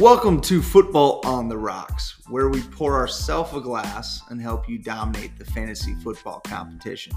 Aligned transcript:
Welcome 0.00 0.40
to 0.42 0.62
Football 0.62 1.20
on 1.24 1.50
the 1.50 1.58
Rocks, 1.58 2.22
where 2.30 2.48
we 2.48 2.62
pour 2.62 2.96
ourselves 2.96 3.54
a 3.54 3.60
glass 3.60 4.22
and 4.30 4.40
help 4.40 4.66
you 4.66 4.78
dominate 4.78 5.38
the 5.38 5.44
fantasy 5.44 5.94
football 5.96 6.40
competition. 6.40 7.12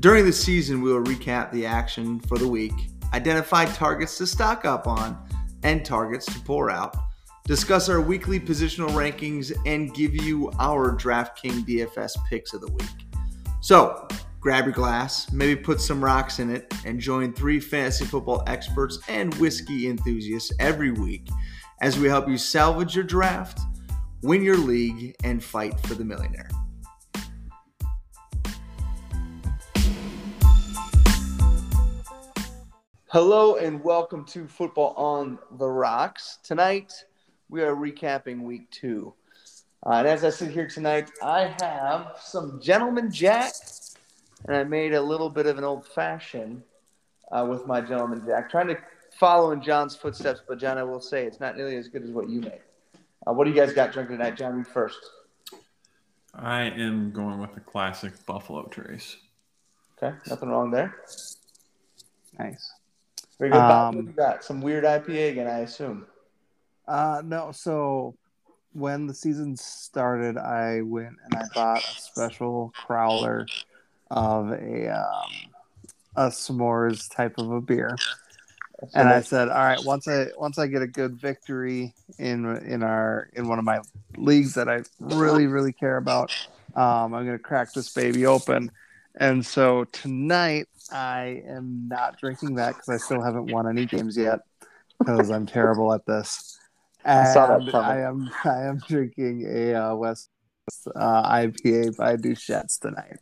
During 0.00 0.24
the 0.24 0.32
season, 0.32 0.80
we 0.80 0.90
will 0.90 1.04
recap 1.04 1.52
the 1.52 1.66
action 1.66 2.18
for 2.20 2.38
the 2.38 2.48
week, 2.48 2.72
identify 3.12 3.66
targets 3.66 4.16
to 4.16 4.26
stock 4.26 4.64
up 4.64 4.86
on, 4.86 5.14
and 5.62 5.84
targets 5.84 6.24
to 6.24 6.40
pour 6.40 6.70
out, 6.70 6.96
discuss 7.44 7.90
our 7.90 8.00
weekly 8.00 8.40
positional 8.40 8.88
rankings, 8.92 9.52
and 9.66 9.92
give 9.92 10.14
you 10.14 10.50
our 10.58 10.96
DraftKings 10.96 11.66
DFS 11.66 12.12
picks 12.30 12.54
of 12.54 12.62
the 12.62 12.72
week. 12.72 13.08
So, 13.60 14.08
grab 14.40 14.64
your 14.64 14.72
glass, 14.72 15.30
maybe 15.32 15.54
put 15.54 15.82
some 15.82 16.02
rocks 16.02 16.38
in 16.38 16.48
it, 16.48 16.72
and 16.86 16.98
join 16.98 17.34
three 17.34 17.60
fantasy 17.60 18.06
football 18.06 18.42
experts 18.46 19.00
and 19.06 19.34
whiskey 19.34 19.90
enthusiasts 19.90 20.50
every 20.58 20.92
week 20.92 21.28
as 21.80 21.98
we 21.98 22.08
help 22.08 22.28
you 22.28 22.36
salvage 22.36 22.94
your 22.94 23.04
draft, 23.04 23.60
win 24.22 24.42
your 24.42 24.56
league, 24.56 25.16
and 25.24 25.42
fight 25.42 25.78
for 25.80 25.94
the 25.94 26.04
millionaire. 26.04 26.48
Hello 33.06 33.56
and 33.56 33.82
welcome 33.82 34.24
to 34.26 34.46
Football 34.46 34.94
on 34.96 35.38
the 35.58 35.66
Rocks. 35.66 36.38
Tonight 36.44 36.92
we 37.48 37.62
are 37.62 37.74
recapping 37.74 38.42
week 38.42 38.70
two. 38.70 39.14
Uh, 39.84 39.94
and 39.94 40.06
as 40.06 40.22
I 40.22 40.30
sit 40.30 40.50
here 40.50 40.68
tonight, 40.68 41.10
I 41.22 41.54
have 41.60 42.18
some 42.20 42.60
Gentleman 42.60 43.10
Jack, 43.10 43.54
and 44.44 44.54
I 44.54 44.64
made 44.64 44.92
a 44.92 45.00
little 45.00 45.30
bit 45.30 45.46
of 45.46 45.56
an 45.56 45.64
old 45.64 45.86
fashioned 45.86 46.62
uh, 47.32 47.46
with 47.48 47.66
my 47.66 47.80
Gentleman 47.80 48.22
Jack, 48.26 48.50
trying 48.50 48.68
to 48.68 48.76
follow 49.20 49.52
in 49.52 49.62
John's 49.62 49.94
footsteps. 49.94 50.40
But 50.48 50.58
John, 50.58 50.78
I 50.78 50.82
will 50.82 51.00
say 51.00 51.24
it's 51.26 51.38
not 51.38 51.56
nearly 51.56 51.76
as 51.76 51.88
good 51.88 52.02
as 52.02 52.10
what 52.10 52.28
you 52.28 52.40
made. 52.40 52.60
Uh, 53.26 53.34
what 53.34 53.44
do 53.44 53.50
you 53.50 53.56
guys 53.56 53.72
got 53.74 53.92
drinking 53.92 54.16
tonight, 54.16 54.36
John? 54.36 54.58
You 54.58 54.64
first. 54.64 54.98
I 56.34 56.62
am 56.62 57.12
going 57.12 57.38
with 57.38 57.54
the 57.54 57.60
classic 57.60 58.14
Buffalo 58.24 58.66
Trace. 58.68 59.18
Okay, 60.02 60.16
nothing 60.28 60.48
wrong 60.48 60.70
there. 60.70 60.96
Nice. 62.38 62.72
Very 63.38 63.50
good. 63.50 63.58
Bob, 63.58 63.94
Um, 63.94 63.96
what 63.96 64.04
you 64.06 64.12
got 64.12 64.42
some 64.42 64.62
weird 64.62 64.84
IPA 64.84 65.32
again, 65.32 65.46
I 65.46 65.60
assume. 65.60 66.06
Uh, 66.88 67.20
no, 67.24 67.52
so 67.52 68.14
when 68.72 69.06
the 69.06 69.12
season 69.14 69.56
started, 69.56 70.38
I 70.38 70.80
went 70.80 71.16
and 71.24 71.34
I 71.34 71.44
bought 71.54 71.82
a 71.82 72.00
special 72.00 72.72
crowler 72.86 73.46
of 74.10 74.50
a 74.52 74.88
um, 74.88 75.30
a 76.16 76.28
s'mores 76.28 77.14
type 77.14 77.38
of 77.38 77.50
a 77.50 77.60
beer, 77.60 77.96
and 78.94 79.08
I 79.08 79.20
said, 79.20 79.48
all 79.48 79.54
right, 79.54 79.82
once 79.84 80.08
I 80.08 80.26
once 80.36 80.58
I 80.58 80.66
get 80.66 80.82
a 80.82 80.86
good 80.86 81.20
victory 81.20 81.94
in 82.18 82.44
in 82.66 82.82
our 82.82 83.28
in 83.34 83.48
one 83.48 83.58
of 83.58 83.64
my 83.64 83.80
leagues 84.16 84.54
that 84.54 84.68
I 84.68 84.82
really 84.98 85.46
really 85.46 85.72
care 85.72 85.96
about, 85.96 86.32
um, 86.74 87.14
I'm 87.14 87.24
gonna 87.24 87.38
crack 87.38 87.72
this 87.72 87.92
baby 87.92 88.26
open. 88.26 88.70
And 89.16 89.44
so 89.44 89.84
tonight 89.84 90.68
I 90.92 91.42
am 91.46 91.88
not 91.88 92.18
drinking 92.18 92.54
that 92.56 92.74
because 92.74 92.88
I 92.88 92.96
still 92.96 93.22
haven't 93.22 93.46
won 93.46 93.68
any 93.68 93.86
games 93.86 94.16
yet 94.16 94.40
because 94.98 95.30
I'm 95.30 95.46
terrible 95.46 95.92
at 95.92 96.06
this. 96.06 96.58
I 97.04 97.24
saw 97.24 97.46
that 97.48 97.62
And 97.62 97.70
coming. 97.70 97.90
I 97.90 98.00
am 98.00 98.30
I 98.44 98.62
am 98.62 98.78
drinking 98.86 99.46
a 99.48 99.74
uh, 99.74 99.94
West 99.94 100.30
uh, 100.94 101.30
IPA 101.30 101.96
by 101.96 102.16
Duchette's 102.16 102.78
tonight. 102.78 103.18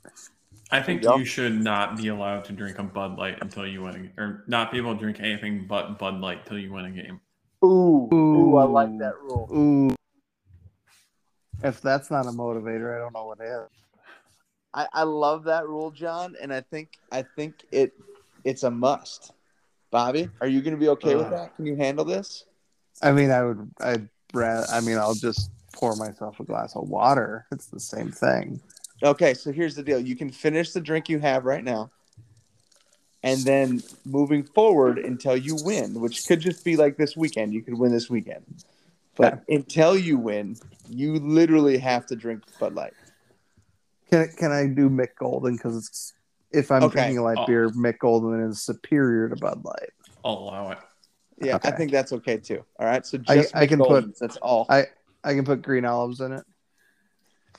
I 0.71 0.83
think 0.83 1.03
There 1.03 1.17
you 1.19 1.25
should 1.25 1.59
not 1.59 1.97
be 1.97 2.09
allowed 2.09 2.45
to 2.47 2.53
drink 2.53 2.79
a 2.79 2.83
Bud 2.83 3.17
Light 3.17 3.39
until 3.41 3.67
you 3.67 3.83
win, 3.83 4.13
a, 4.17 4.21
or 4.21 4.45
not 4.47 4.71
be 4.71 4.79
able 4.79 4.95
to 4.95 5.01
drink 5.01 5.19
anything 5.21 5.67
but 5.67 5.99
Bud 5.99 6.21
Light 6.21 6.45
till 6.45 6.59
you 6.59 6.73
win 6.73 6.85
a 6.85 6.91
game. 6.91 7.21
Ooh, 7.65 8.09
ooh, 8.13 8.57
I 8.57 8.65
like 8.65 8.99
that 8.99 9.15
rule. 9.21 9.49
Ooh, 9.53 9.95
if 11.67 11.81
that's 11.81 12.11
not 12.11 12.27
a 12.27 12.31
motivator, 12.31 12.95
I 12.95 12.99
don't 12.99 13.15
know 13.15 13.27
what 13.27 13.41
is. 13.41 13.69
I, 14.75 14.87
I 14.93 15.03
love 15.05 15.45
that 15.45 15.67
rule, 15.67 15.91
John, 15.91 16.37
and 16.41 16.53
I 16.53 16.61
think 16.61 16.99
I 17.11 17.23
think 17.23 17.65
it 17.73 17.95
it's 18.45 18.63
a 18.63 18.71
must. 18.71 19.33
Bobby, 19.91 20.29
are 20.43 20.47
you 20.47 20.61
going 20.61 20.75
to 20.75 20.81
be 20.81 20.89
okay 20.91 21.17
with 21.17 21.27
Uh. 21.27 21.31
that? 21.31 21.57
Can 21.57 21.65
you 21.65 21.77
handle 21.77 22.05
this? 22.05 22.45
I 23.03 23.13
mean, 23.13 23.31
I 23.31 23.45
would. 23.45 23.71
I'd. 23.81 24.09
Rather, 24.35 24.67
I 24.71 24.83
mean, 24.83 24.99
I'll 24.99 25.15
just 25.15 25.51
pour 25.73 25.97
myself 25.97 26.39
a 26.39 26.45
glass 26.45 26.77
of 26.77 26.87
water. 26.87 27.47
It's 27.51 27.67
the 27.69 27.81
same 27.81 28.11
thing. 28.13 28.61
Okay, 29.03 29.35
so 29.35 29.53
here's 29.53 29.75
the 29.75 29.83
deal: 29.83 30.01
you 30.01 30.17
can 30.17 30.31
finish 30.31 30.73
the 30.73 30.81
drink 30.81 31.09
you 31.09 31.19
have 31.21 31.45
right 31.45 31.63
now, 31.63 31.91
and 33.23 33.41
then 33.41 33.83
moving 34.05 34.43
forward 34.43 34.99
until 34.99 35.37
you 35.37 35.57
win, 35.63 36.01
which 36.01 36.27
could 36.27 36.41
just 36.41 36.65
be 36.65 36.77
like 36.77 36.97
this 36.97 37.17
weekend. 37.17 37.53
You 37.55 37.63
could 37.63 37.79
win 37.79 37.93
this 37.93 38.11
weekend, 38.11 38.45
but 39.17 39.43
until 39.49 39.97
you 39.97 40.19
win, 40.19 40.57
you 40.89 41.15
literally 41.15 41.79
have 41.79 42.07
to 42.07 42.17
drink 42.17 42.43
Bud 42.59 42.75
Light. 42.75 42.95
Can 44.11 44.29
Can 44.37 44.51
I 44.53 44.67
do 44.67 44.89
Mick 44.91 45.15
Golden? 45.19 45.55
Because 45.57 45.77
it's 45.77 46.15
if 46.51 46.73
I'm 46.73 46.83
Okay. 46.85 46.95
drinking 46.95 47.19
a 47.19 47.23
light 47.23 47.39
Oh. 47.39 47.47
beer, 47.47 47.69
Mick 47.71 47.99
Golden 47.99 48.41
is 48.51 48.63
superior 48.63 49.29
to 49.29 49.37
Bud 49.37 49.65
Light. 49.65 49.91
I'll 50.25 50.39
allow 50.39 50.71
it. 50.73 50.79
Yeah, 51.41 51.59
I 51.63 51.71
think 51.71 51.93
that's 51.93 52.13
okay 52.15 52.39
too. 52.39 52.65
All 52.81 52.87
right, 52.87 53.07
so 53.07 53.19
I- 53.29 53.35
just 53.37 53.55
I 53.55 53.67
can 53.69 53.79
put- 53.79 54.19
that's 54.19 54.37
all. 54.39 54.67
I 54.69 54.87
I 55.23 55.35
can 55.35 55.45
put 55.45 55.63
green 55.63 55.85
olives 55.85 56.21
in 56.21 56.33
it. 56.33 56.45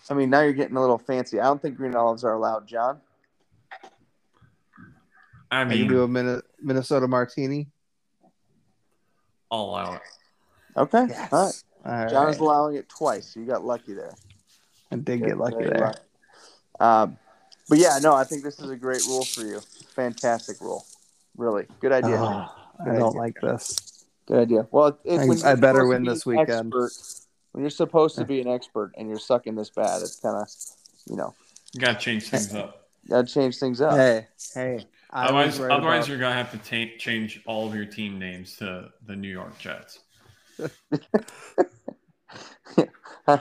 I 0.10 0.14
mean, 0.16 0.30
now 0.30 0.42
you're 0.42 0.54
getting 0.54 0.76
a 0.76 0.82
little 0.82 0.98
fancy. 0.98 1.40
I 1.40 1.44
don't 1.46 1.62
think 1.62 1.76
green 1.78 1.96
olives 1.96 2.24
are 2.24 2.34
allowed, 2.34 2.68
John. 2.68 3.00
I 5.52 5.62
I 5.62 5.64
can 5.66 5.70
mean, 5.70 5.88
do 5.88 6.04
a 6.04 6.08
Min- 6.08 6.42
Minnesota 6.62 7.08
martini. 7.08 7.68
I'll 9.52 9.62
allow 9.66 9.94
it. 9.96 10.02
Okay, 10.78 11.06
Yes. 11.10 11.32
all 11.34 11.46
right. 11.46 12.04
All 12.04 12.10
John 12.10 12.30
is 12.30 12.38
allowing 12.38 12.76
it 12.76 12.88
twice. 12.90 13.36
You 13.36 13.46
got 13.46 13.64
lucky 13.66 13.94
there. 13.94 14.14
I 14.92 14.96
did 14.98 15.22
get 15.24 15.38
lucky 15.38 15.58
Very 15.58 15.70
there. 15.70 15.94
Um, 16.80 17.18
but 17.68 17.78
yeah, 17.78 17.98
no, 18.02 18.14
I 18.14 18.24
think 18.24 18.44
this 18.44 18.60
is 18.60 18.70
a 18.70 18.76
great 18.76 19.04
rule 19.08 19.24
for 19.26 19.42
you. 19.42 19.60
Fantastic 19.96 20.60
rule. 20.62 20.86
Really 21.38 21.68
good 21.80 21.92
idea. 21.92 22.18
Oh, 22.20 22.48
Good 22.84 22.96
I 22.96 22.98
don't 23.00 23.16
like 23.16 23.40
this. 23.42 24.06
Good 24.28 24.40
idea. 24.40 24.68
Well, 24.72 25.00
it, 25.04 25.44
I- 25.44 25.52
I 25.52 25.56
better 25.56 25.88
win 25.88 26.04
this 26.04 26.26
weekend. 26.26 26.74
expert- 26.74 27.19
when 27.52 27.64
you're 27.64 27.70
supposed 27.72 28.16
to 28.18 28.26
be 28.26 28.42
an 28.42 28.48
expert 28.48 28.92
and 28.98 29.08
you're 29.10 29.20
sucking 29.20 29.56
this 29.56 29.70
bad, 29.70 30.02
it's 30.02 30.20
kind 30.20 30.38
of, 30.38 30.48
you 31.10 31.16
know, 31.16 31.34
You 31.74 31.82
gotta 31.82 32.00
change 32.00 32.30
things 32.30 32.54
up. 32.54 32.88
You 33.04 33.10
got 33.12 33.28
to 33.28 33.34
change 33.34 33.58
things 33.58 33.82
up. 33.82 33.98
Hey, 33.98 34.28
hey. 34.54 34.86
I 35.12 35.26
Otherwise, 35.26 35.60
right 35.60 35.72
otherwise 35.72 35.98
about- 36.00 36.08
you're 36.10 36.18
gonna 36.20 36.36
have 36.36 36.52
to 36.52 36.58
ta- 36.58 36.96
change 37.00 37.42
all 37.48 37.68
of 37.68 37.74
your 37.74 37.86
team 37.86 38.20
names 38.20 38.58
to 38.58 38.90
the 39.06 39.16
New 39.16 39.30
York 39.32 39.58
Jets. 39.58 40.00
I 43.28 43.40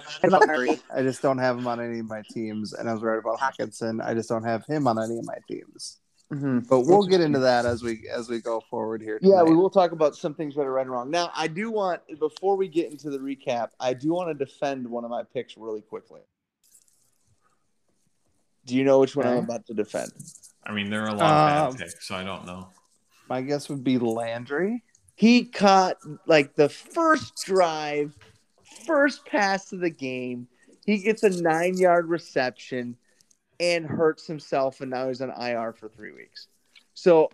just 1.03 1.23
don't 1.23 1.39
have 1.39 1.59
him 1.59 1.67
on 1.67 1.81
any 1.81 2.01
of 2.01 2.07
my 2.07 2.23
teams, 2.31 2.73
and 2.75 2.89
I 2.89 2.93
was 2.93 3.03
right 3.03 3.19
about 3.19 3.39
Hockenson. 3.39 4.05
I 4.05 4.15
just 4.15 4.29
don't 4.29 4.45
have 4.45 4.65
him 4.67 4.87
on 4.87 5.03
any 5.03 5.19
of 5.19 5.25
my 5.25 5.37
teams. 5.49 5.99
Mhm. 6.33 6.69
But 6.69 6.81
we'll 6.81 7.06
get 7.06 7.22
into 7.22 7.39
that 7.39 7.65
as 7.65 7.83
we 7.83 8.06
as 8.09 8.28
we 8.28 8.41
go 8.41 8.61
forward 8.69 9.00
here. 9.00 9.19
Yeah, 9.22 9.43
we 9.43 9.56
will 9.56 9.71
talk 9.71 9.93
about 9.93 10.15
some 10.15 10.34
things 10.34 10.55
that 10.56 10.62
are 10.62 10.72
right 10.72 10.83
and 10.83 10.91
wrong. 10.91 11.11
Now, 11.11 11.31
I 11.34 11.47
do 11.49 11.71
want, 11.71 12.03
before 12.19 12.55
we 12.56 12.69
get 12.69 12.91
into 12.91 13.09
the 13.09 13.19
recap, 13.19 13.71
I 13.81 13.94
do 13.94 14.12
want 14.12 14.28
to 14.37 14.44
defend 14.44 14.87
one 14.87 15.05
of 15.05 15.11
my 15.11 15.22
picks 15.22 15.56
really 15.56 15.81
quickly. 15.81 16.21
Do 18.67 18.77
you 18.77 18.84
know 18.84 18.99
which 19.00 19.17
one 19.17 19.27
I'm 19.27 19.38
about 19.38 19.65
to 19.69 19.75
defend? 19.75 20.12
I 20.67 20.72
mean, 20.72 20.91
there 20.91 21.03
are 21.05 21.09
a 21.09 21.15
lot 21.15 21.22
Um, 21.62 21.69
of 21.69 21.78
bad 21.78 21.87
picks, 21.87 22.06
so 22.06 22.15
I 22.15 22.25
don't 22.25 22.44
know. 22.44 22.69
My 23.31 23.41
guess 23.41 23.71
would 23.71 23.83
be 23.83 23.99
Landry. 23.99 24.84
He 25.15 25.44
caught 25.47 25.97
like 26.27 26.55
the 26.56 26.69
first 26.69 27.43
drive, 27.47 28.15
first 28.87 29.25
pass 29.25 29.72
of 29.72 29.81
the 29.81 29.88
game. 29.91 30.47
He 30.84 30.99
gets 30.99 31.22
a 31.22 31.31
nine 31.43 31.78
yard 31.78 32.06
reception 32.06 32.97
and 33.61 33.87
hurts 33.87 34.27
himself, 34.27 34.81
and 34.81 34.91
now 34.91 35.09
he's 35.09 35.21
on 35.21 35.31
IR 35.31 35.73
for 35.73 35.88
three 35.88 36.12
weeks. 36.12 36.49
So 36.94 37.31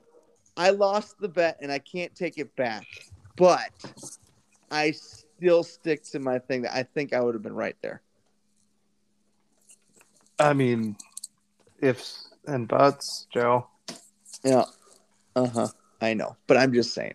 I 0.57 0.71
lost 0.71 1.19
the 1.19 1.29
bet 1.29 1.59
and 1.61 1.71
I 1.71 1.79
can't 1.79 2.15
take 2.15 2.39
it 2.39 2.55
back, 2.57 2.87
but 3.37 3.73
I 4.71 4.93
still 4.93 5.63
stick 5.63 6.05
to 6.11 6.19
my 6.19 6.39
thing 6.39 6.63
that 6.63 6.75
I 6.75 6.83
think 6.83 7.13
I 7.13 7.21
would 7.21 7.35
have 7.35 7.43
been 7.43 7.55
right 7.55 7.77
there. 7.83 8.03
I 10.39 10.53
mean, 10.53 10.97
ifs 11.81 12.29
and 12.47 12.67
buts, 12.67 13.27
Joe. 13.33 13.67
Yeah. 14.43 14.65
Uh 15.37 15.47
huh. 15.47 15.69
I 16.01 16.15
know, 16.15 16.37
but 16.47 16.57
I'm 16.57 16.73
just 16.73 16.93
saying. 16.93 17.15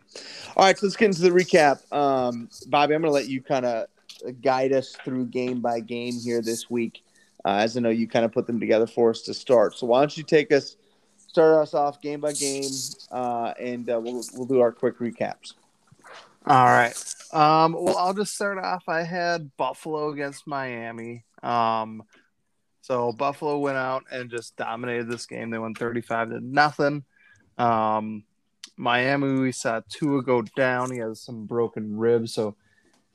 All 0.58 0.66
right, 0.66 0.78
so 0.78 0.88
let's 0.88 0.96
get 0.96 1.06
into 1.06 1.22
the 1.22 1.30
recap. 1.30 1.80
Um, 1.94 2.50
Bobby, 2.68 2.96
I'm 2.96 3.02
going 3.02 3.12
to 3.12 3.14
let 3.14 3.28
you 3.28 3.42
kind 3.42 3.66
of 3.66 3.88
guide 4.42 4.74
us 4.74 4.96
through 5.06 5.28
game 5.28 5.62
by 5.62 5.80
game 5.80 6.16
here 6.20 6.42
this 6.42 6.70
week, 6.70 7.04
uh, 7.50 7.58
as 7.58 7.76
I 7.76 7.80
know 7.80 7.90
you 7.90 8.08
kind 8.08 8.26
of 8.26 8.32
put 8.32 8.46
them 8.46 8.60
together 8.60 8.86
for 8.86 9.10
us 9.10 9.22
to 9.24 9.34
start. 9.34 9.76
So 9.76 9.88
why 9.88 10.02
don't 10.02 10.16
you 10.16 10.24
take 10.24 10.52
us, 10.52 10.78
start 11.18 11.56
us 11.56 11.74
off 11.74 12.00
game 12.02 12.22
by 12.22 12.34
game, 12.34 12.70
uh, 13.12 13.54
and 13.60 13.90
uh, 13.90 14.00
we'll 14.00 14.24
we'll 14.34 14.46
do 14.46 14.60
our 14.60 14.72
quick 14.72 15.00
recaps. 15.00 15.54
All 16.46 16.66
right. 16.66 16.94
Um, 17.34 17.74
well, 17.74 17.98
I'll 17.98 18.14
just 18.14 18.36
start 18.36 18.58
off. 18.60 18.84
I 18.88 19.04
had 19.04 19.56
Buffalo 19.58 20.10
against 20.10 20.48
Miami. 20.48 21.26
Um, 21.42 22.04
so 22.82 23.12
Buffalo 23.12 23.58
went 23.58 23.78
out 23.78 24.04
and 24.12 24.30
just 24.30 24.56
dominated 24.56 25.10
this 25.10 25.26
game. 25.26 25.50
They 25.50 25.60
won 25.60 25.74
35 25.74 26.30
to 26.30 26.40
nothing. 26.40 27.04
Um, 27.58 28.24
Miami, 28.78 29.40
we 29.40 29.52
saw 29.52 29.82
Tua 29.90 30.24
go 30.24 30.42
down. 30.56 30.92
He 30.92 31.00
has 31.00 31.22
some 31.22 31.46
broken 31.46 31.98
ribs, 31.98 32.34
so 32.34 32.56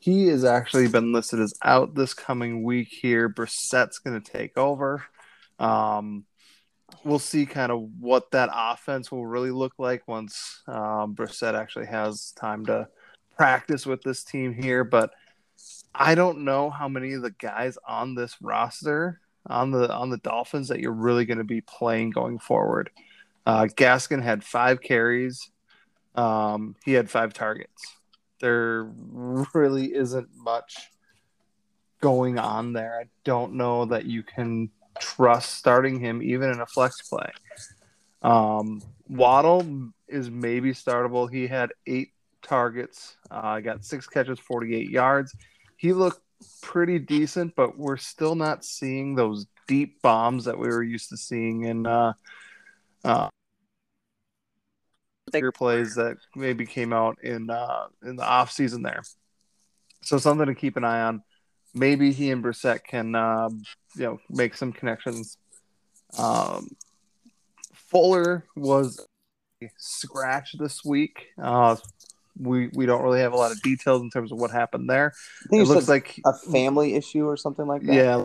he 0.05 0.27
has 0.27 0.45
actually 0.45 0.87
been 0.87 1.15
listed 1.15 1.41
as 1.41 1.55
out 1.62 1.95
this 1.95 2.12
coming 2.12 2.62
week 2.62 2.89
here. 2.89 3.27
Brissett's 3.27 3.99
going 3.99 4.21
to 4.21 4.33
take 4.33 4.59
over. 4.59 5.03
Um, 5.59 6.27
we'll 7.05 7.19
see 7.19 7.47
kind 7.47 7.73
of 7.73 7.89
what 7.99 8.31
that 8.33 8.51
offense 8.53 9.11
will 9.11 9.27
really 9.27 9.51
look 9.51 9.73
like 9.79 10.06
once 10.06 10.61
um, 10.69 11.15
Brissett 11.15 11.55
actually 11.55 11.87
has 11.87 12.33
time 12.33 12.67
to 12.67 12.87
practice 13.39 13.87
with 13.87 14.03
this 14.03 14.23
team 14.23 14.53
here. 14.53 14.85
But 14.85 15.11
I 15.95 16.15
don't 16.15 16.45
know 16.45 16.69
how 16.69 16.87
many 16.87 17.15
of 17.15 17.23
the 17.23 17.31
guys 17.31 17.79
on 17.89 18.15
this 18.15 18.37
roster 18.43 19.23
on 19.47 19.71
the 19.71 19.91
on 19.91 20.11
the 20.11 20.19
Dolphins 20.19 20.69
that 20.69 20.81
you're 20.81 20.93
really 20.93 21.25
going 21.25 21.39
to 21.39 21.45
be 21.45 21.62
playing 21.62 22.11
going 22.11 22.39
forward. 22.39 22.91
Uh, 23.47 23.69
Gaskin 23.75 24.23
had 24.23 24.45
five 24.45 24.83
carries. 24.83 25.49
Um, 26.15 26.77
he 26.85 26.93
had 26.93 27.09
five 27.09 27.33
targets. 27.33 27.97
There 28.44 28.91
really 29.55 29.94
isn't 29.94 30.29
much 30.37 30.91
going 32.02 32.38
on 32.38 32.75
there. 32.75 33.00
I 33.00 33.06
don't 33.25 33.55
know 33.55 33.87
that 33.87 34.05
you 34.05 34.23
can 34.23 34.69
trust 35.00 35.55
starting 35.55 35.99
him 35.99 36.20
even 36.20 36.50
in 36.50 36.61
a 36.61 36.67
flex 36.67 37.08
play. 37.08 37.31
Um, 38.20 38.82
Waddle 39.08 39.67
is 40.08 40.31
maybe 40.31 40.73
startable. 40.73 41.32
He 41.32 41.46
had 41.46 41.73
eight 41.87 42.11
targets, 42.43 43.17
uh, 43.31 43.61
got 43.61 43.82
six 43.82 44.06
catches, 44.06 44.38
48 44.41 44.91
yards. 44.91 45.35
He 45.79 45.94
looked 45.94 46.20
pretty 46.61 46.99
decent, 46.99 47.56
but 47.56 47.79
we're 47.79 47.96
still 47.96 48.35
not 48.35 48.62
seeing 48.62 49.14
those 49.14 49.46
deep 49.67 50.02
bombs 50.02 50.44
that 50.44 50.58
we 50.58 50.69
were 50.69 50.82
used 50.82 51.08
to 51.08 51.17
seeing 51.17 51.62
in 51.62 51.87
uh, 51.87 52.12
uh, 53.06 53.31
bigger 55.32 55.53
plays 55.53 55.94
that 55.94 56.17
maybe 56.35 56.67
came 56.67 56.93
out 56.93 57.19
in 57.23 57.50
uh, 57.50 57.87
in 58.03 58.17
the 58.17 58.25
off 58.25 58.50
season 58.50 58.82
there. 58.82 59.03
So 60.03 60.19
something 60.19 60.47
to 60.47 60.55
keep 60.55 60.76
an 60.76 60.85
eye 60.85 61.03
on. 61.03 61.23
Maybe 61.75 62.12
he 62.12 62.31
and 62.31 62.44
Brissett 62.44 62.85
can 62.85 63.15
uh, 63.15 63.49
you 63.97 64.03
know 64.03 64.21
make 64.31 64.55
some 64.55 64.73
connections. 64.73 65.38
Um, 66.19 66.69
Fuller 67.73 68.44
was 68.55 69.06
scratch 69.79 70.55
this 70.59 70.85
week. 70.85 71.27
Uh, 71.41 71.77
we 72.38 72.69
we 72.75 72.87
don't 72.87 73.03
really 73.03 73.20
have 73.20 73.32
a 73.32 73.37
lot 73.37 73.53
of 73.53 73.61
details 73.62 74.03
in 74.03 74.11
terms 74.11 74.32
of 74.32 74.38
what 74.38 74.50
happened 74.50 74.88
there. 74.88 75.12
I 75.44 75.49
think 75.49 75.62
It 75.62 75.69
looks 75.69 75.88
like 75.88 76.20
a 76.25 76.32
family 76.32 76.94
issue 76.94 77.27
or 77.27 77.37
something 77.37 77.67
like 77.67 77.82
that. 77.82 77.94
yeah, 77.94 78.25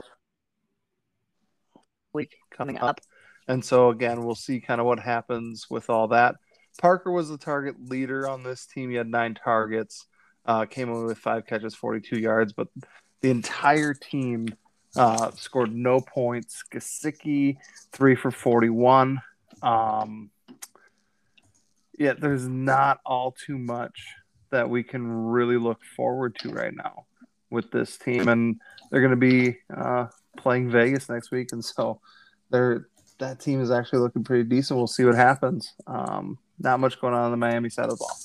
week 2.14 2.36
coming 2.52 2.78
up. 2.78 3.00
And 3.48 3.66
so 3.66 3.90
again, 3.90 4.24
we'll 4.24 4.36
see 4.36 4.60
kind 4.60 4.80
of 4.80 4.86
what 4.86 5.00
happens 5.00 5.68
with 5.70 5.90
all 5.90 6.10
that. 6.10 6.36
Parker 6.80 7.12
was 7.12 7.30
the 7.30 7.38
target 7.38 7.76
leader 7.90 8.28
on 8.28 8.42
this 8.42 8.66
team. 8.66 8.90
He 8.90 8.96
had 8.96 9.08
nine 9.08 9.36
targets, 9.36 10.08
uh, 10.46 10.66
came 10.66 10.90
away 10.90 11.04
with 11.04 11.18
five 11.18 11.46
catches, 11.46 11.76
42 11.76 12.18
yards, 12.20 12.54
but 12.54 12.70
the 13.22 13.30
entire 13.30 13.94
team 13.94 14.48
uh, 14.96 15.32
scored 15.32 15.76
no 15.76 16.00
points. 16.00 16.64
Gesicki, 16.74 17.58
three 17.92 18.16
for 18.16 18.32
41. 18.32 19.20
Um, 19.62 20.32
yeah, 21.98 22.14
there's 22.14 22.48
not 22.48 23.02
all 23.06 23.34
too 23.34 23.58
much 23.58 24.08
that 24.52 24.70
we 24.70 24.82
can 24.82 25.06
really 25.06 25.58
look 25.58 25.82
forward 25.98 26.36
to 26.40 26.50
right 26.50 26.74
now 26.74 27.06
with 27.52 27.72
this 27.72 27.98
team. 27.98 28.30
And 28.30 28.60
they're 28.90 29.02
going 29.02 29.12
to 29.12 29.18
be 29.18 29.58
uh, 29.76 30.08
playing 30.38 30.72
Vegas 30.72 31.10
next 31.10 31.30
week. 31.30 31.52
And 31.52 31.64
so 31.64 32.00
they're 32.50 32.88
that 33.20 33.40
team 33.40 33.62
is 33.62 33.72
actually 33.72 34.00
looking 34.00 34.24
pretty 34.24 34.44
decent. 34.44 34.78
We'll 34.78 34.88
see 34.88 35.06
what 35.06 35.16
happens. 35.16 35.74
Um, 35.88 36.38
not 36.60 36.80
much 36.80 37.00
going 37.00 37.14
on 37.14 37.22
on 37.22 37.32
the 37.32 37.38
Miami 37.38 37.70
side 37.70 37.90
of 37.90 37.92
the 37.92 37.98
ball. 37.98 38.18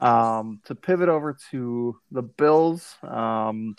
Um, 0.00 0.60
to 0.66 0.74
pivot 0.74 1.08
over 1.08 1.36
to 1.50 1.96
the 2.10 2.22
Bills, 2.22 2.96
um, 3.02 3.76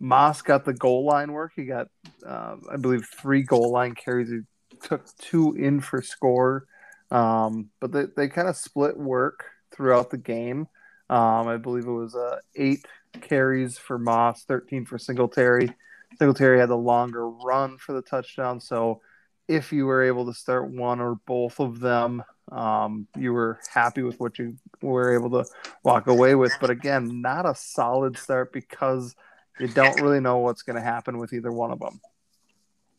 Moss 0.00 0.42
got 0.42 0.64
the 0.64 0.74
goal 0.74 1.04
line 1.04 1.32
work. 1.32 1.52
He 1.56 1.64
got, 1.64 1.88
uh, 2.26 2.56
I 2.70 2.76
believe, 2.76 3.06
three 3.06 3.42
goal 3.42 3.72
line 3.72 3.94
carries. 3.94 4.30
He 4.30 4.40
took 4.82 5.04
two 5.18 5.54
in 5.54 5.80
for 5.80 6.02
score, 6.02 6.66
um, 7.10 7.70
but 7.80 7.92
they, 7.92 8.04
they 8.16 8.28
kind 8.28 8.48
of 8.48 8.56
split 8.56 8.96
work 8.96 9.44
throughout 9.72 10.10
the 10.10 10.18
game. 10.18 10.68
Um, 11.10 11.48
I 11.48 11.56
believe 11.56 11.86
it 11.86 11.90
was 11.90 12.14
uh, 12.14 12.38
eight 12.56 12.84
carries 13.20 13.78
for 13.78 13.98
Moss, 13.98 14.44
13 14.44 14.84
for 14.84 14.98
Singletary. 14.98 15.74
Singletary 16.18 16.58
had 16.58 16.68
the 16.68 16.76
longer 16.76 17.28
run 17.28 17.78
for 17.78 17.92
the 17.92 18.02
touchdown. 18.02 18.60
So 18.60 19.00
if 19.48 19.72
you 19.72 19.86
were 19.86 20.02
able 20.02 20.26
to 20.26 20.34
start 20.34 20.70
one 20.70 21.00
or 21.00 21.16
both 21.26 21.58
of 21.58 21.80
them, 21.80 22.22
um, 22.52 23.08
you 23.16 23.32
were 23.32 23.58
happy 23.72 24.02
with 24.02 24.20
what 24.20 24.38
you 24.38 24.56
were 24.82 25.14
able 25.14 25.30
to 25.30 25.44
walk 25.82 26.06
away 26.06 26.34
with. 26.34 26.52
But 26.60 26.70
again, 26.70 27.22
not 27.22 27.46
a 27.46 27.54
solid 27.54 28.16
start 28.18 28.52
because 28.52 29.14
you 29.58 29.68
don't 29.68 30.00
really 30.00 30.20
know 30.20 30.38
what's 30.38 30.62
going 30.62 30.76
to 30.76 30.82
happen 30.82 31.18
with 31.18 31.32
either 31.32 31.50
one 31.50 31.72
of 31.72 31.80
them. 31.80 32.00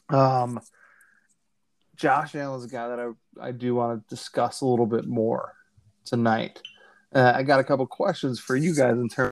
Um, 0.10 0.60
Josh 1.96 2.36
Allen's 2.36 2.66
a 2.66 2.68
guy 2.68 2.88
that 2.88 3.00
I, 3.00 3.48
I 3.48 3.52
do 3.52 3.76
want 3.76 4.02
to 4.02 4.16
discuss 4.16 4.62
a 4.62 4.66
little 4.66 4.88
bit 4.88 5.06
more 5.06 5.54
tonight. 6.06 6.62
Uh, 7.14 7.34
I 7.36 7.44
got 7.44 7.60
a 7.60 7.64
couple 7.64 7.86
questions 7.88 8.40
for 8.40 8.56
you 8.56 8.76
guys 8.76 8.94
in 8.94 9.10
terms. 9.10 9.32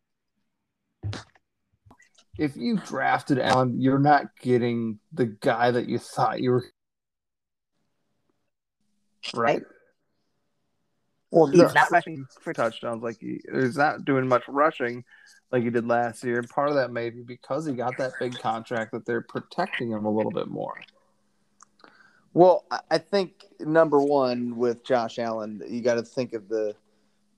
If 2.38 2.56
you 2.56 2.78
drafted 2.78 3.40
Allen, 3.40 3.82
you're 3.82 4.00
not 4.00 4.26
getting 4.40 5.00
the 5.12 5.26
guy 5.26 5.72
that 5.72 5.90
you 5.90 5.98
thought 5.98 6.40
you 6.40 6.52
were. 6.52 6.66
Right. 9.34 9.64
Well, 11.32 11.48
he's 11.48 11.74
not 11.74 11.92
rushing 11.92 12.26
for 12.42 12.54
touchdowns 12.54 13.04
like 13.04 13.18
he 13.20 13.42
he's 13.54 13.78
not 13.78 14.06
doing 14.06 14.28
much 14.28 14.44
rushing 14.48 15.04
like 15.52 15.64
he 15.64 15.70
did 15.70 15.86
last 15.88 16.24
year. 16.24 16.40
And 16.40 16.50
part 16.50 16.70
of 16.70 16.76
that 16.76 16.92
may 16.92 17.10
be 17.10 17.22
because 17.22 17.66
he 17.66 17.74
got 17.74 17.98
that 17.98 18.14
big 18.20 18.40
contract 18.40 18.92
that 18.94 19.06
they're 19.06 19.22
protecting 19.22 19.92
him 19.92 20.06
a 20.06 20.10
little 20.10 20.32
bit 20.32 20.48
more. 20.48 20.80
Well, 22.34 22.66
I- 22.92 22.98
think 22.98 23.46
number 23.60 24.00
one 24.00 24.58
with 24.58 24.84
Josh 24.84 25.18
Allen, 25.20 25.62
you 25.68 25.82
got 25.82 25.96
to 25.96 26.04
think 26.04 26.34
of 26.34 26.48
the 26.48 26.76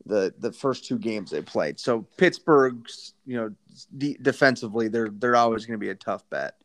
the 0.06 0.34
the 0.40 0.52
first 0.52 0.86
two 0.86 0.98
games 0.98 1.32
they 1.32 1.42
played. 1.42 1.80
So 1.80 2.06
Pittsburgh's, 2.18 3.14
you 3.26 3.38
know, 3.38 3.54
de- 3.98 4.18
defensively, 4.22 4.88
they're 4.88 5.10
they're 5.10 5.36
always 5.36 5.66
going 5.66 5.80
to 5.80 5.84
be 5.84 5.90
a 5.90 5.96
tough 5.96 6.30
bet. 6.30 6.56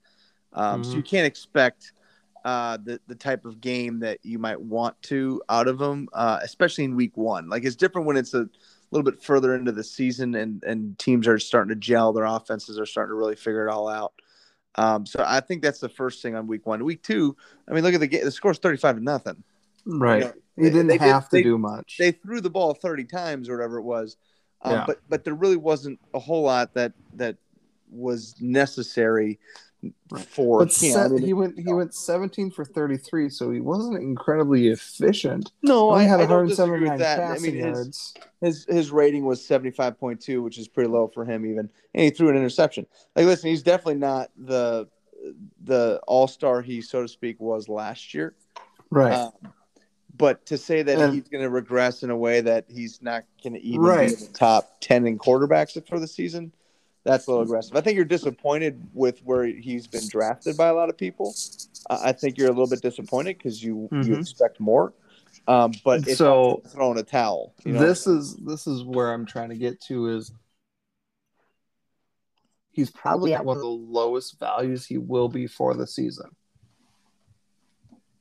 Um, 0.53 0.85
So 0.85 0.93
Mhm. 0.93 0.97
you 0.97 1.03
can't 1.03 1.27
expect 1.27 1.93
uh, 2.45 2.77
the 2.83 3.01
the 3.07 3.15
type 3.15 3.45
of 3.45 3.61
game 3.61 4.01
that 4.01 4.19
you 4.23 4.39
might 4.39 4.61
want 4.61 5.01
to 5.03 5.41
out 5.49 5.67
of 5.69 5.79
them, 5.79 6.09
uh, 6.13 6.41
especially 6.43 6.85
in 6.85 6.95
week 6.95 7.17
one. 7.17 7.49
Like 7.49 7.65
it's 7.65 7.77
different 7.77 8.07
when 8.07 8.17
it's 8.17 8.35
a 8.35 8.49
little 8.91 9.11
bit 9.11 9.23
further 9.23 9.55
into 9.55 9.73
the 9.73 9.85
season 9.85 10.35
and 10.35 10.63
and 10.65 10.99
teams 10.99 11.27
are 11.27 11.39
starting 11.39 11.71
to 11.71 11.75
gel, 11.77 12.13
their 12.13 12.25
offenses 12.25 12.79
are 12.79 12.87
starting 12.87 13.11
to 13.11 13.17
really 13.17 13.37
figure 13.37 13.67
it 13.67 13.71
all 13.71 13.89
out. 13.89 14.13
Um, 14.77 15.07
so 15.07 15.25
I 15.27 15.41
think 15.41 15.63
that's 15.63 15.79
the 15.79 15.89
first 15.89 16.21
thing 16.21 16.35
on 16.35 16.47
week 16.47 16.67
one. 16.67 16.85
Week 16.85 17.03
two, 17.03 17.37
I 17.69 17.73
mean, 17.73 17.85
look 17.85 17.95
at 17.95 18.01
the 18.01 18.07
game. 18.09 18.25
The 18.25 18.31
score's 18.31 18.59
thirty-five 18.59 18.97
to 18.97 19.03
nothing. 19.03 19.43
Right. 19.87 20.23
You 20.23 20.29
know, 20.29 20.35
he 20.57 20.63
didn't 20.65 20.87
they 20.89 20.97
have 20.99 21.29
to 21.29 21.37
they- 21.37 21.43
do 21.43 21.59
much. 21.59 21.97
They 21.99 22.11
threw 22.13 22.41
the 22.41 22.51
ball 22.51 22.75
thirty 22.75 23.05
times 23.05 23.49
or 23.49 23.57
whatever 23.57 23.79
it 23.79 23.85
was, 23.85 24.17
um, 24.63 24.73
Yeah. 24.73 24.85
but 24.87 25.01
but 25.09 25.25
there 25.25 25.35
really 25.35 25.57
wasn't 25.57 25.99
a 26.13 26.19
whole 26.19 26.43
lot 26.43 26.75
that 26.75 26.93
that 27.15 27.37
was 27.91 28.35
necessary 28.41 29.39
for 30.29 30.61
but 30.61 30.69
him. 30.69 30.71
se- 31.19 31.25
he 31.25 31.33
went 31.33 31.59
he 31.59 31.73
went 31.73 31.95
17 31.95 32.51
for 32.51 32.65
33, 32.65 33.29
so 33.29 33.51
he 33.51 33.61
wasn't 33.61 33.97
incredibly 34.03 34.69
efficient. 34.69 35.53
no, 35.63 35.91
I, 35.91 36.03
had 36.05 36.21
I 36.21 36.25
179 36.25 36.91
with 36.91 36.99
that. 37.01 37.19
I 37.19 37.23
passing 37.35 37.55
mean, 37.55 37.65
his, 37.65 37.77
yards. 37.77 38.15
his 38.41 38.65
his 38.69 38.91
rating 38.91 39.25
was 39.25 39.45
seventy 39.45 39.71
five 39.71 39.99
point 39.99 40.21
two, 40.21 40.43
which 40.43 40.59
is 40.59 40.69
pretty 40.69 40.89
low 40.91 41.09
for 41.13 41.25
him 41.25 41.45
even, 41.47 41.69
and 41.95 42.05
he 42.05 42.11
threw 42.11 42.29
an 42.29 42.37
interception. 42.37 42.87
Like, 43.17 43.27
listen, 43.27 43.51
he's 43.51 43.63
definitely 43.63 43.97
not 43.97 44.31
the 44.37 44.89
the 45.65 46.01
all 46.07 46.27
star 46.29 46.61
he 46.63 46.83
so 46.83 47.03
to 47.03 47.09
speak 47.09 47.41
was 47.41 47.69
last 47.69 48.13
year. 48.15 48.35
Right. 48.91 49.13
Um, 49.15 49.33
but 50.17 50.47
to 50.47 50.57
say 50.59 50.83
that 50.83 50.99
And- 50.99 51.13
he's 51.15 51.29
going 51.29 51.43
to 51.43 51.51
regress 51.51 52.03
in 52.05 52.11
a 52.11 52.17
way 52.17 52.41
that 52.43 52.67
he's 52.69 53.03
not 53.03 53.25
going 53.43 53.55
to 53.55 53.61
even 53.63 53.81
Right. 53.81 54.09
be 54.09 54.15
in 54.15 54.21
the 54.21 54.27
top 54.39 54.77
ten 54.81 55.07
in 55.07 55.19
quarterbacks 55.19 55.83
for 55.89 55.99
the 55.99 56.07
season, 56.07 56.53
that's 57.05 57.27
a 57.27 57.31
little 57.31 57.45
aggressive. 57.45 57.77
I 57.77 57.81
think 57.81 57.97
you're 57.97 58.05
disappointed 58.05 58.83
with 58.93 59.21
where 59.21 59.45
he's 59.45 59.87
been 59.87 60.09
drafted 60.09 60.57
by 60.57 60.69
a 60.69 60.75
lot 60.75 60.89
of 60.89 60.97
people. 60.97 61.35
Uh, 61.91 62.01
I 62.03 62.13
think 62.13 62.39
you're 62.39 62.49
a 62.49 62.53
little 62.53 62.67
bit 62.67 62.81
disappointed 62.81 63.37
because 63.39 63.63
you 63.63 63.89
you 63.93 64.15
Mhm. 64.15 64.21
expect 64.21 64.59
more. 64.59 64.95
Um, 65.47 65.73
but 65.85 66.09
it's 66.09 66.17
so 66.17 66.63
throwing 66.69 66.99
a 66.99 67.03
towel. 67.03 67.55
You 67.65 67.75
know? 67.75 67.81
this 67.81 68.07
is 68.07 68.37
this 68.37 68.67
is 68.67 68.83
where 68.83 69.13
I'm 69.13 69.27
trying 69.27 69.51
to 69.51 69.57
get 69.57 69.81
to 69.83 70.09
is 70.09 70.33
he's 72.71 72.91
probably 72.91 73.35
at 73.35 73.45
one 73.45 73.57
of 73.59 73.63
the 73.63 73.69
lowest 73.69 74.39
values 74.41 74.87
he 74.87 74.97
will 74.97 75.29
be 75.29 75.47
for 75.47 75.75
the 75.75 75.87
season. 75.87 76.31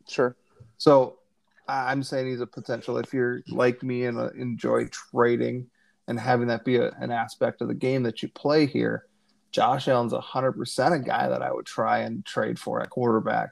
sure. 0.08 0.36
So 0.78 1.20
I- 1.68 1.92
I'm 1.92 2.04
saying 2.04 2.28
he's 2.28 2.42
a 2.42 2.46
potential 2.48 2.98
if 2.98 3.14
you're 3.14 3.42
like 3.48 3.82
me 3.84 4.04
and 4.06 4.18
uh, 4.20 4.30
enjoy 4.32 4.88
trading 4.88 5.70
and 6.08 6.20
having 6.20 6.48
that 6.48 6.66
be 6.66 6.78
a, 6.78 6.90
an 7.00 7.12
aspect 7.12 7.62
of 7.62 7.68
the 7.68 7.74
game 7.74 8.04
that 8.04 8.22
you 8.22 8.30
play 8.30 8.66
here. 8.66 9.06
Josh 9.52 9.88
Allen's 9.88 10.14
hundred 10.14 10.54
percent 10.54 10.96
a 10.96 11.00
guy 11.00 11.30
that 11.30 11.42
I 11.44 11.52
would 11.52 11.66
try 11.66 12.00
and 12.00 12.26
trade 12.26 12.58
for 12.58 12.82
at 12.82 12.90
quarterback. 12.90 13.52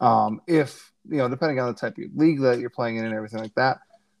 Um, 0.00 0.40
if 0.46 0.92
you 1.08 1.18
know, 1.18 1.28
depending 1.28 1.58
on 1.60 1.68
the 1.68 1.78
type 1.78 1.98
of 1.98 2.04
league 2.14 2.40
that 2.40 2.58
you're 2.58 2.70
playing 2.70 2.96
in 2.96 3.04
and 3.04 3.14
everything 3.14 3.40
like 3.40 3.54
that. 3.54 3.78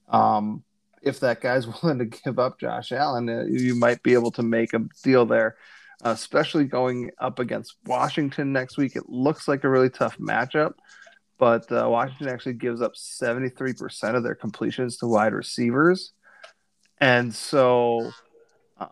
Um, 0.08 0.64
if 1.02 1.20
that 1.20 1.40
guy's 1.40 1.66
willing 1.82 1.98
to 1.98 2.06
give 2.06 2.38
up 2.38 2.58
Josh 2.58 2.92
Allen, 2.92 3.28
uh, 3.28 3.44
you 3.48 3.74
might 3.74 4.02
be 4.02 4.14
able 4.14 4.30
to 4.32 4.42
make 4.42 4.72
a 4.74 4.80
deal 5.02 5.26
there, 5.26 5.56
especially 6.02 6.64
going 6.64 7.10
up 7.18 7.38
against 7.38 7.76
Washington 7.86 8.52
next 8.52 8.76
week. 8.76 8.96
It 8.96 9.08
looks 9.08 9.48
like 9.48 9.64
a 9.64 9.68
really 9.68 9.90
tough 9.90 10.18
matchup, 10.18 10.74
but 11.38 11.70
uh, 11.72 11.88
Washington 11.88 12.28
actually 12.28 12.54
gives 12.54 12.82
up 12.82 12.94
73% 12.94 14.14
of 14.14 14.22
their 14.22 14.34
completions 14.34 14.96
to 14.98 15.06
wide 15.06 15.34
receivers. 15.34 16.12
And 17.02 17.34
so 17.34 18.12
uh, 18.78 18.86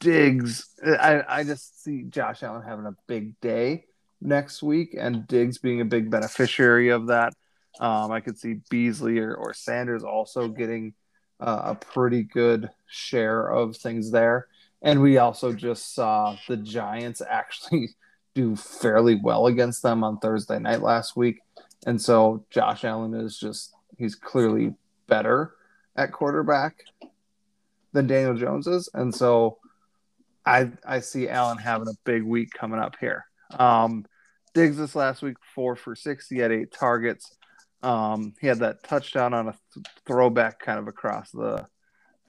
Diggs, 0.00 0.68
I, 0.84 1.22
I 1.26 1.44
just 1.44 1.82
see 1.82 2.02
Josh 2.02 2.42
Allen 2.42 2.60
having 2.62 2.84
a 2.84 2.94
big 3.06 3.40
day 3.40 3.86
next 4.20 4.62
week 4.62 4.94
and 4.94 5.26
Diggs 5.26 5.56
being 5.56 5.80
a 5.80 5.86
big 5.86 6.10
beneficiary 6.10 6.90
of 6.90 7.06
that. 7.06 7.32
Um, 7.80 8.12
I 8.12 8.20
could 8.20 8.38
see 8.38 8.60
Beasley 8.68 9.18
or, 9.18 9.34
or 9.34 9.54
Sanders 9.54 10.04
also 10.04 10.48
getting 10.48 10.92
uh, 11.40 11.62
a 11.64 11.74
pretty 11.74 12.22
good 12.22 12.68
share 12.86 13.48
of 13.48 13.78
things 13.78 14.10
there. 14.10 14.48
And 14.82 15.00
we 15.00 15.16
also 15.16 15.54
just 15.54 15.94
saw 15.94 16.36
the 16.48 16.56
Giants 16.58 17.22
actually 17.30 17.88
do 18.34 18.56
fairly 18.56 19.18
well 19.22 19.46
against 19.46 19.82
them 19.82 20.04
on 20.04 20.18
Thursday 20.18 20.58
night 20.58 20.82
last 20.82 21.16
week. 21.16 21.40
And 21.86 21.98
so 21.98 22.44
Josh 22.50 22.84
Allen 22.84 23.14
is 23.14 23.40
just, 23.40 23.72
he's 23.96 24.14
clearly 24.14 24.74
better 25.06 25.54
at 25.96 26.12
quarterback 26.12 26.84
than 27.92 28.06
Daniel 28.06 28.34
Jones 28.34 28.66
is. 28.66 28.88
And 28.94 29.14
so 29.14 29.58
I, 30.44 30.70
I 30.86 31.00
see 31.00 31.28
Allen 31.28 31.58
having 31.58 31.88
a 31.88 31.98
big 32.04 32.22
week 32.22 32.50
coming 32.52 32.80
up 32.80 32.96
here. 33.00 33.26
Um, 33.58 34.04
Diggs 34.54 34.76
this 34.76 34.94
last 34.94 35.22
week, 35.22 35.36
four 35.54 35.76
for 35.76 35.94
60 35.94 36.42
at 36.42 36.50
eight 36.50 36.72
targets. 36.72 37.36
Um, 37.82 38.34
he 38.40 38.46
had 38.46 38.58
that 38.58 38.82
touchdown 38.82 39.34
on 39.34 39.48
a 39.48 39.52
th- 39.52 39.86
throwback 40.06 40.58
kind 40.58 40.78
of 40.78 40.88
across 40.88 41.30
the 41.30 41.66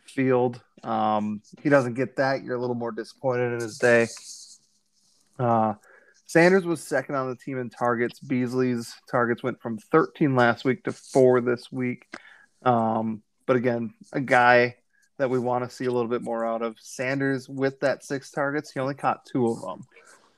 field. 0.05 0.61
Um, 0.83 1.41
he 1.61 1.69
doesn't 1.69 1.95
get 1.95 2.17
that. 2.17 2.43
You're 2.43 2.55
a 2.55 2.59
little 2.59 2.75
more 2.75 2.91
disappointed 2.91 3.53
in 3.53 3.61
his 3.61 3.77
day. 3.77 4.07
Uh, 5.39 5.73
Sanders 6.25 6.65
was 6.65 6.83
second 6.83 7.15
on 7.15 7.29
the 7.29 7.35
team 7.35 7.57
in 7.57 7.69
targets. 7.69 8.19
Beasley's 8.19 8.93
targets 9.09 9.41
went 9.41 9.59
from 9.59 9.79
13 9.79 10.35
last 10.35 10.63
week 10.63 10.83
to 10.83 10.91
four 10.91 11.41
this 11.41 11.71
week. 11.71 12.05
Um, 12.63 13.23
but 13.47 13.55
again, 13.55 13.95
a 14.13 14.21
guy 14.21 14.75
that 15.19 15.29
we 15.29 15.38
want 15.38 15.63
to 15.63 15.69
see 15.69 15.85
a 15.85 15.91
little 15.91 16.07
bit 16.07 16.23
more 16.23 16.45
out 16.45 16.61
of. 16.61 16.77
Sanders 16.79 17.47
with 17.47 17.79
that 17.81 18.03
six 18.03 18.31
targets, 18.31 18.71
he 18.71 18.79
only 18.79 18.95
caught 18.95 19.25
two 19.25 19.47
of 19.47 19.61
them. 19.61 19.85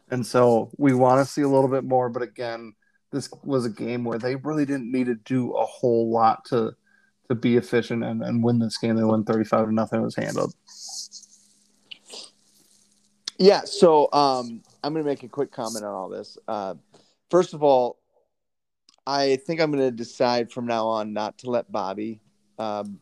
And 0.10 0.26
so 0.26 0.72
we 0.78 0.94
want 0.94 1.26
to 1.26 1.32
see 1.32 1.44
a 1.44 1.48
little 1.48 1.70
bit 1.70 1.86
more. 1.86 2.10
But 2.10 2.24
again, 2.24 2.74
this 3.12 3.30
was 3.44 3.66
a 3.66 3.70
game 3.70 4.04
where 4.04 4.18
they 4.18 4.36
really 4.36 4.66
didn't 4.66 4.92
need 4.92 5.06
to 5.06 5.16
do 5.16 5.52
a 5.54 5.66
whole 5.66 6.12
lot 6.12 6.44
to 6.46 6.74
to 7.30 7.36
be 7.36 7.56
efficient 7.56 8.04
and, 8.04 8.22
and 8.22 8.44
win 8.44 8.60
this 8.60 8.78
game. 8.78 8.98
They 8.98 9.06
won 9.06 9.24
35 9.24 9.68
to 9.68 9.74
nothing. 9.74 10.02
It 10.02 10.04
was 10.04 10.16
handled. 10.16 10.54
Yeah, 13.38 13.62
so 13.64 14.10
um, 14.12 14.62
I'm 14.84 14.94
going 14.94 15.06
to 15.06 15.10
make 15.10 15.24
a 15.24 15.30
quick 15.30 15.50
comment 15.50 15.86
on 15.86 15.94
all 15.94 16.10
this. 16.10 16.38
Uh, 16.46 16.76
first 17.30 17.54
of 17.54 17.64
all, 17.64 18.00
I 19.08 19.38
think 19.38 19.62
I'm 19.62 19.72
going 19.72 19.84
to 19.84 19.92
decide 19.92 20.52
from 20.52 20.66
now 20.66 20.88
on 20.88 21.14
not 21.14 21.38
to 21.40 21.50
let 21.50 21.72
Bobby 21.72 22.20
um, 22.60 23.00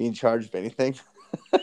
be 0.00 0.06
in 0.06 0.14
charge 0.14 0.46
of 0.46 0.54
anything. 0.54 0.94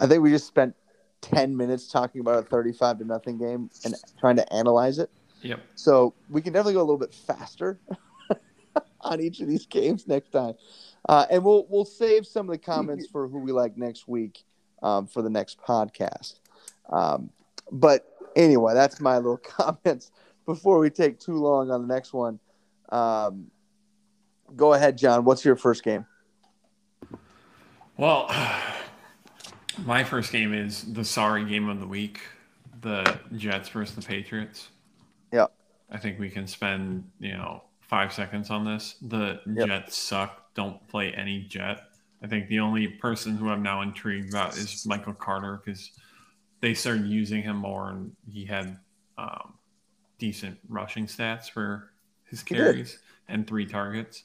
I 0.00 0.06
think 0.08 0.20
we 0.20 0.30
just 0.30 0.48
spent 0.48 0.74
10 1.20 1.56
minutes 1.56 1.86
talking 1.86 2.20
about 2.20 2.38
a 2.38 2.42
35 2.42 2.98
to 2.98 3.04
nothing 3.04 3.38
game 3.38 3.70
and 3.84 3.94
trying 4.18 4.34
to 4.34 4.52
analyze 4.52 4.98
it. 4.98 5.08
Yep. 5.42 5.60
So 5.76 6.14
we 6.28 6.42
can 6.42 6.52
definitely 6.52 6.72
go 6.72 6.80
a 6.80 6.88
little 6.88 6.98
bit 6.98 7.14
faster 7.14 7.78
on 9.02 9.20
each 9.20 9.38
of 9.38 9.46
these 9.46 9.64
games 9.66 10.08
next 10.08 10.30
time, 10.30 10.54
uh, 11.08 11.26
and 11.30 11.44
we'll 11.44 11.66
we'll 11.70 11.84
save 11.84 12.26
some 12.26 12.48
of 12.48 12.50
the 12.50 12.58
comments 12.58 13.06
for 13.06 13.28
who 13.28 13.38
we 13.38 13.52
like 13.52 13.76
next 13.76 14.08
week 14.08 14.42
um, 14.82 15.06
for 15.06 15.22
the 15.22 15.30
next 15.30 15.60
podcast. 15.60 16.40
Um, 16.90 17.30
but 17.70 18.12
anyway, 18.34 18.74
that's 18.74 19.00
my 19.00 19.18
little 19.18 19.36
comments 19.44 20.10
before 20.46 20.80
we 20.80 20.90
take 20.90 21.20
too 21.20 21.36
long 21.36 21.70
on 21.70 21.86
the 21.86 21.94
next 21.94 22.12
one. 22.12 22.40
Um, 22.88 23.52
go 24.56 24.72
ahead, 24.74 24.98
John. 24.98 25.24
What's 25.24 25.44
your 25.44 25.54
first 25.54 25.84
game? 25.84 26.04
Well, 27.98 28.32
my 29.84 30.02
first 30.04 30.32
game 30.32 30.54
is 30.54 30.90
the 30.94 31.04
sorry 31.04 31.44
game 31.44 31.68
of 31.68 31.80
the 31.80 31.86
week, 31.86 32.20
the 32.80 33.18
Jets 33.36 33.68
versus 33.68 33.94
the 33.94 34.02
Patriots. 34.02 34.68
Yeah. 35.32 35.46
I 35.90 35.98
think 35.98 36.18
we 36.18 36.30
can 36.30 36.46
spend, 36.46 37.04
you 37.18 37.32
know, 37.32 37.64
five 37.80 38.12
seconds 38.12 38.50
on 38.50 38.64
this. 38.64 38.94
The 39.02 39.40
Yep. 39.46 39.66
Jets 39.66 39.96
suck. 39.96 40.54
Don't 40.54 40.86
play 40.88 41.12
any 41.12 41.42
Jet. 41.42 41.82
I 42.22 42.26
think 42.26 42.48
the 42.48 42.60
only 42.60 42.86
person 42.86 43.36
who 43.36 43.48
I'm 43.50 43.62
now 43.62 43.82
intrigued 43.82 44.30
about 44.30 44.56
is 44.56 44.86
Michael 44.86 45.12
Carter 45.14 45.60
because 45.64 45.90
they 46.60 46.74
started 46.74 47.06
using 47.06 47.42
him 47.42 47.56
more 47.56 47.90
and 47.90 48.12
he 48.28 48.44
had 48.44 48.78
um, 49.16 49.54
decent 50.18 50.58
rushing 50.68 51.06
stats 51.06 51.50
for 51.50 51.92
his 52.24 52.42
carries 52.42 52.98
and 53.28 53.46
three 53.46 53.66
targets. 53.66 54.24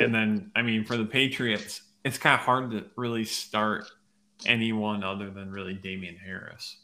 And 0.00 0.14
then, 0.14 0.50
I 0.56 0.62
mean, 0.62 0.84
for 0.84 0.96
the 0.96 1.04
Patriots, 1.04 1.82
it's 2.06 2.18
kind 2.18 2.34
of 2.34 2.40
hard 2.40 2.70
to 2.70 2.84
really 2.94 3.24
start 3.24 3.90
anyone 4.46 5.02
other 5.02 5.28
than 5.28 5.50
really 5.50 5.74
Damien 5.74 6.16
Harris. 6.16 6.76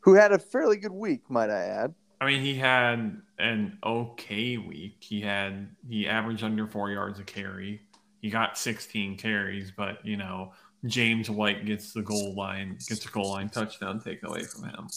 Who 0.00 0.14
had 0.14 0.30
a 0.30 0.38
fairly 0.38 0.76
good 0.76 0.92
week, 0.92 1.28
might 1.28 1.50
I 1.50 1.62
add? 1.64 1.94
I 2.20 2.26
mean, 2.26 2.40
he 2.40 2.54
had 2.54 3.20
an 3.40 3.78
okay 3.84 4.56
week. 4.56 4.98
He 5.00 5.20
had 5.20 5.68
he 5.88 6.06
averaged 6.06 6.44
under 6.44 6.66
four 6.68 6.92
yards 6.92 7.18
a 7.18 7.24
carry. 7.24 7.82
He 8.20 8.30
got 8.30 8.56
16 8.56 9.18
carries, 9.18 9.72
but 9.76 10.04
you 10.04 10.16
know, 10.16 10.52
James 10.86 11.28
White 11.28 11.66
gets 11.66 11.92
the 11.92 12.02
goal 12.02 12.36
line, 12.36 12.78
gets 12.88 13.04
a 13.04 13.08
goal 13.08 13.32
line 13.32 13.48
touchdown 13.48 14.00
taken 14.00 14.28
away 14.28 14.44
from 14.44 14.68
him, 14.68 14.88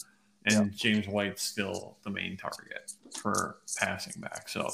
and 0.45 0.71
James 0.77 1.07
White's 1.07 1.41
still 1.41 1.97
the 2.03 2.11
main 2.11 2.37
target 2.37 2.91
for 3.19 3.57
passing 3.79 4.21
back. 4.21 4.47
So 4.47 4.69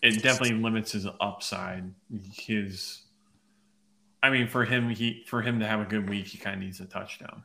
it 0.00 0.22
definitely 0.22 0.58
limits 0.58 0.92
his 0.92 1.06
upside. 1.20 1.92
His, 2.32 3.02
I 4.22 4.30
mean, 4.30 4.48
for 4.48 4.64
him, 4.64 4.90
he 4.90 5.24
for 5.26 5.40
him 5.42 5.60
to 5.60 5.66
have 5.66 5.80
a 5.80 5.84
good 5.84 6.08
week, 6.08 6.26
he 6.26 6.38
kind 6.38 6.56
of 6.56 6.62
needs 6.62 6.80
a 6.80 6.84
touchdown. 6.86 7.42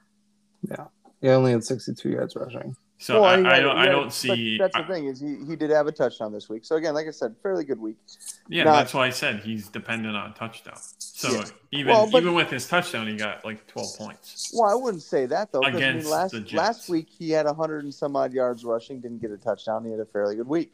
Yeah, 0.69 0.85
he 1.21 1.29
only 1.29 1.51
had 1.51 1.63
62 1.63 2.09
yards 2.09 2.35
rushing. 2.35 2.75
So 2.97 3.21
Well, 3.21 3.25
I, 3.25 3.37
he 3.39 3.45
I 3.45 3.55
had- 3.55 3.61
don't, 3.61 3.75
he 3.77 3.81
I 3.81 3.85
don't 3.87 4.11
see. 4.13 4.57
But 4.57 4.63
that's 4.71 4.75
I- 4.77 4.81
the 4.87 4.93
thing 4.93 5.05
is 5.07 5.19
he, 5.19 5.35
he 5.45 5.55
did 5.57 5.69
have 5.69 5.85
a 5.87 5.91
touchdown 5.91 6.31
this 6.31 6.47
week. 6.49 6.63
So 6.65 6.77
again, 6.77 6.93
like 6.93 7.07
I 7.07 7.11
said, 7.11 7.35
fairly 7.43 7.65
good 7.65 7.79
week. 7.79 7.97
Yeah, 8.47 8.63
Not- 8.63 8.73
that's 8.77 8.93
why 8.93 9.07
I 9.07 9.09
said 9.09 9.41
he's 9.41 9.67
dependent 9.67 10.15
on 10.15 10.33
touchdown. 10.33 10.77
So 10.99 11.29
Yeah. 11.29 11.43
even 11.71 11.93
Well, 11.93 12.09
but- 12.09 12.21
even 12.21 12.33
with 12.35 12.49
his 12.49 12.67
touchdown, 12.67 13.07
he 13.07 13.15
got 13.15 13.43
like 13.45 13.67
twelve 13.67 13.89
points. 13.97 14.51
Well, 14.53 14.69
I 14.69 14.75
wouldn't 14.75 15.03
say 15.03 15.25
that 15.27 15.51
though. 15.51 15.61
'cause, 15.61 15.75
I 15.75 15.93
mean, 15.93 16.09
last 16.09 16.31
the 16.31 16.39
Jets. 16.41 16.53
last 16.53 16.89
week 16.89 17.07
he 17.09 17.31
had 17.31 17.45
hundred 17.47 17.83
and 17.83 17.93
some 17.93 18.15
odd 18.15 18.33
yards 18.33 18.63
rushing, 18.65 19.01
didn't 19.01 19.19
get 19.21 19.31
a 19.31 19.37
touchdown. 19.37 19.83
He 19.85 19.91
had 19.91 19.99
a 19.99 20.05
fairly 20.05 20.35
good 20.37 20.47
week. 20.47 20.73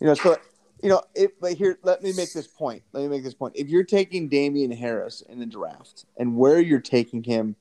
You 0.00 0.08
know, 0.08 0.14
so 0.14 0.36
you 0.82 0.88
know, 0.88 1.02
it, 1.14 1.40
but 1.40 1.54
here, 1.54 1.78
let 1.82 2.02
me 2.02 2.12
make 2.12 2.32
this 2.32 2.46
point. 2.46 2.82
Let 2.92 3.02
me 3.02 3.08
make 3.08 3.22
this 3.22 3.34
point. 3.34 3.54
If 3.56 3.68
you're 3.68 3.84
taking 3.84 4.28
Damien 4.28 4.70
Harris 4.70 5.22
in 5.22 5.38
the 5.38 5.46
draft, 5.46 6.06
and 6.16 6.36
where 6.36 6.60
you're 6.60 6.80
taking 6.80 7.22
him, 7.22 7.56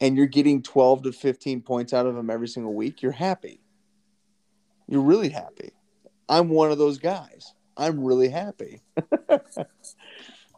and 0.00 0.16
you're 0.16 0.26
getting 0.26 0.62
twelve 0.62 1.02
to 1.04 1.12
fifteen 1.12 1.60
points 1.60 1.92
out 1.92 2.06
of 2.06 2.16
him 2.16 2.30
every 2.30 2.48
single 2.48 2.74
week, 2.74 3.02
you're 3.02 3.12
happy. 3.12 3.60
You're 4.88 5.02
really 5.02 5.28
happy. 5.28 5.72
I'm 6.28 6.48
one 6.48 6.70
of 6.70 6.78
those 6.78 6.98
guys. 6.98 7.54
I'm 7.76 8.04
really 8.04 8.28
happy. 8.28 8.82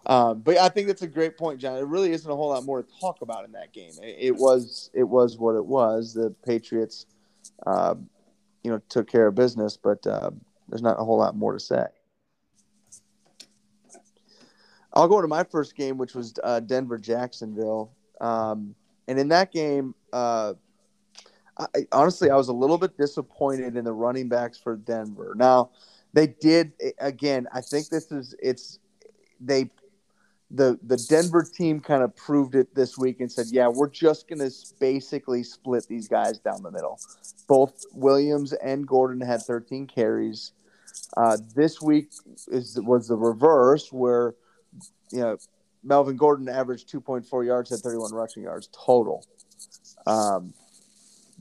Um, 0.06 0.40
but 0.42 0.58
I 0.58 0.68
think 0.68 0.86
that's 0.86 1.02
a 1.02 1.06
great 1.06 1.36
point, 1.36 1.60
John. 1.60 1.76
It 1.76 1.86
really 1.86 2.12
isn't 2.12 2.30
a 2.30 2.34
whole 2.34 2.48
lot 2.48 2.64
more 2.64 2.82
to 2.82 2.88
talk 3.00 3.22
about 3.22 3.44
in 3.44 3.52
that 3.52 3.72
game. 3.72 3.92
It, 4.02 4.16
it 4.18 4.36
was 4.36 4.90
it 4.94 5.04
was 5.04 5.36
what 5.36 5.54
it 5.54 5.64
was. 5.64 6.14
The 6.14 6.34
Patriots, 6.44 7.06
uh, 7.66 7.94
you 8.62 8.70
know, 8.70 8.80
took 8.88 9.08
care 9.10 9.26
of 9.26 9.34
business, 9.34 9.76
but 9.76 10.06
uh, 10.06 10.30
there's 10.68 10.82
not 10.82 11.00
a 11.00 11.04
whole 11.04 11.18
lot 11.18 11.36
more 11.36 11.52
to 11.52 11.60
say. 11.60 11.86
I'll 14.96 15.08
go 15.08 15.20
to 15.20 15.28
my 15.28 15.44
first 15.44 15.76
game, 15.76 15.98
which 15.98 16.14
was 16.14 16.34
uh, 16.42 16.60
Denver 16.60 16.96
Jacksonville, 16.96 17.92
um, 18.18 18.74
and 19.06 19.18
in 19.18 19.28
that 19.28 19.52
game, 19.52 19.94
uh, 20.10 20.54
I, 21.58 21.66
honestly, 21.92 22.30
I 22.30 22.36
was 22.36 22.48
a 22.48 22.52
little 22.54 22.78
bit 22.78 22.96
disappointed 22.96 23.76
in 23.76 23.84
the 23.84 23.92
running 23.92 24.28
backs 24.28 24.58
for 24.58 24.74
Denver. 24.74 25.34
Now, 25.36 25.70
they 26.14 26.28
did 26.28 26.72
again. 26.98 27.46
I 27.52 27.60
think 27.60 27.90
this 27.90 28.10
is 28.10 28.34
it's 28.42 28.78
they 29.38 29.70
the 30.50 30.78
the 30.82 30.96
Denver 30.96 31.44
team 31.44 31.80
kind 31.80 32.02
of 32.02 32.16
proved 32.16 32.54
it 32.54 32.74
this 32.74 32.96
week 32.96 33.20
and 33.20 33.30
said, 33.30 33.46
"Yeah, 33.50 33.68
we're 33.68 33.90
just 33.90 34.28
going 34.28 34.38
to 34.38 34.50
basically 34.80 35.42
split 35.42 35.86
these 35.88 36.08
guys 36.08 36.38
down 36.38 36.62
the 36.62 36.70
middle." 36.70 36.98
Both 37.46 37.84
Williams 37.92 38.54
and 38.54 38.86
Gordon 38.86 39.20
had 39.20 39.42
13 39.42 39.86
carries. 39.86 40.52
Uh, 41.18 41.36
this 41.54 41.82
week 41.82 42.12
is 42.48 42.80
was 42.80 43.08
the 43.08 43.16
reverse, 43.16 43.92
where 43.92 44.34
you 45.10 45.20
know 45.20 45.36
Melvin 45.86 46.16
Gordon 46.16 46.48
averaged 46.48 46.90
2.4 46.90 47.46
yards, 47.46 47.72
at 47.72 47.80
31 47.80 48.12
rushing 48.12 48.42
yards 48.42 48.68
total. 48.72 49.24
Um, 50.06 50.52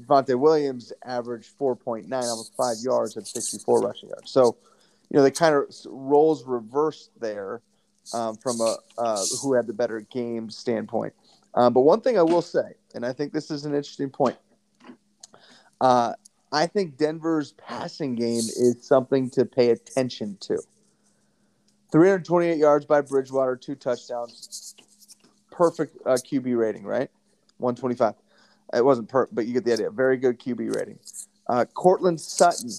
Javonte 0.02 0.38
Williams 0.38 0.94
averaged 1.04 1.58
4.9, 1.58 2.12
almost 2.12 2.56
five 2.56 2.76
yards, 2.84 3.18
at 3.18 3.28
64 3.28 3.82
rushing 3.82 4.10
yards. 4.10 4.32
So, 4.32 4.58
you 5.10 5.18
know, 5.18 5.24
they 5.24 5.32
kind 5.32 5.56
of 5.56 5.64
roles 5.86 6.46
reversed 6.46 7.12
there 7.20 7.62
um, 8.14 8.36
from 8.38 8.60
a 8.62 8.78
uh, 8.98 9.26
who 9.42 9.54
had 9.54 9.68
the 9.68 9.74
better 9.74 10.02
game 10.02 10.50
standpoint. 10.50 11.14
Um, 11.54 11.74
but 11.74 11.82
one 11.82 12.02
thing 12.02 12.18
I 12.18 12.22
will 12.22 12.42
say, 12.42 12.74
and 12.94 13.06
I 13.06 13.14
think 13.14 13.32
this 13.32 13.50
is 13.50 13.66
an 13.66 13.74
interesting 13.74 14.10
point. 14.10 14.38
Uh, 15.80 16.14
I 16.52 16.68
think 16.68 16.98
Denver's 16.98 17.54
passing 17.54 18.16
game 18.16 18.44
is 18.56 18.86
something 18.86 19.30
to 19.32 19.46
pay 19.46 19.72
attention 19.72 20.38
to. 20.42 20.60
328 21.92 22.58
yards 22.58 22.86
by 22.86 23.02
Bridgewater, 23.02 23.56
two 23.56 23.76
touchdowns, 23.76 24.76
perfect 25.52 25.98
uh, 26.06 26.12
QB 26.12 26.58
rating, 26.58 26.84
right? 26.84 27.10
125. 27.58 28.14
It 28.74 28.84
wasn't 28.84 29.10
per, 29.10 29.28
but 29.32 29.46
you 29.46 29.54
get 29.54 29.64
the 29.64 29.74
idea. 29.74 29.90
Very 29.92 30.18
good 30.18 30.40
QB 30.40 30.76
rating. 30.76 31.00
Uh, 31.48 31.66
Courtland 31.66 32.20
Sutton, 32.20 32.72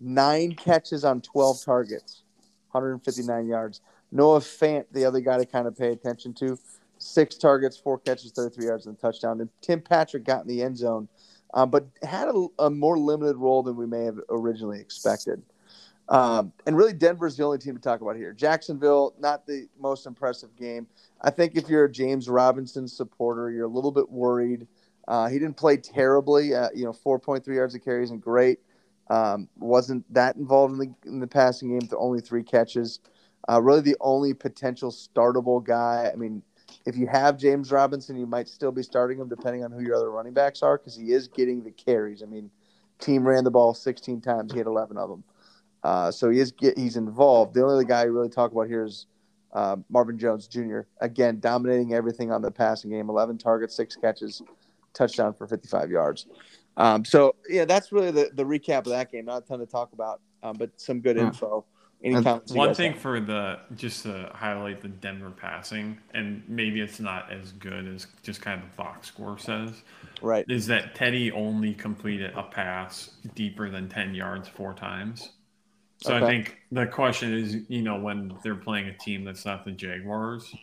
nine 0.00 0.54
catches 0.54 1.04
on 1.04 1.20
12 1.20 1.64
targets, 1.64 2.22
159 2.70 3.46
yards. 3.46 3.80
Noah 4.12 4.40
Fant, 4.40 4.84
the 4.92 5.04
other 5.04 5.20
guy 5.20 5.38
to 5.38 5.44
kind 5.44 5.66
of 5.66 5.76
pay 5.76 5.92
attention 5.92 6.32
to, 6.34 6.58
six 6.98 7.36
targets, 7.36 7.76
four 7.76 7.98
catches, 7.98 8.32
33 8.32 8.66
yards, 8.66 8.86
and 8.86 8.96
a 8.96 9.00
touchdown. 9.00 9.40
And 9.40 9.50
Tim 9.60 9.80
Patrick 9.80 10.24
got 10.24 10.42
in 10.42 10.48
the 10.48 10.62
end 10.62 10.76
zone, 10.78 11.08
uh, 11.54 11.66
but 11.66 11.86
had 12.02 12.28
a, 12.28 12.46
a, 12.58 12.70
more 12.70 12.98
limited 12.98 13.36
role 13.36 13.62
than 13.62 13.76
we 13.76 13.86
may 13.86 14.04
have 14.04 14.18
originally 14.30 14.80
expected. 14.80 15.42
Um, 16.08 16.52
and 16.66 16.76
really, 16.76 16.94
Denver's 16.94 17.36
the 17.36 17.44
only 17.44 17.58
team 17.58 17.74
to 17.74 17.80
talk 17.80 18.00
about 18.00 18.16
here. 18.16 18.32
Jacksonville, 18.32 19.14
not 19.18 19.46
the 19.46 19.68
most 19.78 20.06
impressive 20.06 20.56
game. 20.56 20.86
I 21.20 21.30
think 21.30 21.56
if 21.56 21.68
you're 21.68 21.84
a 21.84 21.92
James 21.92 22.28
Robinson 22.28 22.88
supporter, 22.88 23.50
you're 23.50 23.66
a 23.66 23.70
little 23.70 23.92
bit 23.92 24.10
worried. 24.10 24.66
Uh, 25.06 25.28
he 25.28 25.38
didn't 25.38 25.56
play 25.56 25.76
terribly. 25.76 26.54
Uh, 26.54 26.68
you 26.74 26.84
know, 26.84 26.92
4.3 26.92 27.46
yards 27.54 27.74
of 27.74 27.84
carry 27.84 28.04
isn't 28.04 28.20
great. 28.20 28.60
Um, 29.10 29.48
wasn't 29.56 30.04
that 30.12 30.36
involved 30.36 30.74
in 30.74 30.78
the 30.78 31.08
in 31.08 31.18
the 31.18 31.26
passing 31.26 31.78
game. 31.78 31.88
Only 31.96 32.20
three 32.20 32.42
catches. 32.42 33.00
Uh, 33.48 33.60
really, 33.62 33.80
the 33.80 33.96
only 34.00 34.34
potential 34.34 34.90
startable 34.90 35.64
guy. 35.64 36.10
I 36.12 36.16
mean, 36.16 36.42
if 36.84 36.96
you 36.96 37.06
have 37.06 37.38
James 37.38 37.70
Robinson, 37.70 38.16
you 38.16 38.26
might 38.26 38.48
still 38.48 38.72
be 38.72 38.82
starting 38.82 39.18
him, 39.18 39.28
depending 39.28 39.64
on 39.64 39.72
who 39.72 39.80
your 39.80 39.96
other 39.96 40.10
running 40.10 40.34
backs 40.34 40.62
are, 40.62 40.76
because 40.76 40.94
he 40.94 41.12
is 41.12 41.28
getting 41.28 41.62
the 41.62 41.70
carries. 41.70 42.22
I 42.22 42.26
mean, 42.26 42.50
team 42.98 43.26
ran 43.26 43.44
the 43.44 43.50
ball 43.50 43.72
16 43.72 44.20
times. 44.20 44.52
He 44.52 44.58
had 44.58 44.66
11 44.66 44.98
of 44.98 45.08
them. 45.08 45.24
Uh, 45.82 46.10
so 46.10 46.30
he 46.30 46.40
is 46.40 46.52
get, 46.52 46.76
he's 46.76 46.96
involved. 46.96 47.54
The 47.54 47.62
only 47.62 47.74
other 47.74 47.84
guy 47.84 48.04
you 48.04 48.12
really 48.12 48.28
talk 48.28 48.52
about 48.52 48.68
here 48.68 48.84
is 48.84 49.06
uh, 49.52 49.76
Marvin 49.88 50.18
Jones 50.18 50.46
Jr. 50.46 50.80
Again, 51.00 51.40
dominating 51.40 51.94
everything 51.94 52.32
on 52.32 52.42
the 52.42 52.50
passing 52.50 52.90
game. 52.90 53.08
11 53.08 53.38
targets, 53.38 53.74
six 53.74 53.96
catches, 53.96 54.42
touchdown 54.92 55.34
for 55.34 55.46
55 55.46 55.90
yards. 55.90 56.26
Um, 56.76 57.04
so 57.04 57.34
yeah, 57.48 57.64
that's 57.64 57.92
really 57.92 58.10
the, 58.10 58.30
the 58.34 58.44
recap 58.44 58.78
of 58.78 58.86
that 58.86 59.10
game. 59.10 59.24
Not 59.24 59.44
a 59.44 59.46
ton 59.46 59.58
to 59.58 59.66
talk 59.66 59.92
about, 59.92 60.20
um, 60.42 60.56
but 60.56 60.70
some 60.76 61.00
good 61.00 61.16
info. 61.16 61.64
Any 62.02 62.22
comments? 62.22 62.52
One 62.52 62.74
thing 62.74 62.92
have? 62.92 63.00
for 63.00 63.18
the 63.18 63.58
just 63.74 64.04
to 64.04 64.30
highlight 64.32 64.80
the 64.80 64.88
Denver 64.88 65.32
passing, 65.32 65.98
and 66.14 66.44
maybe 66.46 66.80
it's 66.80 67.00
not 67.00 67.32
as 67.32 67.50
good 67.52 67.88
as 67.88 68.06
just 68.22 68.40
kind 68.40 68.62
of 68.62 68.70
the 68.70 68.76
box 68.76 69.08
score 69.08 69.36
says. 69.36 69.82
Right. 70.22 70.44
Is 70.48 70.68
that 70.68 70.94
Teddy 70.94 71.32
only 71.32 71.74
completed 71.74 72.32
a 72.36 72.44
pass 72.44 73.10
deeper 73.34 73.68
than 73.68 73.88
10 73.88 74.14
yards 74.14 74.48
four 74.48 74.74
times? 74.74 75.30
So 75.98 76.14
okay. 76.14 76.24
I 76.24 76.28
think 76.28 76.58
the 76.70 76.86
question 76.86 77.34
is, 77.34 77.56
you 77.68 77.82
know, 77.82 77.98
when 77.98 78.36
they're 78.42 78.54
playing 78.54 78.88
a 78.88 78.96
team 78.96 79.24
that's 79.24 79.44
not 79.44 79.64
the 79.64 79.72
Jaguars, 79.72 80.54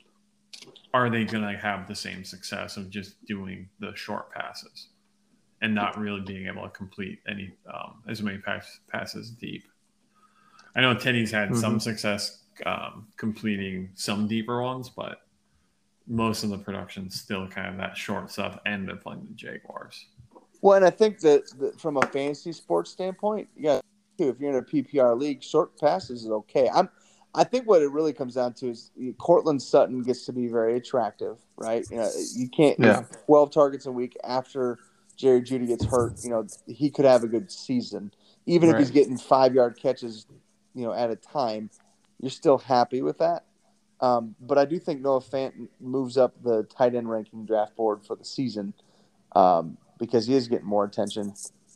are 0.94 1.10
they 1.10 1.26
going 1.26 1.44
to 1.44 1.58
have 1.58 1.88
the 1.88 1.96
same 1.96 2.24
success 2.24 2.78
of 2.78 2.90
just 2.90 3.24
doing 3.26 3.68
the 3.80 3.94
short 3.96 4.32
passes 4.32 4.88
and 5.62 5.76
not 5.76 6.00
really 6.00 6.22
being 6.22 6.48
able 6.48 6.64
to 6.64 6.70
complete 6.70 7.20
any 7.28 7.54
um, 7.74 7.96
as 8.08 8.22
many 8.22 8.38
pass, 8.38 8.80
passes 8.90 9.32
deep? 9.32 9.64
I 10.76 10.82
know 10.82 10.94
Teddy's 10.94 11.32
had 11.32 11.50
mm-hmm. 11.50 11.60
some 11.60 11.80
success 11.82 12.44
um, 12.66 13.08
completing 13.18 13.90
some 13.96 14.30
deeper 14.30 14.62
ones, 14.62 14.90
but 14.90 15.20
most 16.08 16.44
of 16.44 16.50
the 16.50 16.58
production 16.58 17.10
still 17.10 17.48
kind 17.48 17.68
of 17.68 17.78
that 17.78 17.98
short 17.98 18.32
stuff, 18.32 18.58
and 18.66 18.88
they're 18.88 18.96
playing 18.96 19.26
the 19.28 19.34
Jaguars. 19.34 20.06
Well, 20.62 20.78
and 20.78 20.86
I 20.86 20.90
think 20.90 21.20
that, 21.20 21.44
that 21.60 21.80
from 21.80 21.98
a 21.98 22.06
fantasy 22.08 22.54
sports 22.54 22.92
standpoint, 22.92 23.50
yeah, 23.58 23.82
if 24.18 24.40
you're 24.40 24.52
in 24.52 24.58
a 24.58 24.62
PPR 24.62 25.18
league, 25.20 25.44
short 25.44 25.78
passes 25.80 26.24
is 26.24 26.30
okay. 26.30 26.70
I'm 26.74 26.90
I 27.36 27.44
think 27.44 27.68
what 27.68 27.82
it 27.82 27.92
really 27.92 28.14
comes 28.14 28.36
down 28.36 28.54
to 28.54 28.70
is 28.70 28.92
Courtland 29.18 29.62
Sutton 29.62 30.02
gets 30.02 30.26
to 30.26 30.34
be 30.34 30.48
very 30.48 30.78
attractive, 30.78 31.38
right? 31.58 31.86
You 31.92 31.98
know, 31.98 32.10
you 32.34 32.48
can't 32.48 32.80
yeah. 32.80 33.04
12 33.26 33.52
targets 33.52 33.86
a 33.86 33.92
week 33.92 34.18
after 34.24 34.80
Jerry 35.18 35.42
Jeudy 35.42 35.68
gets 35.68 35.84
hurt. 35.86 36.24
You 36.24 36.30
know, 36.30 36.48
he 36.66 36.90
could 36.90 37.04
have 37.04 37.24
a 37.24 37.28
good 37.28 37.52
season, 37.52 38.12
even 38.46 38.70
right. 38.70 38.76
if 38.76 38.88
he's 38.88 38.92
getting 38.92 39.18
five 39.18 39.54
yard 39.54 39.78
catches, 39.78 40.26
you 40.74 40.86
know, 40.86 40.94
at 40.94 41.12
a 41.12 41.16
time. 41.18 41.70
You're 42.22 42.32
still 42.32 42.58
happy 42.58 43.02
with 43.02 43.18
that. 43.18 43.44
Um, 44.00 44.36
but 44.40 44.58
I 44.58 44.64
do 44.64 44.80
think 44.80 45.02
Noah 45.02 45.22
Fant 45.22 45.68
moves 45.82 46.18
up 46.18 46.42
the 46.42 46.64
tight 46.64 46.96
end 46.96 47.10
ranking 47.10 47.46
draft 47.46 47.76
board 47.76 48.06
for 48.06 48.16
the 48.16 48.26
season 48.26 48.74
um, 49.36 49.78
because 50.00 50.26
he 50.26 50.36
is 50.36 50.48
getting 50.48 50.68
more 50.68 50.86
attention 50.86 51.34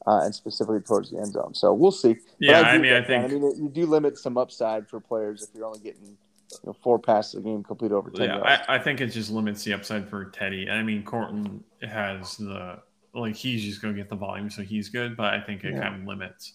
uh, 0.08 0.22
and 0.24 0.34
specifically 0.34 0.80
towards 0.80 1.12
the 1.12 1.18
end 1.18 1.34
zone. 1.34 1.54
So 1.54 1.74
we'll 1.74 1.92
see. 1.92 2.18
Yeah, 2.40 2.62
I, 2.62 2.72
I, 2.72 2.78
mean, 2.78 2.94
I 2.94 3.04
think 3.04 3.26
I 3.26 3.28
mean 3.28 3.42
you 3.64 3.70
do 3.70 3.86
limit 3.86 4.18
some 4.18 4.38
upside 4.38 4.88
for 4.88 5.00
players 5.00 5.44
if 5.44 5.50
you're 5.56 5.66
only 5.66 5.80
getting 5.80 6.18
you 6.52 6.58
know, 6.66 6.74
four 6.74 7.00
passes 7.00 7.36
a 7.36 7.42
game 7.42 7.64
complete 7.64 7.92
over 7.92 8.10
ten. 8.10 8.30
Yeah, 8.30 8.38
I, 8.68 8.76
I, 8.76 8.80
think 8.80 9.02
it 9.02 9.08
just 9.08 9.30
limits 9.30 9.64
the 9.64 9.74
upside 9.74 10.10
for 10.10 10.26
Teddy. 10.26 10.70
I 10.70 10.82
mean, 10.84 11.04
Courtland 11.04 11.64
has 11.82 12.38
the 12.38 12.80
like 13.14 13.36
he's 13.36 13.64
just 13.64 13.82
going 13.82 13.94
to 13.94 14.00
get 14.00 14.10
the 14.10 14.16
volume, 14.16 14.50
so 14.50 14.62
he's 14.62 14.90
good. 14.90 15.16
But 15.16 15.34
I 15.34 15.42
think 15.42 15.64
it 15.64 15.74
yeah. 15.74 15.82
kind 15.82 16.02
of 16.02 16.08
limits. 16.08 16.54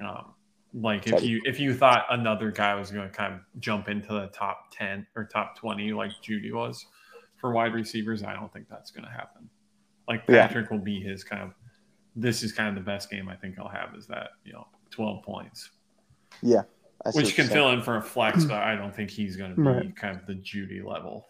Um, 0.00 0.34
like 0.74 1.06
if 1.06 1.22
you 1.22 1.40
if 1.44 1.60
you 1.60 1.74
thought 1.74 2.06
another 2.10 2.50
guy 2.50 2.74
was 2.74 2.90
going 2.90 3.08
to 3.08 3.14
kind 3.14 3.34
of 3.34 3.40
jump 3.60 3.88
into 3.88 4.08
the 4.08 4.28
top 4.28 4.70
ten 4.72 5.06
or 5.14 5.24
top 5.24 5.56
twenty 5.58 5.92
like 5.92 6.12
Jeudy 6.26 6.52
was 6.52 6.86
for 7.36 7.52
wide 7.52 7.74
receivers, 7.74 8.22
I 8.22 8.34
don't 8.34 8.52
think 8.52 8.68
that's 8.70 8.90
going 8.90 9.04
to 9.04 9.10
happen. 9.10 9.50
Like 10.08 10.26
Patrick 10.26 10.68
yeah. 10.70 10.76
will 10.76 10.82
be 10.82 11.00
his 11.00 11.24
kind 11.24 11.42
of 11.42 11.50
this 12.14 12.42
is 12.42 12.52
kind 12.52 12.68
of 12.68 12.74
the 12.74 12.88
best 12.88 13.10
game 13.10 13.28
I 13.28 13.36
think 13.36 13.58
I'll 13.58 13.68
have 13.68 13.94
is 13.96 14.06
that, 14.08 14.30
you 14.44 14.52
know, 14.52 14.66
12 14.90 15.22
points. 15.22 15.70
Yeah. 16.42 16.62
Which 17.14 17.34
can 17.34 17.48
fill 17.48 17.70
in 17.70 17.82
for 17.82 17.96
a 17.96 18.02
flex, 18.02 18.44
but 18.44 18.62
I 18.62 18.76
don't 18.76 18.94
think 18.94 19.10
he's 19.10 19.36
going 19.36 19.50
to 19.50 19.56
be 19.56 19.62
right. 19.62 19.96
kind 19.96 20.16
of 20.16 20.24
the 20.26 20.34
Jeudy 20.34 20.84
level. 20.84 21.26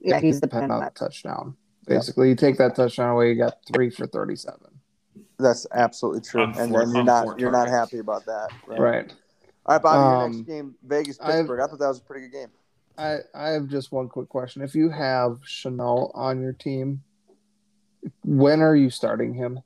Yeah, 0.00 0.20
he's 0.20 0.40
the 0.40 0.48
pen 0.48 0.70
on 0.70 0.88
touchdown. 0.92 1.56
Basically, 1.86 2.28
you 2.28 2.36
take 2.36 2.58
that 2.58 2.76
touchdown 2.76 3.10
away, 3.10 3.30
you 3.30 3.34
got 3.34 3.54
three 3.72 3.90
for 3.90 4.06
37. 4.06 4.60
That's 5.38 5.66
absolutely 5.72 6.20
true. 6.20 6.44
and 6.44 6.54
four, 6.54 6.66
then 6.66 6.94
you're 6.94 7.04
not 7.04 7.40
you're 7.40 7.50
not 7.50 7.68
happy 7.68 7.98
about 7.98 8.24
that. 8.26 8.50
Right. 8.66 8.80
right. 8.80 9.14
All 9.66 9.74
right, 9.74 9.82
Bobby, 9.82 10.24
um, 10.24 10.32
next 10.32 10.46
game, 10.48 10.74
Vegas 10.84 11.18
Pittsburgh. 11.18 11.60
I 11.60 11.66
thought 11.66 11.78
that 11.78 11.88
was 11.88 11.98
a 11.98 12.02
pretty 12.02 12.28
good 12.28 12.32
game. 12.32 12.48
I, 12.98 13.18
I 13.34 13.50
have 13.50 13.68
just 13.68 13.92
one 13.92 14.08
quick 14.08 14.28
question. 14.28 14.62
If 14.62 14.74
you 14.74 14.90
have 14.90 15.40
Shenault 15.46 16.10
on 16.14 16.40
your 16.40 16.52
team, 16.52 17.02
when 18.24 18.60
are 18.60 18.76
you 18.76 18.90
starting 18.90 19.34
him? 19.34 19.60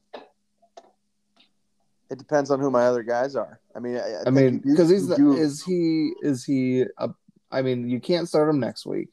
It 2.11 2.19
depends 2.19 2.51
on 2.51 2.61
who 2.61 2.71
my 2.71 2.87
other 2.87 3.03
guys 3.03 3.35
are. 3.35 3.59
I 3.75 3.81
mean, 3.81 3.97
I, 3.97 4.01
I, 4.01 4.23
I 4.27 4.31
mean, 4.31 4.59
because 4.59 4.89
he's 4.89 5.09
the, 5.09 5.33
is 5.33 5.63
he 5.63 6.13
is 6.23 6.45
he? 6.45 6.85
A, 6.99 7.11
I 7.51 7.63
mean, 7.63 7.89
you 7.89 8.01
can't 8.01 8.29
start 8.29 8.49
him 8.49 8.61
next 8.61 8.87
week. 8.87 9.11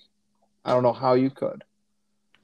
I 0.64 0.72
don't 0.72 0.84
know 0.84 0.94
how 0.94 1.14
you 1.14 1.30
could. 1.30 1.64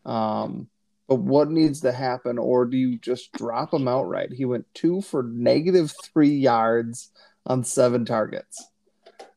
Um, 0.06 0.68
but 1.08 1.15
what 1.15 1.50
needs 1.50 1.82
to 1.82 1.92
happen, 1.92 2.38
or 2.38 2.65
do 2.65 2.78
you 2.78 2.98
just 2.98 3.32
drop 3.34 3.74
him 3.74 3.88
outright? 3.88 4.32
He 4.32 4.46
went 4.46 4.65
two 4.74 5.02
for 5.02 5.24
negative 5.24 5.94
three 6.04 6.36
yards 6.36 7.12
on 7.46 7.63
seven 7.63 8.06
targets. 8.06 8.68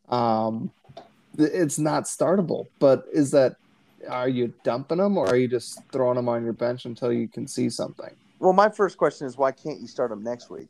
Um, 0.09 0.71
it's 1.39 1.79
not 1.79 2.05
startable. 2.05 2.67
But 2.79 3.05
is 3.13 3.31
that 3.31 3.57
are 4.09 4.29
you 4.29 4.53
dumping 4.65 4.99
them 4.99 5.17
or 5.17 5.29
are 5.29 5.37
you 5.37 5.49
just 5.49 5.81
throwing 5.93 6.17
them 6.17 6.29
on 6.29 6.45
your 6.45 6.53
bench 6.53 6.85
until 6.85 7.13
you 7.13 7.29
can 7.29 7.47
see 7.47 7.71
something? 7.71 8.15
Well, 8.39 8.53
my 8.53 8.69
first 8.69 8.99
question 8.99 9.27
is 9.27 9.37
why 9.37 9.53
can't 9.53 9.81
you 9.81 9.87
start 9.87 10.11
him 10.11 10.23
next 10.23 10.51
week? 10.51 10.69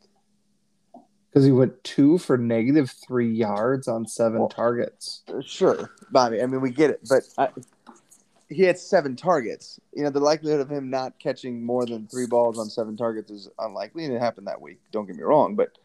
Because 1.30 1.46
he 1.46 1.52
went 1.52 1.82
two 1.82 2.18
for 2.18 2.36
negative 2.36 2.90
three 2.90 3.32
yards 3.32 3.88
on 3.88 4.06
seven 4.06 4.40
well, 4.40 4.48
targets. 4.48 5.22
Uh, 5.26 5.40
sure, 5.40 5.90
Bobby. 6.10 6.42
I 6.42 6.46
mean, 6.46 6.60
we 6.60 6.70
get 6.70 6.90
it, 6.90 7.00
but 7.08 7.22
I, 7.38 7.48
he 8.50 8.64
had 8.64 8.78
seven 8.78 9.16
targets. 9.16 9.80
You 9.94 10.04
know, 10.04 10.10
the 10.10 10.20
likelihood 10.20 10.60
of 10.60 10.70
him 10.70 10.90
not 10.90 11.18
catching 11.18 11.64
more 11.64 11.86
than 11.86 12.06
three 12.06 12.26
balls 12.26 12.58
on 12.58 12.68
seven 12.68 12.98
targets 12.98 13.30
is 13.30 13.48
unlikely, 13.58 14.04
and 14.04 14.14
it 14.14 14.20
happened 14.20 14.46
that 14.46 14.60
week. 14.60 14.80
Don't 14.90 15.06
get 15.06 15.16
me 15.16 15.22
wrong, 15.22 15.54
but 15.54 15.78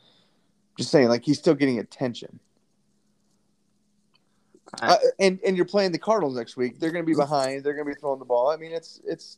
just 0.77 0.91
saying, 0.91 1.07
like 1.07 1.23
he's 1.23 1.39
still 1.39 1.55
getting 1.55 1.79
attention. 1.79 2.41
Uh, 4.81 4.97
and 5.19 5.39
and 5.45 5.55
you're 5.55 5.65
playing 5.65 5.91
the 5.91 5.99
Cardinals 5.99 6.35
next 6.35 6.57
week. 6.57 6.79
They're 6.79 6.91
going 6.91 7.03
to 7.03 7.09
be 7.09 7.15
behind. 7.15 7.63
They're 7.63 7.73
going 7.73 7.87
to 7.87 7.93
be 7.93 7.99
throwing 7.99 8.19
the 8.19 8.25
ball. 8.25 8.49
I 8.49 8.57
mean, 8.57 8.71
it's 8.71 8.99
it's. 9.05 9.37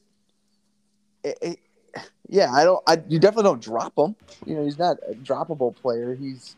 It, 1.24 1.38
it, 1.42 1.60
yeah, 2.28 2.52
I 2.54 2.64
don't. 2.64 2.82
I 2.88 3.02
you 3.08 3.20
definitely 3.20 3.44
don't 3.44 3.62
drop 3.62 3.98
him. 3.98 4.16
You 4.46 4.56
know, 4.56 4.64
he's 4.64 4.78
not 4.78 4.98
a 5.08 5.14
droppable 5.14 5.76
player. 5.76 6.16
He's 6.16 6.56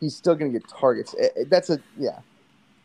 he's 0.00 0.16
still 0.16 0.34
going 0.34 0.52
to 0.52 0.58
get 0.58 0.68
targets. 0.68 1.14
It, 1.18 1.50
that's 1.50 1.70
a 1.70 1.80
yeah. 1.98 2.20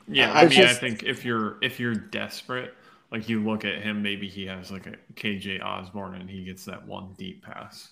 Yeah, 0.08 0.34
I 0.34 0.42
mean, 0.42 0.52
just, 0.52 0.78
I 0.78 0.80
think 0.80 1.04
if 1.04 1.24
you're 1.24 1.58
if 1.62 1.80
you're 1.80 1.96
desperate, 1.96 2.74
like 3.12 3.30
you 3.30 3.44
look 3.44 3.66
at 3.66 3.82
him, 3.82 4.02
maybe 4.02 4.28
he 4.28 4.46
has 4.48 4.72
like 4.72 4.88
a 4.88 4.96
KJ 5.14 5.64
Osborn 5.64 6.16
and 6.16 6.30
he 6.30 6.44
gets 6.44 6.66
that 6.66 6.86
one 6.86 7.14
deep 7.18 7.44
pass 7.44 7.92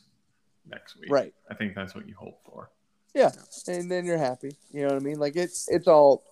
next 0.68 1.00
week. 1.00 1.12
Right. 1.12 1.34
I 1.50 1.54
think 1.54 1.76
that's 1.76 1.96
what 1.96 2.08
you 2.08 2.16
hope 2.16 2.40
for. 2.46 2.72
Yeah, 3.16 3.32
and 3.68 3.90
then 3.90 4.06
you're 4.06 4.18
happy. 4.18 4.56
You 4.72 4.82
know 4.82 4.94
what 4.94 4.98
I 4.98 5.00
mean? 5.00 5.20
Like 5.20 5.36
it's 5.36 5.68
it's 5.70 5.88
all 5.88 6.24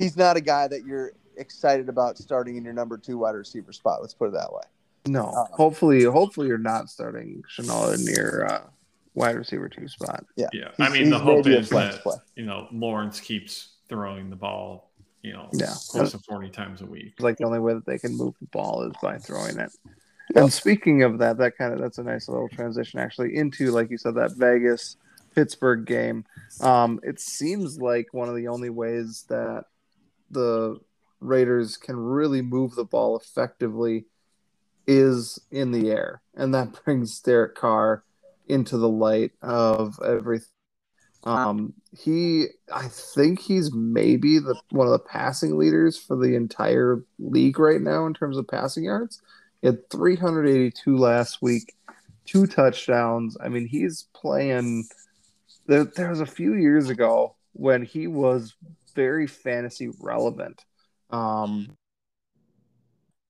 he's 0.00 0.16
not 0.16 0.36
a 0.36 0.40
guy 0.40 0.66
that 0.66 0.84
you're 0.84 1.12
excited 1.36 1.88
about 1.88 2.18
starting 2.18 2.56
in 2.56 2.64
your 2.64 2.72
number 2.72 2.98
two 2.98 3.18
wide 3.18 3.34
receiver 3.36 3.72
spot. 3.72 4.00
Let's 4.00 4.14
put 4.14 4.26
it 4.28 4.32
that 4.34 4.52
way. 4.52 4.62
No, 5.06 5.26
Uh, 5.28 5.44
hopefully, 5.54 6.02
hopefully 6.04 6.48
you're 6.48 6.58
not 6.58 6.90
starting 6.90 7.42
Shenault 7.56 8.04
near 8.04 8.46
uh, 8.50 8.62
wide 9.14 9.36
receiver 9.36 9.68
two 9.68 9.86
spot. 9.88 10.24
Yeah, 10.36 10.48
He's- 10.52 10.74
I 10.78 10.88
mean 10.90 11.08
the 11.10 11.16
he's 11.18 11.24
hope 11.24 11.46
is 11.46 11.68
flex 11.68 11.94
that 11.96 12.02
play. 12.02 12.16
you 12.36 12.44
know 12.44 12.66
Lawrence 12.72 13.20
keeps 13.20 13.68
throwing 13.88 14.28
the 14.30 14.36
ball, 14.36 14.90
you 15.22 15.32
know, 15.32 15.48
Yeah. 15.52 15.72
close 15.88 16.10
to 16.12 16.18
forty 16.18 16.50
times 16.50 16.80
a 16.82 16.86
week. 16.86 17.12
It's 17.14 17.20
like 17.20 17.36
the 17.38 17.44
only 17.44 17.60
way 17.60 17.74
that 17.74 17.86
they 17.86 17.98
can 17.98 18.16
move 18.16 18.34
the 18.40 18.46
ball 18.48 18.82
is 18.82 18.92
by 19.02 19.18
throwing 19.18 19.58
it. 19.58 19.70
Yep. 20.34 20.44
And 20.44 20.52
speaking 20.52 21.02
of 21.02 21.18
that, 21.18 21.38
that 21.38 21.56
kind 21.56 21.72
of 21.72 21.80
that's 21.80 21.98
a 21.98 22.04
nice 22.04 22.28
little 22.28 22.48
transition 22.48 23.00
actually 23.00 23.34
into 23.36 23.70
like 23.72 23.90
you 23.90 23.96
said 23.98 24.14
that 24.16 24.32
Vegas 24.36 24.96
Pittsburgh 25.34 25.84
game. 25.86 26.24
Um, 26.60 27.00
it 27.02 27.18
seems 27.20 27.80
like 27.80 28.12
one 28.12 28.28
of 28.28 28.36
the 28.36 28.48
only 28.48 28.68
ways 28.70 29.24
that 29.28 29.64
the 30.30 30.78
Raiders 31.20 31.76
can 31.76 31.96
really 31.96 32.42
move 32.42 32.74
the 32.74 32.84
ball 32.84 33.18
effectively 33.18 34.06
is 34.86 35.38
in 35.50 35.70
the 35.70 35.90
air, 35.90 36.22
and 36.34 36.54
that 36.54 36.72
brings 36.84 37.20
Derek 37.20 37.54
Carr 37.54 38.04
into 38.48 38.76
the 38.78 38.88
light 38.88 39.32
of 39.42 39.98
everything. 40.04 40.48
Um, 41.24 41.74
he, 41.96 42.46
I 42.72 42.88
think 42.88 43.40
he's 43.40 43.72
maybe 43.74 44.38
the 44.38 44.58
one 44.70 44.86
of 44.86 44.92
the 44.92 44.98
passing 44.98 45.58
leaders 45.58 45.98
for 45.98 46.16
the 46.16 46.34
entire 46.34 47.04
league 47.18 47.58
right 47.58 47.80
now 47.80 48.06
in 48.06 48.14
terms 48.14 48.38
of 48.38 48.48
passing 48.48 48.84
yards. 48.84 49.20
He 49.60 49.66
had 49.66 49.90
382 49.90 50.96
last 50.96 51.42
week, 51.42 51.74
two 52.24 52.46
touchdowns. 52.46 53.36
I 53.42 53.48
mean, 53.48 53.66
he's 53.66 54.06
playing. 54.14 54.86
There, 55.66 55.84
there 55.84 56.08
was 56.08 56.20
a 56.20 56.26
few 56.26 56.54
years 56.54 56.88
ago 56.88 57.36
when 57.52 57.84
he 57.84 58.06
was 58.06 58.54
very 58.94 59.26
fantasy 59.26 59.90
relevant. 60.00 60.64
Um, 61.10 61.76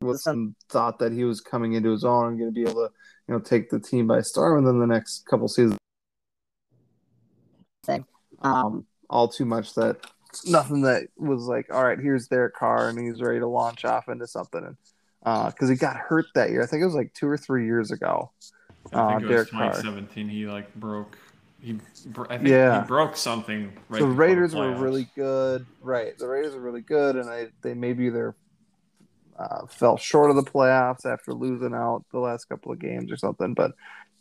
with 0.03 0.21
some 0.21 0.55
thought 0.71 0.99
that 0.99 1.13
he 1.13 1.25
was 1.25 1.41
coming 1.41 1.75
into 1.75 1.91
his 1.91 2.05
own 2.05 2.29
and 2.29 2.39
going 2.39 2.53
to 2.53 2.55
be 2.55 2.63
able 2.63 2.87
to, 2.87 2.93
you 3.29 3.35
know, 3.35 3.41
take 3.41 3.71
the 3.71 3.79
team 3.79 4.07
by 4.07 4.21
storm. 4.21 4.59
And 4.59 4.67
then 4.67 4.79
the 4.79 4.87
next 4.87 5.27
couple 5.27 5.47
seasons, 5.49 5.77
um, 8.43 8.87
all 9.09 9.29
too 9.29 9.45
much 9.45 9.75
that 9.75 9.99
nothing 10.47 10.83
that 10.83 11.09
was 11.17 11.45
like, 11.45 11.73
all 11.73 11.85
right, 11.85 11.99
here's 11.99 12.29
Derek 12.29 12.55
Carr 12.55 12.89
and 12.89 12.99
he's 12.99 13.21
ready 13.21 13.41
to 13.41 13.47
launch 13.47 13.85
off 13.85 14.09
into 14.09 14.27
something. 14.27 14.65
And 14.65 15.53
because 15.53 15.69
he 15.69 15.77
got 15.77 15.97
hurt 15.97 16.27
that 16.35 16.51
year, 16.51 16.63
I 16.63 16.67
think 16.67 16.83
it 16.83 16.87
was 16.87 16.95
like 16.95 17.13
two 17.15 17.29
or 17.29 17.37
three 17.37 17.67
years 17.67 17.91
ago. 17.91 18.31
I 18.93 18.99
Uh, 18.99 19.09
it 19.09 19.23
was 19.23 19.31
Derek 19.31 19.51
Carr. 19.51 19.73
2017. 19.73 20.29
He 20.29 20.47
like 20.47 20.75
broke. 20.75 21.19
He, 21.61 21.79
I 22.29 22.39
think 22.39 22.49
Yeah. 22.49 22.83
he 22.83 22.87
broke 22.87 23.17
something. 23.17 23.73
Right 23.89 24.01
the 24.01 24.07
before 24.07 24.15
Raiders 24.15 24.55
were 24.55 24.73
really 24.73 25.09
good, 25.15 25.67
right? 25.81 26.17
The 26.19 26.27
Raiders 26.27 26.55
were 26.55 26.61
really 26.61 26.81
good, 26.81 27.17
and 27.17 27.29
they 27.29 27.49
they 27.63 27.75
maybe 27.75 28.09
they're 28.09 28.35
uh, 29.39 29.67
fell 29.67 29.97
short 29.97 30.31
of 30.31 30.37
the 30.37 30.51
playoffs 30.51 31.07
after 31.07 31.33
losing 31.33 31.75
out 31.75 32.05
the 32.13 32.19
last 32.19 32.45
couple 32.47 32.73
of 32.73 32.79
games 32.79 33.11
or 33.11 33.17
something. 33.17 33.55
But 33.55 33.73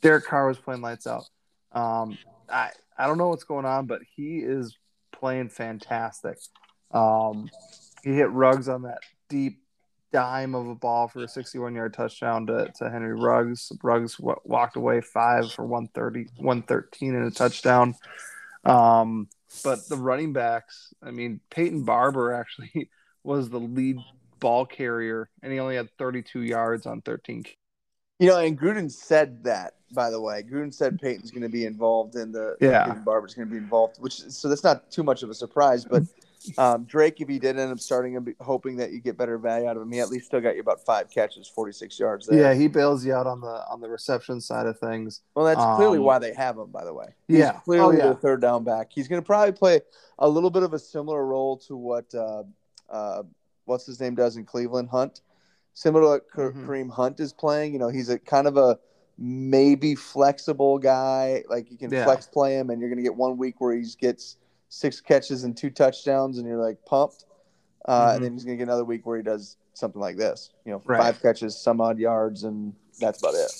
Derek 0.01 0.25
Carr 0.25 0.47
was 0.47 0.57
playing 0.57 0.81
lights 0.81 1.07
out. 1.07 1.25
Um, 1.71 2.17
I 2.49 2.69
I 2.97 3.07
don't 3.07 3.17
know 3.17 3.29
what's 3.29 3.43
going 3.43 3.65
on, 3.65 3.85
but 3.85 4.01
he 4.15 4.39
is 4.39 4.77
playing 5.11 5.49
fantastic. 5.49 6.37
Um, 6.91 7.49
he 8.03 8.13
hit 8.13 8.31
Ruggs 8.31 8.69
on 8.69 8.83
that 8.83 8.99
deep 9.29 9.58
dime 10.11 10.55
of 10.55 10.67
a 10.67 10.75
ball 10.75 11.07
for 11.07 11.23
a 11.23 11.27
61 11.27 11.75
yard 11.75 11.93
touchdown 11.93 12.47
to, 12.47 12.71
to 12.77 12.89
Henry 12.89 13.13
Ruggs. 13.13 13.71
Ruggs 13.83 14.15
w- 14.15 14.39
walked 14.43 14.75
away 14.75 15.01
five 15.01 15.51
for 15.51 15.65
130, 15.65 16.29
113 16.37 17.15
and 17.15 17.27
a 17.27 17.31
touchdown. 17.31 17.95
Um, 18.65 19.27
but 19.63 19.87
the 19.89 19.95
running 19.97 20.33
backs, 20.33 20.93
I 21.01 21.11
mean, 21.11 21.39
Peyton 21.49 21.83
Barber 21.83 22.33
actually 22.33 22.89
was 23.23 23.49
the 23.49 23.59
lead 23.59 23.97
ball 24.39 24.65
carrier, 24.65 25.29
and 25.41 25.51
he 25.51 25.59
only 25.59 25.75
had 25.75 25.89
32 25.97 26.41
yards 26.41 26.85
on 26.85 27.01
13. 27.01 27.45
You 28.19 28.27
know, 28.27 28.37
and 28.37 28.59
Gruden 28.59 28.91
said 28.91 29.43
that, 29.45 29.75
by 29.93 30.09
the 30.09 30.19
way. 30.19 30.43
Gruden 30.43 30.73
said 30.73 30.99
Peyton's 31.01 31.31
going 31.31 31.43
to 31.43 31.49
be 31.49 31.65
involved 31.65 32.15
in 32.15 32.31
the 32.31 32.57
Yeah. 32.59 32.85
Peyton 32.85 33.03
Barber's 33.03 33.33
going 33.33 33.47
to 33.47 33.51
be 33.51 33.57
involved, 33.57 33.97
which 33.99 34.19
so 34.21 34.49
that's 34.49 34.63
not 34.63 34.91
too 34.91 35.03
much 35.03 35.23
of 35.23 35.29
a 35.29 35.33
surprise. 35.33 35.85
But 35.85 36.03
um, 36.57 36.85
Drake, 36.85 37.19
if 37.21 37.27
he 37.27 37.39
did 37.39 37.57
end 37.59 37.71
up 37.71 37.79
starting 37.79 38.13
him, 38.13 38.33
hoping 38.39 38.77
that 38.77 38.91
you 38.91 38.99
get 38.99 39.17
better 39.17 39.37
value 39.37 39.67
out 39.67 39.75
of 39.75 39.83
him, 39.83 39.91
he 39.91 39.99
at 39.99 40.09
least 40.09 40.27
still 40.27 40.41
got 40.41 40.55
you 40.55 40.61
about 40.61 40.83
five 40.85 41.09
catches, 41.09 41.47
forty 41.47 41.71
six 41.71 41.99
yards 41.99 42.27
there. 42.27 42.39
Yeah, 42.39 42.53
he 42.53 42.67
bails 42.67 43.05
you 43.05 43.13
out 43.13 43.27
on 43.27 43.41
the 43.41 43.63
on 43.69 43.81
the 43.81 43.89
reception 43.89 44.39
side 44.41 44.65
of 44.65 44.79
things. 44.79 45.21
Well, 45.35 45.45
that's 45.45 45.63
clearly 45.75 45.97
Um, 45.97 46.05
why 46.05 46.19
they 46.19 46.33
have 46.33 46.57
him, 46.57 46.71
by 46.71 46.85
the 46.85 46.93
way. 46.93 47.07
He's 47.27 47.39
Yeah. 47.39 47.59
clearly 47.63 47.97
Oh, 47.97 47.99
yeah. 47.99 48.09
the 48.09 48.15
third 48.15 48.41
down 48.41 48.63
back. 48.63 48.91
He's 48.91 49.07
going 49.07 49.21
to 49.21 49.25
probably 49.25 49.51
play 49.51 49.81
a 50.17 50.27
little 50.29 50.49
bit 50.49 50.63
of 50.63 50.73
a 50.73 50.79
similar 50.79 51.25
role 51.25 51.57
to 51.57 51.75
what 51.75 52.13
uh, 52.15 52.43
uh, 52.89 53.23
what's 53.65 53.85
his 53.85 53.99
name 53.99 54.15
does 54.15 54.37
in 54.37 54.45
Cleveland, 54.45 54.89
Hunt. 54.89 55.21
Similar 55.73 56.03
to 56.03 56.07
what 56.09 56.53
Mhm. 56.53 56.65
Kareem 56.65 56.89
Hunt 56.89 57.19
is 57.19 57.31
playing. 57.33 57.73
You 57.73 57.79
know, 57.79 57.89
he's 57.89 58.09
a 58.09 58.17
kind 58.17 58.47
of 58.47 58.57
a 58.57 58.79
maybe 59.17 59.95
flexible 59.95 60.79
guy. 60.79 61.43
Like 61.49 61.69
you 61.69 61.77
can 61.77 61.91
Yeah. 61.91 62.05
flex 62.05 62.25
play 62.25 62.57
him, 62.57 62.69
and 62.69 62.79
you're 62.79 62.89
going 62.89 62.97
to 62.97 63.03
get 63.03 63.15
one 63.15 63.37
week 63.37 63.55
where 63.59 63.73
he 63.75 63.85
gets 63.99 64.37
six 64.69 65.01
catches 65.01 65.43
and 65.43 65.57
two 65.57 65.69
touchdowns, 65.69 66.37
and 66.37 66.47
you're 66.47 66.63
like 66.63 66.77
pumped. 66.85 67.25
Uh, 67.85 68.11
Mhm. 68.11 68.15
And 68.15 68.25
then 68.25 68.33
he's 68.33 68.45
going 68.45 68.57
to 68.57 68.63
get 68.63 68.69
another 68.69 68.85
week 68.85 69.05
where 69.05 69.17
he 69.17 69.23
does 69.23 69.57
something 69.73 70.01
like 70.01 70.17
this. 70.17 70.51
You 70.65 70.73
know, 70.73 70.81
Right. 70.85 71.01
five 71.01 71.21
catches, 71.21 71.57
some 71.57 71.81
odd 71.81 71.97
yards, 71.97 72.43
and 72.43 72.73
that's 72.99 73.19
about 73.19 73.33
it. 73.35 73.51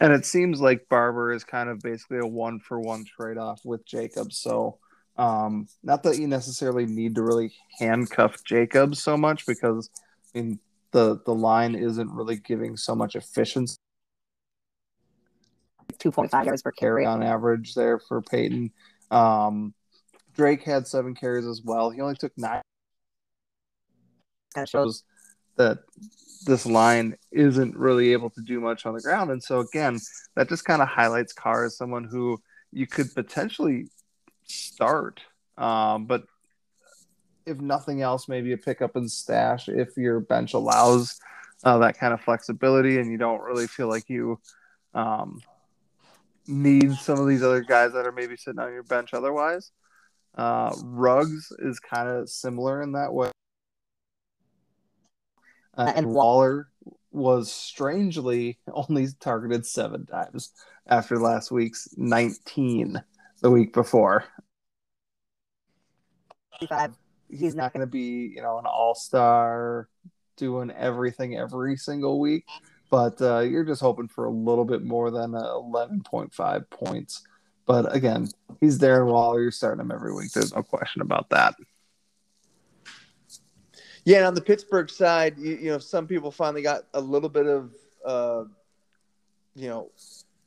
And 0.00 0.12
it 0.12 0.26
seems 0.26 0.60
like 0.60 0.88
Barber 0.88 1.32
is 1.32 1.44
kind 1.44 1.68
of 1.70 1.78
basically 1.80 2.18
a 2.18 2.26
one 2.26 2.58
for 2.58 2.78
one 2.80 3.04
trade 3.04 3.38
off 3.38 3.64
with 3.64 3.84
Jacobs. 3.86 4.38
So, 4.38 4.78
um, 5.16 5.68
not 5.82 6.02
that 6.02 6.18
you 6.18 6.26
necessarily 6.26 6.86
need 6.86 7.14
to 7.14 7.22
really 7.22 7.54
handcuff 7.78 8.42
Jacobs 8.44 9.02
so 9.02 9.16
much 9.16 9.46
because 9.46 9.90
I 10.34 10.38
mean 10.38 10.60
the 10.92 11.20
the 11.24 11.34
line 11.34 11.74
isn't 11.74 12.10
really 12.10 12.36
giving 12.36 12.76
so 12.76 12.94
much 12.94 13.14
efficiency. 13.16 13.76
2.5 15.98 16.46
yards 16.46 16.62
per 16.62 16.72
carry 16.72 17.04
on 17.04 17.22
average 17.22 17.74
there 17.74 17.98
for 17.98 18.22
Peyton. 18.22 18.72
Um, 19.10 19.74
Drake 20.40 20.62
had 20.62 20.86
seven 20.86 21.14
carries 21.14 21.44
as 21.44 21.60
well. 21.62 21.90
He 21.90 22.00
only 22.00 22.14
took 22.14 22.32
nine. 22.38 22.62
That 24.54 24.70
shows 24.70 25.04
that 25.58 25.80
this 26.46 26.64
line 26.64 27.18
isn't 27.30 27.76
really 27.76 28.14
able 28.14 28.30
to 28.30 28.40
do 28.40 28.58
much 28.58 28.86
on 28.86 28.94
the 28.94 29.02
ground. 29.02 29.30
And 29.30 29.42
so, 29.42 29.60
again, 29.60 29.98
that 30.36 30.48
just 30.48 30.64
kind 30.64 30.80
of 30.80 30.88
highlights 30.88 31.34
Carr 31.34 31.66
as 31.66 31.76
someone 31.76 32.04
who 32.04 32.40
you 32.72 32.86
could 32.86 33.14
potentially 33.14 33.88
start. 34.44 35.20
Um, 35.58 36.06
but 36.06 36.24
if 37.44 37.60
nothing 37.60 38.00
else, 38.00 38.26
maybe 38.26 38.52
a 38.54 38.56
pickup 38.56 38.96
and 38.96 39.12
stash 39.12 39.68
if 39.68 39.94
your 39.98 40.20
bench 40.20 40.54
allows 40.54 41.20
uh, 41.64 41.76
that 41.80 41.98
kind 41.98 42.14
of 42.14 42.22
flexibility 42.22 42.98
and 42.98 43.12
you 43.12 43.18
don't 43.18 43.42
really 43.42 43.66
feel 43.66 43.88
like 43.88 44.08
you 44.08 44.40
um, 44.94 45.42
need 46.46 46.94
some 46.94 47.18
of 47.18 47.28
these 47.28 47.42
other 47.42 47.60
guys 47.60 47.92
that 47.92 48.06
are 48.06 48.12
maybe 48.12 48.38
sitting 48.38 48.58
on 48.58 48.72
your 48.72 48.84
bench 48.84 49.12
otherwise. 49.12 49.70
Uh, 50.34 50.72
Ruggs 50.84 51.52
is 51.58 51.80
kind 51.80 52.08
of 52.08 52.28
similar 52.28 52.82
in 52.82 52.92
that 52.92 53.12
way. 53.12 53.30
Uh, 55.76 55.92
and 55.94 56.06
Waller 56.06 56.68
was 57.12 57.50
strangely 57.52 58.58
only 58.72 59.08
targeted 59.20 59.66
seven 59.66 60.06
times 60.06 60.52
after 60.86 61.18
last 61.18 61.50
week's 61.50 61.88
19 61.96 63.02
the 63.40 63.50
week 63.50 63.72
before. 63.72 64.24
He's 67.28 67.54
not 67.54 67.72
going 67.72 67.80
to 67.80 67.90
be, 67.90 68.32
you 68.34 68.42
know, 68.42 68.58
an 68.58 68.66
all 68.66 68.94
star 68.94 69.88
doing 70.36 70.70
everything 70.70 71.36
every 71.36 71.76
single 71.76 72.18
week, 72.18 72.44
but 72.90 73.20
uh, 73.22 73.40
you're 73.40 73.64
just 73.64 73.80
hoping 73.80 74.08
for 74.08 74.24
a 74.24 74.30
little 74.30 74.64
bit 74.64 74.82
more 74.82 75.10
than 75.10 75.34
uh, 75.34 75.42
11.5 75.42 76.70
points. 76.70 77.22
But 77.70 77.94
again, 77.94 78.26
he's 78.60 78.78
there 78.78 79.04
while 79.04 79.38
you're 79.38 79.52
starting 79.52 79.80
him 79.80 79.92
every 79.92 80.12
week. 80.12 80.32
There's 80.32 80.52
no 80.52 80.60
question 80.60 81.02
about 81.02 81.30
that. 81.30 81.54
Yeah, 84.04 84.16
and 84.16 84.26
on 84.26 84.34
the 84.34 84.40
Pittsburgh 84.40 84.90
side, 84.90 85.38
you, 85.38 85.54
you 85.54 85.70
know, 85.70 85.78
some 85.78 86.08
people 86.08 86.32
finally 86.32 86.62
got 86.62 86.86
a 86.94 87.00
little 87.00 87.28
bit 87.28 87.46
of, 87.46 87.70
uh, 88.04 88.42
you 89.54 89.68
know, 89.68 89.88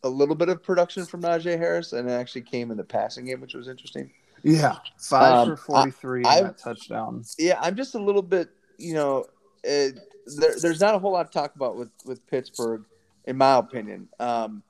a 0.03 0.09
little 0.09 0.35
bit 0.35 0.49
of 0.49 0.61
production 0.61 1.05
from 1.05 1.21
Najee 1.21 1.57
Harris, 1.57 1.93
and 1.93 2.09
it 2.09 2.11
actually 2.11 2.41
came 2.41 2.71
in 2.71 2.77
the 2.77 2.83
passing 2.83 3.23
game, 3.23 3.39
which 3.39 3.53
was 3.53 3.69
interesting. 3.69 4.11
Yeah, 4.41 4.75
five 4.97 5.47
Um, 5.47 5.49
for 5.51 5.55
43 5.55 6.25
I- 6.25 6.39
and 6.39 6.57
touchdown. 6.57 7.23
Yeah, 7.39 7.57
I'm 7.61 7.77
just 7.77 7.95
a 7.95 7.99
little 7.99 8.21
bit, 8.21 8.49
you 8.77 8.95
know, 8.95 9.27
it, 9.63 9.97
there, 10.25 10.55
there's 10.61 10.81
not 10.81 10.93
a 10.93 10.99
whole 10.99 11.13
lot 11.13 11.31
to 11.31 11.39
talk 11.39 11.55
about 11.55 11.77
with 11.77 11.91
with 12.03 12.27
Pittsburgh, 12.27 12.83
in 13.23 13.37
my 13.37 13.55
opinion. 13.55 14.09
Um, 14.19 14.61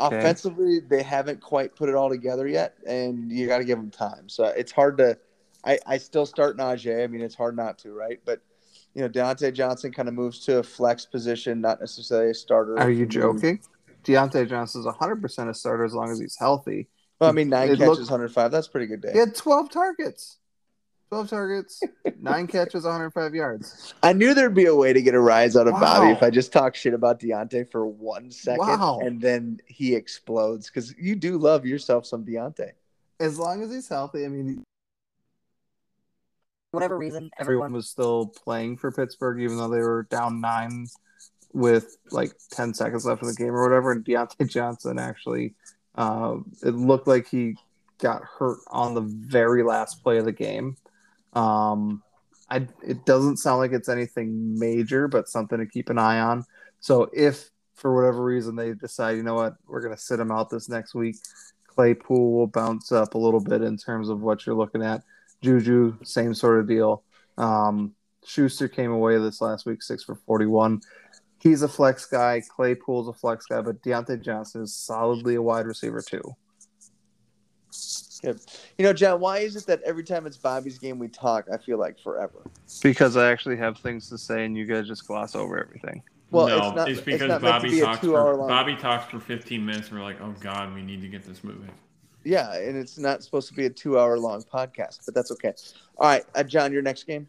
Okay. 0.00 0.18
Offensively, 0.18 0.80
they 0.80 1.02
haven't 1.02 1.40
quite 1.40 1.76
put 1.76 1.88
it 1.88 1.94
all 1.94 2.08
together 2.08 2.48
yet, 2.48 2.76
and 2.86 3.30
you 3.30 3.46
got 3.46 3.58
to 3.58 3.64
give 3.64 3.78
them 3.78 3.90
time. 3.90 4.28
So 4.28 4.44
it's 4.44 4.72
hard 4.72 4.98
to. 4.98 5.18
I, 5.64 5.78
I 5.86 5.98
still 5.98 6.24
start 6.24 6.56
Najee. 6.56 7.04
I 7.04 7.06
mean, 7.06 7.20
it's 7.20 7.34
hard 7.34 7.54
not 7.54 7.78
to, 7.80 7.92
right? 7.92 8.18
But 8.24 8.40
you 8.94 9.02
know, 9.02 9.08
Diontae 9.08 9.52
Johnson 9.52 9.92
kind 9.92 10.08
of 10.08 10.14
moves 10.14 10.38
to 10.46 10.58
a 10.58 10.62
flex 10.62 11.04
position, 11.06 11.60
not 11.60 11.80
necessarily 11.80 12.30
a 12.30 12.34
starter. 12.34 12.78
Are 12.78 12.90
you 12.90 13.06
joking? 13.06 13.60
Diontae 14.04 14.48
Johnson's 14.48 14.86
100% 14.86 15.48
a 15.50 15.54
starter 15.54 15.84
as 15.84 15.92
long 15.92 16.10
as 16.10 16.18
he's 16.18 16.36
healthy. 16.38 16.88
Well, 17.20 17.28
I 17.28 17.32
mean, 17.34 17.50
nine 17.50 17.68
It 17.68 17.72
catches, 17.78 17.86
looked- 17.98 18.10
105. 18.10 18.50
That's 18.50 18.66
a 18.66 18.70
pretty 18.70 18.86
good 18.86 19.02
day. 19.02 19.12
He 19.12 19.18
had 19.18 19.34
12 19.34 19.70
targets 19.70 20.38
12 21.10 21.28
targets, 21.28 21.82
nine 22.20 22.46
catches, 22.48 22.84
105 22.84 23.34
yards. 23.34 23.94
I 24.02 24.12
knew 24.12 24.32
there'd 24.32 24.54
be 24.54 24.66
a 24.66 24.74
way 24.74 24.92
to 24.92 25.02
get 25.02 25.14
a 25.14 25.20
rise 25.20 25.56
out 25.56 25.66
of 25.66 25.74
Bobby 25.74 26.12
if 26.12 26.22
I 26.22 26.30
just 26.30 26.52
talk 26.52 26.76
shit 26.76 26.94
about 26.94 27.18
Diontae 27.18 27.68
for 27.70 27.84
one 27.86 28.30
second 28.30 28.60
Wow. 28.60 29.00
and 29.02 29.20
then 29.20 29.58
he 29.66 29.94
explodes 29.96 30.68
because 30.68 30.94
you 30.96 31.16
do 31.16 31.36
love 31.36 31.66
yourself 31.66 32.06
some 32.06 32.24
Diontae. 32.24 32.70
As 33.18 33.38
long 33.40 33.60
as 33.62 33.72
he's 33.72 33.88
healthy, 33.88 34.24
I 34.24 34.28
mean, 34.28 34.62
whatever 36.70 36.96
reason, 36.96 37.30
everyone 37.38 37.72
was 37.72 37.88
still 37.88 38.26
playing 38.26 38.76
for 38.76 38.92
Pittsburgh, 38.92 39.40
even 39.40 39.56
though 39.56 39.68
they 39.68 39.80
were 39.80 40.06
down 40.10 40.40
nine 40.40 40.86
with 41.52 41.96
like 42.12 42.30
10 42.52 42.72
seconds 42.72 43.04
left 43.04 43.22
in 43.22 43.28
the 43.28 43.34
game 43.34 43.48
or 43.48 43.62
whatever. 43.64 43.90
And 43.90 44.04
Diontae 44.04 44.48
Johnson 44.50 45.00
actually, 45.00 45.54
uh, 45.96 46.36
it 46.62 46.74
looked 46.74 47.08
like 47.08 47.26
he 47.28 47.56
got 47.98 48.22
hurt 48.22 48.58
on 48.68 48.94
the 48.94 49.00
very 49.00 49.64
last 49.64 50.04
play 50.04 50.18
of 50.18 50.24
the 50.24 50.32
game. 50.32 50.76
Um, 51.32 52.02
I, 52.48 52.66
it 52.82 53.04
doesn't 53.04 53.36
sound 53.36 53.58
like 53.58 53.72
it's 53.72 53.88
anything 53.88 54.58
major, 54.58 55.08
but 55.08 55.28
something 55.28 55.58
to 55.58 55.66
keep 55.66 55.88
an 55.88 55.98
eye 55.98 56.18
on. 56.18 56.44
So 56.80 57.08
if 57.12 57.50
for 57.74 57.94
whatever 57.94 58.22
reason 58.24 58.56
they 58.56 58.74
decide, 58.74 59.16
you 59.16 59.22
know 59.22 59.34
what, 59.34 59.54
we're 59.66 59.80
going 59.80 59.94
to 59.94 60.00
sit 60.00 60.20
him 60.20 60.32
out 60.32 60.50
this 60.50 60.68
next 60.68 60.94
week, 60.94 61.16
Claypool 61.68 62.32
will 62.32 62.46
bounce 62.46 62.92
up 62.92 63.14
a 63.14 63.18
little 63.18 63.40
bit 63.40 63.62
in 63.62 63.76
terms 63.76 64.08
of 64.08 64.20
what 64.20 64.44
you're 64.44 64.56
looking 64.56 64.82
at. 64.82 65.02
Juju, 65.42 65.96
same 66.02 66.34
sort 66.34 66.60
of 66.60 66.68
deal. 66.68 67.04
Um, 67.38 67.94
Schuster 68.24 68.68
came 68.68 68.90
away 68.90 69.16
this 69.18 69.40
last 69.40 69.64
week, 69.64 69.82
six 69.82 70.04
for 70.04 70.14
41. 70.14 70.80
He's 71.38 71.62
a 71.62 71.68
flex 71.68 72.04
guy. 72.04 72.42
Claypool's 72.54 73.08
a 73.08 73.14
flex 73.14 73.46
guy, 73.46 73.62
but 73.62 73.82
Diontae 73.82 74.20
Johnson 74.22 74.62
is 74.62 74.76
solidly 74.76 75.36
a 75.36 75.42
wide 75.42 75.66
receiver, 75.66 76.02
too. 76.02 76.36
Good. 78.22 78.40
You 78.78 78.84
know, 78.84 78.92
John, 78.92 79.20
why 79.20 79.38
is 79.38 79.56
it 79.56 79.66
that 79.66 79.82
every 79.82 80.04
time 80.04 80.26
it's 80.26 80.36
Bobby's 80.36 80.78
game 80.78 80.98
we 80.98 81.08
talk, 81.08 81.46
I 81.52 81.56
feel 81.56 81.78
like 81.78 81.98
forever? 81.98 82.42
Because 82.82 83.16
I 83.16 83.30
actually 83.30 83.56
have 83.56 83.78
things 83.78 84.08
to 84.10 84.18
say, 84.18 84.44
and 84.44 84.56
you 84.56 84.66
guys 84.66 84.86
just 84.86 85.06
gloss 85.06 85.34
over 85.34 85.58
everything. 85.58 86.02
Well, 86.30 86.46
no, 86.48 86.56
it's 86.68 86.76
not- 86.76 86.88
it's 86.90 86.98
it's 86.98 87.04
because 87.04 87.28
not 87.28 87.42
meant 87.42 87.42
to 87.42 87.68
Bobby 87.68 87.70
be 87.70 87.80
talks 87.80 88.00
two-hour 88.00 88.34
for 88.36 88.46
Bobby 88.48 88.76
talks 88.76 89.10
for 89.10 89.18
15 89.20 89.64
minutes. 89.64 89.88
And 89.88 89.98
we're 89.98 90.04
like, 90.04 90.20
oh 90.20 90.34
god, 90.40 90.74
we 90.74 90.82
need 90.82 91.00
to 91.02 91.08
get 91.08 91.24
this 91.24 91.42
moving. 91.42 91.70
Yeah, 92.22 92.52
and 92.54 92.76
it's 92.76 92.98
not 92.98 93.24
supposed 93.24 93.48
to 93.48 93.54
be 93.54 93.64
a 93.66 93.70
two-hour 93.70 94.18
long 94.18 94.42
podcast, 94.42 95.06
but 95.06 95.14
that's 95.14 95.30
okay. 95.32 95.54
All 95.96 96.06
right, 96.08 96.24
uh, 96.34 96.42
John, 96.42 96.72
your 96.72 96.82
next 96.82 97.04
game. 97.04 97.28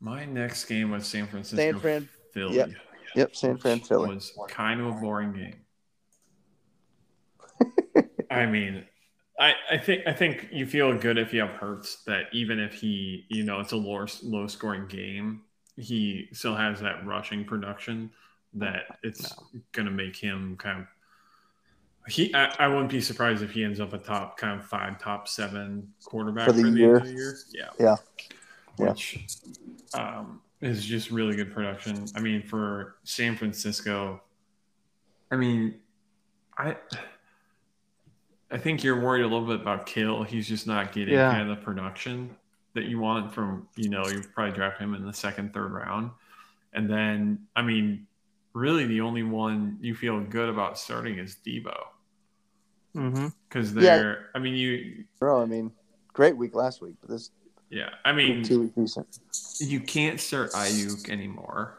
My 0.00 0.24
next 0.24 0.64
game 0.64 0.90
was 0.90 1.06
San 1.06 1.26
Francisco 1.26 1.56
San 1.58 1.78
Fran. 1.78 2.08
Philly. 2.32 2.56
Yep. 2.56 2.70
Yep, 3.16 3.36
San 3.36 3.58
Fran, 3.58 3.78
which 3.78 3.88
Philly. 3.88 4.14
was 4.14 4.32
kind 4.48 4.80
of 4.80 4.86
a 4.86 4.92
boring 4.92 5.32
game. 5.34 5.56
I 8.30 8.46
mean, 8.46 8.84
I, 9.40 9.54
I 9.70 9.78
think 9.78 10.06
I 10.06 10.12
think 10.12 10.48
you 10.52 10.66
feel 10.66 10.96
good 10.96 11.16
if 11.16 11.32
you 11.32 11.40
have 11.40 11.52
Hurts 11.52 12.04
that 12.04 12.26
even 12.32 12.60
if 12.60 12.74
he 12.74 13.24
you 13.28 13.42
know 13.42 13.60
it's 13.60 13.72
a 13.72 13.76
low 13.76 14.06
low 14.22 14.46
scoring 14.46 14.86
game, 14.86 15.42
he 15.76 16.28
still 16.32 16.54
has 16.54 16.80
that 16.80 17.04
rushing 17.06 17.44
production 17.44 18.10
that 18.54 18.98
it's 19.02 19.34
gonna 19.72 19.90
make 19.90 20.14
him 20.16 20.56
kind 20.58 20.80
of 20.80 20.86
he 22.08 22.34
I, 22.34 22.54
I 22.58 22.68
wouldn't 22.68 22.90
be 22.90 23.00
surprised 23.00 23.42
if 23.42 23.50
he 23.50 23.64
ends 23.64 23.80
up 23.80 23.92
a 23.92 23.98
top 23.98 24.36
kind 24.36 24.60
of 24.60 24.66
five, 24.66 25.00
top 25.00 25.26
seven 25.26 25.88
quarterback 26.04 26.46
For 26.46 26.52
the 26.52 26.66
end 26.66 26.76
year. 26.76 26.96
of 26.96 27.04
the 27.04 27.12
year. 27.12 27.36
Yeah. 27.52 27.68
Yeah. 27.78 27.96
Yeah. 28.78 28.88
Which 28.90 29.26
um, 29.94 30.40
is 30.60 30.84
just 30.84 31.10
really 31.10 31.36
good 31.36 31.52
production. 31.52 32.06
I 32.14 32.20
mean, 32.20 32.42
for 32.42 32.96
San 33.04 33.36
Francisco, 33.36 34.22
I 35.30 35.36
mean, 35.36 35.76
I 36.58 36.76
I 38.50 38.58
think 38.58 38.82
you're 38.82 39.00
worried 39.00 39.22
a 39.22 39.28
little 39.28 39.46
bit 39.46 39.60
about 39.60 39.86
Kill. 39.86 40.22
He's 40.24 40.48
just 40.48 40.66
not 40.66 40.92
getting 40.92 41.14
Yeah. 41.14 41.30
kind 41.30 41.48
of 41.48 41.56
the 41.56 41.64
production 41.64 42.36
that 42.74 42.84
you 42.84 42.98
want 42.98 43.32
from, 43.32 43.68
you 43.76 43.88
know, 43.88 44.06
you 44.06 44.22
probably 44.34 44.52
draft 44.54 44.80
him 44.80 44.94
in 44.94 45.04
the 45.04 45.12
second, 45.12 45.52
third 45.52 45.72
round. 45.72 46.10
And 46.72 46.88
then, 46.88 47.46
I 47.54 47.62
mean, 47.62 48.06
really 48.52 48.86
the 48.86 49.00
only 49.00 49.22
one 49.22 49.78
you 49.80 49.94
feel 49.94 50.20
good 50.20 50.48
about 50.48 50.78
starting 50.78 51.18
is 51.18 51.36
Deebo. 51.44 51.76
Mm-hmm. 52.96 53.28
Because 53.48 53.72
they're, 53.72 54.30
I 54.34 54.38
mean, 54.38 54.54
you, 54.54 55.04
Bro, 55.18 55.42
I 55.42 55.46
mean, 55.46 55.70
great 56.12 56.36
week 56.36 56.54
last 56.54 56.82
week, 56.82 56.94
but 57.00 57.10
this 57.10 57.30
yeah, 57.70 57.90
I 58.04 58.12
mean, 58.12 58.42
two 58.42 58.62
week 58.62 58.74
decent. 58.74 59.20
you 59.60 59.78
can't 59.78 60.18
start 60.18 60.50
Aiyuk 60.52 61.08
anymore. 61.08 61.78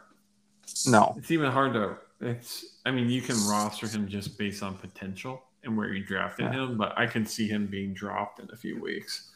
No. 0.86 1.14
It's 1.18 1.30
even 1.30 1.50
hard 1.50 1.74
to. 1.74 1.98
It's. 2.20 2.78
I 2.86 2.90
mean, 2.90 3.10
you 3.10 3.20
can 3.20 3.36
roster 3.46 3.86
him 3.86 4.08
just 4.08 4.38
based 4.38 4.62
on 4.62 4.74
potential 4.78 5.42
and 5.64 5.76
where 5.76 5.92
you 5.92 6.04
drafted 6.04 6.46
Yeah. 6.46 6.52
him, 6.64 6.76
but 6.76 6.96
I 6.98 7.06
can 7.06 7.24
see 7.26 7.46
him 7.48 7.66
being 7.66 7.94
dropped 7.94 8.40
in 8.40 8.48
a 8.52 8.56
few 8.56 8.80
weeks. 8.80 9.30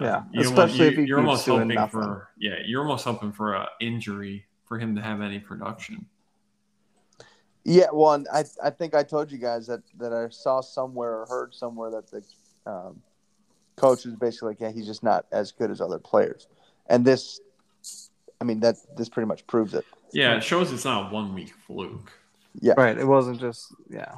Yeah, 0.00 0.18
Um, 0.18 0.30
you 0.32 0.40
especially 0.42 0.86
if 0.88 0.96
he 0.96 1.04
you're 1.04 1.18
almost 1.18 1.46
hoping 1.46 1.68
nothing. 1.68 2.00
for. 2.00 2.30
Yeah, 2.38 2.56
you're 2.64 2.82
almost 2.82 3.04
hoping 3.04 3.32
for 3.32 3.54
an 3.54 3.66
injury 3.80 4.46
for 4.64 4.78
him 4.78 4.94
to 4.96 5.02
have 5.02 5.20
any 5.20 5.38
production. 5.38 6.06
Yeah, 7.64 7.86
well, 7.92 8.14
and 8.14 8.26
I 8.32 8.44
I 8.62 8.70
think 8.70 8.94
I 8.94 9.02
told 9.02 9.30
you 9.30 9.36
guys 9.36 9.66
that 9.66 9.82
that 9.98 10.14
I 10.14 10.30
saw 10.30 10.62
somewhere 10.62 11.20
or 11.20 11.26
heard 11.26 11.54
somewhere 11.54 11.90
that 11.90 12.10
the 12.10 12.22
um, 12.70 13.02
coach 13.76 14.06
was 14.06 14.14
basically 14.14 14.48
like, 14.50 14.60
yeah, 14.60 14.70
he's 14.70 14.86
just 14.86 15.02
not 15.02 15.26
as 15.32 15.52
good 15.52 15.70
as 15.70 15.80
other 15.82 15.98
players, 15.98 16.48
and 16.86 17.04
this, 17.04 17.40
I 18.40 18.44
mean 18.44 18.60
that 18.60 18.76
this 18.96 19.10
pretty 19.10 19.26
much 19.26 19.46
proves 19.46 19.74
it. 19.74 19.84
Yeah, 20.12 20.36
it 20.36 20.42
shows 20.42 20.72
it's 20.72 20.86
not 20.86 21.10
a 21.10 21.14
one 21.14 21.34
week 21.34 21.52
fluke. 21.66 22.10
Yeah, 22.58 22.74
right. 22.78 22.96
It 22.96 23.06
wasn't 23.06 23.38
just, 23.38 23.72
yeah. 23.90 24.16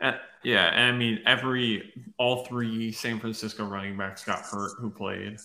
Uh, 0.00 0.12
yeah, 0.42 0.66
and 0.74 0.94
I 0.94 0.98
mean 0.98 1.20
every 1.26 1.92
all 2.18 2.44
three 2.44 2.92
San 2.92 3.18
Francisco 3.20 3.64
running 3.64 3.96
backs 3.96 4.24
got 4.24 4.40
hurt 4.40 4.72
who 4.78 4.90
played. 4.90 5.38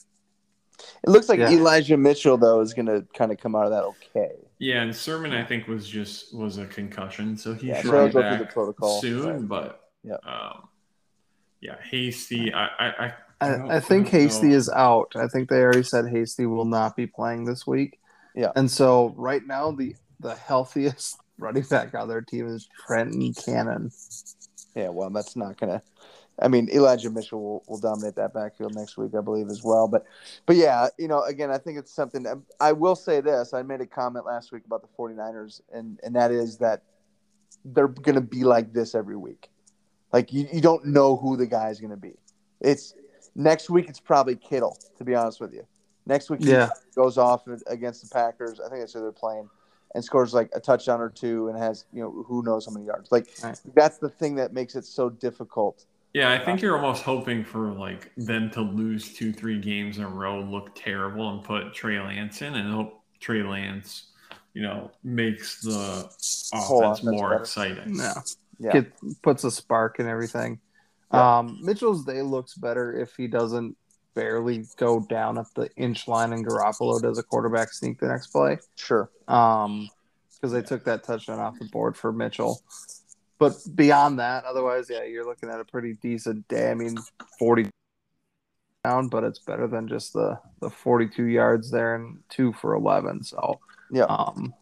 It 1.03 1.09
looks 1.09 1.27
like 1.29 1.39
Yeah. 1.39 1.49
Elijah 1.49 1.97
Mitchell 1.97 2.37
though 2.37 2.61
is 2.61 2.73
going 2.73 2.85
to 2.85 3.05
kind 3.15 3.31
of 3.31 3.39
come 3.39 3.55
out 3.55 3.65
of 3.65 3.71
that 3.71 3.83
okay. 3.83 4.31
Yeah, 4.59 4.81
and 4.83 4.95
Sermon 4.95 5.33
I 5.33 5.43
think 5.43 5.67
was 5.67 5.87
just 5.87 6.35
was 6.35 6.57
a 6.57 6.65
concussion, 6.65 7.35
so 7.37 7.53
he 7.53 7.67
Yeah, 7.69 7.81
should 7.81 7.89
so 7.91 8.07
be 8.07 8.13
go 8.13 8.21
through 8.21 8.37
the 8.37 8.43
back 8.45 8.53
protocol. 8.53 9.01
soon. 9.01 9.47
But 9.47 9.89
Yeah. 10.03 10.15
um, 10.25 10.67
yeah, 11.61 11.75
Hasty. 11.81 12.53
I 12.53 12.65
I 12.67 12.87
I, 13.05 13.13
I, 13.41 13.49
don't- 13.49 13.71
I 13.71 13.79
think 13.79 14.07
Hasty 14.09 14.47
know. 14.49 14.55
is 14.55 14.69
out. 14.69 15.13
I 15.15 15.27
think 15.27 15.49
they 15.49 15.61
already 15.61 15.83
said 15.83 16.07
Hasty 16.07 16.45
will 16.45 16.65
not 16.65 16.95
be 16.95 17.05
playing 17.07 17.45
this 17.45 17.65
week. 17.67 17.99
Yeah. 18.35 18.51
And 18.55 18.69
so 18.69 19.13
right 19.17 19.45
now 19.45 19.71
the 19.71 19.95
the 20.19 20.35
healthiest 20.35 21.17
running 21.39 21.63
back 21.63 21.93
on 21.95 22.07
their 22.07 22.21
team 22.21 22.47
is 22.47 22.67
Trenton 22.87 23.33
Cannon. 23.33 23.91
Yeah, 24.77 24.89
well, 24.89 25.09
that's 25.09 25.35
not 25.35 25.59
going 25.59 25.71
to. 25.71 25.81
I 26.39 26.47
mean, 26.49 26.69
Elijah 26.69 27.09
Mitchell 27.09 27.41
will, 27.41 27.63
will 27.67 27.79
dominate 27.79 28.15
that 28.17 28.31
backfield 28.31 28.75
next 28.75 28.95
week, 28.95 29.15
I 29.17 29.21
believe, 29.21 29.49
as 29.49 29.63
well. 29.63 29.87
But, 29.87 30.05
but 30.45 30.55
yeah, 30.55 30.87
you 30.99 31.07
know, 31.07 31.23
again, 31.23 31.49
I 31.49 31.57
think 31.57 31.79
it's 31.79 31.91
something. 31.91 32.27
I 32.59 32.73
will 32.73 32.95
say 32.95 33.19
this: 33.19 33.55
I 33.55 33.63
made 33.63 33.81
a 33.81 33.87
comment 33.87 34.27
last 34.27 34.51
week 34.51 34.63
about 34.65 34.83
the 34.83 34.87
49ers, 34.99 35.61
and 35.73 35.99
and 36.03 36.15
that 36.15 36.29
is 36.29 36.59
that 36.59 36.83
they're 37.65 37.87
going 37.87 38.13
to 38.15 38.21
be 38.21 38.43
like 38.43 38.71
this 38.71 38.93
every 38.93 39.17
week. 39.17 39.49
Like 40.13 40.31
you, 40.31 40.47
you 40.53 40.61
don't 40.61 40.85
know 40.85 41.17
who 41.17 41.37
the 41.37 41.47
guy's 41.47 41.79
going 41.79 41.89
to 41.91 41.97
be. 41.97 42.13
It's 42.61 42.93
next 43.35 43.71
week. 43.71 43.89
It's 43.89 43.99
probably 43.99 44.35
Kittle, 44.35 44.77
to 44.99 45.03
be 45.03 45.15
honest 45.15 45.41
with 45.41 45.53
you. 45.53 45.65
Next 46.05 46.29
week, 46.29 46.41
he 46.41 46.51
Yeah. 46.51 46.69
goes 46.95 47.17
off 47.17 47.47
against 47.65 48.03
the 48.03 48.09
Packers. 48.13 48.59
I 48.59 48.69
think 48.69 48.81
that's 48.81 48.93
who 48.93 49.01
they're 49.01 49.11
playing, 49.11 49.49
and 49.95 50.03
scores 50.03 50.33
like 50.33 50.49
a 50.53 50.59
touchdown 50.59 51.01
or 51.01 51.09
two, 51.09 51.47
and 51.49 51.57
has 51.57 51.85
you 51.93 52.01
know 52.01 52.23
who 52.27 52.43
knows 52.43 52.65
how 52.65 52.71
many 52.71 52.85
yards. 52.85 53.11
Like 53.11 53.27
Right. 53.43 53.59
that's 53.75 53.97
the 53.97 54.09
thing 54.09 54.35
that 54.35 54.53
makes 54.53 54.75
it 54.75 54.85
so 54.85 55.09
difficult. 55.09 55.85
Yeah, 56.13 56.31
I 56.31 56.43
think 56.43 56.61
you're 56.61 56.75
almost 56.75 57.03
hoping 57.03 57.43
for 57.43 57.67
like 57.73 58.11
them 58.17 58.49
to 58.51 58.61
lose 58.61 59.13
two, 59.13 59.31
three 59.31 59.59
games 59.59 59.97
in 59.97 60.03
a 60.03 60.09
row, 60.09 60.41
look 60.41 60.71
terrible, 60.73 61.29
and 61.29 61.43
put 61.43 61.73
Trey 61.73 61.99
Lance 61.99 62.41
in, 62.41 62.55
and 62.55 62.71
hope 62.73 63.01
Trey 63.19 63.43
Lance, 63.43 64.07
you 64.53 64.61
know, 64.63 64.89
makes 65.03 65.61
the 65.61 66.09
Whole 66.53 66.83
offense 66.83 66.99
offense 66.99 67.03
more 67.03 67.29
better. 67.29 67.41
exciting. 67.41 67.97
No. 67.97 68.13
Yeah. 68.59 68.77
It 68.77 68.93
puts 69.21 69.43
a 69.43 69.51
spark 69.51 69.99
and 69.99 70.07
everything. 70.09 70.59
Yeah. 71.13 71.37
Um, 71.39 71.59
Mitchell's 71.61 72.03
day 72.03 72.21
looks 72.23 72.55
better 72.55 72.99
if 72.99 73.15
he 73.15 73.27
doesn't 73.27 73.77
barely 74.17 74.65
go 74.77 74.99
down 74.99 75.37
at 75.37 75.45
the 75.55 75.69
inch 75.77 76.07
line 76.07 76.33
and 76.33 76.45
Garoppolo 76.45 76.99
does 76.99 77.19
a 77.19 77.23
quarterback 77.23 77.71
sneak 77.71 77.99
the 77.99 78.07
next 78.07 78.27
play. 78.27 78.57
Sure. 78.75 79.09
um, 79.27 79.87
because 80.33 80.51
they 80.51 80.61
took 80.61 80.83
that 80.85 81.03
touchdown 81.03 81.39
off 81.39 81.57
the 81.59 81.65
board 81.65 81.95
for 81.97 82.11
Mitchell. 82.11 82.61
But 83.39 83.53
beyond 83.75 84.19
that, 84.19 84.43
otherwise, 84.45 84.87
yeah, 84.89 85.03
you're 85.03 85.25
looking 85.25 85.49
at 85.49 85.59
a 85.59 85.65
pretty 85.65 85.93
decent 85.93 86.47
day. 86.47 86.69
I 86.71 86.73
mean, 86.75 86.95
40 87.39 87.69
down, 88.83 89.07
but 89.09 89.23
it's 89.23 89.39
better 89.39 89.67
than 89.67 89.87
just 89.87 90.13
the 90.13 90.39
the 90.61 90.69
42 90.69 91.23
yards 91.25 91.71
there 91.71 91.95
and 91.95 92.19
two 92.29 92.53
for 92.53 92.73
11. 92.75 93.23
So, 93.23 93.59
Yeah. 93.91 94.03
um, 94.05 94.53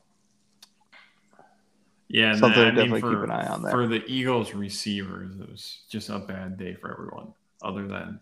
Yeah, 2.07 2.31
and 2.31 2.39
something 2.39 2.57
then, 2.61 2.75
to 2.75 2.81
I 2.81 2.83
mean, 2.85 2.93
definitely 2.93 3.01
for, 3.01 3.15
keep 3.21 3.29
an 3.29 3.31
eye 3.31 3.47
on 3.47 3.61
there. 3.63 3.71
for 3.71 3.87
the 3.87 4.03
Eagles 4.05 4.53
receivers, 4.53 5.37
it 5.39 5.49
was 5.49 5.79
just 5.89 6.09
a 6.09 6.19
bad 6.19 6.57
day 6.57 6.73
for 6.75 6.91
everyone, 6.93 7.33
other 7.61 7.85
than 7.87 8.19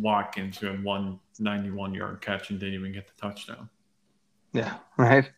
Watkins, 0.00 0.58
who 0.58 0.66
had 0.66 0.82
one 0.82 1.18
91 1.38 1.94
yard 1.94 2.20
catch 2.20 2.50
and 2.50 2.58
didn't 2.58 2.74
even 2.74 2.92
get 2.92 3.06
the 3.06 3.20
touchdown. 3.20 3.68
Yeah, 4.52 4.76
right. 4.96 5.30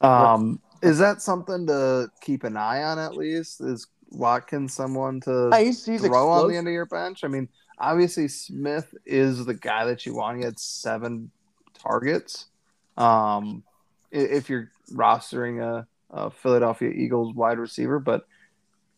Um, 0.00 0.60
is 0.82 0.98
that 0.98 1.22
something 1.22 1.66
to 1.66 2.08
keep 2.20 2.44
an 2.44 2.56
eye 2.56 2.82
on 2.82 2.98
at 2.98 3.16
least? 3.16 3.60
Is 3.60 3.86
Watkins 4.10 4.74
someone 4.74 5.20
to 5.20 5.50
Yeah, 5.52 5.60
he's, 5.60 5.84
he's 5.84 6.00
throw 6.00 6.30
on 6.30 6.48
the 6.48 6.56
end 6.56 6.66
of 6.66 6.72
your 6.72 6.86
bench? 6.86 7.24
I 7.24 7.28
mean, 7.28 7.48
obviously 7.78 8.28
Smith 8.28 8.94
is 9.06 9.44
the 9.44 9.54
guy 9.54 9.84
that 9.84 10.04
you 10.04 10.14
want. 10.14 10.38
He 10.38 10.44
had 10.44 10.58
seven 10.58 11.30
targets. 11.74 12.46
Um, 12.96 13.62
if 14.10 14.50
you're 14.50 14.70
rostering 14.92 15.62
a, 15.62 15.86
a 16.10 16.30
Philadelphia 16.30 16.90
Eagles 16.90 17.34
wide 17.34 17.58
receiver, 17.58 17.98
but 17.98 18.26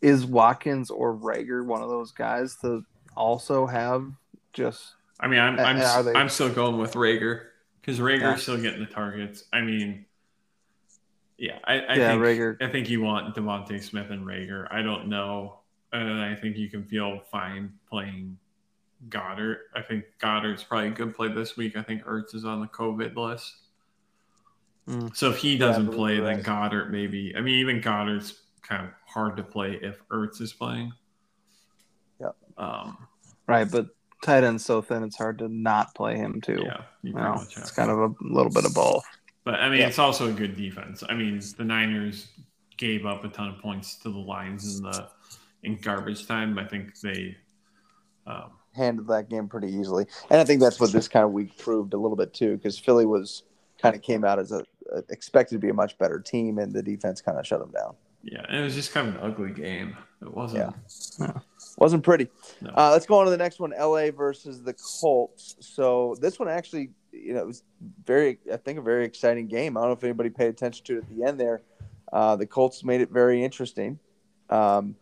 is 0.02 0.26
Watkins 0.26 0.90
or 0.90 1.14
Reagor 1.14 1.64
one 1.64 1.82
of 1.82 1.88
those 1.88 2.12
guys 2.12 2.56
to 2.62 2.84
also 3.16 3.66
have 3.66 4.06
just 4.54 4.94
I 5.20 5.28
mean, 5.28 5.40
I'm 5.40 5.58
I'm, 5.58 5.78
they- 6.04 6.14
I'm 6.14 6.28
still 6.28 6.48
going 6.52 6.78
with 6.78 6.94
Reagor 6.94 7.42
because 7.80 8.00
Reagor's 8.00 8.22
Yeah. 8.22 8.36
still 8.36 8.60
getting 8.60 8.80
the 8.80 8.86
targets. 8.86 9.44
I 9.52 9.60
mean, 9.60 10.06
yeah, 11.36 11.58
I, 11.64 11.74
I 11.80 11.94
Yeah, 11.96 12.10
think 12.12 12.22
Reagor. 12.22 12.62
I 12.62 12.68
think 12.70 12.88
you 12.88 13.02
want 13.02 13.34
DeVonta 13.34 13.82
Smith 13.82 14.10
and 14.10 14.24
Reagor. 14.26 14.66
I 14.70 14.82
don't 14.82 15.08
know, 15.08 15.60
and 15.92 16.20
I 16.22 16.34
think 16.34 16.56
you 16.56 16.70
can 16.70 16.84
feel 16.84 17.20
fine 17.30 17.72
playing 17.90 18.38
Goedert. 19.08 19.58
I 19.74 19.82
think 19.82 20.04
Goedert's 20.20 20.64
probably 20.64 20.88
a 20.88 20.92
good 20.92 21.14
play 21.14 21.28
this 21.28 21.56
week. 21.56 21.76
I 21.76 21.82
think 21.82 22.04
Ertz 22.04 22.34
is 22.34 22.44
on 22.44 22.60
the 22.60 22.68
COVID 22.68 23.14
list. 23.16 23.52
Mm. 24.88 25.14
So 25.16 25.30
if 25.30 25.38
he 25.38 25.56
doesn't 25.58 25.86
believe 25.86 26.22
play, 26.22 26.34
then. 26.34 26.42
Goedert 26.42 26.90
maybe. 26.90 27.34
I 27.36 27.40
mean, 27.40 27.54
even 27.56 27.80
Goedert's 27.80 28.42
kind 28.62 28.84
of 28.86 28.90
hard 29.06 29.36
to 29.36 29.42
play 29.42 29.78
if 29.82 30.06
Ertz 30.08 30.40
is 30.40 30.52
playing. 30.52 30.92
Yep. 32.20 32.36
Um, 32.56 33.06
right, 33.46 33.70
but 33.70 33.88
tight 34.22 34.44
end's 34.44 34.64
so 34.64 34.80
thin 34.82 35.02
it's 35.02 35.16
hard 35.16 35.38
to 35.38 35.48
not 35.48 35.94
play 35.94 36.16
him 36.16 36.40
too. 36.40 36.62
yeah, 36.64 36.82
you 37.02 37.12
know, 37.12 37.34
it's 37.56 37.70
kind 37.70 37.90
of 37.90 37.98
a 37.98 38.14
little 38.20 38.50
bit 38.52 38.64
of 38.64 38.74
both. 38.74 39.04
But 39.44 39.54
I 39.56 39.68
mean, 39.68 39.80
Yeah. 39.80 39.88
it's 39.88 39.98
also 39.98 40.28
a 40.30 40.32
good 40.32 40.56
defense. 40.56 41.02
I 41.08 41.14
mean, 41.14 41.40
the 41.58 41.64
Niners 41.64 42.28
gave 42.76 43.04
up 43.06 43.24
a 43.24 43.28
ton 43.28 43.48
of 43.48 43.58
points 43.58 43.96
to 43.96 44.10
the 44.10 44.18
Lions 44.18 44.78
in 44.78 44.84
the 44.84 45.08
in 45.62 45.76
garbage 45.76 46.26
time. 46.26 46.58
I 46.58 46.64
think 46.66 46.98
they, 47.00 47.36
um, 48.26 48.50
handled 48.74 49.06
that 49.08 49.28
game 49.28 49.48
pretty 49.48 49.68
easily. 49.72 50.06
And 50.30 50.40
I 50.40 50.44
think 50.44 50.60
that's 50.60 50.80
what 50.80 50.90
this 50.92 51.06
kind 51.08 51.24
of 51.24 51.32
week 51.32 51.56
proved 51.58 51.94
a 51.94 51.96
little 51.96 52.16
bit 52.16 52.34
too, 52.34 52.56
because 52.56 52.78
Philly 52.78 53.06
was 53.06 53.42
kind 53.80 53.94
of 53.94 54.02
came 54.02 54.24
out 54.24 54.38
as 54.38 54.50
a, 54.50 54.64
a 54.94 55.02
expected 55.10 55.54
to 55.56 55.58
be 55.58 55.68
a 55.68 55.74
much 55.74 55.96
better 55.98 56.18
team, 56.20 56.58
and 56.58 56.72
the 56.72 56.82
defense 56.82 57.20
kind 57.20 57.38
of 57.38 57.46
shut 57.46 57.60
them 57.60 57.70
down. 57.70 57.94
yeah, 58.22 58.44
it 58.50 58.62
was 58.62 58.74
just 58.74 58.92
kind 58.92 59.08
of 59.08 59.14
an 59.16 59.20
ugly 59.20 59.52
game. 59.52 59.96
It 60.22 60.32
wasn't. 60.34 60.74
Wasn't 61.78 62.02
pretty. 62.02 62.28
No. 62.60 62.70
Uh, 62.70 62.90
let's 62.92 63.06
go 63.06 63.18
on 63.18 63.24
to 63.24 63.30
the 63.30 63.36
next 63.36 63.58
one: 63.58 63.72
LA 63.78 64.10
versus 64.10 64.62
the 64.62 64.74
Colts. 64.74 65.56
So 65.60 66.16
this 66.20 66.38
one 66.38 66.48
actually, 66.48 66.90
you 67.12 67.34
know, 67.34 67.40
it 67.40 67.46
was 67.46 67.64
very, 68.04 68.38
I 68.52 68.56
think, 68.56 68.78
a 68.78 68.82
very 68.82 69.04
exciting 69.04 69.48
game. 69.48 69.76
I 69.76 69.80
don't 69.80 69.90
know 69.90 69.94
if 69.94 70.04
anybody 70.04 70.30
paid 70.30 70.48
attention 70.48 70.84
to 70.86 70.94
it 70.94 70.98
at 70.98 71.08
the 71.08 71.24
end 71.24 71.40
there. 71.40 71.62
Uh, 72.12 72.36
the 72.36 72.46
Colts 72.46 72.84
made 72.84 73.00
it 73.00 73.10
very 73.10 73.42
interesting. 73.42 73.98
Um, 74.50 74.94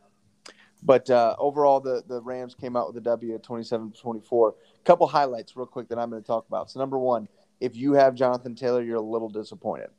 but 0.83 1.09
uh, 1.11 1.37
overall, 1.39 1.81
the, 1.81 2.03
the 2.09 2.21
Rams 2.21 2.55
came 2.55 2.77
out 2.77 2.89
with 2.89 2.97
a 2.97 3.01
W 3.03 3.35
at 3.35 3.43
27 3.43 3.93
24. 3.93 4.49
A 4.49 4.85
Couple 4.85 5.07
highlights, 5.07 5.57
real 5.57 5.67
quick, 5.67 5.89
that 5.89 5.99
I'm 5.99 6.11
going 6.11 6.23
to 6.23 6.27
talk 6.27 6.47
about. 6.49 6.71
So, 6.71 6.81
number 6.81 6.99
one, 6.99 7.29
if 7.61 7.77
you 7.77 7.93
have 7.93 8.15
Jonathan 8.15 8.55
Taylor, 8.55 8.83
you're 8.83 8.97
a 8.97 9.01
little 9.01 9.29
disappointed. 9.29 9.91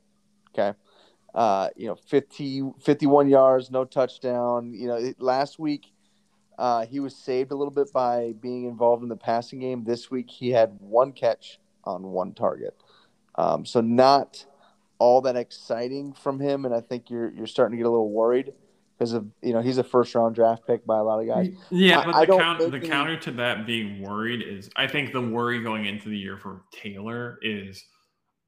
Okay. 0.50 0.76
Uh, 1.34 1.68
you 1.74 1.86
know, 1.86 1.96
50, 1.96 2.72
51 2.80 3.28
yards, 3.28 3.70
no 3.70 3.84
touchdown. 3.84 4.72
You 4.74 4.88
know, 4.88 4.96
it, 4.96 5.20
last 5.20 5.58
week, 5.58 5.92
uh, 6.58 6.86
he 6.86 7.00
was 7.00 7.14
saved 7.16 7.50
a 7.52 7.54
little 7.54 7.72
bit 7.72 7.92
by 7.92 8.34
being 8.40 8.64
involved 8.64 9.02
in 9.02 9.08
the 9.08 9.16
passing 9.16 9.60
game. 9.60 9.84
This 9.84 10.10
week, 10.10 10.30
he 10.30 10.50
had 10.50 10.76
one 10.80 11.12
catch 11.12 11.58
on 11.84 12.02
one 12.04 12.32
target. 12.34 12.76
Um, 13.36 13.64
so, 13.66 13.80
not 13.80 14.44
all 14.98 15.20
that 15.22 15.36
exciting 15.36 16.12
from 16.12 16.38
him. 16.40 16.64
And 16.64 16.74
I 16.74 16.80
think 16.80 17.10
you're, 17.10 17.30
you're 17.32 17.46
starting 17.48 17.76
to 17.76 17.82
get 17.82 17.86
a 17.86 17.90
little 17.90 18.10
worried 18.10 18.52
because 18.96 19.12
of, 19.12 19.26
you 19.42 19.52
know, 19.52 19.60
he's 19.60 19.78
a 19.78 19.82
first 19.84 20.14
round 20.14 20.36
draft 20.36 20.66
pick 20.66 20.86
by 20.86 20.98
a 20.98 21.02
lot 21.02 21.18
of 21.20 21.26
guys. 21.26 21.50
Yeah, 21.70 21.98
I- 22.00 22.04
but 22.04 22.14
I 22.14 22.24
the, 22.26 22.38
counter, 22.38 22.70
the 22.70 22.78
he- 22.78 22.86
counter 22.88 23.16
to 23.18 23.30
that 23.32 23.66
being 23.66 24.00
worried 24.00 24.40
is 24.42 24.70
I 24.76 24.86
think 24.86 25.12
the 25.12 25.20
worry 25.20 25.60
going 25.62 25.86
into 25.86 26.08
the 26.08 26.16
year 26.16 26.36
for 26.38 26.62
Taylor 26.72 27.38
is 27.42 27.84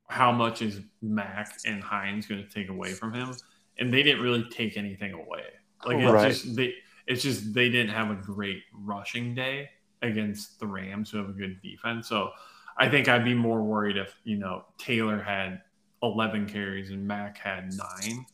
how 0.08 0.30
much 0.30 0.62
is 0.62 0.80
Mack 1.02 1.58
and 1.66 1.82
Hines 1.82 2.26
going 2.28 2.40
to 2.40 2.48
take 2.48 2.68
away 2.68 2.92
from 2.92 3.12
him, 3.12 3.34
and 3.78 3.92
they 3.92 4.04
didn't 4.04 4.22
really 4.22 4.44
take 4.50 4.76
anything 4.76 5.12
away. 5.14 5.42
Like 5.84 5.96
it's 5.98 6.12
Right. 6.12 6.28
just 6.30 6.54
they, 6.54 6.74
it's 7.06 7.22
just 7.22 7.54
they 7.54 7.68
didn't 7.68 7.90
have 7.92 8.10
a 8.10 8.14
great 8.14 8.62
rushing 8.72 9.34
day 9.34 9.70
against 10.02 10.58
the 10.60 10.66
Rams, 10.66 11.10
who 11.10 11.18
have 11.18 11.28
a 11.28 11.32
good 11.32 11.60
defense. 11.62 12.08
So 12.08 12.30
I 12.78 12.88
think 12.88 13.08
I'd 13.08 13.24
be 13.24 13.34
more 13.34 13.62
worried 13.62 13.96
if 13.96 14.14
you 14.24 14.36
know 14.36 14.64
Taylor 14.78 15.20
had 15.22 15.62
11 16.02 16.46
carries 16.46 16.90
and 16.90 17.06
Mack 17.06 17.38
had 17.38 17.72
nine. 17.72 18.26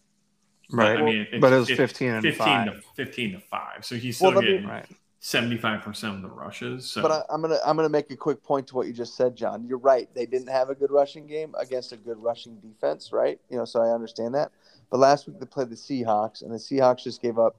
Right. 0.71 0.99
I 0.99 1.03
mean, 1.03 1.27
it's, 1.31 1.41
but 1.41 1.53
it 1.53 1.59
was 1.59 1.69
it's 1.71 1.77
15 1.77 2.09
and 2.09 2.23
15 2.23 2.39
5. 2.39 2.67
to 2.67 2.81
15 2.97 3.33
to 3.33 3.41
5 3.41 3.85
so 3.85 3.95
he's 3.97 4.17
still 4.17 4.31
Well, 4.31 4.37
let 4.37 4.45
me- 4.45 4.53
getting 4.53 4.69
Right. 4.69 4.87
75% 5.21 6.17
of 6.17 6.23
the 6.23 6.29
rushes 6.29 6.91
so 6.91 7.01
But 7.01 7.13
I, 7.13 7.23
I'm 7.31 7.41
gonna 7.43 7.59
I'm 7.65 7.77
gonna 7.77 7.89
make 7.89 8.11
a 8.11 8.17
quick 8.17 8.43
point 8.43 8.67
to 8.69 8.75
what 8.75 8.89
you 8.89 8.93
just 8.93 9.15
said, 9.17 9.37
John. 9.37 9.65
You're 9.65 9.79
right. 9.79 10.13
They 10.15 10.27
didn't 10.27 10.49
have 10.49 10.69
a 10.69 10.75
good 10.75 10.91
rushing 10.91 11.27
game 11.29 11.55
against 11.61 11.93
a 11.93 11.97
good 11.97 12.19
rushing 12.19 12.57
defense, 12.57 13.13
right? 13.13 13.39
You 13.49 13.59
know, 13.59 13.65
so 13.65 13.81
I 13.81 13.95
understand 13.95 14.35
that. 14.35 14.51
But 14.91 14.99
last 14.99 15.29
week 15.29 15.39
they 15.39 15.47
played 15.47 15.71
the 15.71 15.77
Seahawks, 15.77 16.43
and 16.43 16.51
the 16.51 16.57
Seahawks 16.57 17.05
just 17.05 17.23
gave 17.23 17.39
up 17.39 17.55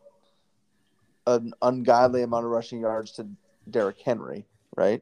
an 1.28 1.54
ungodly 1.62 2.24
amount 2.24 2.46
of 2.46 2.52
rushing 2.52 2.82
yards 2.82 3.12
to 3.14 3.28
Derrick 3.70 4.00
Henry, 4.04 4.46
right? 4.76 5.02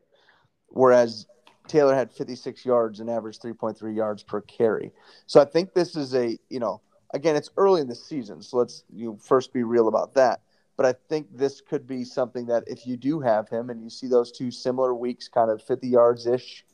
Whereas 0.67 1.25
Taylor 1.67 1.95
had 1.95 2.11
56 2.11 2.65
yards 2.65 2.99
and 2.99 3.09
averaged 3.09 3.41
3.3 3.41 3.95
yards 3.95 4.23
per 4.23 4.41
carry. 4.41 4.91
So 5.25 5.41
I 5.41 5.45
think 5.45 5.73
this 5.73 5.95
is 5.95 6.13
a 6.13 6.37
you 6.49 6.59
know 6.59 6.81
again 7.13 7.35
it's 7.35 7.49
early 7.57 7.81
in 7.81 7.87
the 7.87 7.95
season, 7.95 8.41
so 8.41 8.57
let's 8.57 8.83
you 8.93 9.17
first 9.21 9.53
be 9.53 9.63
real 9.63 9.87
about 9.87 10.13
that. 10.15 10.41
But 10.77 10.85
I 10.85 10.93
think 11.09 11.27
this 11.31 11.61
could 11.61 11.85
be 11.85 12.03
something 12.03 12.47
that 12.47 12.63
if 12.65 12.87
you 12.87 12.97
do 12.97 13.19
have 13.19 13.49
him 13.49 13.69
and 13.69 13.83
you 13.83 13.89
see 13.89 14.07
those 14.07 14.31
two 14.31 14.49
similar 14.49 14.95
weeks, 14.95 15.27
kind 15.27 15.51
of 15.51 15.61
50 15.61 15.87
yards 15.87 16.25
ish, 16.25 16.65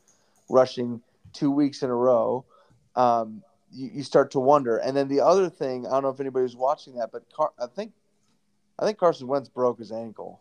rushing 0.50 1.02
two 1.34 1.52
weeks 1.52 1.84
in 1.84 1.90
a 1.90 1.96
row, 1.96 2.46
um, 2.96 3.44
you, 3.72 3.90
you 3.96 4.04
start 4.04 4.32
to 4.32 4.40
wonder. 4.40 4.78
And 4.78 4.96
then 4.96 5.10
the 5.10 5.20
other 5.20 5.50
thing, 5.50 5.86
I 5.86 5.92
don't 5.92 6.04
know 6.04 6.10
if 6.10 6.20
anybody 6.20 6.44
was 6.44 6.56
watching 6.56 6.96
that, 6.96 7.12
but 7.12 7.24
Car- 7.34 7.52
I 7.60 7.68
think 7.68 7.92
I 8.80 8.86
think 8.86 8.98
Carson 8.98 9.28
Wentz 9.28 9.50
broke 9.50 9.80
his 9.80 9.92
ankle. 9.92 10.40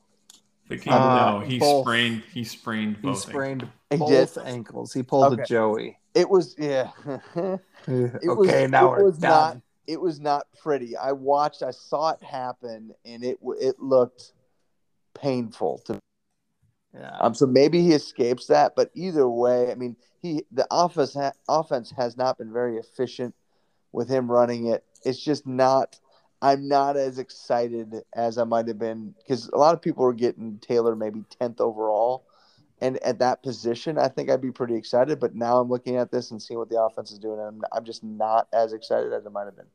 I 0.64 0.68
think 0.68 0.83
he, 0.83 0.90
Uh, 0.90 1.31
no 1.33 1.40
he 1.40 1.59
both. 1.59 1.85
sprained 1.85 2.22
he 2.33 2.44
sprained 2.44 2.96
He 3.03 3.14
sprained 3.14 3.68
He 3.90 3.96
both 3.96 4.35
did? 4.35 4.44
ankles. 4.44 4.92
He 4.92 5.03
pulled 5.03 5.33
Okay. 5.33 5.42
a 5.42 5.46
Joey. 5.46 5.99
It 6.14 6.29
was 6.29 6.55
yeah. 6.59 6.90
okay, 7.07 7.59
was- 8.25 8.70
now 8.70 8.94
it 8.94 8.99
we're 8.99 9.05
was 9.05 9.18
done. 9.18 9.31
not- 9.57 9.62
it 9.87 10.01
was 10.01 10.18
not 10.18 10.49
pretty. 10.61 10.96
I 10.96 11.12
watched, 11.12 11.62
I 11.62 11.70
saw 11.70 12.11
it 12.11 12.20
happen, 12.20 12.92
and 13.05 13.22
it 13.22 13.38
it 13.61 13.79
looked 13.79 14.33
painful 15.14 15.79
to 15.87 15.99
yeah. 16.92 17.16
Um, 17.20 17.35
so 17.35 17.46
maybe 17.46 17.83
he 17.83 17.92
escapes 17.92 18.46
that, 18.46 18.75
but 18.75 18.90
either 18.94 19.29
way, 19.29 19.70
I 19.70 19.75
mean, 19.77 19.96
he 20.20 20.44
the 20.51 20.66
office 20.72 21.14
ha- 21.14 21.35
offense 21.49 21.90
has 21.96 22.16
not 22.16 22.38
been 22.38 22.53
very 22.53 22.79
efficient 22.79 23.35
with 23.92 24.09
him 24.09 24.29
running 24.31 24.66
it. 24.66 24.83
It's 25.05 25.22
just 25.22 25.46
not. 25.46 26.01
I'm 26.42 26.68
not 26.68 26.96
as 26.96 27.18
excited 27.18 28.03
as 28.14 28.38
I 28.38 28.44
might 28.44 28.68
have 28.68 28.79
been 28.79 29.14
because 29.18 29.49
a 29.49 29.57
lot 29.57 29.75
of 29.75 29.83
people 29.83 30.05
were 30.05 30.12
getting 30.12 30.59
Taylor 30.59 30.94
maybe 30.94 31.25
tenth 31.40 31.61
overall, 31.61 32.27
and 32.81 32.99
at 32.99 33.18
that 33.20 33.42
position, 33.42 33.99
I 33.99 34.09
think 34.09 34.31
I'd 34.31 34.42
be 34.42 34.53
pretty 34.53 34.77
excited. 34.77 35.18
But 35.18 35.35
now 35.35 35.59
I'm 35.59 35.68
looking 35.68 35.96
at 35.96 36.11
this 36.11 36.31
and 36.31 36.42
seeing 36.42 36.59
what 36.59 36.68
the 36.68 36.81
offense 36.81 37.11
is 37.11 37.18
doing, 37.18 37.38
and 37.38 37.49
I'm, 37.49 37.62
I'm 37.72 37.85
just 37.85 38.05
not 38.05 38.49
as 38.53 38.72
excited 38.72 39.12
as 39.12 39.27
I 39.27 39.31
might 39.31 39.46
have 39.46 39.57
been. 39.57 39.66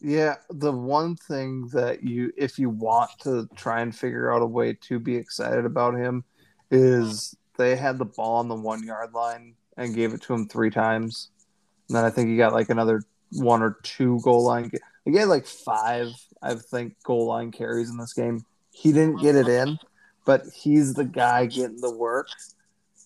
Yeah, 0.00 0.36
the 0.50 0.72
one 0.72 1.16
thing 1.16 1.68
that 1.72 2.04
you, 2.04 2.30
if 2.36 2.58
you 2.58 2.68
want 2.70 3.10
to 3.22 3.48
try 3.56 3.80
and 3.80 3.96
figure 3.96 4.32
out 4.32 4.42
a 4.42 4.46
way 4.46 4.74
to 4.82 4.98
be 4.98 5.16
excited 5.16 5.64
about 5.64 5.94
him, 5.94 6.22
is 6.70 7.34
they 7.56 7.76
had 7.76 7.98
the 7.98 8.04
ball 8.04 8.36
on 8.36 8.48
the 8.48 8.54
one 8.54 8.84
yard 8.84 9.14
line 9.14 9.54
and 9.76 9.94
gave 9.94 10.12
it 10.12 10.22
to 10.22 10.34
him 10.34 10.46
three 10.46 10.70
times. 10.70 11.30
And 11.88 11.96
then 11.96 12.04
I 12.04 12.10
think 12.10 12.28
he 12.28 12.36
got 12.36 12.52
like 12.52 12.68
another 12.68 13.02
one 13.32 13.62
or 13.62 13.78
two 13.82 14.20
goal 14.22 14.44
line. 14.44 14.70
He 15.04 15.16
had 15.16 15.28
like 15.28 15.46
five, 15.46 16.08
I 16.42 16.54
think, 16.54 16.94
goal 17.04 17.26
line 17.26 17.52
carries 17.52 17.90
in 17.90 17.96
this 17.96 18.12
game. 18.12 18.44
He 18.72 18.92
didn't 18.92 19.20
get 19.20 19.36
it 19.36 19.48
in, 19.48 19.78
but 20.24 20.42
he's 20.54 20.94
the 20.94 21.04
guy 21.04 21.46
getting 21.46 21.80
the 21.80 21.94
work 21.94 22.28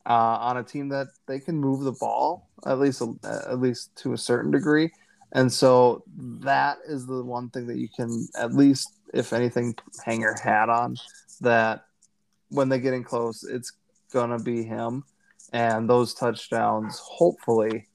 uh, 0.07 0.39
on 0.41 0.57
a 0.57 0.63
team 0.63 0.89
that 0.89 1.09
they 1.27 1.39
can 1.39 1.57
move 1.57 1.85
the 1.85 1.93
ball 1.93 2.51
at 2.67 2.79
least 2.79 3.03
at 3.25 3.61
least 3.61 3.95
to 3.97 4.13
a 4.13 4.19
certain 4.19 4.51
degree. 4.51 4.91
And 5.33 5.53
so 5.53 6.03
that 6.17 6.79
is 6.87 7.07
the 7.07 7.23
one 7.23 7.51
thing 7.51 7.67
that 7.69 7.79
you 7.79 7.89
can 7.89 8.27
at 8.37 8.53
least, 8.53 8.89
if 9.15 9.33
anything, 9.33 9.77
hang 10.05 10.21
your 10.21 10.37
hat 10.41 10.69
on. 10.69 10.97
That 11.41 11.85
when 12.49 12.69
they 12.69 12.81
get 12.81 12.95
in 12.95 13.05
close, 13.05 13.45
it's 13.45 13.73
gonna 14.13 14.39
be 14.39 14.65
him, 14.65 15.05
and 15.53 15.89
those 15.89 16.15
touchdowns 16.15 16.99
hopefully, 16.99 17.87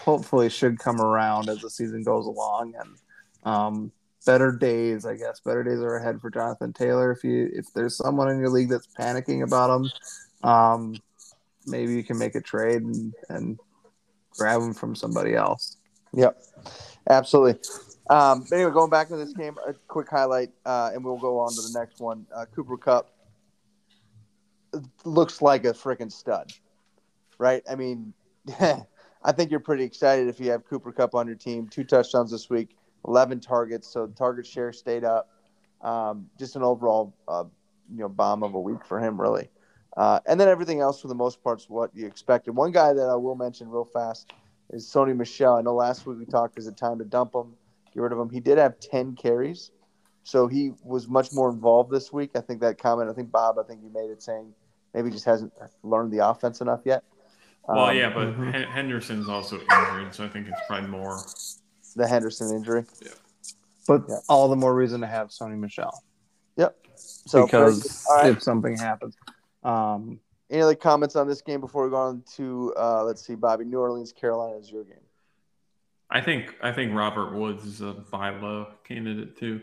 hopefully 0.00 0.48
should 0.48 0.78
come 0.78 1.00
around 1.00 1.48
as 1.48 1.60
the 1.60 1.70
season 1.70 2.02
goes 2.02 2.26
along, 2.26 2.74
and 2.78 2.96
um, 3.44 3.92
better 4.26 4.52
days, 4.52 5.06
I 5.06 5.16
guess, 5.16 5.40
better 5.40 5.62
days 5.62 5.80
are 5.80 5.96
ahead 5.96 6.20
for 6.20 6.30
Jonathan 6.30 6.72
Taylor. 6.72 7.12
If 7.12 7.24
you 7.24 7.50
if 7.52 7.72
there's 7.74 7.96
someone 7.96 8.30
in 8.30 8.38
your 8.38 8.50
league 8.50 8.68
that's 8.68 8.88
panicking 8.98 9.42
about 9.42 9.74
him, 9.74 10.48
um, 10.48 10.96
maybe 11.66 11.94
you 11.94 12.04
can 12.04 12.18
make 12.18 12.34
a 12.34 12.40
trade 12.40 12.82
and, 12.82 13.12
and 13.28 13.58
grab 14.30 14.60
him 14.60 14.74
from 14.74 14.94
somebody 14.94 15.34
else. 15.34 15.76
Yep, 16.12 16.42
absolutely. 17.10 17.60
Um, 18.10 18.44
anyway, 18.52 18.70
going 18.70 18.90
back 18.90 19.08
to 19.08 19.16
this 19.16 19.32
game, 19.32 19.56
a 19.66 19.72
quick 19.88 20.08
highlight, 20.10 20.50
uh, 20.66 20.90
and 20.92 21.04
we'll 21.04 21.18
go 21.18 21.38
on 21.38 21.50
to 21.54 21.62
the 21.62 21.78
next 21.78 22.00
one. 22.00 22.26
Uh, 22.34 22.44
Cooper 22.54 22.76
Kupp 22.76 23.10
looks 25.04 25.40
like 25.40 25.64
a 25.64 25.72
freaking 25.72 26.12
stud, 26.12 26.52
right? 27.38 27.62
I 27.70 27.76
mean, 27.76 28.12
I 29.24 29.32
think 29.32 29.50
you're 29.50 29.60
pretty 29.60 29.84
excited 29.84 30.28
if 30.28 30.38
you 30.38 30.50
have 30.50 30.66
Cooper 30.66 30.92
Kupp 30.92 31.14
on 31.14 31.26
your 31.26 31.36
team. 31.36 31.66
Two 31.66 31.82
touchdowns 31.82 32.30
this 32.30 32.50
week, 32.50 32.76
11 33.08 33.40
targets, 33.40 33.90
so 33.90 34.06
target 34.06 34.46
share 34.46 34.72
stayed 34.72 35.02
up. 35.02 35.30
Um, 35.80 36.26
just 36.38 36.56
an 36.56 36.62
overall, 36.62 37.14
uh, 37.26 37.44
you 37.90 38.00
know, 38.00 38.08
bomb 38.08 38.42
of 38.42 38.54
a 38.54 38.60
week 38.60 38.84
for 38.84 39.00
him, 39.00 39.18
really. 39.18 39.48
Uh, 39.96 40.20
and 40.26 40.38
then 40.38 40.48
everything 40.48 40.80
else, 40.80 41.00
for 41.00 41.08
the 41.08 41.14
most 41.14 41.42
part, 41.42 41.60
is 41.60 41.70
what 41.70 41.90
you 41.94 42.06
expected. 42.06 42.52
One 42.52 42.70
guy 42.70 42.92
that 42.92 43.08
I 43.08 43.14
will 43.14 43.34
mention 43.34 43.68
real 43.68 43.84
fast 43.84 44.32
is 44.70 44.86
Sony 44.86 45.16
Michel. 45.16 45.56
I 45.56 45.62
know 45.62 45.74
last 45.74 46.06
week 46.06 46.18
we 46.18 46.26
talked, 46.26 46.58
is 46.58 46.66
it 46.66 46.76
time 46.76 46.98
to 46.98 47.04
dump 47.04 47.34
him, 47.34 47.54
get 47.94 48.02
rid 48.02 48.12
of 48.12 48.18
him? 48.18 48.28
He 48.28 48.40
did 48.40 48.58
have 48.58 48.78
10 48.80 49.14
carries, 49.14 49.70
so 50.22 50.48
he 50.48 50.72
was 50.82 51.08
much 51.08 51.32
more 51.32 51.48
involved 51.48 51.90
this 51.90 52.12
week. 52.12 52.30
I 52.34 52.40
think 52.40 52.60
that 52.60 52.76
comment, 52.76 53.08
I 53.08 53.14
think 53.14 53.30
Bob, 53.30 53.58
I 53.58 53.62
think 53.62 53.80
you 53.82 53.90
made 53.90 54.10
it 54.10 54.22
saying 54.22 54.52
maybe 54.92 55.10
just 55.10 55.24
hasn't 55.24 55.52
learned 55.82 56.12
the 56.12 56.26
offense 56.26 56.60
enough 56.60 56.80
yet. 56.84 57.04
Well, 57.68 57.86
Um, 57.86 57.96
yeah, 57.96 58.12
but 58.12 58.28
mhm. 58.36 58.52
Hen- 58.52 58.68
Henderson's 58.68 59.28
also 59.28 59.58
injured, 59.58 60.14
so 60.14 60.24
I 60.24 60.28
think 60.28 60.48
it's 60.48 60.60
probably 60.66 60.88
more. 60.88 61.18
the 61.96 62.06
Henderson 62.08 62.54
injury. 62.56 62.84
Yeah. 63.02 63.12
But 63.86 64.02
Yeah. 64.08 64.16
all 64.28 64.48
the 64.48 64.56
more 64.56 64.74
reason 64.74 65.00
to 65.02 65.06
have 65.06 65.28
Sony 65.28 65.56
Michel 65.58 66.02
Yep. 66.56 66.76
So 66.96 67.44
because 67.46 68.04
all 68.10 68.16
right. 68.16 68.30
if 68.32 68.42
something 68.42 68.76
happens, 68.76 69.16
um, 69.62 70.18
Any 70.50 70.60
other 70.60 70.74
comments 70.74 71.16
on 71.16 71.26
this 71.26 71.40
game 71.40 71.60
before 71.60 71.84
we 71.84 71.90
go 71.90 71.96
on 71.96 72.22
to 72.36 72.74
uh, 72.76 73.02
let's 73.04 73.24
see, 73.26 73.34
Bobby? 73.34 73.64
New 73.64 73.78
Orleans, 73.78 74.12
Carolina 74.12 74.56
is 74.58 74.70
your 74.70 74.84
game. 74.84 74.98
I 76.10 76.20
think 76.20 76.54
I 76.62 76.70
think 76.70 76.94
Robert 76.94 77.32
Woods 77.34 77.64
is 77.64 77.80
a 77.80 77.92
buy 77.94 78.28
low 78.38 78.66
candidate 78.84 79.38
too. 79.38 79.62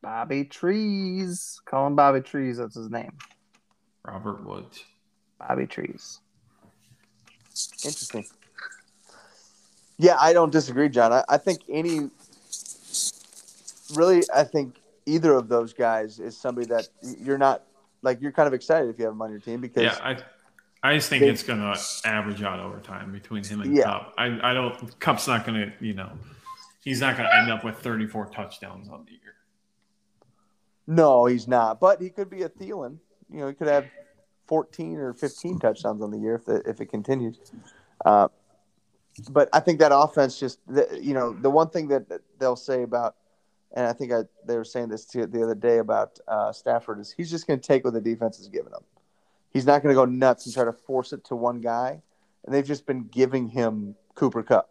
Bobby 0.00 0.44
Trees, 0.44 1.60
call 1.66 1.86
him 1.86 1.94
Bobby 1.96 2.22
Trees. 2.22 2.56
That's 2.56 2.74
his 2.74 2.90
name, 2.90 3.12
Robert 4.04 4.42
Woods. 4.44 4.82
Bobby 5.38 5.66
Trees. 5.66 6.20
Interesting. 7.84 8.24
Yeah, 9.98 10.16
I 10.20 10.32
don't 10.32 10.50
disagree, 10.50 10.88
John. 10.88 11.12
I, 11.12 11.24
I 11.28 11.36
think 11.38 11.60
any 11.68 12.10
really, 13.94 14.22
I 14.34 14.44
think 14.44 14.76
either 15.06 15.32
of 15.34 15.48
those 15.48 15.72
guys 15.72 16.18
is 16.18 16.36
somebody 16.36 16.66
that 16.68 16.88
you're 17.02 17.38
not 17.38 17.62
like 18.02 18.20
you're 18.20 18.32
kind 18.32 18.46
of 18.46 18.54
excited 18.54 18.88
if 18.88 18.98
you 18.98 19.04
have 19.04 19.14
him 19.14 19.22
on 19.22 19.30
your 19.30 19.40
team 19.40 19.60
because 19.60 19.82
Yeah, 19.82 19.98
I 20.02 20.16
I 20.82 20.96
just 20.96 21.08
think 21.08 21.20
They- 21.22 21.28
it's 21.28 21.42
gonna 21.42 21.76
average 22.04 22.42
out 22.42 22.58
over 22.58 22.80
time 22.80 23.12
between 23.12 23.44
him 23.44 23.60
and 23.60 23.76
Yeah. 23.76 23.84
Kupp. 23.84 24.14
I, 24.18 24.38
I 24.50 24.54
don't 24.54 24.98
Kupp's 24.98 25.26
not 25.28 25.44
gonna 25.46 25.72
you 25.80 25.94
know 25.94 26.10
he's 26.82 27.00
not 27.00 27.16
gonna 27.16 27.30
end 27.34 27.50
up 27.50 27.64
with 27.64 27.78
34 27.78 28.26
touchdowns 28.26 28.88
on 28.88 29.04
the 29.04 29.12
year. 29.12 29.18
no, 30.86 31.26
he's 31.26 31.46
not. 31.46 31.78
But 31.80 32.00
he 32.00 32.10
could 32.10 32.28
be 32.30 32.42
a 32.42 32.48
Thielen. 32.48 32.98
You 33.30 33.40
know, 33.40 33.48
he 33.48 33.54
could 33.54 33.68
have 33.68 33.86
14 34.52 34.98
or 34.98 35.14
15 35.14 35.60
touchdowns 35.60 36.02
on 36.02 36.10
the 36.10 36.18
year 36.18 36.34
if 36.34 36.44
the, 36.44 36.56
if 36.68 36.78
it 36.82 36.90
continues. 36.90 37.40
Uh, 38.04 38.28
but 39.30 39.48
I 39.50 39.60
think 39.60 39.78
that 39.78 39.92
offense 39.94 40.38
just, 40.38 40.58
the, 40.68 41.00
you 41.00 41.14
know, 41.14 41.32
the 41.32 41.48
one 41.48 41.70
thing 41.70 41.88
that 41.88 42.04
they'll 42.38 42.54
say 42.54 42.82
about, 42.82 43.16
and 43.74 43.86
I 43.86 43.94
think 43.94 44.12
I, 44.12 44.24
they 44.46 44.58
were 44.58 44.64
saying 44.66 44.90
this 44.90 45.06
to, 45.06 45.26
the 45.26 45.42
other 45.42 45.54
day 45.54 45.78
about 45.78 46.18
uh, 46.28 46.52
Stafford 46.52 47.00
is 47.00 47.14
he's 47.16 47.30
just 47.30 47.46
going 47.46 47.60
to 47.60 47.66
take 47.66 47.82
what 47.82 47.94
the 47.94 48.00
defense 48.02 48.40
is 48.40 48.48
giving 48.48 48.74
him. 48.74 48.84
He's 49.48 49.64
not 49.64 49.82
going 49.82 49.94
to 49.94 49.98
go 49.98 50.04
nuts 50.04 50.44
and 50.44 50.54
try 50.54 50.66
to 50.66 50.72
force 50.74 51.14
it 51.14 51.24
to 51.28 51.34
one 51.34 51.62
guy. 51.62 52.02
And 52.44 52.54
they've 52.54 52.66
just 52.66 52.84
been 52.84 53.04
giving 53.04 53.48
him 53.48 53.94
Cooper 54.16 54.42
Kupp, 54.42 54.68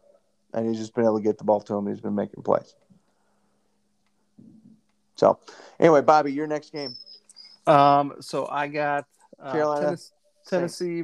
and 0.53 0.69
he's 0.69 0.77
just 0.77 0.93
been 0.93 1.05
able 1.05 1.17
to 1.17 1.23
get 1.23 1.39
the 1.39 1.43
ball 1.43 1.61
to 1.61 1.73
him. 1.73 1.87
He's 1.87 2.01
been 2.01 2.13
making 2.13 2.43
plays. 2.43 2.75
So, 5.15 5.39
anyway, 5.79 6.01
Bobby, 6.01 6.33
your 6.33 6.45
next 6.45 6.71
game. 6.71 6.95
Um, 7.65 8.17
so 8.19 8.47
I 8.47 8.67
got 8.67 9.07
Carolina. 9.51 9.87
Tennes- 9.87 10.11
Tennessee. 10.47 11.03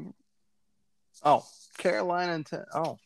Oh, 1.24 1.44
Carolina 1.78 2.34
and 2.34 2.46
ten- 2.46 2.66
oh, 2.74 2.98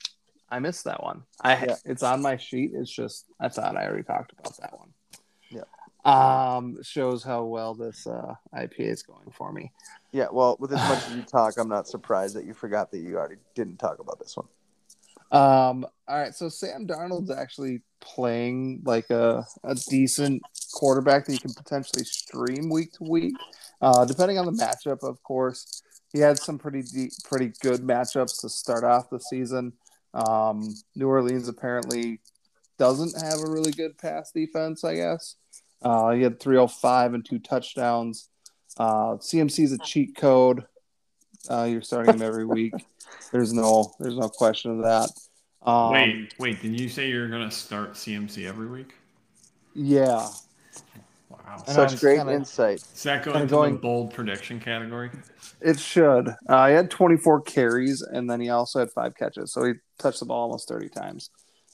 I 0.50 0.60
missed 0.60 0.84
that 0.86 1.02
one. 1.04 1.24
I 1.42 1.66
Yeah. 1.66 1.76
it's 1.86 2.04
on 2.04 2.22
my 2.22 2.38
sheet. 2.38 2.72
It's 2.74 2.92
just 2.92 3.26
I 3.40 3.50
thought 3.50 3.76
I 3.78 3.86
already 3.86 4.04
talked 4.04 4.34
about 4.34 4.58
that 4.58 4.78
one. 4.78 4.94
Yeah. 5.50 5.64
Um, 6.04 6.82
shows 6.82 7.24
how 7.24 7.44
well 7.46 7.76
this 7.76 8.08
uh, 8.08 8.34
IPA 8.56 8.80
is 8.80 9.04
going 9.04 9.30
for 9.32 9.52
me. 9.52 9.72
Yeah, 10.12 10.28
well, 10.32 10.58
with 10.60 10.74
as 10.74 10.90
much 10.90 11.08
as 11.08 11.16
you 11.16 11.22
talk, 11.22 11.58
I'm 11.58 11.70
not 11.70 11.88
surprised 11.88 12.36
that 12.36 12.46
you 12.46 12.54
forgot 12.54 12.92
that 12.92 13.00
you 13.00 13.18
already 13.18 13.36
didn't 13.56 13.78
talk 13.78 14.00
about 14.00 14.20
this 14.20 14.36
one. 14.36 14.48
Um, 15.32 15.86
all 16.08 16.20
right, 16.20 16.36
so 16.36 16.50
Sam 16.50 16.86
Darnold's 16.86 17.32
actually 17.32 17.82
playing 18.02 18.82
like 18.86 19.10
a, 19.10 19.46
a 19.64 19.76
decent 19.90 20.42
quarterback 20.74 21.26
that 21.26 21.34
you 21.34 21.40
can 21.40 21.54
potentially 21.54 22.04
stream 22.04 22.70
week 22.70 22.92
to 22.94 23.04
week, 23.04 23.36
uh, 23.82 24.04
depending 24.06 24.38
on 24.38 24.46
the 24.46 24.52
matchup, 24.52 25.04
of 25.04 25.22
course. 25.24 25.82
He 26.12 26.20
had 26.20 26.38
some 26.38 26.58
pretty 26.58 26.82
deep, 26.82 27.12
pretty 27.24 27.54
good 27.62 27.82
matchups 27.82 28.42
to 28.42 28.50
start 28.50 28.84
off 28.84 29.10
the 29.10 29.20
season. 29.20 29.74
Um, 30.14 30.68
New 30.96 31.08
Orleans 31.08 31.48
apparently 31.48 32.20
doesn't 32.78 33.16
have 33.22 33.40
a 33.40 33.50
really 33.50 33.72
good 33.72 33.98
pass 33.98 34.32
defense, 34.32 34.84
I 34.84 34.96
guess. 34.96 35.36
Uh, 35.82 36.12
he 36.12 36.22
had 36.22 36.40
305 36.42 37.14
and 37.14 37.26
two 37.26 37.40
touchdowns. 37.40 38.28
Uh, 38.78 39.16
CMC 39.16 39.64
is 39.64 39.72
a 39.72 39.78
cheat 39.78 40.16
code. 40.18 40.66
Uh, 41.50 41.64
you're 41.64 41.82
starting 41.82 42.14
him 42.16 42.22
every 42.22 42.46
week. 42.46 42.74
There's 43.32 43.54
no, 43.54 43.94
there's 44.00 44.18
no 44.18 44.30
question 44.30 44.72
of 44.72 44.78
that. 44.84 45.10
Um, 45.70 45.92
wait, 45.92 46.34
wait, 46.40 46.62
did 46.62 46.80
you 46.80 46.90
say 46.90 47.10
you're 47.10 47.30
gonna 47.30 47.52
start 47.52 47.94
CMC 47.94 48.48
every 48.48 48.68
week? 48.68 48.94
Yeah. 49.74 50.28
Wow. 51.30 51.64
And 51.68 51.76
Such 51.76 52.00
great 52.00 52.18
kinda- 52.18 52.34
insight. 52.34 52.78
Is 52.78 53.04
that 53.04 53.24
go 53.24 53.32
kinda 53.32 53.44
into 53.44 53.52
going- 53.56 53.74
the 53.74 53.80
bold 53.80 54.14
prediction 54.14 54.60
category? 54.60 55.12
It 55.62 55.80
should. 55.80 56.30
Uh, 56.50 56.68
he 56.68 56.74
had 56.74 56.90
24 56.90 57.42
carries, 57.42 58.02
and 58.02 58.30
then 58.30 58.42
he 58.42 58.50
also 58.50 58.80
had 58.80 58.92
five 58.92 59.16
catches, 59.16 59.54
so 59.54 59.64
he 59.64 59.74
touched 60.00 60.20
the 60.20 60.26
ball 60.26 60.44
almost 60.44 60.68
30 60.68 60.90
times. 60.90 61.30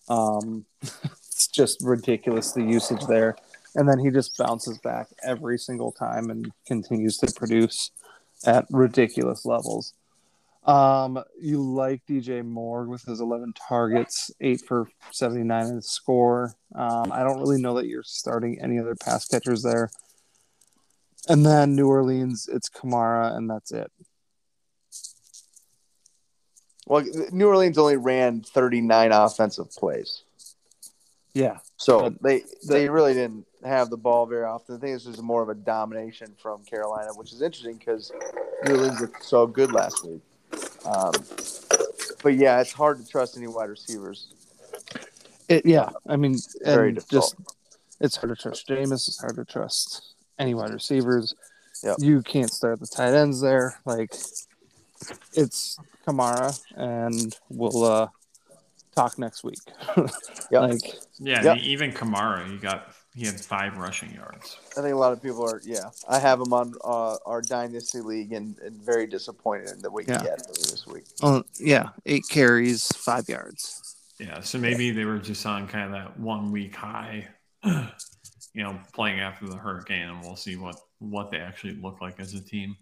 Um, 0.09 0.65
it's 0.81 1.47
just 1.47 1.81
ridiculous 1.81 2.51
the 2.51 2.63
usage 2.63 3.05
there, 3.07 3.37
and 3.75 3.87
then 3.87 3.99
he 3.99 4.09
just 4.11 4.37
bounces 4.37 4.77
back 4.79 5.07
every 5.23 5.57
single 5.57 5.91
time 5.93 6.29
and 6.29 6.51
continues 6.65 7.17
to 7.17 7.31
produce 7.33 7.91
at 8.45 8.65
ridiculous 8.69 9.45
levels. 9.45 9.93
Um, 10.65 11.23
you 11.39 11.61
like 11.61 12.05
DJ 12.05 12.43
Moore 12.45 12.85
with 12.85 13.03
his 13.03 13.21
11 13.21 13.53
targets, 13.53 14.31
eight 14.41 14.61
for 14.67 14.89
79 15.11 15.65
in 15.65 15.75
his 15.75 15.89
score. 15.89 16.55
Um, 16.75 17.11
I 17.11 17.23
don't 17.23 17.39
really 17.39 17.61
know 17.61 17.75
that 17.75 17.87
you're 17.87 18.03
starting 18.03 18.59
any 18.61 18.77
other 18.77 18.95
pass 18.95 19.25
catchers 19.25 19.63
there. 19.63 19.89
And 21.29 21.45
then 21.45 21.75
New 21.75 21.87
Orleans, 21.87 22.49
it's 22.51 22.69
Kamara, 22.69 23.35
and 23.35 23.49
that's 23.49 23.71
it. 23.71 23.91
Well, 26.85 27.05
New 27.31 27.47
Orleans 27.47 27.77
only 27.77 27.97
ran 27.97 28.41
39 28.41 29.11
offensive 29.11 29.71
plays, 29.71 30.23
Yeah. 31.37 31.57
so 31.77 32.09
they 32.21 32.41
they 32.67 32.89
really 32.89 33.13
didn't 33.13 33.45
have 33.63 33.89
the 33.89 33.97
ball 33.97 34.25
very 34.25 34.45
often. 34.45 34.75
I 34.75 34.79
think 34.79 34.95
this 34.95 35.05
was 35.05 35.21
more 35.21 35.43
of 35.43 35.49
a 35.49 35.55
domination 35.55 36.33
from 36.41 36.63
Carolina, 36.63 37.11
which 37.15 37.31
is 37.33 37.41
interesting 37.41 37.77
because 37.77 38.11
New 38.65 38.75
Orleans 38.75 39.01
looked 39.01 39.23
so 39.23 39.45
good 39.45 39.71
last 39.71 40.03
week. 40.07 40.21
Um, 40.85 41.11
but 42.23 42.33
yeah, 42.35 42.59
it's 42.61 42.71
hard 42.71 42.99
to 42.99 43.07
trust 43.07 43.37
any 43.37 43.47
wide 43.47 43.69
receivers. 43.69 44.33
It, 45.49 45.65
yeah. 45.65 45.89
I 46.07 46.15
mean, 46.15 46.35
Very 46.63 46.93
difficult. 46.93 47.35
just 47.35 47.35
it's 47.99 48.15
hard 48.15 48.35
to 48.35 48.41
trust 48.41 48.67
Jameis. 48.67 49.07
It's 49.07 49.19
hard 49.19 49.35
to 49.35 49.45
trust 49.45 50.13
any 50.39 50.53
wide 50.53 50.71
receivers. 50.73 51.35
Yep. 51.83 51.97
You 51.99 52.21
can't 52.23 52.51
start 52.51 52.79
the 52.79 52.87
tight 52.87 53.13
ends 53.13 53.41
there. 53.41 53.79
Like 53.85 54.11
it's 55.33 55.77
Kamara, 56.07 56.59
and 56.75 57.35
we'll 57.49 57.83
uh, 57.83 58.07
talk 58.97 59.17
next 59.19 59.43
week. 59.43 59.59
Yep. 60.49 60.61
Like 60.61 60.79
Yeah, 61.19 61.43
Yep. 61.43 61.57
even 61.57 61.91
Kamara, 61.91 62.49
he 62.49 62.57
got 62.57 62.93
he 63.13 63.25
had 63.25 63.37
five 63.39 63.75
rushing 63.77 64.13
yards. 64.13 64.57
I 64.77 64.81
think 64.81 64.93
a 64.93 64.97
lot 64.97 65.11
of 65.11 65.21
people 65.21 65.43
are. 65.43 65.59
Yeah, 65.65 65.89
I 66.07 66.19
have 66.19 66.39
him 66.39 66.53
on 66.53 66.73
uh, 66.85 67.17
our 67.25 67.41
dynasty 67.41 67.99
league 67.99 68.31
and, 68.31 68.57
and 68.59 68.81
very 68.81 69.07
disappointed 69.07 69.71
in 69.71 69.81
the 69.81 69.91
way 69.91 70.03
Yeah. 70.07 70.21
he 70.21 70.27
had 70.29 70.39
this 70.39 70.85
week. 70.87 71.03
Oh 71.21 71.43
yeah, 71.59 71.89
eight 72.05 72.23
carries, 72.29 72.87
five 72.95 73.27
yards. 73.27 73.95
Yeah, 74.19 74.39
so 74.41 74.57
maybe 74.57 74.91
they 74.91 75.05
were 75.05 75.19
just 75.19 75.45
on 75.45 75.67
kind 75.67 75.85
of 75.85 75.91
that 75.91 76.19
one 76.19 76.51
week 76.51 76.75
high, 76.75 77.27
you 77.65 78.63
know, 78.63 78.79
playing 78.93 79.19
after 79.19 79.47
the 79.47 79.57
hurricane, 79.57 80.07
and 80.09 80.21
we'll 80.21 80.35
see 80.37 80.55
what 80.55 80.77
what 80.99 81.29
they 81.31 81.39
actually 81.39 81.75
look 81.81 81.99
like 82.01 82.19
as 82.19 82.33
a 82.35 82.41
team. 82.41 82.75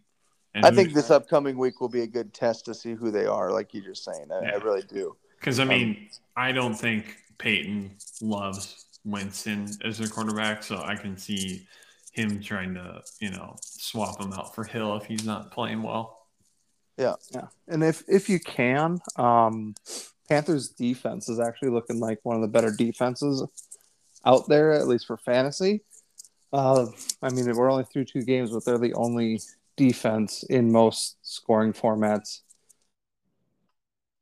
And 0.54 0.66
I 0.66 0.72
think 0.72 0.94
this 0.94 1.10
upcoming 1.10 1.58
week 1.58 1.82
will 1.82 1.90
be 1.90 2.02
a 2.02 2.08
good 2.08 2.34
test 2.34 2.66
to 2.66 2.74
see 2.74 2.94
who 2.94 3.10
they 3.12 3.26
are, 3.26 3.52
like 3.52 3.74
you're 3.74 3.84
just 3.84 4.06
saying. 4.06 4.28
I, 4.32 4.52
I 4.52 4.56
really 4.58 4.84
do. 4.84 5.16
Because 5.46 5.60
I 5.60 5.66
mean, 5.66 6.10
I 6.36 6.52
don't 6.52 6.74
think 6.74 7.18
Payton 7.38 7.92
loves 8.20 8.84
Winston 9.06 9.70
as 9.84 10.00
their 10.00 10.08
quarterback, 10.08 10.64
so 10.64 10.82
I 10.84 10.96
can 10.96 11.18
see 11.18 11.68
him 12.14 12.42
trying 12.42 12.74
to, 12.74 13.04
you 13.20 13.30
know, 13.30 13.56
swap 13.62 14.20
him 14.20 14.34
out 14.34 14.56
for 14.56 14.64
Hill 14.64 14.98
if 14.98 15.06
he's 15.06 15.24
not 15.24 15.52
playing 15.52 15.84
well. 15.84 16.26
Yeah, 16.98 17.14
yeah, 17.30 17.50
and 17.68 17.84
if 17.84 18.02
if 18.08 18.28
you 18.28 18.40
can, 18.40 19.00
um, 19.18 19.76
Panthers 20.28 20.70
defense 20.70 21.30
is 21.30 21.40
actually 21.40 21.70
looking 21.70 22.00
like 22.00 22.22
one 22.24 22.38
of 22.38 22.42
the 22.42 22.48
better 22.48 22.72
defenses 22.76 23.44
out 24.26 24.48
there, 24.48 24.74
at 24.74 24.88
least 24.88 25.06
for 25.06 25.16
fantasy. 25.16 25.82
Uh, 26.54 26.88
I 27.22 27.30
mean, 27.30 27.56
we're 27.56 27.70
only 27.70 27.84
through 27.84 28.06
two 28.06 28.24
games, 28.24 28.50
but 28.50 28.66
they're 28.66 28.80
the 28.80 28.96
only 28.96 29.42
defense 29.78 30.42
in 30.42 30.72
most 30.72 31.18
scoring 31.22 31.72
formats 31.72 32.40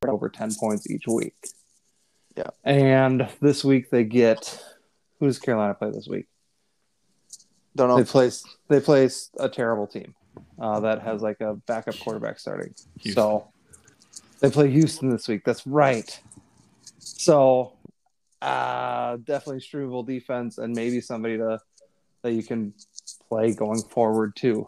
over 0.10 0.30
10 0.30 0.56
points 0.56 0.89
each 0.89 1.08
week. 1.08 1.36
Yeah. 2.36 2.49
And 2.64 3.28
this 3.41 3.64
week 3.64 3.89
they 3.89 4.04
get 4.04 4.62
who 5.20 5.28
does 5.28 5.39
Carolina 5.39 5.74
play 5.74 5.91
this 5.91 6.08
week? 6.08 6.28
Don't 7.76 7.89
know. 7.89 7.97
They 7.97 8.04
play 8.04 8.32
they 8.70 8.80
play 8.80 9.10
a 9.39 9.49
terrible 9.49 9.88
team 9.88 10.16
uh, 10.60 10.80
that 10.82 11.01
has 11.01 11.22
like 11.22 11.41
a 11.41 11.56
backup 11.56 11.97
quarterback 11.99 12.39
starting. 12.39 12.74
Houston. 12.99 13.14
So 13.14 13.47
they 14.39 14.49
play 14.49 14.70
Houston 14.70 15.10
this 15.10 15.28
week. 15.28 15.43
That's 15.45 15.66
right. 15.66 16.20
So 16.99 17.74
uh, 18.41 19.18
definitely 19.24 19.62
Struble 19.62 20.04
defense 20.04 20.58
and 20.58 20.74
maybe 20.74 20.99
somebody 20.99 21.38
to 21.38 21.60
that 22.24 22.34
you 22.34 22.43
can 22.43 22.74
play 23.30 23.54
going 23.54 23.82
forward 23.82 24.36
too. 24.36 24.68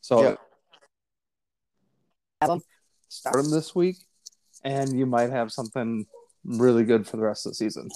So 0.00 0.36
Yeah. 2.42 2.58
start 3.08 3.36
them 3.36 3.50
this 3.50 3.74
week, 3.74 3.96
and 4.64 4.98
you 4.98 5.06
might 5.06 5.30
have 5.30 5.52
something 5.52 6.06
really 6.44 6.84
good 6.84 7.06
for 7.06 7.16
the 7.16 7.22
rest 7.22 7.46
of 7.46 7.52
the 7.52 7.56
season. 7.56 7.88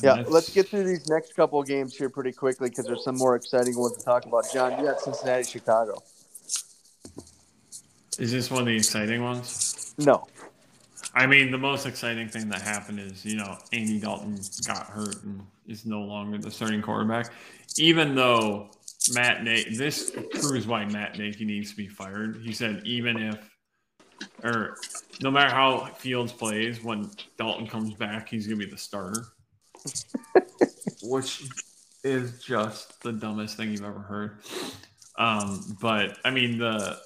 Yeah, 0.00 0.16
That's- 0.16 0.28
let's 0.32 0.52
get 0.54 0.68
through 0.68 0.84
these 0.84 1.08
next 1.08 1.34
couple 1.34 1.60
of 1.60 1.66
games 1.66 1.96
here 1.96 2.08
pretty 2.08 2.32
quickly 2.32 2.68
because 2.68 2.86
there's 2.86 3.04
some 3.04 3.16
more 3.16 3.34
exciting 3.34 3.76
ones 3.78 3.96
to 3.96 4.04
talk 4.04 4.24
about. 4.26 4.44
John, 4.52 4.78
you 4.78 4.84
got 4.90 5.00
Cincinnati, 5.00 5.44
Chicago. 5.44 6.00
Is 8.18 8.30
this 8.30 8.50
one 8.50 8.60
of 8.60 8.66
the 8.66 8.76
exciting 8.76 9.22
ones? 9.22 9.94
No, 9.98 10.26
I 11.14 11.26
mean, 11.26 11.50
the 11.50 11.58
most 11.58 11.86
exciting 11.86 12.28
thing 12.28 12.48
that 12.50 12.62
happened 12.62 13.00
is, 13.00 13.24
you 13.24 13.36
know, 13.36 13.58
Andy 13.72 13.98
Dalton 13.98 14.38
got 14.66 14.86
hurt 14.86 15.22
and 15.24 15.42
is 15.66 15.84
no 15.84 16.02
longer 16.02 16.38
the 16.38 16.50
starting 16.50 16.82
quarterback. 16.82 17.32
Even 17.78 18.14
though 18.14 18.70
Matt 19.12 19.42
Nagy, 19.42 19.76
this 19.76 20.12
proves 20.34 20.66
why 20.66 20.84
Matt 20.84 21.18
Nagy 21.18 21.44
needs 21.44 21.70
to 21.70 21.76
be 21.76 21.88
fired. 21.88 22.40
He 22.44 22.52
said, 22.52 22.82
even 22.84 23.18
if, 23.18 23.38
or 24.42 24.76
no 25.22 25.30
matter 25.30 25.54
how 25.54 25.86
Fields 25.98 26.32
plays, 26.32 26.82
when 26.82 27.10
Dalton 27.38 27.66
comes 27.66 27.94
back, 27.94 28.28
he's 28.28 28.46
going 28.46 28.58
to 28.58 28.66
be 28.66 28.70
the 28.70 28.78
starter. 28.78 29.26
Which 31.02 31.44
is 32.04 32.42
just 32.42 33.02
the 33.02 33.12
dumbest 33.12 33.56
thing 33.56 33.70
you've 33.70 33.84
ever 33.84 34.00
heard. 34.00 34.38
Um, 35.18 35.76
but 35.80 36.18
I 36.24 36.30
mean, 36.30 36.58
the, 36.58 36.98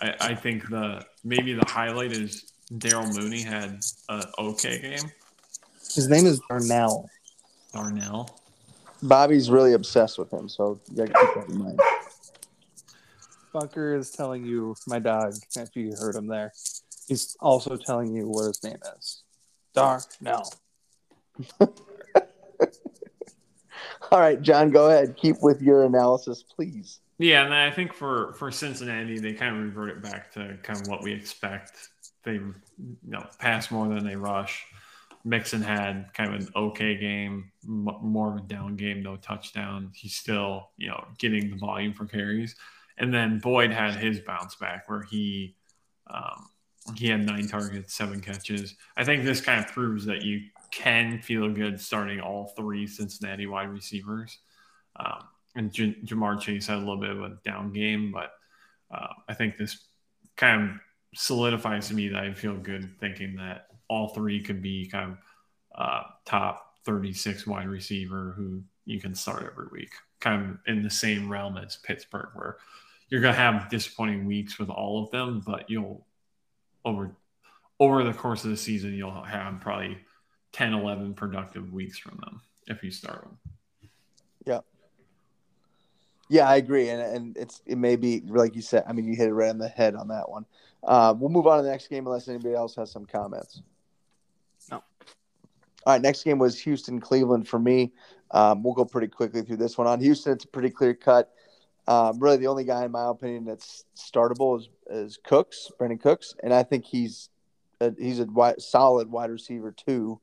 I, 0.00 0.14
I 0.20 0.34
think 0.34 0.68
the, 0.68 1.04
maybe 1.24 1.52
the 1.54 1.66
highlight 1.66 2.12
is 2.12 2.52
Daryl 2.72 3.14
Mooney 3.18 3.42
had 3.42 3.80
an 4.08 4.22
okay 4.38 4.80
game. 4.80 5.10
His 5.94 6.08
name 6.08 6.26
is 6.26 6.40
Darnell. 6.48 7.08
Darnell. 7.72 8.38
Bobby's 9.02 9.50
really 9.50 9.72
obsessed 9.72 10.18
with 10.18 10.32
him, 10.32 10.48
so 10.48 10.78
you 10.90 10.96
got 10.96 11.06
to 11.06 11.12
keep 11.12 11.34
that 11.34 11.48
in 11.48 11.58
mind. 11.58 11.80
Bunker 13.52 13.96
is 13.96 14.10
telling 14.10 14.44
you 14.44 14.74
my 14.86 14.98
dog. 14.98 15.34
If 15.56 15.74
you 15.74 15.92
heard 15.98 16.16
him 16.16 16.26
there, 16.26 16.52
he's 17.08 17.36
also 17.40 17.76
telling 17.76 18.14
you 18.14 18.26
what 18.28 18.46
his 18.46 18.62
name 18.62 18.78
is. 18.98 19.22
Dark. 19.74 20.02
Darnell. 20.22 20.52
All 24.12 24.18
right, 24.18 24.40
John, 24.42 24.70
go 24.70 24.88
ahead. 24.90 25.16
Keep 25.16 25.36
with 25.42 25.62
your 25.62 25.84
analysis, 25.84 26.42
please. 26.42 26.98
Yeah, 27.18 27.44
and 27.44 27.54
I 27.54 27.70
think 27.70 27.92
for 27.92 28.32
for 28.34 28.50
Cincinnati, 28.50 29.18
they 29.18 29.34
kind 29.34 29.54
of 29.54 29.62
reverted 29.62 30.02
back 30.02 30.32
to 30.32 30.56
kind 30.62 30.80
of 30.80 30.88
what 30.88 31.02
we 31.02 31.12
expect. 31.12 31.72
They 32.24 32.32
you 32.32 32.54
know 33.06 33.24
pass 33.38 33.70
more 33.70 33.88
than 33.88 34.04
they 34.04 34.16
rush. 34.16 34.64
Mixon 35.24 35.60
had 35.60 36.06
kind 36.14 36.34
of 36.34 36.40
an 36.40 36.48
okay 36.56 36.96
game, 36.96 37.52
m- 37.62 37.98
more 38.00 38.32
of 38.32 38.38
a 38.38 38.46
down 38.46 38.76
game, 38.76 39.02
no 39.02 39.16
touchdown. 39.16 39.92
He's 39.94 40.14
still 40.14 40.70
you 40.76 40.88
know 40.88 41.04
getting 41.18 41.50
the 41.50 41.56
volume 41.56 41.92
for 41.92 42.06
carries, 42.06 42.56
and 43.00 43.12
then 43.12 43.38
Boyd 43.38 43.72
had 43.72 43.94
his 43.94 44.20
bounce 44.20 44.54
back 44.54 44.88
where 44.88 45.02
he 45.02 45.56
um, 46.08 46.48
he 46.94 47.08
had 47.08 47.24
nine 47.24 47.48
targets, 47.48 47.94
seven 47.94 48.20
catches. 48.20 48.74
I 48.96 49.04
think 49.04 49.24
this 49.24 49.40
kind 49.40 49.64
of 49.64 49.70
proves 49.72 50.04
that 50.06 50.22
you 50.22 50.42
can 50.70 51.20
feel 51.20 51.52
good 51.52 51.80
starting 51.80 52.20
all 52.20 52.52
three 52.56 52.86
Cincinnati 52.86 53.46
wide 53.46 53.70
receivers. 53.70 54.38
Um, 54.96 55.24
and 55.56 55.72
J- 55.72 55.96
Ja'Marr 56.04 56.40
Chase 56.40 56.66
had 56.66 56.76
a 56.76 56.80
little 56.80 57.00
bit 57.00 57.10
of 57.10 57.22
a 57.22 57.38
down 57.44 57.72
game, 57.72 58.12
but 58.12 58.32
uh, 58.90 59.08
I 59.28 59.34
think 59.34 59.56
this 59.56 59.84
kind 60.36 60.70
of 60.70 60.76
solidifies 61.14 61.88
to 61.88 61.94
me 61.94 62.08
that 62.08 62.22
I 62.22 62.32
feel 62.34 62.56
good 62.56 62.98
thinking 62.98 63.36
that 63.36 63.66
all 63.88 64.08
three 64.08 64.42
could 64.42 64.62
be 64.62 64.88
kind 64.88 65.12
of 65.12 65.18
uh, 65.76 66.02
top 66.24 66.74
36 66.86 67.46
wide 67.46 67.68
receiver 67.68 68.34
who 68.36 68.62
you 68.84 69.00
can 69.00 69.14
start 69.14 69.48
every 69.50 69.66
week, 69.70 69.90
kind 70.20 70.50
of 70.50 70.58
in 70.66 70.82
the 70.82 70.90
same 70.90 71.30
realm 71.30 71.56
as 71.56 71.76
Pittsburgh, 71.76 72.30
where 72.34 72.56
you're 73.10 73.20
going 73.20 73.34
to 73.34 73.40
have 73.40 73.68
disappointing 73.68 74.24
weeks 74.24 74.58
with 74.58 74.70
all 74.70 75.02
of 75.02 75.10
them, 75.10 75.42
but 75.44 75.68
you'll 75.68 76.06
over 76.84 77.14
over 77.78 78.04
the 78.04 78.12
course 78.12 78.44
of 78.44 78.50
the 78.50 78.56
season 78.56 78.94
you'll 78.94 79.22
have 79.22 79.60
probably 79.60 79.98
10 80.52 80.74
11 80.74 81.14
productive 81.14 81.72
weeks 81.72 81.98
from 81.98 82.18
them 82.22 82.40
if 82.66 82.82
you 82.82 82.90
start 82.90 83.22
them 83.22 83.38
Yeah, 84.46 84.60
Yeah, 86.28 86.48
I 86.48 86.56
agree, 86.56 86.90
and 86.90 87.02
and 87.02 87.36
it's 87.36 87.62
it 87.66 87.78
may 87.78 87.96
be 87.96 88.20
like 88.26 88.54
you 88.54 88.62
said. 88.62 88.84
I 88.86 88.92
mean, 88.92 89.06
you 89.06 89.14
hit 89.14 89.28
it 89.28 89.34
right 89.34 89.50
on 89.50 89.58
the 89.58 89.68
head 89.68 89.94
on 89.94 90.08
that 90.08 90.28
one. 90.28 90.46
Uh, 90.82 91.14
we'll 91.16 91.30
move 91.30 91.46
on 91.46 91.58
to 91.58 91.62
the 91.62 91.70
next 91.70 91.88
game 91.88 92.06
unless 92.06 92.28
anybody 92.28 92.54
else 92.54 92.74
has 92.76 92.90
some 92.90 93.04
comments. 93.04 93.62
No. 94.70 94.82
All 95.86 95.94
right, 95.94 96.00
next 96.00 96.22
game 96.22 96.38
was 96.38 96.58
Houston 96.60 97.00
Cleveland 97.00 97.48
for 97.48 97.58
me. 97.58 97.92
Um, 98.30 98.62
we'll 98.62 98.74
go 98.74 98.84
pretty 98.84 99.08
quickly 99.08 99.42
through 99.42 99.56
this 99.56 99.76
one. 99.76 99.86
On 99.86 100.00
Houston, 100.00 100.32
it's 100.32 100.44
a 100.44 100.48
pretty 100.48 100.70
clear 100.70 100.94
cut. 100.94 101.32
Um, 101.90 102.20
really, 102.20 102.36
the 102.36 102.46
only 102.46 102.62
guy 102.62 102.84
in 102.84 102.92
my 102.92 103.08
opinion 103.10 103.44
that's 103.44 103.84
startable 103.96 104.60
is 104.60 104.68
is 104.88 105.18
Cooks, 105.24 105.72
Brandin 105.78 106.00
Cooks, 106.00 106.36
and 106.40 106.54
I 106.54 106.62
think 106.62 106.84
he's 106.84 107.30
a, 107.80 107.92
he's 107.98 108.20
a 108.20 108.26
wide, 108.26 108.62
solid 108.62 109.10
wide 109.10 109.30
receiver 109.30 109.72
two, 109.72 110.20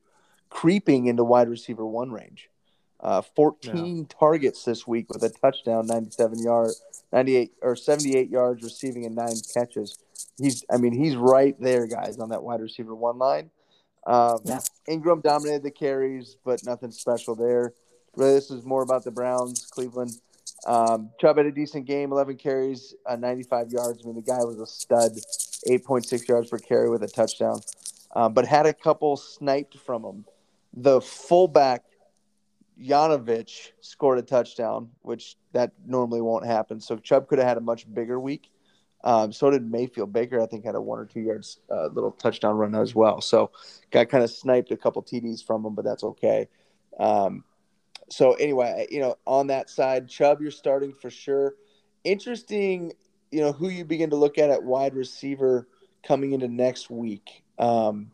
creeping 0.48 1.06
into 1.08 1.24
wide 1.24 1.48
receiver 1.50 1.86
one 1.86 2.10
range. 2.10 2.48
Uh, 3.00 3.20
14 3.36 4.06
targets 4.06 4.64
this 4.64 4.86
week 4.86 5.08
with 5.10 5.22
a 5.22 5.28
touchdown, 5.28 5.86
97 5.86 6.42
yards, 6.42 6.82
98 7.12 7.52
or 7.62 7.76
78 7.76 8.30
yards 8.30 8.62
receiving 8.64 9.04
and 9.04 9.14
nine 9.14 9.36
catches. 9.54 9.98
He's, 10.36 10.64
I 10.70 10.78
mean, 10.78 10.92
he's 10.92 11.16
right 11.16 11.54
there, 11.60 11.86
guys, 11.86 12.18
on 12.18 12.30
that 12.30 12.42
wide 12.42 12.60
receiver 12.60 12.94
one 12.94 13.18
line. 13.18 13.50
Um, 14.06 14.38
Yeah. 14.44 14.60
Ingram 14.88 15.20
dominated 15.20 15.62
the 15.62 15.70
carries, 15.70 16.38
but 16.44 16.64
nothing 16.64 16.90
special 16.90 17.34
there. 17.36 17.74
Really, 18.16 18.34
this 18.34 18.50
is 18.50 18.64
more 18.64 18.82
about 18.82 19.04
the 19.04 19.12
Browns, 19.12 19.66
Cleveland. 19.66 20.12
Um, 20.66 21.10
Chubb 21.20 21.36
had 21.36 21.46
a 21.46 21.52
decent 21.52 21.86
game, 21.86 22.12
11 22.12 22.36
carries, 22.36 22.94
uh, 23.06 23.16
95 23.16 23.70
yards. 23.70 24.00
I 24.02 24.06
mean, 24.06 24.16
the 24.16 24.22
guy 24.22 24.44
was 24.44 24.58
a 24.58 24.66
stud, 24.66 25.12
8.6 25.66 26.28
yards 26.28 26.50
per 26.50 26.58
carry 26.58 26.90
with 26.90 27.02
a 27.02 27.08
touchdown, 27.08 27.60
um, 28.14 28.32
but 28.34 28.46
had 28.46 28.66
a 28.66 28.74
couple 28.74 29.16
sniped 29.16 29.78
from 29.78 30.04
him. 30.04 30.24
The 30.74 31.00
fullback 31.00 31.84
Janovich 32.80 33.72
scored 33.80 34.18
a 34.18 34.22
touchdown, 34.22 34.90
which 35.02 35.36
that 35.52 35.72
normally 35.86 36.20
won't 36.20 36.46
happen. 36.46 36.80
So 36.80 36.96
Chubb 36.96 37.28
could 37.28 37.38
have 37.38 37.48
had 37.48 37.56
a 37.56 37.62
much 37.62 37.92
bigger 37.92 38.20
week. 38.20 38.50
Um, 39.04 39.32
so 39.32 39.50
did 39.50 39.70
Mayfield. 39.70 40.12
Baker, 40.12 40.40
I 40.40 40.46
think, 40.46 40.64
had 40.64 40.74
a 40.74 40.80
one 40.80 40.98
or 40.98 41.04
two 41.04 41.20
yards 41.20 41.60
uh, 41.70 41.86
little 41.86 42.10
touchdown 42.10 42.56
run 42.56 42.74
as 42.74 42.94
well. 42.94 43.20
So 43.20 43.50
got 43.90 44.08
kind 44.08 44.24
of 44.24 44.30
sniped 44.30 44.72
a 44.72 44.76
couple 44.76 45.02
TDs 45.02 45.44
from 45.44 45.64
him, 45.64 45.74
but 45.74 45.84
that's 45.84 46.04
okay. 46.04 46.48
Um, 46.98 47.44
so 48.10 48.32
anyway, 48.34 48.86
you 48.90 49.00
know, 49.00 49.16
on 49.26 49.48
that 49.48 49.70
side, 49.70 50.08
Chubb, 50.08 50.40
you're 50.40 50.50
starting 50.50 50.92
for 50.92 51.10
sure. 51.10 51.54
Interesting, 52.04 52.92
you 53.30 53.40
know, 53.40 53.52
who 53.52 53.68
you 53.68 53.84
begin 53.84 54.10
to 54.10 54.16
look 54.16 54.38
at 54.38 54.50
at 54.50 54.62
wide 54.62 54.94
receiver 54.94 55.68
coming 56.02 56.32
into 56.32 56.48
next 56.48 56.90
week. 56.90 57.42
Um, 57.58 58.12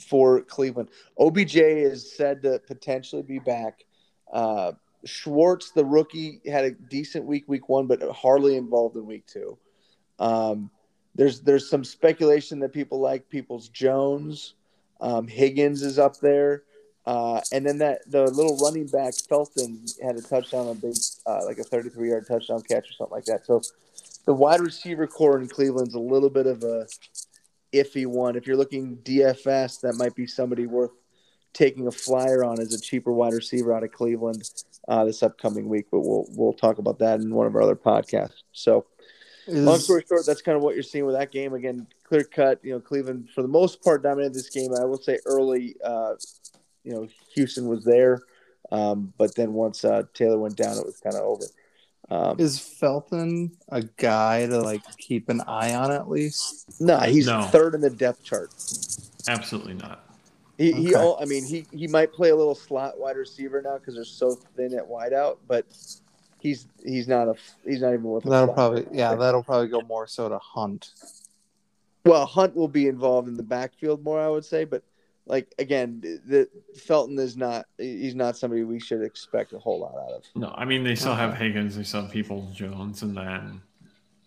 for 0.00 0.42
Cleveland. 0.42 0.90
OBJ 1.18 1.56
is 1.56 2.16
said 2.16 2.42
to 2.42 2.60
potentially 2.66 3.22
be 3.22 3.38
back. 3.38 3.84
Uh, 4.32 4.72
Schwartz, 5.04 5.70
the 5.70 5.84
rookie, 5.84 6.40
had 6.46 6.64
a 6.64 6.70
decent 6.72 7.24
week, 7.24 7.44
week 7.46 7.68
one, 7.68 7.86
but 7.86 8.02
hardly 8.10 8.56
involved 8.56 8.96
in 8.96 9.06
week 9.06 9.26
two. 9.26 9.58
Um, 10.18 10.70
there's 11.14 11.40
there's 11.40 11.70
some 11.70 11.84
speculation 11.84 12.58
that 12.60 12.72
people 12.72 13.00
like 13.00 13.28
Peoples 13.28 13.68
Jones, 13.68 14.54
um, 15.00 15.26
Higgins 15.28 15.82
is 15.82 15.98
up 15.98 16.18
there, 16.20 16.64
uh, 17.06 17.40
and 17.52 17.64
then 17.64 17.78
that 17.78 18.10
the 18.10 18.24
little 18.24 18.58
running 18.58 18.86
back 18.86 19.14
Felton 19.28 19.84
had 20.02 20.16
a 20.16 20.22
touchdown, 20.22 20.68
a 20.68 20.74
big 20.74 20.96
uh, 21.26 21.44
like 21.44 21.58
a 21.58 21.64
33 21.64 22.08
yard 22.08 22.26
touchdown 22.26 22.62
catch 22.62 22.90
or 22.90 22.92
something 22.94 23.14
like 23.14 23.24
that. 23.26 23.46
So 23.46 23.62
the 24.26 24.34
wide 24.34 24.60
receiver 24.60 25.06
corps 25.06 25.38
in 25.38 25.48
Cleveland's 25.48 25.94
a 25.94 26.00
little 26.00 26.30
bit 26.30 26.46
of 26.46 26.64
a 26.64 26.86
iffy 27.72 28.06
one. 28.06 28.36
If 28.36 28.46
you're 28.46 28.56
looking 28.56 28.96
DFS, 28.98 29.80
that 29.82 29.94
might 29.94 30.14
be 30.14 30.26
somebody 30.26 30.66
worth 30.66 30.90
taking 31.52 31.86
a 31.86 31.90
flyer 31.90 32.44
on 32.44 32.60
as 32.60 32.74
a 32.74 32.80
cheaper 32.80 33.12
wide 33.12 33.32
receiver 33.32 33.72
out 33.72 33.82
of 33.82 33.92
Cleveland 33.92 34.42
uh, 34.88 35.04
this 35.04 35.22
upcoming 35.22 35.68
week. 35.68 35.86
But 35.90 36.00
we'll 36.00 36.26
we'll 36.30 36.52
talk 36.52 36.78
about 36.78 36.98
that 36.98 37.20
in 37.20 37.34
one 37.34 37.46
of 37.46 37.54
our 37.54 37.62
other 37.62 37.76
podcasts. 37.76 38.42
So, 38.52 38.86
long 39.48 39.78
story 39.78 40.04
short, 40.08 40.26
that's 40.26 40.42
kind 40.42 40.56
of 40.56 40.62
what 40.62 40.74
you're 40.74 40.82
seeing 40.82 41.06
with 41.06 41.14
that 41.14 41.30
game. 41.30 41.54
Again, 41.54 41.86
clear 42.04 42.24
cut. 42.24 42.60
You 42.64 42.72
know, 42.72 42.80
Cleveland 42.80 43.30
for 43.34 43.42
the 43.42 43.48
most 43.48 43.82
part 43.82 44.02
dominated 44.02 44.34
this 44.34 44.50
game. 44.50 44.72
I 44.74 44.84
will 44.84 45.00
say 45.00 45.18
early, 45.24 45.76
uh, 45.84 46.14
you 46.86 46.94
know, 46.94 47.08
Houston 47.34 47.66
was 47.66 47.84
there, 47.84 48.20
um, 48.70 49.12
but 49.18 49.34
then 49.34 49.52
once 49.52 49.84
uh, 49.84 50.04
Taylor 50.14 50.38
went 50.38 50.56
down, 50.56 50.78
it 50.78 50.86
was 50.86 50.98
kind 50.98 51.16
of 51.16 51.22
over. 51.22 51.44
Um, 52.08 52.38
Is 52.38 52.60
Felton 52.60 53.50
a 53.68 53.82
guy 53.82 54.46
to 54.46 54.60
like 54.60 54.82
keep 54.96 55.28
an 55.28 55.40
eye 55.48 55.74
on 55.74 55.90
at 55.90 56.08
least? 56.08 56.80
nah, 56.80 57.00
he's 57.02 57.26
No. 57.26 57.42
third 57.42 57.74
in 57.74 57.80
the 57.80 57.90
depth 57.90 58.22
chart. 58.22 58.50
Absolutely 59.28 59.74
not. 59.74 60.04
He, 60.56 60.70
he 60.72 60.94
Okay. 60.94 61.04
al- 61.04 61.18
I 61.20 61.24
mean, 61.24 61.44
he, 61.44 61.66
he 61.72 61.88
might 61.88 62.12
play 62.12 62.30
a 62.30 62.36
little 62.36 62.54
slot 62.54 62.96
wide 62.98 63.16
receiver 63.16 63.60
now 63.60 63.76
because 63.78 63.96
they're 63.96 64.04
so 64.04 64.36
thin 64.56 64.72
at 64.74 64.88
wideout, 64.88 65.38
but 65.48 65.66
he's 66.38 66.68
he's 66.84 67.08
not 67.08 67.26
a 67.26 67.34
he's 67.64 67.80
not 67.80 67.88
even 67.88 68.04
worth. 68.04 68.22
That'll 68.22 68.46
flag. 68.46 68.54
probably 68.54 68.86
yeah, 68.92 69.16
that'll 69.16 69.42
probably 69.42 69.66
go 69.68 69.80
more 69.82 70.06
so 70.06 70.28
to 70.28 70.38
Hunt. 70.38 70.92
Well, 72.04 72.24
Hunt 72.24 72.54
will 72.54 72.68
be 72.68 72.86
involved 72.86 73.26
in 73.26 73.34
the 73.36 73.42
backfield 73.42 74.04
more, 74.04 74.20
I 74.20 74.28
would 74.28 74.44
say, 74.44 74.64
but 74.64 74.84
like 75.26 75.52
again, 75.58 76.00
the 76.00 76.48
Felton 76.78 77.18
is 77.18 77.36
not 77.36 77.66
he's 77.78 78.14
not 78.14 78.36
somebody 78.36 78.62
we 78.64 78.78
should 78.80 79.02
expect 79.02 79.52
a 79.52 79.58
whole 79.58 79.80
lot 79.80 79.94
out 79.96 80.12
of. 80.12 80.24
No, 80.34 80.52
I 80.54 80.64
mean 80.64 80.84
they 80.84 80.94
still 80.94 81.14
have 81.14 81.30
Okay. 81.34 81.48
Higgins, 81.48 81.76
they 81.76 81.82
still 81.82 82.02
have 82.02 82.10
Peoples 82.12 82.54
Jones, 82.54 83.02
and 83.02 83.16
then 83.16 83.60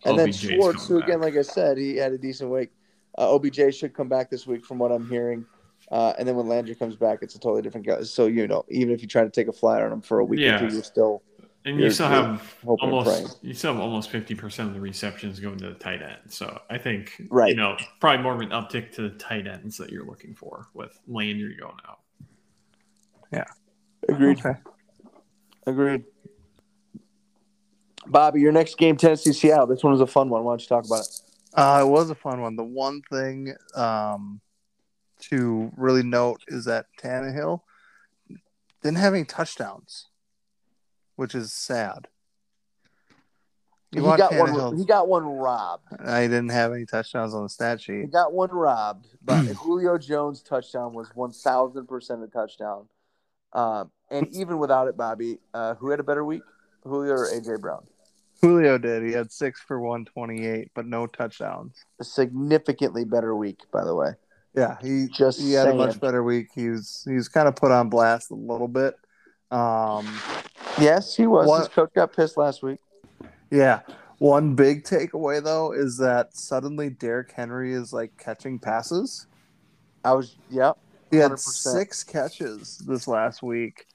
And 0.06 0.18
then 0.20 0.30
OBJ 0.30 0.36
's 0.36 0.40
Schwartz, 0.40 0.88
who 0.88 0.98
again, 0.98 1.20
back. 1.20 1.34
like 1.34 1.38
I 1.38 1.42
said, 1.44 1.78
he 1.78 1.96
had 1.96 2.12
a 2.12 2.18
decent 2.18 2.52
week. 2.52 2.72
Uh, 3.18 3.34
OBJ 3.34 3.74
should 3.76 3.94
come 3.94 4.08
back 4.08 4.30
this 4.30 4.46
week, 4.48 4.66
from 4.66 4.78
what 4.78 4.92
I'm 4.92 5.10
hearing. 5.10 5.46
Uh, 5.92 6.14
and 6.20 6.28
then 6.28 6.36
when 6.36 6.48
Landry 6.48 6.76
comes 6.76 6.96
back, 6.96 7.20
it's 7.22 7.36
a 7.36 7.40
totally 7.40 7.62
different 7.62 7.88
guy. 7.88 8.02
So 8.04 8.28
you 8.28 8.48
know, 8.48 8.66
even 8.70 8.94
if 8.94 9.02
you 9.02 9.08
try 9.08 9.24
to 9.24 9.30
take 9.30 9.48
a 9.48 9.54
flyer 9.54 9.86
on 9.86 9.92
him 9.94 10.02
for 10.02 10.20
a 10.20 10.26
week 10.26 10.40
Yeah. 10.42 10.56
or 10.64 10.68
two, 10.70 10.74
you're 10.76 10.84
still 10.84 11.24
and 11.66 11.80
you 11.80 11.90
still 11.92 12.08
have 12.08 12.56
hoping 12.66 12.90
and 12.90 13.04
praying. 13.06 13.20
almost 13.26 13.44
you 13.44 13.54
still 13.54 13.74
have 13.74 13.82
almost 13.82 14.10
fifty 14.10 14.34
percent 14.36 14.70
of 14.70 14.74
the 14.76 14.82
receptions 14.82 15.40
going 15.40 15.58
to 15.60 15.68
the 15.70 15.76
tight 15.76 16.02
end. 16.02 16.20
So 16.30 16.60
I 16.70 16.78
think 16.78 17.22
Right. 17.30 17.50
you 17.50 17.56
know 17.56 17.78
probably 18.00 18.24
more 18.24 18.34
of 18.34 18.42
an 18.42 18.50
uptick 18.50 18.92
to 18.96 19.02
the 19.04 19.10
tight 19.12 19.48
ends 19.48 19.78
that 19.78 19.92
you're 19.92 20.06
looking 20.06 20.34
for 20.36 20.68
with 20.74 20.98
Landry 21.08 21.56
going 21.60 21.78
out. 21.88 22.00
Yeah, 23.32 23.46
agreed. 24.08 24.40
Okay. 24.40 24.58
Agreed. 25.68 26.04
Bobby, 28.08 28.42
your 28.42 28.52
next 28.52 28.78
game, 28.78 28.96
Tennessee 28.98 29.34
Seattle. 29.34 29.68
This 29.68 29.84
one 29.84 29.92
was 29.92 30.02
a 30.02 30.08
fun 30.08 30.30
one. 30.30 30.44
Why 30.44 30.54
don't 30.54 30.62
you 30.62 30.68
talk 30.68 30.86
about 30.86 31.02
it? 31.02 31.22
Uh, 31.54 31.84
it 31.86 31.88
was 31.90 32.10
a 32.10 32.16
fun 32.16 32.42
one. 32.42 32.56
The 32.56 32.64
one 32.64 33.02
thing 33.12 33.54
um, 33.76 34.40
to 35.24 35.72
really 35.76 36.04
note 36.04 36.42
is 36.48 36.66
that 36.66 36.86
Tannehill 37.00 37.62
didn't 38.82 38.98
have 38.98 39.14
any 39.14 39.26
touchdowns, 39.26 40.08
which 41.20 41.36
is 41.36 41.52
sad. 41.52 42.08
You 43.92 44.10
he 44.10 44.18
got 44.18 44.34
one. 44.34 44.78
He 44.78 44.86
got 44.86 45.10
one 45.10 45.26
robbed. 45.26 45.84
I 46.00 46.22
didn't 46.22 46.50
have 46.50 46.72
any 46.72 46.86
touchdowns 46.86 47.34
on 47.34 47.44
the 47.44 47.50
stat 47.50 47.82
sheet. 47.82 48.02
He 48.02 48.08
got 48.08 48.32
one 48.32 48.52
robbed. 48.52 49.08
But 49.22 49.44
Julio 49.58 49.98
Jones' 49.98 50.42
touchdown 50.42 50.94
was 50.94 51.10
one 51.16 51.34
thousand 51.34 51.88
percent 51.88 52.24
a 52.24 52.28
touchdown. 52.28 52.88
Um, 53.52 53.92
and 54.10 54.34
even 54.34 54.60
without 54.60 54.88
it, 54.88 54.96
Bobby, 54.96 55.40
uh, 55.54 55.76
who 55.76 55.90
had 55.90 56.00
a 56.00 56.04
better 56.04 56.24
week, 56.24 56.44
Julio 56.84 57.14
or 57.14 57.28
AJ 57.28 57.60
Brown? 57.60 57.84
Julio 58.42 58.78
did. 58.78 59.04
He 59.04 59.12
had 59.12 59.30
six 59.30 59.60
for 59.60 59.82
128, 59.82 60.72
but 60.74 60.86
no 60.86 61.06
touchdowns. 61.06 61.84
A 62.00 62.06
significantly 62.06 63.04
better 63.04 63.36
week, 63.36 63.60
by 63.74 63.84
the 63.84 63.94
way. 63.94 64.12
Yeah, 64.56 64.78
he 64.82 65.08
Just 65.08 65.42
he 65.42 65.52
had 65.52 65.68
a 65.68 65.74
much 65.74 66.00
better 66.00 66.24
week. 66.24 66.48
He 66.56 66.70
was 66.70 67.04
he 67.06 67.16
was 67.16 67.28
kind 67.28 67.50
of 67.50 67.58
put 67.58 67.72
on 67.72 67.90
blast 67.90 68.32
a 68.32 68.36
little 68.36 68.70
bit. 68.70 68.96
Um, 69.52 70.08
Yes, 70.80 71.16
he 71.16 71.28
was. 71.28 71.48
What- 71.48 71.60
His 71.60 71.68
coach 71.70 71.92
got 71.94 72.14
pissed 72.14 72.38
last 72.38 72.64
week. 72.64 72.80
yeah. 73.52 73.82
One 74.20 74.54
big 74.54 74.84
takeaway 74.84 75.42
though 75.42 75.72
is 75.72 75.96
that 76.00 76.36
suddenly 76.36 76.90
Derrick 76.90 77.32
Henry 77.32 77.72
is 77.74 77.94
like 77.94 78.18
catching 78.18 78.60
passes. 78.60 79.28
I 80.04 80.12
was, 80.12 80.36
yep. 80.50 80.78
He 81.10 81.16
had 81.18 81.40
six 81.40 82.04
catches 82.04 82.80
this 82.80 83.08
last 83.08 83.42
week, 83.42 83.86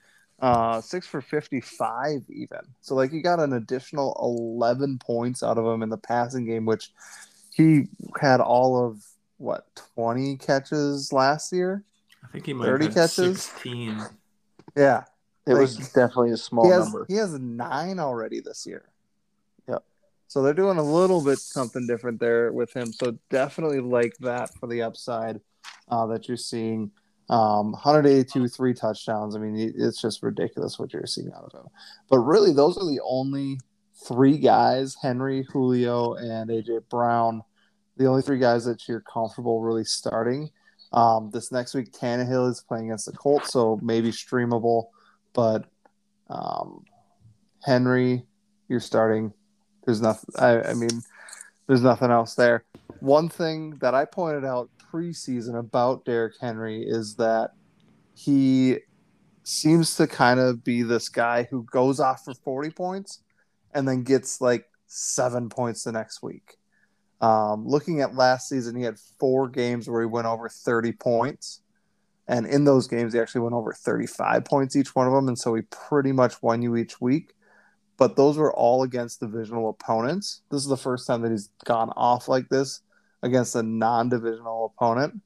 uh, 0.40 0.80
six 0.80 1.06
for 1.06 1.20
fifty-five 1.20 2.22
even. 2.30 2.60
So 2.80 2.94
like 2.94 3.10
he 3.10 3.20
got 3.20 3.38
an 3.38 3.52
additional 3.52 4.16
eleven 4.18 4.98
points 4.98 5.42
out 5.42 5.58
of 5.58 5.66
him 5.66 5.82
in 5.82 5.90
the 5.90 5.98
passing 5.98 6.46
game, 6.46 6.64
which 6.64 6.90
he 7.54 7.88
had 8.18 8.40
all 8.40 8.82
of 8.82 9.04
what 9.36 9.66
twenty 9.94 10.36
catches 10.38 11.12
last 11.12 11.52
year. 11.52 11.84
I 12.24 12.28
think 12.28 12.46
he 12.46 12.54
might 12.54 12.64
30 12.64 12.84
have 12.86 12.94
had 12.94 13.00
catches? 13.10 13.42
sixteen. 13.42 14.02
Yeah, 14.74 15.04
It 15.46 15.52
Like, 15.52 15.60
was 15.60 15.76
definitely 15.92 16.30
a 16.32 16.36
small 16.36 16.64
he 16.64 16.70
has 16.72 16.84
number. 16.84 17.06
he 17.08 17.14
has 17.16 17.38
nine 17.38 17.98
already 17.98 18.40
this 18.40 18.66
year. 18.66 18.90
Yep. 19.68 19.84
So 20.26 20.42
they're 20.42 20.54
doing 20.54 20.78
a 20.78 20.82
little 20.82 21.22
bit 21.22 21.38
something 21.38 21.86
different 21.86 22.18
there 22.20 22.52
with 22.52 22.72
him. 22.72 22.92
So 22.92 23.18
definitely 23.30 23.80
like 23.80 24.14
that 24.20 24.54
for 24.54 24.66
the 24.66 24.82
upside 24.82 25.40
uh, 25.88 26.06
that 26.06 26.28
you're 26.28 26.36
seeing. 26.36 26.90
Um, 27.30 27.72
182, 27.72 28.48
three 28.48 28.74
touchdowns. 28.74 29.34
I 29.34 29.38
mean, 29.38 29.72
it's 29.76 30.00
just 30.00 30.22
ridiculous 30.22 30.78
what 30.78 30.92
you're 30.92 31.06
seeing 31.06 31.32
out 31.34 31.44
of 31.44 31.52
him. 31.58 31.66
But 32.10 32.18
really, 32.18 32.52
those 32.52 32.76
are 32.76 32.84
the 32.84 33.00
only 33.02 33.58
three 34.06 34.36
guys: 34.38 34.94
Henry, 35.00 35.46
Julio, 35.50 36.14
and 36.14 36.50
AJ 36.50 36.88
Brown. 36.90 37.42
The 37.96 38.06
only 38.06 38.22
three 38.22 38.38
guys 38.38 38.64
that 38.66 38.88
you're 38.88 39.00
comfortable 39.00 39.62
really 39.62 39.84
starting. 39.84 40.50
Um, 40.92 41.30
this 41.32 41.50
next 41.50 41.74
week, 41.74 41.92
Tannehill 41.92 42.50
is 42.50 42.60
playing 42.60 42.86
against 42.86 43.06
the 43.06 43.12
Colts, 43.12 43.52
so 43.52 43.78
maybe 43.82 44.10
streamable. 44.10 44.86
But 45.34 45.66
um, 46.30 46.84
Henry, 47.62 48.24
you're 48.68 48.80
starting. 48.80 49.32
There's 49.84 50.00
nothing. 50.00 50.34
I, 50.38 50.62
I 50.62 50.74
mean, 50.74 51.02
there's 51.66 51.82
nothing 51.82 52.10
else 52.10 52.34
there. 52.34 52.64
One 53.00 53.28
thing 53.28 53.76
that 53.80 53.94
I 53.94 54.06
pointed 54.06 54.44
out 54.44 54.70
preseason 54.92 55.58
about 55.58 56.04
Derrick 56.04 56.34
Henry 56.40 56.82
is 56.82 57.16
that 57.16 57.50
he 58.14 58.78
seems 59.42 59.96
to 59.96 60.06
kind 60.06 60.40
of 60.40 60.64
be 60.64 60.82
this 60.82 61.08
guy 61.08 61.46
who 61.50 61.64
goes 61.64 62.00
off 62.00 62.24
for 62.24 62.34
40 62.34 62.70
points 62.70 63.20
and 63.74 63.86
then 63.86 64.02
gets 64.02 64.40
like 64.40 64.66
seven 64.86 65.48
points 65.48 65.84
the 65.84 65.92
next 65.92 66.22
week. 66.22 66.56
Um, 67.20 67.66
looking 67.66 68.00
at 68.00 68.14
last 68.14 68.48
season, 68.48 68.76
he 68.76 68.82
had 68.82 68.98
four 69.18 69.48
games 69.48 69.88
where 69.88 70.00
he 70.00 70.06
went 70.06 70.26
over 70.26 70.48
30 70.48 70.92
points. 70.92 71.60
And 72.26 72.46
in 72.46 72.64
those 72.64 72.88
games, 72.88 73.12
he 73.12 73.20
actually 73.20 73.42
went 73.42 73.54
over 73.54 73.72
35 73.72 74.44
points 74.44 74.76
each 74.76 74.94
one 74.94 75.06
of 75.06 75.12
them. 75.12 75.28
And 75.28 75.38
so 75.38 75.54
he 75.54 75.62
pretty 75.62 76.12
much 76.12 76.42
won 76.42 76.62
you 76.62 76.76
each 76.76 77.00
week. 77.00 77.34
But 77.96 78.16
those 78.16 78.36
were 78.36 78.52
all 78.52 78.82
against 78.82 79.20
divisional 79.20 79.68
opponents. 79.68 80.40
This 80.50 80.62
is 80.62 80.68
the 80.68 80.76
first 80.76 81.06
time 81.06 81.22
that 81.22 81.30
he's 81.30 81.50
gone 81.64 81.90
off 81.96 82.26
like 82.28 82.48
this 82.48 82.80
against 83.22 83.54
a 83.54 83.62
non 83.62 84.08
divisional 84.08 84.74
opponent. 84.76 85.20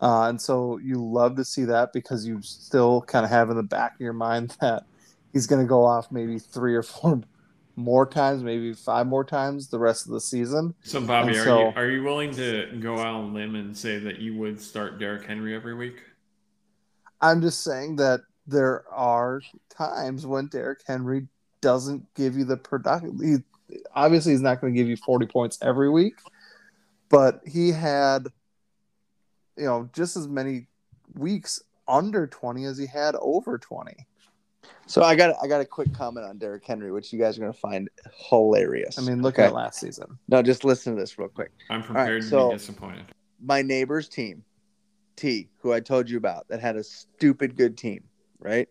Uh, 0.00 0.28
and 0.28 0.40
so 0.40 0.78
you 0.78 1.02
love 1.02 1.36
to 1.36 1.44
see 1.44 1.64
that 1.64 1.92
because 1.92 2.26
you 2.26 2.40
still 2.42 3.02
kind 3.02 3.24
of 3.24 3.30
have 3.30 3.50
in 3.50 3.56
the 3.56 3.62
back 3.62 3.94
of 3.94 4.00
your 4.00 4.12
mind 4.12 4.56
that 4.60 4.84
he's 5.32 5.46
going 5.46 5.60
to 5.60 5.68
go 5.68 5.84
off 5.84 6.10
maybe 6.12 6.38
three 6.38 6.74
or 6.74 6.82
four 6.82 7.20
more 7.76 8.06
times, 8.06 8.42
maybe 8.42 8.72
five 8.72 9.06
more 9.06 9.24
times 9.24 9.68
the 9.68 9.78
rest 9.78 10.06
of 10.06 10.12
the 10.12 10.20
season. 10.20 10.74
So 10.84 11.00
Bobby, 11.00 11.30
And 11.32 11.36
are 11.38 11.44
so- 11.44 11.58
you 11.68 11.72
are 11.76 11.86
you 11.90 12.02
willing 12.02 12.30
to 12.36 12.76
go 12.80 12.98
out 12.98 13.14
on 13.14 13.34
limb 13.34 13.54
and 13.56 13.76
say 13.76 13.98
that 13.98 14.20
you 14.20 14.36
would 14.38 14.60
start 14.60 14.98
Derrick 14.98 15.26
Henry 15.26 15.54
every 15.54 15.74
week? 15.74 15.96
I'm 17.20 17.40
just 17.40 17.62
saying 17.64 17.96
that 17.96 18.20
there 18.46 18.84
are 18.92 19.40
times 19.70 20.26
when 20.26 20.46
Derrick 20.48 20.80
Henry 20.86 21.26
doesn't 21.60 22.12
give 22.14 22.36
you 22.36 22.44
the 22.44 22.56
production. 22.56 23.18
He 23.68 23.76
obviously 23.94 24.32
he's 24.32 24.40
not 24.42 24.60
going 24.60 24.72
to 24.72 24.78
give 24.78 24.88
you 24.88 24.96
40 24.96 25.26
points 25.26 25.58
every 25.62 25.90
week, 25.90 26.14
but 27.08 27.40
he 27.46 27.70
had, 27.72 28.28
you 29.56 29.64
know, 29.64 29.88
just 29.92 30.16
as 30.16 30.28
many 30.28 30.66
weeks 31.14 31.62
under 31.88 32.26
20 32.26 32.64
as 32.64 32.78
he 32.78 32.86
had 32.86 33.16
over 33.16 33.58
20. 33.58 33.94
So 34.88 35.02
I 35.02 35.16
got 35.16 35.34
I 35.42 35.48
got 35.48 35.60
a 35.60 35.64
quick 35.64 35.92
comment 35.92 36.26
on 36.26 36.38
Derrick 36.38 36.64
Henry, 36.64 36.92
which 36.92 37.12
you 37.12 37.18
guys 37.18 37.36
are 37.36 37.40
going 37.40 37.52
to 37.52 37.58
find 37.58 37.88
hilarious. 38.28 38.98
I 38.98 39.02
mean, 39.02 39.20
look 39.22 39.34
Okay. 39.38 39.46
at 39.46 39.52
last 39.52 39.80
season. 39.80 40.18
no, 40.28 40.42
just 40.42 40.64
listen 40.64 40.94
to 40.94 41.00
this 41.00 41.18
real 41.18 41.28
quick. 41.28 41.50
I'm 41.70 41.82
prepared 41.82 42.22
so- 42.24 42.44
to 42.50 42.54
be 42.54 42.58
disappointed. 42.58 43.06
My 43.44 43.62
neighbor's 43.62 44.08
team, 44.08 44.44
T, 45.16 45.48
who 45.60 45.72
I 45.72 45.80
told 45.80 46.08
you 46.08 46.18
about, 46.18 46.48
that 46.48 46.60
had 46.60 46.76
a 46.76 46.84
stupid 46.84 47.56
good 47.56 47.76
team, 47.76 48.04
right? 48.38 48.68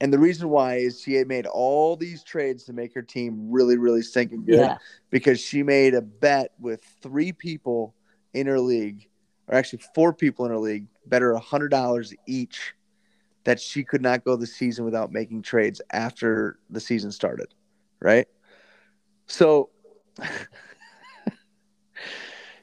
And 0.00 0.12
the 0.12 0.18
reason 0.18 0.48
why 0.48 0.76
is 0.76 1.00
she 1.00 1.14
had 1.14 1.28
made 1.28 1.46
all 1.46 1.94
these 1.94 2.24
trades 2.24 2.64
to 2.64 2.72
make 2.72 2.94
her 2.94 3.02
team 3.02 3.50
really, 3.50 3.76
really 3.76 4.02
stinking 4.02 4.46
good 4.46 4.70
because 5.10 5.38
she 5.38 5.62
made 5.62 5.94
a 5.94 6.00
bet 6.00 6.52
with 6.58 6.82
three 7.02 7.32
people 7.32 7.94
in 8.32 8.46
her 8.46 8.58
league, 8.58 9.08
or 9.46 9.56
actually 9.56 9.82
four 9.94 10.14
people 10.14 10.46
in 10.46 10.52
her 10.52 10.58
league, 10.58 10.86
better 11.06 11.32
a 11.32 11.38
hundred 11.38 11.68
dollars 11.68 12.14
each, 12.26 12.74
that 13.44 13.60
she 13.60 13.84
could 13.84 14.00
not 14.00 14.24
go 14.24 14.36
the 14.36 14.46
season 14.46 14.84
without 14.84 15.12
making 15.12 15.42
trades 15.42 15.82
after 15.92 16.58
the 16.70 16.80
season 16.80 17.12
started, 17.12 17.54
right? 18.00 18.26
So 19.26 19.68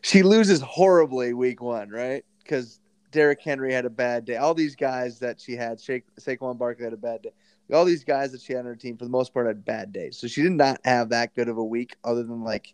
she 0.02 0.24
loses 0.24 0.62
horribly 0.62 1.34
week 1.34 1.62
one, 1.62 1.90
right? 1.90 2.26
Because 2.42 2.80
Derrick 3.12 3.42
Henry 3.42 3.74
had 3.74 3.86
a 3.86 3.90
bad 3.90 4.26
day. 4.26 4.36
All 4.38 4.54
these 4.54 4.76
guys 4.76 5.20
that 5.20 5.40
she 5.40 5.54
had, 5.56 5.80
Sha- 5.80 6.00
Saquon 6.20 6.58
Barkley 6.58 6.84
had 6.84 6.94
a 6.94 6.98
bad 6.98 7.22
day. 7.22 7.32
All 7.74 7.86
these 7.86 8.04
guys 8.04 8.32
that 8.32 8.42
she 8.42 8.54
had 8.54 8.60
on 8.60 8.66
her 8.66 8.76
team, 8.76 8.98
for 8.98 9.06
the 9.06 9.12
most 9.12 9.34
part, 9.34 9.48
had 9.48 9.66
bad 9.66 9.92
days. 9.92 10.18
So 10.18 10.28
she 10.28 10.42
did 10.42 10.54
not 10.54 10.80
have 10.86 11.10
that 11.10 11.36
good 11.36 11.50
of 11.50 11.58
a 11.58 11.64
week, 11.64 11.96
other 12.04 12.24
than 12.24 12.44
like, 12.44 12.74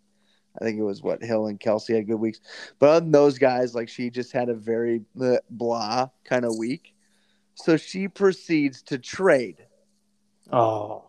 I 0.59 0.63
think 0.63 0.79
it 0.79 0.83
was 0.83 1.01
what 1.01 1.23
Hill 1.23 1.47
and 1.47 1.59
Kelsey 1.59 1.95
had 1.95 2.07
good 2.07 2.19
weeks. 2.19 2.39
But 2.77 2.89
other 2.89 2.99
than 2.99 3.11
those 3.11 3.39
guys, 3.39 3.73
like 3.73 3.89
she 3.89 4.09
just 4.11 4.31
had 4.31 4.49
a 4.49 4.53
very 4.53 5.01
uh, 5.19 5.37
blah 5.49 6.09
kind 6.25 6.45
of 6.45 6.55
week. 6.57 6.93
So 7.55 7.77
she 7.77 8.07
proceeds 8.07 8.81
to 8.83 8.97
trade 8.97 9.65
Oh, 10.51 11.05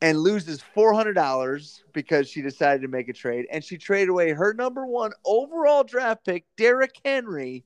and 0.00 0.18
loses 0.18 0.62
four 0.74 0.94
hundred 0.94 1.14
dollars 1.14 1.84
because 1.92 2.28
she 2.28 2.40
decided 2.40 2.82
to 2.82 2.88
make 2.88 3.08
a 3.08 3.12
trade, 3.12 3.46
and 3.50 3.62
she 3.62 3.76
traded 3.76 4.08
away 4.08 4.32
her 4.32 4.54
number 4.54 4.86
one 4.86 5.12
overall 5.24 5.84
draft 5.84 6.24
pick, 6.24 6.44
Derrick 6.56 6.94
Henry, 7.04 7.64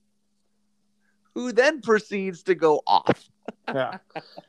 who 1.34 1.52
then 1.52 1.80
proceeds 1.80 2.42
to 2.44 2.54
go 2.54 2.80
off. 2.86 3.28
yeah. 3.74 3.98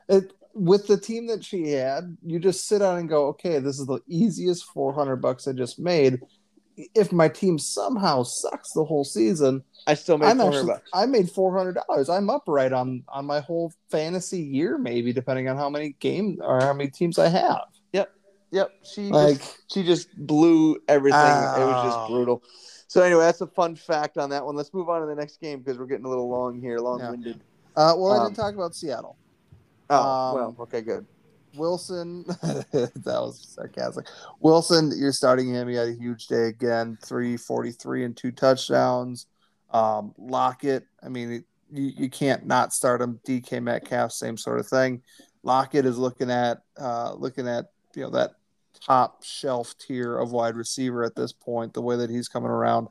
It, 0.08 0.32
with 0.54 0.86
the 0.86 0.96
team 0.98 1.26
that 1.26 1.44
she 1.44 1.68
had, 1.70 2.16
you 2.24 2.38
just 2.38 2.66
sit 2.66 2.78
down 2.78 2.98
and 2.98 3.08
go, 3.08 3.26
okay, 3.28 3.58
this 3.58 3.78
is 3.78 3.86
the 3.86 4.00
easiest 4.08 4.64
400 4.66 5.16
bucks 5.16 5.46
I 5.46 5.52
just 5.52 5.78
made. 5.78 6.20
If 6.94 7.12
my 7.12 7.28
team 7.28 7.58
somehow 7.58 8.22
sucks 8.22 8.72
the 8.72 8.84
whole 8.84 9.04
season, 9.04 9.62
I 9.86 9.94
still 9.94 10.18
made 10.18 10.26
I'm 10.26 10.36
four 10.38 10.46
hundred 10.46 10.58
actually 10.58 10.72
bucks. 10.74 10.90
I 10.92 11.06
made 11.06 11.30
four 11.30 11.56
hundred 11.56 11.78
dollars. 11.86 12.10
I'm 12.10 12.28
up 12.28 12.42
right 12.46 12.70
on 12.72 13.02
on 13.08 13.24
my 13.24 13.40
whole 13.40 13.72
fantasy 13.90 14.40
year, 14.42 14.76
maybe 14.76 15.12
depending 15.14 15.48
on 15.48 15.56
how 15.56 15.70
many 15.70 15.96
games 16.00 16.38
or 16.42 16.60
how 16.60 16.74
many 16.74 16.90
teams 16.90 17.18
I 17.18 17.28
have. 17.28 17.62
Yep, 17.94 18.12
Yep. 18.50 18.72
she 18.82 19.08
Like, 19.08 19.38
just, 19.38 19.72
she 19.72 19.84
just 19.84 20.08
blew 20.18 20.76
everything. 20.86 21.20
it 21.20 21.64
was 21.64 21.84
just 21.84 21.98
Oh. 21.98 22.08
brutal. 22.08 22.42
So 22.96 23.02
anyway, 23.02 23.24
that's 23.24 23.42
a 23.42 23.46
fun 23.46 23.76
fact 23.76 24.16
on 24.16 24.30
that 24.30 24.42
one. 24.42 24.56
Let's 24.56 24.72
move 24.72 24.88
on 24.88 25.02
to 25.02 25.06
the 25.06 25.14
next 25.14 25.38
game 25.38 25.58
because 25.58 25.78
we're 25.78 25.84
getting 25.84 26.06
a 26.06 26.08
little 26.08 26.30
long 26.30 26.58
here, 26.58 26.78
long-winded. 26.78 27.42
uh, 27.76 27.92
well, 27.94 28.12
I 28.12 28.16
Um, 28.16 28.24
didn't 28.28 28.36
talk 28.36 28.54
about 28.54 28.74
Seattle. 28.74 29.18
Oh 29.90 29.98
Um, 29.98 30.34
well, 30.34 30.56
okay, 30.60 30.80
good. 30.80 31.04
Wilson, 31.58 32.22
that 32.40 32.90
was 33.04 33.46
sarcastic. 33.54 34.06
Wilson, 34.40 34.94
you're 34.96 35.12
starting 35.12 35.50
him. 35.52 35.68
He 35.68 35.74
had 35.74 35.88
a 35.88 35.92
huge 35.92 36.26
day 36.26 36.46
again, 36.46 36.96
343 37.04 38.04
and 38.04 38.16
two 38.16 38.32
touchdowns. 38.32 39.26
Um, 39.72 40.14
Lockett, 40.16 40.86
I 41.02 41.10
mean, 41.10 41.44
you, 41.70 41.92
you 41.98 42.08
can't 42.08 42.46
not 42.46 42.72
start 42.72 43.02
him. 43.02 43.20
DK 43.28 43.62
Metcalf, 43.62 44.10
same 44.10 44.38
sort 44.38 44.58
of 44.58 44.68
thing. 44.68 45.02
Lockett 45.42 45.84
is 45.84 45.98
looking 45.98 46.30
at 46.30 46.62
uh, 46.80 47.12
looking 47.12 47.46
at 47.46 47.66
you 47.94 48.04
know 48.04 48.10
that 48.12 48.36
top 48.80 49.22
shelf 49.22 49.74
tier 49.78 50.18
of 50.18 50.32
wide 50.32 50.56
receiver 50.56 51.04
at 51.04 51.14
this 51.14 51.32
point. 51.32 51.74
The 51.74 51.82
way 51.82 51.96
that 51.96 52.10
he's 52.10 52.28
coming 52.28 52.50
around, 52.50 52.88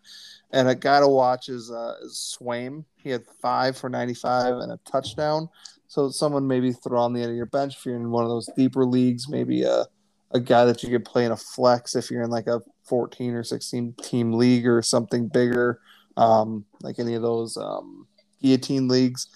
and 0.52 0.68
a 0.68 0.76
guy 0.76 1.00
to 1.00 1.08
watch 1.08 1.50
is, 1.50 1.72
uh, 1.72 1.96
Swain. 2.10 2.86
He 2.98 3.10
had 3.10 3.26
five 3.42 3.78
for 3.78 3.90
95 3.90 4.56
and 4.56 4.72
a 4.72 4.80
touchdown. 4.86 5.50
So 5.88 6.10
someone 6.10 6.48
maybe 6.48 6.74
throw 6.74 7.02
on 7.02 7.14
the 7.14 7.22
end 7.22 7.32
of 7.32 7.38
your 7.38 7.46
bench 7.46 7.76
if 7.78 7.86
you're 7.86 7.96
in 7.96 8.12
one 8.12 8.24
of 8.24 8.30
those 8.30 8.50
deeper 8.58 8.86
leagues, 8.86 9.30
maybe 9.30 9.64
a, 9.64 9.86
a 10.32 10.40
guy 10.40 10.66
that 10.66 10.84
you 10.84 10.90
could 10.90 11.06
play 11.06 11.26
in 11.26 11.32
a 11.32 11.38
flex 11.38 11.96
if 11.96 12.10
you're 12.10 12.24
in 12.24 12.30
like 12.30 12.48
a 12.48 12.62
14 12.84 13.34
or 13.34 13.44
16 13.44 13.94
team 14.02 14.34
league 14.34 14.68
or 14.68 14.82
something 14.82 15.28
bigger, 15.28 15.80
um, 16.18 16.66
like 16.82 17.00
any 17.00 17.14
of 17.14 17.22
those 17.22 17.58
um, 17.58 18.08
guillotine 18.42 18.88
leagues. 18.88 19.28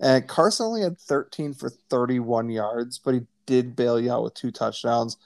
And 0.00 0.26
Carson 0.26 0.66
only 0.66 0.82
had 0.82 0.98
13 0.98 1.54
for 1.54 1.70
31 1.90 2.50
yards, 2.50 2.98
but 2.98 3.14
he 3.14 3.20
did 3.46 3.76
bail 3.76 3.98
you 3.98 4.12
out 4.12 4.22
with 4.22 4.34
two 4.34 4.50
touchdowns. 4.50 5.16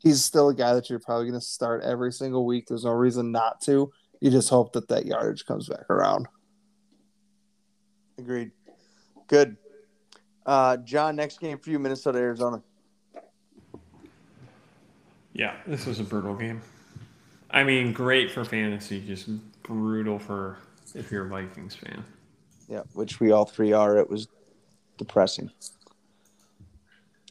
He's 0.00 0.24
still 0.24 0.48
a 0.48 0.54
guy 0.54 0.74
that 0.74 0.88
you're 0.88 0.98
probably 0.98 1.26
going 1.26 1.38
to 1.38 1.44
start 1.44 1.82
every 1.82 2.12
single 2.12 2.46
week. 2.46 2.66
There's 2.66 2.84
no 2.84 2.92
reason 2.92 3.32
not 3.32 3.60
to. 3.62 3.92
You 4.20 4.30
just 4.30 4.48
hope 4.48 4.72
that 4.72 4.88
that 4.88 5.06
yardage 5.06 5.44
comes 5.44 5.68
back 5.68 5.88
around. 5.90 6.26
Agreed. 8.18 8.50
Good. 9.26 9.56
Uh, 10.46 10.78
John, 10.78 11.16
next 11.16 11.38
game 11.38 11.58
for 11.58 11.70
you, 11.70 11.78
Minnesota, 11.78 12.18
Arizona. 12.18 12.62
Yeah, 15.32 15.54
this 15.66 15.86
was 15.86 16.00
a 16.00 16.04
brutal 16.04 16.34
game. 16.34 16.60
I 17.50 17.62
mean, 17.64 17.92
great 17.92 18.30
for 18.30 18.44
fantasy, 18.44 19.00
just 19.00 19.28
brutal 19.62 20.18
for 20.18 20.58
if 20.94 21.10
you're 21.10 21.26
a 21.26 21.28
Vikings 21.28 21.74
fan. 21.74 22.04
Yeah, 22.68 22.82
which 22.94 23.20
we 23.20 23.32
all 23.32 23.44
three 23.44 23.72
are. 23.72 23.96
It 23.96 24.08
was 24.08 24.28
depressing. 24.98 25.50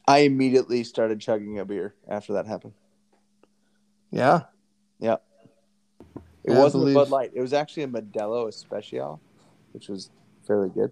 I 0.10 0.20
immediately 0.22 0.84
started 0.84 1.20
chugging 1.22 1.60
a 1.60 1.66
beer 1.66 1.94
after 2.08 2.34
that 2.34 2.48
happened. 2.48 2.74
Yeah. 4.10 4.46
Yeah. 5.00 5.18
It 6.44 6.54
Yeah, 6.54 6.58
wasn't 6.58 6.82
a 6.82 6.86
believe- 6.86 6.96
Bud 6.96 7.10
Light. 7.12 7.32
It 7.36 7.42
was 7.42 7.54
actually 7.54 7.84
a 7.84 7.88
Modelo 7.88 8.48
Especial, 8.48 9.22
which 9.72 9.88
was 9.88 10.10
fairly 10.48 10.70
good. 10.72 10.92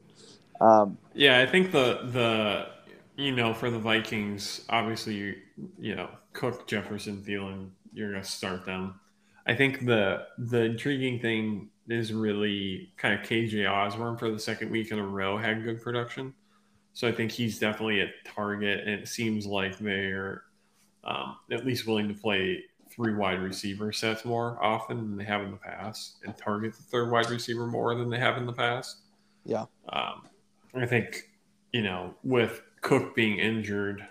Um, 0.61 0.99
Yeah, 1.15 1.39
I 1.39 1.47
think 1.47 1.71
the 1.71 2.01
the 2.13 2.67
you 3.15 3.31
know 3.35 3.55
for 3.55 3.71
the 3.71 3.79
Vikings, 3.79 4.63
obviously 4.69 5.15
you 5.15 5.35
you 5.79 5.95
know 5.95 6.09
Cook, 6.33 6.67
Jefferson, 6.67 7.23
Thielen, 7.23 7.71
you're 7.93 8.11
gonna 8.11 8.23
start 8.23 8.65
them. 8.65 8.99
I 9.47 9.55
think 9.55 9.83
the 9.87 10.27
the 10.37 10.65
intriguing 10.65 11.19
thing 11.19 11.71
is 11.87 12.13
really 12.13 12.93
kind 12.97 13.15
of 13.19 13.21
KJ 13.25 13.65
Osborn 13.67 14.17
for 14.17 14.29
the 14.29 14.37
second 14.39 14.69
week 14.69 14.91
in 14.91 14.99
a 14.99 15.07
row 15.07 15.37
had 15.37 15.63
good 15.63 15.81
production, 15.81 16.35
so 16.97 17.07
I 17.07 17.11
think 17.11 17.31
he's 17.31 17.59
definitely 17.59 18.01
a 18.01 18.09
target, 18.25 18.79
and 18.79 18.89
it 18.89 19.07
seems 19.07 19.45
like 19.45 19.77
they're 19.77 20.41
um, 21.03 21.37
at 21.51 21.63
least 21.63 21.85
willing 21.85 22.07
to 22.07 22.15
play 22.15 22.63
three 22.89 23.13
wide 23.13 23.39
receiver 23.39 23.91
sets 23.91 24.25
more 24.25 24.57
often 24.63 24.97
than 24.97 25.15
they 25.15 25.23
have 25.23 25.43
in 25.43 25.51
the 25.51 25.57
past, 25.57 26.15
and 26.25 26.35
target 26.35 26.73
the 26.73 26.81
third 26.81 27.11
wide 27.11 27.29
receiver 27.29 27.67
more 27.67 27.93
than 27.93 28.09
they 28.09 28.17
have 28.17 28.35
in 28.37 28.47
the 28.47 28.51
past. 28.51 29.01
Yeah. 29.45 29.65
Um, 29.89 30.23
I 30.73 30.87
think, 30.87 31.29
you 31.71 31.83
know, 31.83 32.15
with 32.23 32.63
Cook 32.81 33.15
being 33.15 33.37
injured, 33.37 34.03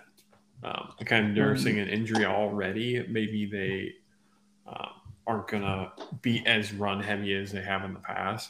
um, 0.63 0.93
kind 1.03 1.25
of 1.27 1.31
nursing 1.33 1.79
an 1.79 1.89
injury 1.89 2.23
already, 2.23 3.05
maybe 3.09 3.45
they 3.47 3.91
um, 4.65 4.91
aren't 5.27 5.49
going 5.49 5.63
to 5.63 5.91
be 6.21 6.41
as 6.45 6.71
run 6.71 7.01
heavy 7.01 7.33
as 7.33 7.51
they 7.51 7.61
have 7.61 7.83
in 7.83 7.93
the 7.93 7.99
past. 7.99 8.49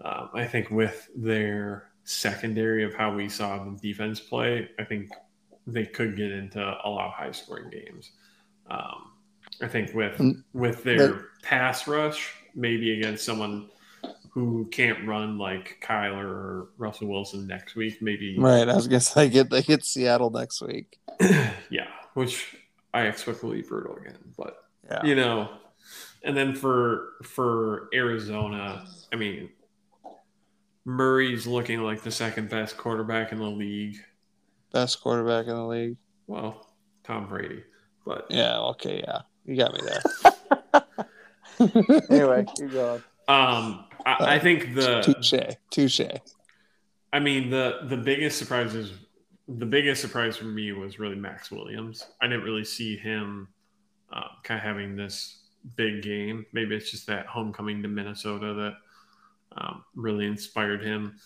Um, 0.00 0.30
I 0.34 0.44
think 0.44 0.72
with 0.72 1.08
their 1.14 1.93
secondary 2.04 2.84
of 2.84 2.94
how 2.94 3.14
we 3.14 3.28
saw 3.28 3.64
the 3.64 3.76
defense 3.80 4.20
play, 4.20 4.68
I 4.78 4.84
think 4.84 5.10
they 5.66 5.86
could 5.86 6.16
get 6.16 6.30
into 6.30 6.60
a 6.60 6.88
lot 6.88 7.06
of 7.08 7.12
high 7.14 7.32
scoring 7.32 7.70
games. 7.70 8.12
Um, 8.70 9.12
I 9.62 9.68
think 9.68 9.94
with 9.94 10.18
Mm, 10.18 10.42
with 10.52 10.82
their 10.84 11.26
pass 11.42 11.86
rush, 11.88 12.34
maybe 12.54 12.98
against 12.98 13.24
someone 13.24 13.68
who 14.30 14.66
can't 14.70 15.06
run 15.06 15.38
like 15.38 15.78
Kyler 15.82 16.24
or 16.24 16.68
Russell 16.76 17.08
Wilson 17.08 17.46
next 17.46 17.76
week, 17.76 18.02
maybe 18.02 18.36
Right. 18.38 18.68
I 18.68 18.74
was 18.74 18.86
gonna 18.88 19.00
say 19.00 19.26
they 19.26 19.30
get 19.32 19.50
they 19.50 19.62
get 19.62 19.84
Seattle 19.84 20.30
next 20.30 20.60
week. 20.60 20.98
yeah, 21.70 21.86
which 22.14 22.56
I 22.92 23.02
expect 23.06 23.42
will 23.42 23.52
be 23.52 23.62
brutal 23.62 23.96
again. 23.96 24.18
But 24.36 24.58
Yeah. 24.90 25.04
you 25.04 25.14
know, 25.14 25.50
and 26.22 26.36
then 26.36 26.54
for 26.54 27.12
for 27.22 27.88
Arizona, 27.94 28.84
I 29.12 29.16
mean, 29.16 29.50
Murray's 30.84 31.46
looking 31.46 31.80
like 31.80 32.02
the 32.02 32.10
second 32.10 32.50
best 32.50 32.76
quarterback 32.76 33.32
in 33.32 33.38
the 33.38 33.44
league. 33.48 33.96
Best 34.72 35.00
quarterback 35.00 35.46
in 35.46 35.54
the 35.54 35.66
league. 35.66 35.96
Well, 36.26 36.66
Tom 37.04 37.28
Brady, 37.28 37.62
but 38.04 38.26
Yeah, 38.30 38.58
okay, 38.60 39.02
yeah. 39.06 39.22
You 39.44 39.56
got 39.56 39.74
me 39.74 39.80
there. 39.82 40.82
anyway, 42.10 42.46
keep 42.56 42.72
going. 42.72 43.02
um, 43.28 43.84
I, 44.06 44.34
I 44.34 44.38
think 44.38 44.74
the 44.74 45.00
touche. 45.02 45.56
Touche. 45.70 46.20
I 47.12 47.20
mean 47.20 47.50
the 47.50 47.80
the 47.88 47.96
biggest 47.96 48.38
surprise 48.38 48.74
is 48.74 48.92
the 49.46 49.66
biggest 49.66 50.00
surprise 50.00 50.36
for 50.36 50.46
me 50.46 50.72
was 50.72 50.98
really 50.98 51.16
Maxx 51.16 51.50
Williams. 51.50 52.06
I 52.20 52.26
didn't 52.26 52.44
really 52.44 52.64
see 52.64 52.96
him 52.96 53.48
uh, 54.12 54.28
kind 54.42 54.58
of 54.58 54.64
having 54.64 54.96
this 54.96 55.42
big 55.76 56.02
game. 56.02 56.46
Maybe 56.52 56.74
it's 56.74 56.90
just 56.90 57.06
that 57.06 57.26
homecoming 57.26 57.82
to 57.82 57.88
Minnesota 57.88 58.54
that 58.54 58.74
um, 59.56 59.84
really 59.94 60.26
inspired 60.26 60.82
him. 60.82 61.16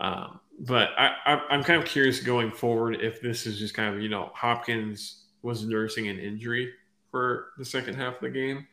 Um, 0.00 0.40
but 0.60 0.90
I, 0.98 1.14
I, 1.24 1.40
I'm 1.50 1.62
kind 1.62 1.80
of 1.80 1.88
curious 1.88 2.20
going 2.20 2.50
forward 2.50 2.96
if 3.00 3.20
this 3.20 3.46
is 3.46 3.58
just 3.58 3.74
kind 3.74 3.94
of 3.94 4.02
you 4.02 4.08
know 4.08 4.30
Hopkins 4.34 5.24
was 5.42 5.64
nursing 5.64 6.08
an 6.08 6.18
injury 6.18 6.72
for 7.10 7.52
the 7.58 7.64
second 7.64 7.94
half 7.94 8.16
of 8.16 8.20
the 8.20 8.30
game. 8.30 8.66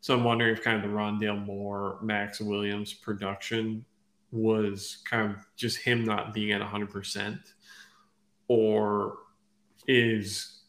So 0.00 0.14
I'm 0.14 0.24
wondering 0.24 0.52
if 0.52 0.62
kind 0.62 0.76
of 0.76 0.82
the 0.82 0.94
Rondale 0.94 1.44
Moore, 1.44 1.98
Maxx 2.02 2.40
Williams 2.40 2.92
production 2.92 3.84
was 4.32 4.98
kind 5.08 5.30
of 5.30 5.46
just 5.56 5.78
him 5.78 6.04
not 6.04 6.34
being 6.34 6.52
at 6.52 6.60
100% 6.60 7.38
or 8.48 9.18
is 9.86 10.62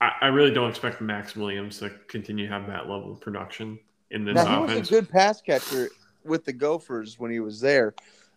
I, 0.00 0.12
I 0.22 0.26
really 0.28 0.50
don't 0.52 0.70
expect 0.70 1.00
Maxx 1.00 1.36
Williams 1.36 1.78
to 1.80 1.90
continue 2.08 2.46
to 2.46 2.52
have 2.52 2.66
that 2.66 2.88
level 2.88 3.12
of 3.12 3.20
production 3.20 3.78
in 4.10 4.24
this 4.24 4.34
Now 4.34 4.66
he 4.66 4.78
was 4.78 4.88
a 4.88 4.90
good 4.90 5.10
pass 5.10 5.40
catcher 5.40 5.90
with 6.28 6.44
the 6.44 6.52
Gophers 6.52 7.18
when 7.18 7.30
he 7.30 7.40
was 7.40 7.60
there. 7.60 7.94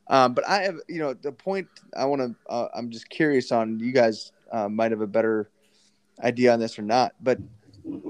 Um, 0.08 0.34
but 0.34 0.48
I 0.48 0.64
have, 0.64 0.76
you 0.88 1.00
know, 1.00 1.14
the 1.14 1.32
point 1.32 1.68
I 1.96 2.06
want 2.06 2.22
to, 2.22 2.52
uh, 2.52 2.68
I'm 2.76 2.90
just 2.90 3.10
curious 3.10 3.52
on. 3.52 3.80
You 3.80 3.92
guys 3.92 4.32
uh, 4.52 4.68
might 4.68 4.92
have 4.92 5.02
a 5.02 5.08
better 5.08 5.50
idea 6.24 6.52
on 6.54 6.60
this 6.60 6.78
or 6.78 6.82
not. 6.82 7.14
But 7.22 7.40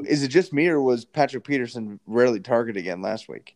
is 0.06 0.24
it 0.24 0.30
just 0.30 0.52
me 0.52 0.68
or 0.68 0.82
was 0.82 1.06
Patrick 1.06 1.44
Peterson 1.44 2.00
rarely 2.08 2.40
targeted 2.40 2.80
again 2.80 3.02
last 3.02 3.30
week? 3.30 3.56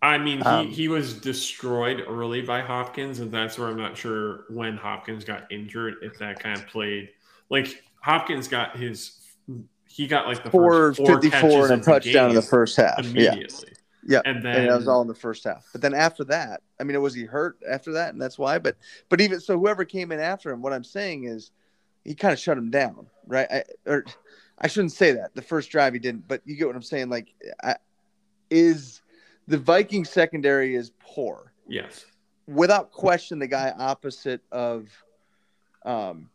I 0.00 0.18
mean, 0.18 0.38
he, 0.38 0.44
Um, 0.44 0.66
he 0.66 0.88
was 0.88 1.14
destroyed 1.14 2.02
early 2.08 2.42
by 2.42 2.60
Hopkins, 2.60 3.20
and 3.20 3.30
that's 3.30 3.56
where 3.56 3.68
I'm 3.68 3.76
not 3.76 3.96
sure 3.96 4.46
when 4.48 4.76
Hopkins 4.76 5.24
got 5.24 5.50
injured, 5.52 5.94
if 6.02 6.18
that 6.18 6.40
kind 6.40 6.58
of 6.58 6.66
played. 6.66 7.10
Like, 7.50 7.84
Hopkins 8.00 8.48
got 8.48 8.76
his, 8.76 9.21
he 9.92 10.06
got 10.06 10.26
like 10.26 10.42
the 10.42 10.50
Four 10.50 10.70
first 10.70 10.98
four 10.98 11.06
fifty 11.06 11.28
catches 11.28 11.52
four 11.52 11.70
and 11.70 11.82
a 11.82 11.84
touchdown 11.84 12.30
in 12.30 12.34
the 12.34 12.42
first 12.42 12.76
half. 12.76 13.04
Yeah, 13.04 13.32
immediately. 13.32 13.72
yeah. 14.06 14.22
And 14.24 14.42
then 14.42 14.56
and 14.56 14.70
that 14.70 14.76
was 14.78 14.88
all 14.88 15.02
in 15.02 15.08
the 15.08 15.14
first 15.14 15.44
half. 15.44 15.66
But 15.72 15.82
then 15.82 15.92
after 15.92 16.24
that, 16.24 16.62
I 16.80 16.84
mean, 16.84 17.00
was 17.02 17.14
he 17.14 17.24
hurt 17.24 17.58
after 17.70 17.92
that, 17.92 18.12
and 18.14 18.20
that's 18.20 18.38
why? 18.38 18.58
But 18.58 18.76
but 19.10 19.20
even 19.20 19.38
so, 19.38 19.58
whoever 19.58 19.84
came 19.84 20.10
in 20.10 20.18
after 20.18 20.50
him, 20.50 20.62
what 20.62 20.72
I'm 20.72 20.84
saying 20.84 21.24
is, 21.24 21.50
he 22.04 22.14
kind 22.14 22.32
of 22.32 22.38
shut 22.38 22.56
him 22.56 22.70
down, 22.70 23.06
right? 23.26 23.46
I, 23.50 23.64
or 23.86 24.04
I 24.58 24.66
shouldn't 24.68 24.92
say 24.92 25.12
that. 25.12 25.34
The 25.34 25.42
first 25.42 25.70
drive 25.70 25.92
he 25.92 25.98
didn't, 25.98 26.26
but 26.26 26.40
you 26.46 26.56
get 26.56 26.66
what 26.66 26.76
I'm 26.76 26.82
saying. 26.82 27.10
Like, 27.10 27.34
I, 27.62 27.76
is 28.48 29.02
the 29.46 29.58
Viking 29.58 30.04
secondary 30.06 30.74
is 30.74 30.92
poor 31.00 31.52
Yes. 31.68 32.06
without 32.46 32.92
question. 32.92 33.38
The 33.38 33.46
guy 33.46 33.74
opposite 33.78 34.40
of 34.50 34.88
um, 35.84 36.30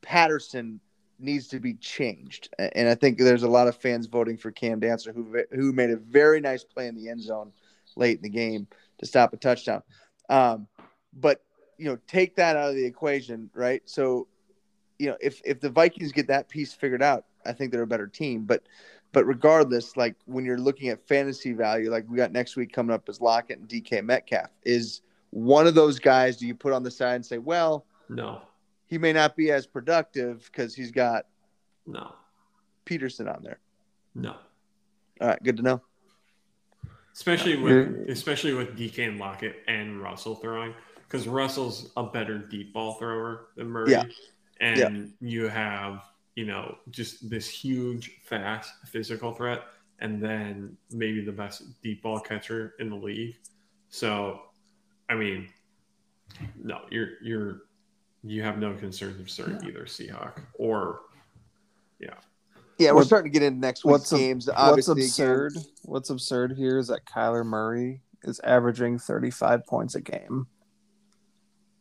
Patterson 0.00 0.80
needs 1.18 1.48
to 1.48 1.60
be 1.60 1.74
changed, 1.74 2.48
and 2.58 2.88
I 2.88 2.94
think 2.94 3.18
there's 3.18 3.42
a 3.42 3.48
lot 3.48 3.68
of 3.68 3.76
fans 3.76 4.06
voting 4.06 4.36
for 4.36 4.50
Cam 4.50 4.80
Dantzler, 4.80 5.14
who 5.14 5.42
who 5.52 5.72
made 5.72 5.90
a 5.90 5.96
very 5.96 6.40
nice 6.40 6.64
play 6.64 6.86
in 6.88 6.94
the 6.94 7.08
end 7.08 7.22
zone 7.22 7.52
late 7.96 8.18
in 8.18 8.22
the 8.22 8.28
game 8.28 8.66
to 8.98 9.06
stop 9.06 9.32
a 9.32 9.36
touchdown. 9.36 9.82
Um, 10.28 10.68
but 11.12 11.42
you 11.78 11.86
know, 11.86 11.98
take 12.06 12.36
that 12.36 12.56
out 12.56 12.70
of 12.70 12.74
the 12.74 12.84
equation, 12.84 13.50
right? 13.54 13.82
So, 13.84 14.28
you 14.98 15.08
know, 15.08 15.16
if 15.20 15.40
if 15.44 15.60
the 15.60 15.70
Vikings 15.70 16.12
get 16.12 16.28
that 16.28 16.48
piece 16.48 16.72
figured 16.72 17.02
out, 17.02 17.24
I 17.44 17.52
think 17.52 17.72
they're 17.72 17.82
a 17.82 17.86
better 17.86 18.06
team. 18.06 18.44
But 18.44 18.62
but 19.12 19.24
regardless, 19.24 19.96
like 19.96 20.14
when 20.26 20.44
you're 20.44 20.58
looking 20.58 20.88
at 20.88 21.06
fantasy 21.06 21.52
value, 21.52 21.90
like 21.90 22.04
we 22.08 22.16
got 22.16 22.32
next 22.32 22.56
week 22.56 22.72
coming 22.72 22.94
up 22.94 23.08
is 23.08 23.20
Lockett 23.20 23.58
and 23.58 23.68
DK 23.68 24.04
Metcalf. 24.04 24.50
Is 24.64 25.02
one 25.30 25.66
of 25.66 25.74
those 25.74 25.98
guys 25.98 26.36
do 26.36 26.46
you 26.46 26.54
put 26.54 26.72
on 26.72 26.82
the 26.82 26.90
side 26.90 27.16
and 27.16 27.26
say, 27.26 27.38
well, 27.38 27.84
No. 28.08 28.42
He 28.86 28.98
may 28.98 29.12
not 29.12 29.36
be 29.36 29.50
as 29.50 29.66
productive 29.66 30.48
because 30.50 30.74
he's 30.74 30.90
got 30.90 31.26
No. 31.86 32.14
Peterson 32.84 33.28
on 33.28 33.42
there. 33.42 33.58
No. 34.14 34.36
All 35.20 35.28
right, 35.28 35.42
good 35.42 35.56
to 35.58 35.62
know. 35.62 35.82
Especially 37.12 37.52
You're- 37.56 37.86
with 37.86 38.10
especially 38.10 38.52
with 38.54 38.76
DK 38.76 39.08
and 39.08 39.18
Lockett 39.18 39.62
and 39.66 40.00
Russell 40.02 40.34
throwing, 40.36 40.74
because 41.04 41.26
Russell's 41.26 41.90
a 41.96 42.04
better 42.04 42.38
deep 42.38 42.72
ball 42.72 42.94
thrower 42.94 43.48
than 43.56 43.68
Murray. 43.68 43.92
Yeah. 43.92 44.04
And 44.60 45.12
you 45.20 45.48
have, 45.48 46.02
you 46.34 46.46
know, 46.46 46.78
just 46.90 47.28
this 47.28 47.48
huge, 47.48 48.20
fast, 48.24 48.70
physical 48.86 49.32
threat, 49.32 49.62
and 49.98 50.22
then 50.22 50.76
maybe 50.90 51.22
the 51.24 51.32
best 51.32 51.80
deep 51.82 52.02
ball 52.02 52.20
catcher 52.20 52.74
in 52.78 52.90
the 52.90 52.96
league. 52.96 53.36
So, 53.88 54.42
I 55.08 55.14
mean, 55.14 55.48
no, 56.62 56.82
you're 56.90 57.22
you're 57.22 57.62
you 58.26 58.42
have 58.42 58.58
no 58.58 58.74
concerns 58.74 59.20
of 59.20 59.30
starting 59.30 59.56
either 59.66 59.84
Seahawk 59.84 60.40
or 60.54 61.00
Yeah, 61.98 62.14
Yeah, 62.78 62.90
we're 62.90 62.96
What- 62.96 63.06
starting 63.06 63.32
to 63.32 63.38
get 63.38 63.42
into 63.46 63.58
next 63.60 63.84
week's 63.84 63.92
What's 63.92 64.12
ab- 64.12 64.18
games. 64.18 64.46
what's 64.48 64.58
Obviously, 64.58 64.92
again- 64.92 65.04
absurd? 65.06 65.52
What's 65.84 66.10
absurd 66.10 66.52
here 66.58 66.78
is 66.78 66.88
that 66.88 67.06
Kyler 67.06 67.44
Murray 67.46 68.02
is 68.24 68.38
averaging 68.40 68.98
35 68.98 69.64
points 69.66 69.94
a 69.94 70.00
game, 70.00 70.46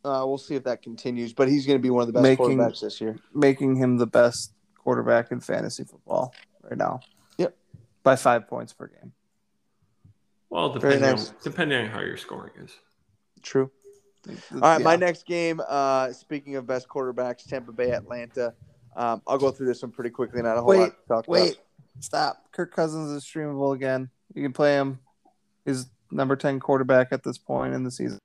Uh, 0.05 0.23
we'll 0.23 0.37
see 0.37 0.53
if 0.53 0.63
that 0.63 0.83
continues, 0.83 1.33
but 1.33 1.47
he's 1.49 1.65
going 1.65 1.79
to 1.79 1.81
be 1.81 1.89
one 1.89 2.01
of 2.01 2.07
the 2.07 2.13
best 2.13 2.21
Making- 2.21 2.59
quarterbacks 2.59 2.79
this 2.81 3.01
year. 3.01 3.17
making 3.33 3.75
him 3.75 3.97
the 3.97 4.05
best 4.05 4.53
quarterback 4.77 5.31
in 5.31 5.39
fantasy 5.39 5.83
football 5.83 6.31
right 6.61 6.77
now. 6.77 6.99
Yep. 7.39 7.57
by 8.03 8.15
five 8.15 8.47
points 8.47 8.71
per 8.71 8.85
game. 8.87 9.11
well, 10.51 10.71
depending 10.71 11.01
nice. 11.01 11.29
on, 11.31 11.35
depending 11.43 11.81
on 11.85 11.89
how 11.89 11.99
your 12.01 12.17
scoring 12.17 12.53
is. 12.57 12.71
True. 13.41 13.71
All 14.53 14.59
right, 14.59 14.81
my 14.81 14.95
next 14.95 15.25
game. 15.25 15.61
Uh, 15.67 16.11
speaking 16.11 16.55
of 16.55 16.65
best 16.65 16.87
quarterbacks, 16.87 17.47
Tampa 17.47 17.71
Bay, 17.71 17.91
Atlanta. 17.91 18.53
Um, 18.95 19.21
I'll 19.27 19.37
go 19.37 19.51
through 19.51 19.67
this 19.67 19.81
one 19.81 19.91
pretty 19.91 20.09
quickly. 20.09 20.41
Not 20.41 20.57
a 20.57 20.61
whole 20.61 20.69
Wait, 20.69 20.79
lot 20.79 20.89
to 20.89 21.07
talk 21.07 21.27
Wait, 21.27 21.53
about. 21.53 21.63
stop. 21.99 22.45
Kirk 22.51 22.73
Cousins 22.73 23.11
is 23.11 23.23
streamable 23.23 23.75
again. 23.75 24.09
You 24.33 24.41
can 24.41 24.53
play 24.53 24.73
him. 24.73 24.99
He's 25.65 25.87
number 26.11 26.35
10 26.35 26.59
quarterback 26.59 27.09
at 27.11 27.23
this 27.23 27.37
point 27.37 27.73
in 27.73 27.83
the 27.83 27.91
season. 27.91 28.19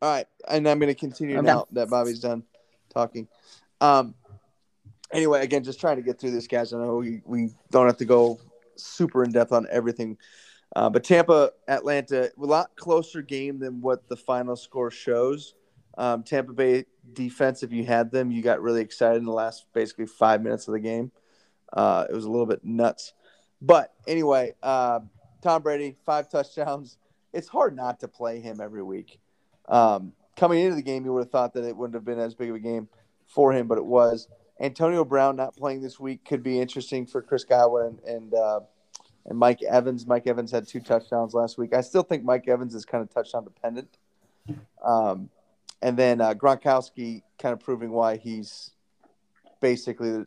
All 0.00 0.12
right, 0.12 0.26
and 0.48 0.68
I'm 0.68 0.78
going 0.78 0.92
to 0.92 0.98
continue 0.98 1.38
I'm 1.38 1.44
now 1.44 1.66
that 1.72 1.90
Bobby's 1.90 2.20
done 2.20 2.44
talking. 2.92 3.26
Um, 3.80 4.14
anyway, 5.12 5.42
again, 5.42 5.64
just 5.64 5.80
trying 5.80 5.96
to 5.96 6.02
get 6.02 6.20
through 6.20 6.30
this, 6.32 6.46
guys. 6.46 6.72
I 6.72 6.78
know 6.78 6.96
we, 6.96 7.22
we 7.24 7.50
don't 7.70 7.86
have 7.86 7.96
to 7.98 8.04
go 8.04 8.38
super 8.76 9.24
in 9.24 9.32
depth 9.32 9.52
on 9.52 9.66
everything, 9.70 10.16
uh, 10.76 10.90
but 10.90 11.04
Tampa, 11.04 11.52
Atlanta, 11.66 12.30
a 12.36 12.44
lot 12.44 12.76
closer 12.76 13.22
game 13.22 13.58
than 13.58 13.80
what 13.80 14.08
the 14.08 14.16
final 14.16 14.56
score 14.56 14.90
shows. 14.90 15.54
Um, 15.96 16.22
Tampa 16.22 16.52
Bay 16.52 16.84
defense, 17.12 17.62
if 17.62 17.72
you 17.72 17.84
had 17.84 18.10
them, 18.10 18.30
you 18.30 18.42
got 18.42 18.60
really 18.60 18.82
excited 18.82 19.16
in 19.16 19.24
the 19.24 19.32
last 19.32 19.66
basically 19.72 20.06
five 20.06 20.42
minutes 20.42 20.68
of 20.68 20.74
the 20.74 20.80
game. 20.80 21.10
Uh, 21.72 22.06
it 22.08 22.14
was 22.14 22.24
a 22.24 22.30
little 22.30 22.46
bit 22.46 22.64
nuts, 22.64 23.12
but 23.60 23.92
anyway, 24.06 24.54
uh, 24.62 25.00
Tom 25.42 25.62
Brady, 25.62 25.96
five 26.06 26.30
touchdowns. 26.30 26.96
It's 27.32 27.48
hard 27.48 27.76
not 27.76 28.00
to 28.00 28.08
play 28.08 28.40
him 28.40 28.60
every 28.60 28.82
week. 28.82 29.20
Um, 29.68 30.12
coming 30.36 30.60
into 30.60 30.76
the 30.76 30.82
game, 30.82 31.04
you 31.04 31.12
would 31.12 31.24
have 31.24 31.30
thought 31.30 31.52
that 31.54 31.64
it 31.64 31.76
wouldn't 31.76 31.94
have 31.94 32.04
been 32.04 32.18
as 32.18 32.34
big 32.34 32.48
of 32.48 32.56
a 32.56 32.60
game 32.60 32.88
for 33.26 33.52
him, 33.52 33.66
but 33.66 33.76
it 33.76 33.84
was. 33.84 34.28
Antonio 34.60 35.04
Brown 35.04 35.36
not 35.36 35.54
playing 35.54 35.82
this 35.82 36.00
week 36.00 36.24
could 36.24 36.42
be 36.42 36.58
interesting 36.58 37.06
for 37.06 37.20
Chris 37.22 37.44
Godwin 37.44 37.98
and 38.06 38.16
and, 38.16 38.34
uh, 38.34 38.60
and 39.28 39.38
Mike 39.38 39.62
Evans. 39.62 40.06
Mike 40.06 40.26
Evans 40.26 40.50
had 40.50 40.66
two 40.66 40.80
touchdowns 40.80 41.34
last 41.34 41.58
week. 41.58 41.74
I 41.74 41.80
still 41.82 42.02
think 42.02 42.24
Mike 42.24 42.48
Evans 42.48 42.74
is 42.74 42.84
kind 42.84 43.02
of 43.02 43.12
touchdown 43.12 43.44
dependent. 43.44 43.88
Um, 44.84 45.28
and 45.82 45.96
then 45.96 46.20
uh, 46.20 46.34
Gronkowski 46.34 47.22
kind 47.38 47.52
of 47.52 47.60
proving 47.60 47.90
why 47.90 48.16
he's 48.16 48.70
basically 49.60 50.24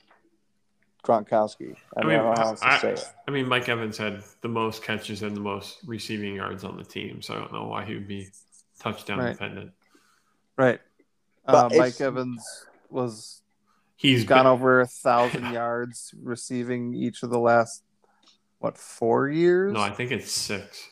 Gronkowski. 1.04 1.76
I, 1.98 2.02
I 2.02 2.04
mean, 2.04 2.16
I 2.16 2.18
mean, 2.18 2.18
don't 2.18 2.36
know 2.36 2.42
how 2.44 2.50
else 2.50 2.60
to 2.62 2.68
I, 2.68 2.78
say 2.80 2.92
it. 2.94 3.06
I 3.28 3.32
mean, 3.32 3.48
Mike 3.48 3.68
Evans 3.68 3.98
had 3.98 4.22
the 4.42 4.48
most 4.48 4.84
catches 4.84 5.24
and 5.24 5.36
the 5.36 5.40
most 5.42 5.80
receiving 5.86 6.36
yards 6.36 6.64
on 6.64 6.78
the 6.78 6.84
team, 6.84 7.22
so 7.22 7.34
I 7.34 7.40
don't 7.40 7.52
know 7.52 7.66
why 7.66 7.86
he 7.86 7.96
would 7.96 8.08
be 8.08 8.28
touchdown 8.80 9.20
Right. 9.20 9.32
dependent. 9.34 9.72
Right. 10.58 10.80
But 11.46 11.74
Uh, 11.74 11.78
Mike 11.78 12.00
Evans 12.00 12.68
was 12.92 13.42
He's 13.96 14.24
gone 14.26 14.40
been- 14.40 14.48
over 14.48 14.82
a 14.82 14.88
thousand 14.88 15.52
yards 15.54 16.14
receiving 16.22 16.94
each 16.94 17.24
of 17.24 17.32
the 17.32 17.40
last 17.40 17.84
what 18.62 18.78
four 18.78 19.28
years? 19.30 19.74
No, 19.74 19.82
I 19.82 19.90
think 19.90 20.12
it's 20.12 20.32
six. 20.32 20.88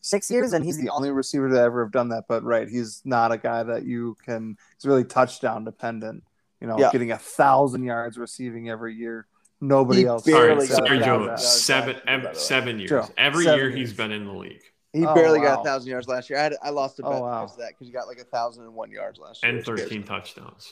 six 0.00 0.30
years, 0.30 0.52
and 0.52 0.64
he's 0.64 0.78
the 0.78 0.88
only 0.90 1.10
receiver 1.10 1.48
to 1.48 1.60
ever 1.60 1.84
have 1.84 1.92
done 1.92 2.08
that. 2.08 2.24
But 2.28 2.42
right, 2.44 2.68
he's 2.68 3.02
not 3.04 3.32
a 3.32 3.38
guy 3.38 3.62
that 3.62 3.84
you 3.84 4.16
can. 4.24 4.56
He's 4.76 4.86
really 4.86 5.04
touchdown 5.04 5.64
dependent. 5.64 6.24
You 6.60 6.68
know, 6.68 6.78
Yeah. 6.78 6.90
getting 6.92 7.10
a 7.10 7.18
thousand 7.18 7.82
yards 7.84 8.16
receiving 8.18 8.70
every 8.70 8.94
year. 8.94 9.26
Nobody 9.60 10.00
He 10.00 10.06
else. 10.06 10.24
Sorry, 10.24 10.48
Barely 10.48 10.66
does 10.66 10.76
got 10.78 10.86
sorry, 10.88 10.98
Joe. 11.00 11.36
Seven, 11.36 11.94
last 11.96 12.06
year, 12.08 12.18
by 12.22 12.28
ev- 12.30 12.36
seven 12.36 12.78
years. 12.78 12.90
Joe, 12.90 13.08
Every 13.16 13.44
seven 13.44 13.58
year 13.58 13.68
years. 13.70 13.78
he's 13.90 13.92
been 13.96 14.10
in 14.12 14.24
the 14.26 14.32
league, 14.32 14.62
He 14.92 15.06
Oh, 15.06 15.14
barely 15.14 15.40
got 15.40 15.60
a 15.60 15.64
thousand 15.64 15.90
yards 15.90 16.06
last 16.08 16.28
year. 16.30 16.38
I, 16.38 16.42
had, 16.42 16.54
I 16.62 16.70
lost 16.70 16.98
a 17.00 17.02
Oh, 17.04 17.10
bet 17.12 17.22
wow. 17.22 17.40
because 17.42 17.52
of 17.54 17.58
that 17.60 17.68
because 17.70 17.86
he 17.86 17.92
got 17.92 18.06
like 18.08 18.18
a 18.18 18.24
thousand 18.24 18.64
and 18.64 18.74
one 18.74 18.90
yards 18.90 19.18
last 19.20 19.42
year. 19.42 19.50
and 19.50 19.56
which 19.58 19.64
scares 19.66 19.78
me. 19.78 19.82
thirteen 19.84 20.02
touchdowns. 20.04 20.70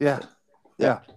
Yeah. 0.00 0.18
Yeah. 0.78 0.98
yeah, 1.08 1.14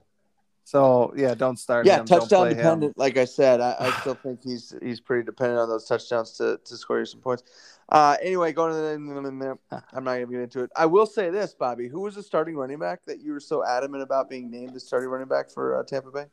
So 0.65 1.13
yeah, 1.15 1.35
don't 1.35 1.57
start. 1.57 1.85
Yeah, 1.85 1.99
him. 1.99 2.05
Don't 2.05 2.21
touchdown 2.21 2.39
play 2.39 2.49
him. 2.49 2.57
dependent. 2.57 2.97
Like 2.97 3.17
I 3.17 3.25
said, 3.25 3.61
I, 3.61 3.75
I 3.79 3.91
still 4.01 4.15
think 4.23 4.43
he's 4.43 4.73
he's 4.81 4.99
pretty 4.99 5.23
dependent 5.23 5.59
on 5.59 5.69
those 5.69 5.85
touchdowns 5.85 6.31
to, 6.37 6.59
to 6.65 6.75
score 6.75 6.97
you 6.97 7.05
some 7.05 7.21
points. 7.21 7.43
Uh, 7.87 8.17
anyway, 8.19 8.51
going 8.51 8.71
to 8.71 8.77
the, 8.79 9.57
I'm 9.93 10.03
not 10.03 10.15
going 10.15 10.25
to 10.25 10.31
get 10.31 10.41
into 10.41 10.63
it. 10.63 10.71
I 10.75 10.87
will 10.87 11.05
say 11.05 11.29
this, 11.29 11.53
Bobby. 11.53 11.87
Who 11.87 12.01
was 12.01 12.15
the 12.15 12.23
starting 12.23 12.55
running 12.55 12.79
back 12.79 13.05
that 13.05 13.21
you 13.21 13.31
were 13.31 13.39
so 13.39 13.63
adamant 13.63 14.01
about 14.01 14.27
being 14.27 14.49
named 14.49 14.73
the 14.73 14.79
starting 14.79 15.07
running 15.07 15.27
back 15.27 15.51
for 15.51 15.79
uh, 15.79 15.83
Tampa 15.83 16.09
Bay? 16.09 16.25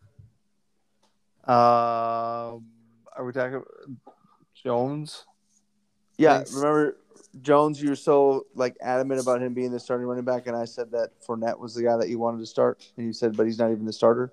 Um, 1.44 2.64
are 3.14 3.24
we 3.26 3.32
talking 3.32 3.62
Jones? 4.54 5.26
Yeah, 6.16 6.42
remember 6.54 6.96
Jones? 7.40 7.82
You 7.82 7.90
were 7.90 7.96
so 7.96 8.46
like 8.54 8.76
adamant 8.80 9.20
about 9.20 9.42
him 9.42 9.54
being 9.54 9.70
the 9.72 9.80
starting 9.80 10.06
running 10.06 10.24
back, 10.24 10.46
and 10.46 10.56
I 10.56 10.64
said 10.64 10.90
that 10.92 11.10
Fournette 11.26 11.58
was 11.58 11.74
the 11.74 11.82
guy 11.82 11.96
that 11.96 12.08
you 12.08 12.18
wanted 12.18 12.38
to 12.38 12.46
start, 12.46 12.84
and 12.96 13.06
you 13.06 13.12
said, 13.12 13.36
but 13.36 13.46
he's 13.46 13.58
not 13.58 13.70
even 13.70 13.86
the 13.86 13.92
starter. 13.92 14.32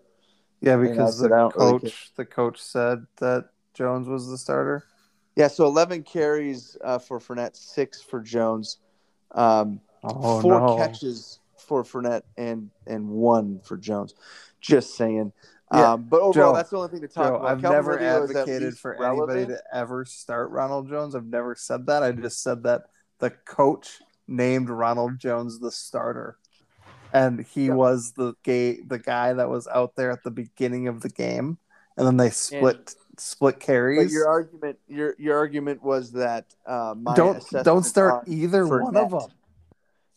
Yeah, 0.61 0.75
because 0.75 1.19
the 1.19 1.29
don't 1.29 1.55
really 1.55 1.79
coach, 1.79 2.11
the 2.15 2.25
coach 2.25 2.61
said 2.61 3.05
that 3.17 3.49
Jones 3.73 4.07
was 4.07 4.27
the 4.27 4.37
starter. 4.37 4.83
Yeah, 5.35 5.47
so 5.47 5.65
11 5.65 6.03
carries 6.03 6.75
uh, 6.83 6.99
for 6.99 7.19
Fournette, 7.19 7.55
six 7.55 8.01
for 8.01 8.19
Jones, 8.19 8.79
um, 9.31 9.79
Oh 10.03 10.41
four 10.41 10.59
no! 10.59 10.75
catches 10.75 11.39
for 11.57 11.83
Fournette, 11.83 12.23
and 12.37 12.69
and 12.87 13.07
one 13.07 13.61
for 13.63 13.77
Jones. 13.77 14.15
Just 14.59 14.95
saying. 14.95 15.31
Yeah, 15.71 15.93
um, 15.93 16.03
but 16.09 16.21
overall, 16.21 16.33
Joe, 16.51 16.53
that's 16.55 16.71
the 16.71 16.77
only 16.77 16.89
thing 16.89 17.01
to 17.01 17.07
talk 17.07 17.27
Joe, 17.27 17.35
about. 17.35 17.47
I've 17.51 17.61
Calvin 17.61 17.75
never 17.77 17.91
Ridley 17.91 18.07
advocated 18.35 18.77
for 18.77 18.97
relevant. 18.99 19.37
anybody 19.37 19.53
to 19.57 19.63
ever 19.75 20.03
start 20.05 20.49
Ronald 20.49 20.89
Jones. 20.89 21.13
I've 21.15 21.25
never 21.27 21.53
said 21.55 21.85
that. 21.87 22.01
I 22.01 22.11
just 22.11 22.41
said 22.41 22.63
that 22.63 22.85
the 23.19 23.29
coach 23.29 23.99
named 24.27 24.69
Ronald 24.69 25.19
Jones 25.19 25.59
the 25.59 25.69
starter, 25.71 26.37
and 27.13 27.41
he 27.41 27.67
Yeah. 27.67 27.73
was 27.75 28.13
the 28.13 28.33
gay 28.43 28.81
the 28.81 28.97
guy 28.97 29.33
that 29.33 29.49
was 29.49 29.67
out 29.67 29.95
there 29.95 30.09
at 30.11 30.23
the 30.23 30.31
beginning 30.31 30.87
of 30.87 31.01
the 31.01 31.09
game, 31.09 31.59
and 31.97 32.07
then 32.07 32.17
they 32.17 32.31
split 32.31 32.95
split 33.17 33.59
carries. 33.59 34.05
But 34.07 34.11
your 34.11 34.27
argument, 34.27 34.79
your 34.87 35.13
your 35.19 35.37
argument 35.37 35.83
was 35.83 36.13
that 36.13 36.45
uh, 36.65 36.95
my 36.97 37.13
don't 37.13 37.45
don't 37.63 37.83
start 37.83 38.23
either 38.27 38.65
one 38.67 38.95
of 38.97 39.11
them. 39.11 39.29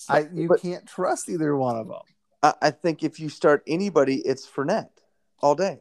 I 0.09 0.21
you 0.33 0.49
But- 0.49 0.61
can't 0.63 0.87
trust 0.87 1.29
either 1.29 1.55
one 1.57 1.77
of 1.77 1.89
them. 1.89 2.01
I, 2.43 2.55
I 2.63 2.71
think 2.71 3.03
if 3.05 3.21
you 3.21 3.29
start 3.29 3.63
anybody, 3.67 4.17
it's 4.23 4.47
Fournette 4.49 4.89
all 5.43 5.55
day. 5.55 5.81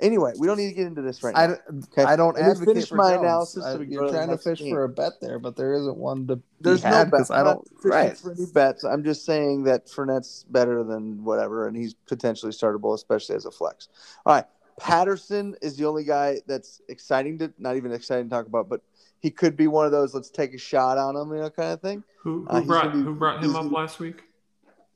Anyway, 0.00 0.32
we 0.36 0.48
don't 0.48 0.56
need 0.56 0.66
to 0.68 0.74
get 0.74 0.86
into 0.88 1.02
this 1.02 1.22
right 1.22 1.32
now. 1.32 1.54
Okay. 1.92 2.02
I 2.02 2.16
don't 2.16 2.34
Let 2.34 2.44
advocate 2.46 2.74
finish 2.74 2.88
for 2.88 2.96
my 2.96 3.10
Jones. 3.12 3.22
analysis 3.22 3.64
I- 3.64 3.72
so 3.74 3.78
we 3.78 3.84
can 3.84 3.92
you're 3.92 4.00
go 4.02 4.06
to 4.08 4.12
the 4.12 4.18
trying 4.18 4.28
to 4.28 4.32
next 4.32 4.44
fish 4.44 4.58
game. 4.58 4.74
for 4.74 4.82
a 4.82 4.88
bet 4.88 5.12
there, 5.20 5.38
but 5.38 5.54
there 5.54 5.74
isn't 5.74 5.96
one 5.96 6.26
to 6.26 6.40
There's 6.60 6.82
be 6.82 6.88
no 6.90 6.96
had 6.96 7.10
bet. 7.12 7.30
I 7.30 7.44
don't. 7.44 7.44
not 7.44 7.68
fishing 7.68 7.90
Right. 7.90 8.18
for 8.18 8.32
any 8.32 8.46
bets. 8.46 8.82
I'm 8.82 9.04
just 9.04 9.24
saying 9.24 9.62
that 9.64 9.86
Fournette's 9.86 10.44
better 10.50 10.82
than 10.82 11.22
whatever, 11.22 11.68
and 11.68 11.76
he's 11.76 11.94
potentially 11.94 12.50
startable, 12.50 12.94
especially 12.94 13.36
as 13.36 13.46
a 13.46 13.52
flex. 13.52 13.88
All 14.26 14.34
right, 14.34 14.44
Patterson 14.80 15.54
is 15.62 15.76
the 15.76 15.84
only 15.84 16.02
guy 16.02 16.40
that's 16.48 16.80
exciting 16.88 17.38
to 17.38 17.52
not 17.58 17.76
even 17.76 17.92
exciting 17.92 18.24
to 18.24 18.30
talk 18.30 18.46
about, 18.46 18.68
but 18.68 18.80
he 19.20 19.30
could 19.30 19.56
be 19.56 19.68
one 19.68 19.86
of 19.86 19.92
those. 19.92 20.14
Let's 20.14 20.30
take 20.30 20.52
a 20.52 20.58
shot 20.58 20.98
on 20.98 21.14
him, 21.14 21.32
you 21.32 21.42
know, 21.42 21.50
kind 21.50 21.72
of 21.74 21.80
thing. 21.80 22.02
Who, 22.22 22.40
who 22.40 22.48
Uh, 22.48 22.60
brought 22.62 22.92
be- 22.92 23.02
who 23.02 23.14
brought 23.14 23.40
him 23.44 23.54
up 23.54 23.62
gonna- 23.62 23.74
last 23.76 24.00
week? 24.00 24.24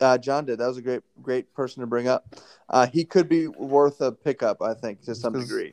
Uh, 0.00 0.18
John 0.18 0.44
did. 0.44 0.58
That 0.58 0.66
was 0.66 0.76
a 0.76 0.82
great, 0.82 1.02
great 1.22 1.52
person 1.54 1.80
to 1.80 1.86
bring 1.86 2.08
up. 2.08 2.26
Uh, 2.68 2.86
he 2.86 3.04
could 3.04 3.28
be 3.28 3.46
worth 3.48 4.00
a 4.00 4.12
pickup, 4.12 4.60
I 4.62 4.74
think, 4.74 5.02
to 5.02 5.14
some 5.14 5.32
degree. 5.32 5.72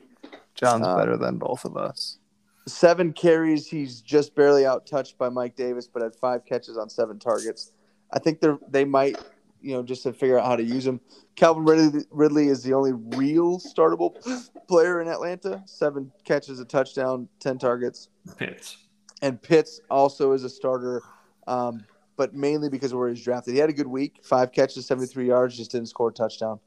John's 0.54 0.86
Uh, 0.86 0.96
better 0.96 1.16
than 1.16 1.36
both 1.38 1.64
of 1.64 1.76
us. 1.76 2.18
seven 2.66 3.12
carries. 3.12 3.66
He's 3.66 4.00
just 4.00 4.34
barely 4.34 4.64
out 4.64 4.86
touched 4.86 5.18
by 5.18 5.28
Mike 5.28 5.56
Davis, 5.56 5.86
but 5.86 6.02
had 6.02 6.14
five 6.16 6.44
catches 6.46 6.78
on 6.78 6.88
seven 6.88 7.18
targets. 7.18 7.72
I 8.12 8.18
think 8.18 8.40
they're 8.40 8.58
they 8.68 8.84
might, 8.86 9.18
you 9.60 9.74
know, 9.74 9.82
just 9.82 10.02
to 10.04 10.12
figure 10.14 10.38
out 10.38 10.46
how 10.46 10.56
to 10.56 10.62
use 10.62 10.86
him. 10.86 11.00
Calvin 11.36 11.64
Ridley, 11.64 12.04
Ridley 12.10 12.48
is 12.48 12.62
the 12.62 12.72
only 12.72 12.92
real 12.92 13.58
startable 13.58 14.14
player 14.68 15.02
in 15.02 15.08
Atlanta. 15.08 15.62
Seven 15.66 16.10
catches, 16.24 16.58
a 16.60 16.64
touchdown, 16.64 17.28
ten 17.40 17.58
targets, 17.58 18.08
Pitts. 18.38 18.78
and 19.20 19.42
Pitts 19.42 19.80
also 19.90 20.32
is 20.32 20.44
a 20.44 20.48
starter, 20.48 21.02
um, 21.46 21.84
but 22.16 22.34
mainly 22.34 22.68
because 22.68 22.92
of 22.92 22.98
where 22.98 23.08
he's 23.08 23.22
drafted. 23.22 23.54
He 23.54 23.60
had 23.60 23.70
a 23.70 23.72
good 23.72 23.86
week, 23.86 24.20
five 24.22 24.52
catches, 24.52 24.86
seventy 24.86 25.06
three 25.06 25.26
yards, 25.28 25.56
just 25.56 25.70
didn't 25.72 25.88
score 25.88 26.10
a 26.10 26.12
touchdown. 26.12 26.60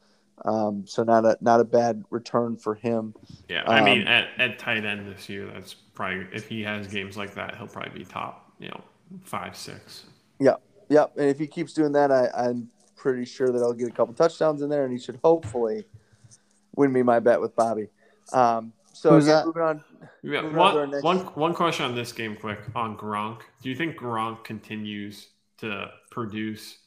Um, 0.45 0.85
so 0.85 1.03
not 1.03 1.25
a 1.25 1.37
not 1.41 1.59
a 1.59 1.63
bad 1.63 2.03
return 2.11 2.57
for 2.57 2.75
him. 2.75 3.15
Yeah, 3.49 3.63
I 3.67 3.83
mean, 3.83 4.01
Um, 4.03 4.07
at, 4.07 4.27
at 4.37 4.59
tight 4.59 4.85
end 4.85 5.07
this 5.11 5.27
year, 5.29 5.47
that's 5.51 5.73
probably 5.73 6.27
if 6.31 6.47
he 6.47 6.61
has 6.63 6.87
games 6.87 7.17
like 7.17 7.33
that, 7.35 7.55
he'll 7.55 7.67
probably 7.67 7.99
be 7.99 8.05
top, 8.05 8.51
you 8.59 8.67
know, 8.67 8.81
five, 9.23 9.55
six. 9.55 10.05
Yep, 10.39 10.61
Yep. 10.89 11.13
and 11.17 11.25
if 11.29 11.39
he 11.39 11.47
keeps 11.47 11.73
doing 11.73 11.91
that, 11.93 12.11
I, 12.11 12.29
I'm 12.35 12.69
pretty 12.95 13.25
sure 13.25 13.51
that 13.51 13.59
I'll 13.63 13.73
get 13.73 13.87
a 13.87 13.91
couple 13.91 14.13
touchdowns 14.13 14.61
in 14.61 14.69
there, 14.69 14.83
and 14.83 14.93
he 14.93 14.99
should 14.99 15.19
hopefully 15.23 15.85
win 16.75 16.91
me 16.93 17.01
my 17.01 17.19
bet 17.19 17.41
with 17.41 17.55
Bobby. 17.55 17.87
Um, 18.31 18.73
so 18.93 19.11
Who's 19.11 19.25
again, 19.25 19.35
that? 19.37 19.45
moving 19.47 19.61
on. 19.63 19.83
Yeah, 20.21 20.41
Moving 20.41 20.59
on 20.59 20.73
to 20.73 20.77
our 20.79 20.81
one, 20.81 20.91
next- 20.91 21.03
one, 21.03 21.17
one 21.33 21.53
question 21.55 21.85
on 21.85 21.95
this 21.95 22.11
game, 22.13 22.35
quick 22.35 22.59
on 22.75 22.95
Gronk. 22.95 23.39
Do 23.63 23.69
you 23.69 23.75
think 23.75 23.95
Gronk 23.97 24.43
continues 24.43 25.29
to 25.59 25.91
produce? 26.11 26.79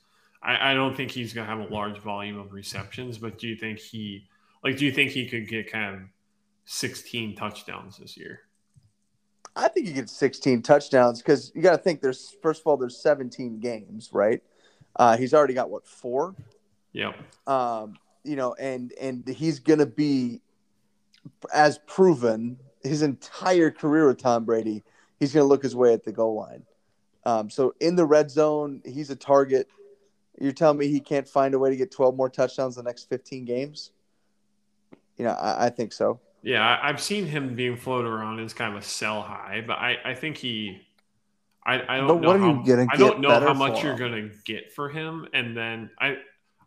I, 0.43 0.71
I 0.71 0.75
don't 0.75 0.97
think 0.97 1.11
he's 1.11 1.33
going 1.33 1.47
to 1.47 1.55
have 1.55 1.71
a 1.71 1.73
large 1.73 1.99
volume 1.99 2.39
of 2.39 2.53
receptions, 2.53 3.19
but 3.19 3.39
do 3.39 3.47
you 3.49 3.57
think 3.57 3.79
he, 3.79 4.27
like, 4.65 4.77
do 4.77 4.85
you 4.85 4.93
think 4.93 5.11
he 5.11 5.27
could 5.29 5.49
get 5.49 5.71
kind 5.71 5.95
of 5.95 6.01
16 6.65 7.37
touchdowns 7.37 7.99
this 7.99 8.17
year? 8.17 8.41
I 9.57 9.69
think 9.69 9.89
he 9.89 9.93
gets 9.93 10.13
16 10.13 10.63
touchdowns 10.63 11.21
because 11.21 11.53
you 11.55 11.63
got 11.63 11.73
to 11.73 11.79
think 11.79 12.01
there's 12.01 12.37
first 12.41 12.61
of 12.61 12.67
all 12.67 12.77
there's 12.77 13.03
17 13.03 13.59
games, 13.59 14.11
right? 14.13 14.43
Uh, 14.97 15.17
he's 15.17 15.35
already 15.35 15.55
got 15.55 15.71
what 15.71 15.87
four? 15.87 16.35
Yeah. 16.93 17.13
um, 17.47 17.97
you 18.25 18.37
know, 18.37 18.55
and 18.55 18.93
and 19.01 19.27
he's 19.27 19.59
gonna 19.59 19.87
be 19.87 20.41
as 21.53 21.79
proven 21.87 22.59
his 22.83 23.03
entire 23.03 23.71
career 23.71 24.07
with 24.07 24.19
Tom 24.19 24.45
Brady. 24.45 24.83
He's 25.19 25.33
gonna 25.33 25.47
look 25.47 25.63
his 25.63 25.75
way 25.75 25.93
at 25.93 26.05
the 26.05 26.13
goal 26.13 26.37
line. 26.37 26.65
Um, 27.25 27.51
so 27.51 27.75
in 27.81 27.97
the 27.97 28.05
red 28.05 28.31
zone, 28.31 28.83
he's 28.85 29.11
a 29.11 29.17
target. 29.17 29.69
You're 30.41 30.53
telling 30.53 30.79
me 30.79 30.89
he 30.89 31.01
can't 31.01 31.29
find 31.29 31.55
a 31.55 31.59
way 31.59 31.71
to 31.71 31.77
get 31.77 31.91
12 31.91 32.17
more 32.17 32.31
touchdowns 32.31 32.77
the 32.77 32.83
next 32.83 33.09
15 33.09 33.45
games? 33.45 33.93
You 35.17 35.27
know, 35.27 35.33
I, 35.33 35.67
I 35.67 35.71
think 35.71 35.93
so. 35.93 36.21
Yeah, 36.43 36.67
I, 36.67 36.89
I've 36.89 37.01
seen 37.01 37.27
him 37.27 37.55
being 37.55 37.77
floated 37.77 38.09
around 38.09 38.41
as 38.41 38.55
kind 38.55 38.75
of 38.75 38.83
a 38.83 38.85
sell 38.85 39.21
high, 39.21 39.63
but 39.67 39.75
I, 39.75 39.99
I 40.05 40.15
think 40.15 40.39
he, 40.39 40.81
I, 41.67 41.83
I 41.87 41.97
don't 41.99 42.07
know. 42.07 42.15
what 42.15 42.37
are 42.37 42.39
how, 42.39 42.63
you 42.63 42.67
gonna 42.67 42.87
I 42.91 42.97
don't 42.97 43.21
know 43.21 43.39
how 43.39 43.53
much 43.53 43.83
you're 43.83 43.97
gonna 43.97 44.31
get 44.47 44.73
for 44.73 44.89
him, 44.89 45.29
and 45.35 45.55
then 45.55 45.91
I, 45.99 46.17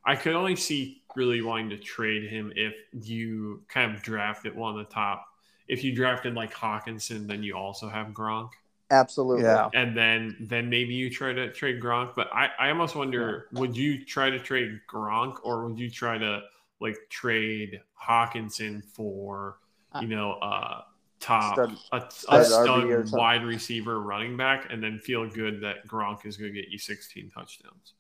I 0.06 0.16
could 0.16 0.36
only 0.36 0.56
see 0.56 1.02
really 1.16 1.42
wanting 1.42 1.72
to 1.72 1.78
trade 1.78 2.30
him 2.30 2.54
if 2.56 2.76
you 2.92 3.64
kind 3.68 3.94
of 3.94 4.04
drafted 4.04 4.56
one 4.56 4.78
of 4.78 4.88
the 4.88 4.94
top. 4.94 5.26
If 5.68 5.84
you 5.84 5.96
drafted 5.96 6.36
like 6.36 6.54
Hockenson, 6.54 7.28
then 7.28 7.42
you 7.42 7.56
also 7.56 7.90
have 7.90 8.08
Gronk, 8.08 8.52
Absolutely. 8.94 9.44
Yeah. 9.44 9.70
and 9.74 9.98
then 9.98 10.36
then 10.40 10.70
maybe 10.70 10.94
you 10.94 11.10
try 11.10 11.34
to 11.34 11.52
trade 11.52 11.82
Gronk. 11.82 12.14
But 12.16 12.28
I, 12.34 12.50
I 12.60 12.70
almost 12.70 12.96
wonder, 12.96 13.48
would 13.54 13.76
you 13.76 14.04
try 14.06 14.30
to 14.30 14.40
trade 14.40 14.80
Gronk, 14.88 15.38
or 15.44 15.66
would 15.68 15.80
you 15.80 15.90
try 15.90 16.18
to 16.18 16.42
like 16.80 16.98
trade 17.10 17.82
Hockenson 18.02 18.84
for, 18.84 19.58
you 20.02 20.08
know, 20.08 20.34
uh, 20.34 20.82
top 21.20 21.54
Stud- 21.56 21.78
a, 21.94 21.98
a 21.98 22.12
stud 22.12 22.46
stud 22.46 22.68
RB 22.68 22.90
or 22.90 23.02
something. 23.04 23.20
wide 23.20 23.44
receiver 23.46 24.02
running 24.02 24.36
back, 24.38 24.68
and 24.70 24.84
then 24.84 25.00
feel 25.00 25.28
good 25.30 25.62
that 25.62 25.88
Gronk 25.88 26.26
is 26.26 26.38
going 26.38 26.54
to 26.54 26.62
get 26.62 26.70
you 26.70 26.78
16 26.78 27.32
touchdowns. 27.32 27.94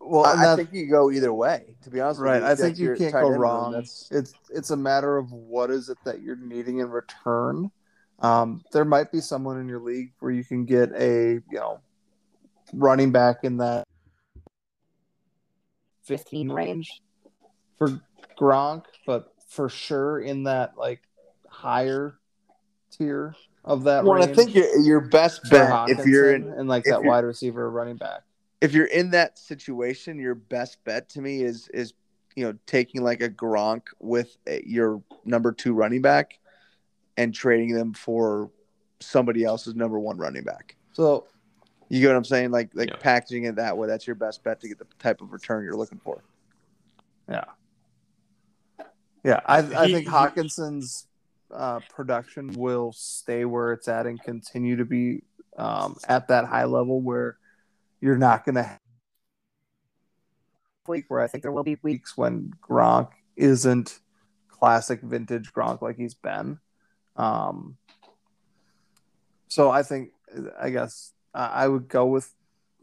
Well, 0.00 0.24
and 0.26 0.40
I, 0.40 0.42
I 0.42 0.46
that- 0.46 0.56
think 0.56 0.72
you 0.72 0.88
go 0.88 1.10
either 1.10 1.34
way. 1.34 1.74
To 1.82 1.90
be 1.90 2.00
honest, 2.00 2.20
with 2.20 2.30
right. 2.30 2.40
you. 2.40 2.48
I 2.48 2.54
think 2.54 2.78
you 2.78 2.86
your 2.86 2.96
can't 2.96 3.12
go 3.12 3.18
end 3.26 3.30
room, 3.32 3.40
wrong. 3.40 3.72
That's 3.72 4.08
It's 4.10 4.32
it's 4.50 4.70
a 4.70 4.76
matter 4.76 5.16
of 5.18 5.30
what 5.32 5.70
is 5.70 5.88
it 5.90 5.98
that 6.04 6.22
you're 6.22 6.36
needing 6.36 6.78
in 6.78 6.88
return. 6.90 7.70
Um, 8.20 8.64
there 8.72 8.84
might 8.84 9.12
be 9.12 9.20
someone 9.20 9.60
in 9.60 9.68
your 9.68 9.80
league 9.80 10.12
where 10.18 10.32
you 10.32 10.44
can 10.44 10.64
get 10.64 10.92
a 10.92 11.34
you 11.34 11.42
know 11.52 11.80
running 12.72 13.12
back 13.12 13.44
in 13.44 13.58
that 13.58 13.86
15 16.04 16.50
range? 16.50 17.00
for 17.76 18.00
Gronk, 18.38 18.84
but 19.06 19.32
for 19.48 19.68
sure 19.68 20.20
in 20.20 20.44
that 20.44 20.76
like 20.76 21.02
higher 21.48 22.18
tier 22.90 23.34
of 23.64 23.84
that 23.84 24.04
well, 24.04 24.22
I 24.22 24.26
think 24.26 24.54
your 24.54 24.78
your 24.80 25.00
best 25.00 25.42
for 25.46 25.50
bet 25.50 25.88
if 25.90 26.06
you're 26.06 26.34
in 26.34 26.52
and 26.52 26.68
like 26.68 26.84
that 26.84 27.02
wide 27.02 27.24
receiver 27.24 27.70
running 27.70 27.96
back. 27.96 28.22
if 28.60 28.72
you're 28.72 28.86
in 28.86 29.10
that 29.10 29.38
situation, 29.38 30.18
your 30.18 30.34
best 30.34 30.82
bet 30.84 31.08
to 31.10 31.20
me 31.20 31.42
is 31.42 31.68
is 31.72 31.94
you 32.34 32.44
know 32.44 32.58
taking 32.66 33.02
like 33.02 33.22
a 33.22 33.28
Gronk 33.28 33.82
with 34.00 34.36
a, 34.46 34.62
your 34.66 35.02
number 35.24 35.52
two 35.52 35.72
running 35.72 36.02
back 36.02 36.38
and 37.18 37.34
trading 37.34 37.72
them 37.74 37.92
for 37.92 38.50
somebody 39.00 39.44
else's 39.44 39.74
number 39.74 39.98
one 39.98 40.16
running 40.16 40.44
back. 40.44 40.76
So 40.92 41.26
You 41.90 42.00
get 42.00 42.08
what 42.08 42.16
I'm 42.16 42.24
saying? 42.24 42.50
Like 42.50 42.70
like 42.74 42.90
Yeah. 42.90 42.96
packaging 42.96 43.44
it 43.44 43.56
that 43.56 43.76
way. 43.76 43.88
That's 43.88 44.06
your 44.06 44.14
best 44.16 44.44
bet 44.44 44.60
to 44.60 44.68
get 44.68 44.78
the 44.78 44.86
type 44.98 45.20
of 45.22 45.32
return 45.32 45.64
you're 45.64 45.76
looking 45.76 45.98
for. 45.98 46.22
Yeah, 47.28 47.44
Yeah, 49.24 49.40
I, 49.46 49.58
I 49.58 49.62
think 49.90 50.04
he- 50.06 50.10
Hockenson's 50.10 51.06
uh, 51.50 51.80
production 51.88 52.52
will 52.52 52.92
stay 52.92 53.44
where 53.46 53.72
it's 53.72 53.88
at 53.88 54.06
and 54.06 54.22
continue 54.22 54.76
to 54.76 54.84
be 54.84 55.22
um, 55.56 55.96
at 56.08 56.28
that 56.28 56.44
high 56.44 56.64
level 56.64 57.00
where 57.00 57.38
you're 58.00 58.18
not 58.18 58.44
going 58.44 58.54
to 58.54 58.78
week 60.86 61.06
where 61.08 61.20
I 61.20 61.26
think 61.26 61.42
there 61.42 61.52
will 61.52 61.64
be 61.64 61.78
weeks 61.82 62.16
when 62.16 62.54
Gronk 62.66 63.10
isn't 63.36 64.00
classic 64.48 65.00
vintage 65.02 65.52
Gronk 65.52 65.82
like 65.82 65.96
he's 65.96 66.14
been. 66.14 66.58
Um, 67.18 67.76
so 69.48 69.70
I 69.70 69.82
think 69.82 70.12
I 70.58 70.70
guess 70.70 71.12
I 71.34 71.68
would 71.68 71.88
go 71.88 72.06
with 72.06 72.32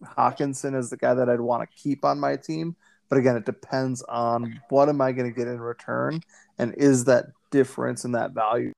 Hockenson 0.03 0.77
as 0.77 0.89
the 0.89 0.97
guy 0.97 1.13
that 1.15 1.29
I'd 1.29 1.41
want 1.41 1.67
to 1.67 1.77
keep 1.77 2.05
on 2.05 2.19
my 2.19 2.35
team. 2.35 2.75
But 3.09 3.17
again, 3.17 3.35
it 3.35 3.45
depends 3.45 4.01
on 4.03 4.61
what 4.69 4.89
am 4.89 5.01
I 5.01 5.11
going 5.11 5.31
to 5.31 5.35
get 5.35 5.47
in 5.47 5.59
return, 5.59 6.21
and 6.57 6.73
is 6.75 7.05
that 7.05 7.25
difference 7.51 8.03
in 8.03 8.11
that 8.13 8.31
value 8.31 8.73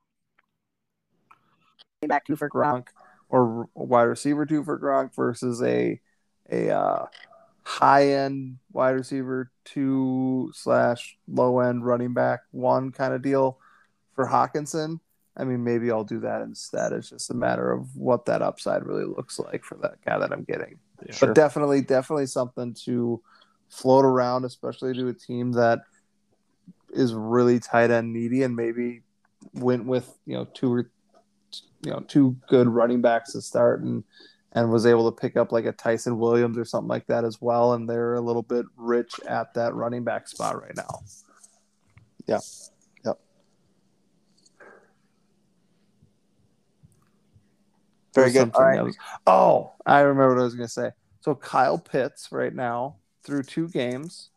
back 2.05 2.26
two 2.26 2.36
for 2.36 2.49
Gronk 2.49 2.88
or 3.30 3.68
wide 3.74 4.03
receiver 4.03 4.45
two 4.45 4.64
for 4.64 4.80
Gronk 4.80 5.16
versus 5.16 5.62
a 5.64 5.99
a 6.51 6.70
uh, 6.70 7.05
high 7.64 8.10
end 8.10 8.58
wide 8.72 8.91
receiver 8.91 9.51
two 9.66 10.51
slash 10.53 11.18
low 11.28 11.60
end 11.60 11.86
running 11.86 12.14
back 12.14 12.41
one 12.51 12.91
kind 12.91 13.14
of 13.14 13.22
deal 13.22 13.60
for 14.14 14.28
Hockenson. 14.28 14.99
I 15.38 15.43
mean, 15.43 15.63
maybe 15.63 15.91
I'll 15.91 16.03
do 16.03 16.19
that 16.21 16.41
instead. 16.41 16.93
It's 16.93 17.11
just 17.11 17.29
a 17.29 17.35
matter 17.35 17.71
of 17.71 17.95
what 17.95 18.25
that 18.25 18.41
upside 18.41 18.83
really 18.83 19.05
looks 19.05 19.39
like 19.39 19.63
for 19.63 19.75
that 19.83 20.03
guy 20.03 20.17
that 20.17 20.31
I'm 20.31 20.43
getting. 20.43 20.79
Yeah. 21.05 21.15
But 21.19 21.35
definitely, 21.35 21.81
definitely 21.81 22.25
something 22.25 22.73
to 22.85 23.21
float 23.69 24.03
around, 24.03 24.45
especially 24.45 24.93
to 24.95 25.07
a 25.09 25.13
team 25.13 25.51
that 25.53 25.81
is 26.91 27.13
really 27.13 27.59
tight 27.59 27.91
end 27.91 28.13
needy 28.13 28.41
and 28.43 28.55
maybe 28.55 29.01
went 29.53 29.85
with 29.85 30.17
you 30.25 30.33
know 30.33 30.45
two 30.45 30.73
or 30.73 30.89
you 31.83 31.91
know 31.91 31.99
two 32.07 32.35
good 32.47 32.67
running 32.67 33.01
backs 33.01 33.33
to 33.33 33.41
start 33.41 33.81
and 33.81 34.03
and 34.53 34.71
was 34.71 34.85
able 34.85 35.11
to 35.11 35.21
pick 35.21 35.38
up 35.38 35.51
like 35.51 35.65
a 35.65 35.71
Ty'Son 35.71 36.17
Williams 36.17 36.57
or 36.57 36.65
something 36.65 36.88
like 36.88 37.05
that 37.07 37.23
as 37.23 37.39
well. 37.39 37.73
And 37.73 37.88
they're 37.88 38.15
a 38.15 38.21
little 38.21 38.41
bit 38.41 38.65
rich 38.75 39.11
at 39.27 39.53
that 39.53 39.75
running 39.75 40.03
back 40.03 40.27
spot 40.27 40.59
right 40.59 40.75
now. 40.75 41.01
Yeah. 42.25 42.39
Very 48.18 48.32
good. 48.32 48.39
Something 48.53 48.61
All 48.61 48.68
right. 48.68 48.84
was- 48.84 48.97
oh, 49.26 49.74
I 49.86 49.99
remember 50.01 50.36
what 50.36 50.41
I 50.41 50.43
was 50.43 50.55
going 50.55 50.68
to 50.68 50.74
say. 50.74 50.91
So 51.22 51.36
Kyle 51.36 51.78
Pitts 51.78 52.30
right 52.32 52.53
now 52.53 52.97
through 53.24 53.43
two 53.43 53.68
games, 53.70 54.30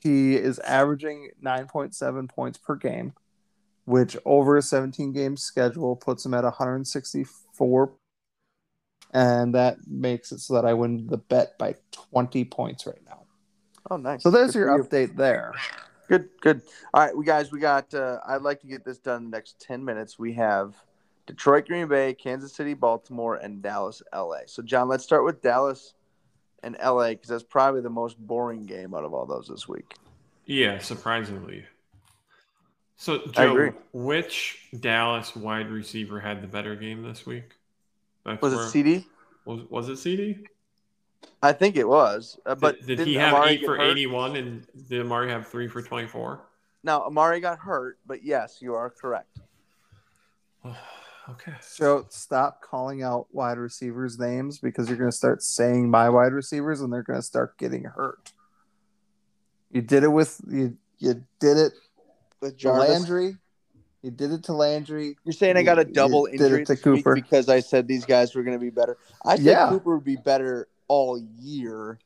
he 0.00 0.36
is 0.36 0.58
averaging 0.60 1.30
9.7 1.42 2.28
points 2.28 2.58
per 2.58 2.74
game. 2.76 3.14
which 3.86 4.16
over 4.24 4.56
a 4.56 4.62
17 4.62 5.12
game 5.12 5.36
schedule 5.36 5.94
puts 5.94 6.24
him 6.24 6.32
at 6.32 6.42
164. 6.44 7.92
And 9.12 9.54
that 9.54 9.76
makes 9.86 10.32
it 10.32 10.40
so 10.40 10.54
that 10.54 10.64
I 10.64 10.72
win 10.72 11.06
the 11.06 11.18
bet 11.18 11.58
by 11.58 11.74
20 11.92 12.44
points 12.46 12.86
right 12.86 13.00
now. 13.06 13.24
Oh, 13.90 13.96
nice. 13.98 14.22
So 14.22 14.30
there's 14.30 14.52
Good 14.52 14.58
your 14.60 14.68
for 14.84 14.98
you. 14.98 15.06
update 15.08 15.16
there. 15.16 15.52
Good, 16.08 16.28
good. 16.40 16.62
All 16.94 17.02
right, 17.02 17.14
we 17.16 17.24
guys, 17.26 17.52
we 17.52 17.60
got. 17.60 17.92
Uh, 17.92 18.20
I'd 18.26 18.40
like 18.42 18.60
to 18.62 18.66
get 18.66 18.84
this 18.84 18.98
done 18.98 19.24
in 19.24 19.30
the 19.30 19.36
next 19.36 19.60
ten 19.60 19.84
minutes. 19.84 20.18
We 20.18 20.32
have 20.34 20.74
Detroit, 21.26 21.66
Green 21.66 21.88
Bay, 21.88 22.14
Kansas 22.14 22.52
City, 22.52 22.74
Baltimore, 22.74 23.36
and 23.36 23.62
Dallas, 23.62 24.02
LA. 24.14 24.40
So, 24.46 24.62
John, 24.62 24.88
let's 24.88 25.04
start 25.04 25.24
with 25.24 25.40
Dallas 25.42 25.94
and 26.62 26.76
LA 26.82 27.10
because 27.10 27.28
that's 27.28 27.42
probably 27.42 27.80
the 27.80 27.90
most 27.90 28.18
boring 28.18 28.66
game 28.66 28.94
out 28.94 29.04
of 29.04 29.14
all 29.14 29.26
those 29.26 29.48
this 29.48 29.68
week. 29.68 29.94
Yeah, 30.46 30.78
surprisingly. 30.78 31.64
So. 32.96 33.26
Joe, 33.32 33.72
which 33.92 34.68
Dallas 34.80 35.34
wide 35.34 35.70
receiver 35.70 36.20
had 36.20 36.42
the 36.42 36.46
better 36.46 36.76
game 36.76 37.02
this 37.02 37.24
week? 37.26 37.52
That's 38.24 38.40
Was 38.42 38.54
where- 38.54 38.64
it 38.64 38.68
CD? 38.70 39.06
Was, 39.44 39.60
was 39.68 39.88
it 39.88 39.96
CD? 39.98 40.46
I 41.42 41.52
think 41.52 41.76
it 41.76 41.86
was. 41.88 42.38
Uh, 42.46 42.54
but 42.54 42.80
did, 42.86 42.96
did 42.98 43.06
he 43.06 43.14
have 43.14 43.34
Amari 43.34 43.52
eight 43.52 43.64
for 43.64 43.76
hurt? 43.76 43.90
81 43.90 44.36
and 44.36 44.66
did 44.88 45.00
Amari 45.00 45.30
have 45.30 45.46
three 45.48 45.68
for 45.68 45.82
24? 45.82 46.40
Now 46.82 47.02
Amari 47.02 47.40
got 47.40 47.58
hurt, 47.58 47.98
but 48.06 48.22
yes, 48.22 48.58
you 48.60 48.74
are 48.74 48.90
correct. 48.90 49.38
okay. 51.30 51.54
So 51.60 52.06
stop 52.10 52.60
calling 52.62 53.02
out 53.02 53.26
wide 53.32 53.58
receivers' 53.58 54.18
names 54.18 54.58
because 54.58 54.88
you're 54.88 54.98
going 54.98 55.10
to 55.10 55.16
start 55.16 55.42
saying 55.42 55.90
my 55.90 56.08
wide 56.08 56.32
receivers 56.32 56.80
and 56.80 56.92
they're 56.92 57.02
going 57.02 57.18
to 57.18 57.22
start 57.26 57.56
getting 57.58 57.84
hurt. 57.84 58.32
You 59.70 59.82
did 59.82 60.04
it 60.04 60.08
with 60.08 60.40
you. 60.48 60.76
You 60.98 61.24
did 61.40 61.56
it 61.58 61.72
With 62.40 62.52
to 62.52 62.56
Jarvis, 62.58 62.88
Landry. 62.88 63.36
You 64.02 64.10
did 64.10 64.32
it 64.32 64.44
to 64.44 64.52
Landry. 64.52 65.16
you're 65.24 65.32
saying 65.32 65.56
I 65.56 65.62
got 65.62 65.78
a 65.78 65.84
double 65.84 66.28
you 66.28 66.38
did 66.38 66.44
injury 66.44 66.62
it 66.62 66.66
to 66.66 66.76
Cooper. 66.76 67.14
because 67.14 67.48
I 67.48 67.60
said 67.60 67.88
these 67.88 68.04
guys 68.04 68.34
were 68.34 68.42
going 68.42 68.56
to 68.56 68.62
be 68.62 68.70
better. 68.70 68.96
I 69.24 69.36
said 69.36 69.44
Yeah. 69.44 69.68
Cooper 69.70 69.96
would 69.96 70.04
be 70.04 70.16
better 70.16 70.68
all 70.88 71.18
year. 71.40 71.98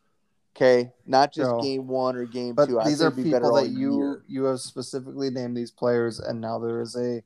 Okay, 0.57 0.91
not 1.07 1.33
just 1.33 1.51
No. 1.51 1.61
game 1.61 1.87
one 1.87 2.17
or 2.17 2.25
game 2.25 2.55
But 2.55 2.67
two. 2.67 2.81
I 2.81 2.89
these 2.89 2.99
said 2.99 3.07
are 3.07 3.11
be 3.11 3.25
people 3.25 3.53
that 3.55 3.69
you 3.69 3.97
year. 3.97 4.23
you 4.27 4.45
have 4.45 4.61
specifically 4.61 5.31
named 5.31 5.57
these 5.57 5.71
players, 5.71 6.19
and 6.19 6.41
now 6.41 6.59
there 6.59 6.81
is 6.81 6.97
a 6.97 7.23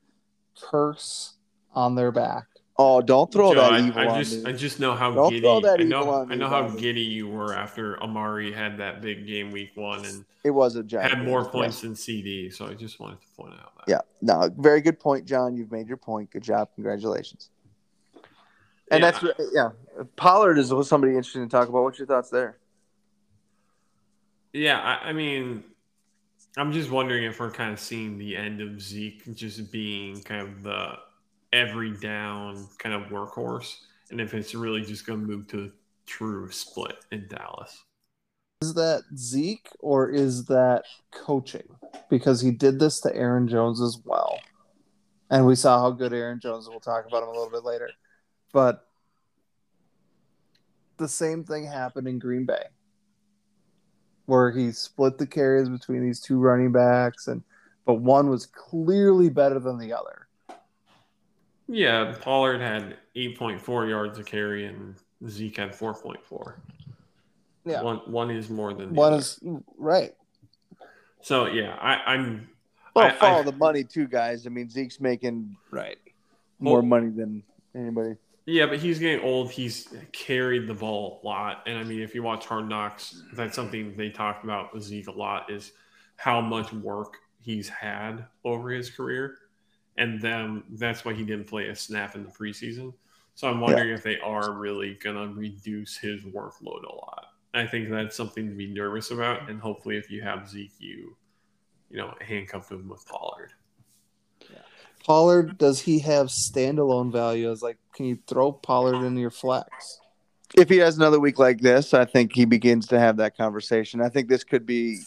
curse 0.61 1.34
on 1.75 1.95
their 1.95 2.12
back. 2.12 2.47
Oh, 2.79 3.01
don't 3.03 3.31
throw 3.31 3.53
Joe, 3.53 3.61
that 3.61 3.73
I, 3.75 3.87
evil 3.87 4.01
I 4.01 4.07
on 4.07 4.18
just 4.18 4.45
me. 4.45 4.51
I 4.51 4.55
just 4.55 4.81
know 4.81 4.95
how 4.95 5.12
Don't 5.12 5.31
giddy 5.31 5.43
throw 5.43 5.61
that 5.61 5.79
I 5.81 5.83
evil 5.83 5.87
know 5.87 6.11
on 6.11 6.27
I 6.27 6.35
me, 6.35 6.37
know 6.37 6.49
how 6.49 6.62
Bobby. 6.62 6.81
giddy 6.81 7.03
you 7.03 7.29
were 7.29 7.55
after 7.55 8.03
Amari 8.03 8.51
had 8.51 8.79
that 8.79 9.03
big 9.03 9.27
game 9.27 9.51
week 9.53 9.73
one 9.77 10.05
and 10.05 10.25
it 10.43 10.51
was 10.51 10.77
a 10.77 10.83
giant. 10.83 11.14
had 11.14 11.25
more 11.25 11.45
points 11.45 11.77
yes. 11.77 11.83
than 11.83 11.95
CD. 11.97 12.51
So 12.51 12.66
I 12.66 12.75
just 12.75 12.99
wanted 12.99 13.20
to 13.20 13.27
point 13.37 13.55
out 13.55 13.77
that. 13.77 13.85
Yeah, 13.89 14.01
no, 14.23 14.51
very 14.57 14.81
good 14.81 14.99
point, 14.99 15.27
John. 15.27 15.55
You've 15.55 15.70
made 15.70 15.87
your 15.87 15.99
point. 15.99 16.31
Good 16.31 16.43
job. 16.43 16.70
Congratulations. 16.75 17.51
And 18.91 19.03
Yeah. 19.03 19.11
that's 19.11 19.25
yeah. 19.53 19.70
Pollard 20.16 20.59
is 20.59 20.73
somebody 20.89 21.12
interesting 21.12 21.43
to 21.43 21.49
talk 21.49 21.68
about. 21.68 21.83
What's 21.83 21.99
your 21.99 22.07
thoughts 22.07 22.31
there? 22.31 22.59
Yeah, 24.53 24.81
I, 24.81 25.11
I 25.11 25.12
mean, 25.12 25.64
I'm 26.57 26.73
just 26.73 26.91
wondering 26.91 27.25
if 27.25 27.41
we're 27.41 27.51
kind 27.51 27.73
of 27.73 27.81
seeing 27.81 28.18
the 28.18 28.37
end 28.37 28.61
of 28.61 28.81
Zeke 28.83 29.35
just 29.35 29.73
being 29.73 30.20
kind 30.23 30.43
of 30.43 30.62
the 30.62 30.99
every 31.53 31.93
down 31.93 32.69
kind 32.79 32.95
of 32.95 33.11
workhorse, 33.11 33.77
and 34.11 34.21
if 34.21 34.35
it's 34.35 34.55
really 34.55 34.83
just 34.83 35.07
going 35.07 35.21
to 35.21 35.27
move 35.27 35.47
to 35.49 35.65
a 35.65 35.71
true 36.07 36.51
split 36.51 36.97
in 37.11 37.29
Dallas. 37.29 37.85
Is 38.63 38.75
that 38.75 39.03
Zeke 39.17 39.69
or 39.81 40.09
is 40.09 40.45
that 40.47 40.85
coaching? 41.11 41.69
Because 42.09 42.41
he 42.41 42.51
did 42.51 42.79
this 42.79 43.01
to 43.01 43.15
Aaron 43.15 43.49
Jones 43.49 43.81
as 43.81 43.99
well. 44.05 44.39
And 45.31 45.47
we 45.47 45.57
saw 45.57 45.81
how 45.81 45.91
good 45.91 46.13
Aaron 46.13 46.41
Jones, 46.41 46.69
we'll 46.69 46.79
talk 46.79 47.07
about 47.07 47.23
him 47.23 47.31
a 47.31 47.33
little 47.33 47.51
bit 47.51 47.65
later. 47.65 47.91
But 48.53 48.87
the 50.99 51.09
same 51.09 51.43
thing 51.43 51.67
happened 51.67 52.07
in 52.07 52.19
Green 52.19 52.45
Bay, 52.45 52.65
where 54.27 54.51
he 54.53 54.71
split 54.73 55.19
the 55.19 55.27
carries 55.27 55.69
between 55.69 56.03
these 56.03 56.21
two 56.21 56.39
running 56.39 56.71
backs, 56.71 57.27
and 57.27 57.43
but 57.85 57.95
one 57.95 58.29
was 58.29 58.47
clearly 58.47 59.29
better 59.29 59.59
than 59.59 59.79
the 59.79 59.93
other. 59.93 60.29
Yeah, 61.77 62.14
Pollard 62.20 62.61
had 62.61 62.97
8.4 63.16 63.89
yards 63.89 64.18
a 64.18 64.23
carry, 64.25 64.66
and 64.66 64.95
Zeke 65.29 65.57
had 65.57 65.73
4.4. 65.73 66.55
Yeah. 67.64 67.81
One 67.83 67.99
one 68.07 68.31
is 68.31 68.51
more 68.51 68.75
than 68.75 68.89
the 68.89 68.95
One 68.95 69.12
other. 69.12 69.20
is 69.20 69.41
right. 69.79 70.12
So 71.20 71.47
yeah, 71.47 71.77
I, 71.81 72.12
I'm. 72.14 72.49
Well, 72.95 73.07
I- 73.07 73.12
follow 73.12 73.39
I- 73.41 73.45
the 73.45 73.53
money 73.53 73.85
too, 73.85 74.07
guys. 74.09 74.47
I 74.47 74.51
mean, 74.51 74.68
Zeke's 74.68 75.01
making 75.01 75.57
Right. 75.70 75.97
more 76.59 76.79
Well- 76.79 76.87
money 76.87 77.09
than 77.11 77.43
anybody. 77.75 78.16
Yeah, 78.45 78.66
but 78.66 78.81
he's 78.81 78.99
getting 78.99 79.25
old. 79.25 79.53
He's 79.53 79.95
carried 80.11 80.66
the 80.66 80.75
ball 80.75 81.20
a 81.23 81.27
lot, 81.27 81.62
and 81.66 81.79
I 81.79 81.85
mean, 81.85 82.01
if 82.01 82.12
you 82.16 82.25
watch 82.25 82.45
Hard 82.47 82.68
Knocks, 82.68 83.23
that's 83.35 83.55
something 83.55 83.97
they 83.97 84.11
talk 84.11 84.43
about 84.43 84.75
with 84.75 84.83
Zeke 84.83 85.07
a 85.07 85.12
lot 85.12 85.49
is 85.49 85.70
how 86.16 86.41
much 86.41 86.73
work 86.73 87.18
he's 87.41 87.68
had 87.68 88.27
over 88.45 88.70
his 88.70 88.91
career, 88.91 89.37
and 89.97 90.20
then 90.20 90.62
that's 90.70 91.05
why 91.05 91.14
he 91.14 91.24
didn't 91.24 91.49
play 91.49 91.68
a 91.68 91.76
snap 91.76 92.14
in 92.14 92.24
the 92.24 92.30
preseason. 92.30 92.93
So 93.34 93.49
I'm 93.49 93.61
wondering 93.61 93.90
if 93.90 94.03
they 94.03 94.18
are 94.20 94.53
really 94.53 94.99
gonna 95.03 95.28
reduce 95.28 95.97
his 95.97 96.22
workload 96.22 96.84
a 96.84 96.95
lot. 96.95 97.26
I 97.55 97.66
think 97.66 97.88
that's 97.88 98.16
something 98.16 98.49
to 98.49 98.55
be 98.55 98.66
nervous 98.66 99.11
about, 99.11 99.51
and 99.51 99.61
hopefully, 99.61 99.97
if 99.97 100.11
you 100.11 100.22
have 100.22 100.49
Zeke, 100.49 100.72
you 100.78 101.16
you 101.90 101.99
know 101.99 102.14
handcuff 102.20 102.70
him 102.70 102.88
with 102.88 103.05
Pollard. 103.07 103.53
Pollard, 105.05 105.59
does 105.59 105.80
he 105.80 105.99
have 106.01 106.28
standalone 106.28 107.11
value? 107.11 107.51
As 107.51 107.62
like, 107.62 107.78
can 107.95 108.07
you 108.07 108.18
throw 108.26 108.53
Pollard 108.53 109.05
into 109.05 109.20
your 109.20 109.30
flex? 109.30 110.01
If 110.55 110.68
he 110.68 110.76
has 110.78 110.97
another 110.97 111.18
week 111.18 111.38
like 111.38 111.61
this, 111.61 111.95
I 111.95 112.05
think 112.05 112.32
he 112.34 112.45
begins 112.45 112.86
to 112.88 113.01
have 113.01 113.16
that 113.16 113.36
conversation. 113.36 114.01
I 114.01 114.09
think 114.09 114.28
this 114.28 114.45
could 114.45 114.66
be. 114.66 115.01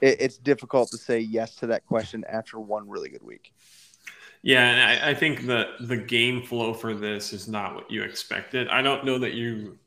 It, 0.00 0.20
it's 0.20 0.36
difficult 0.36 0.90
to 0.90 0.98
say 0.98 1.20
yes 1.20 1.54
to 1.56 1.66
that 1.68 1.86
question 1.86 2.24
after 2.28 2.58
one 2.58 2.88
really 2.88 3.08
good 3.08 3.22
week. 3.22 3.52
Yeah, 4.44 4.68
and 4.68 5.02
I, 5.02 5.10
I 5.10 5.14
think 5.14 5.46
the 5.46 5.68
the 5.80 5.96
game 5.96 6.42
flow 6.42 6.74
for 6.74 6.94
this 6.94 7.32
is 7.32 7.48
not 7.48 7.74
what 7.74 7.90
you 7.90 8.02
expected. 8.02 8.68
I 8.68 8.82
don't 8.82 9.02
know 9.02 9.16
that 9.18 9.32
you 9.32 9.78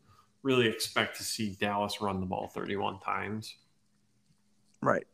really 0.41 0.67
expect 0.67 1.15
to 1.17 1.23
see 1.23 1.55
Dallas 1.59 2.01
run 2.01 2.19
the 2.19 2.25
ball 2.25 2.47
31 2.47 2.99
times. 3.01 3.53
Right. 4.81 5.05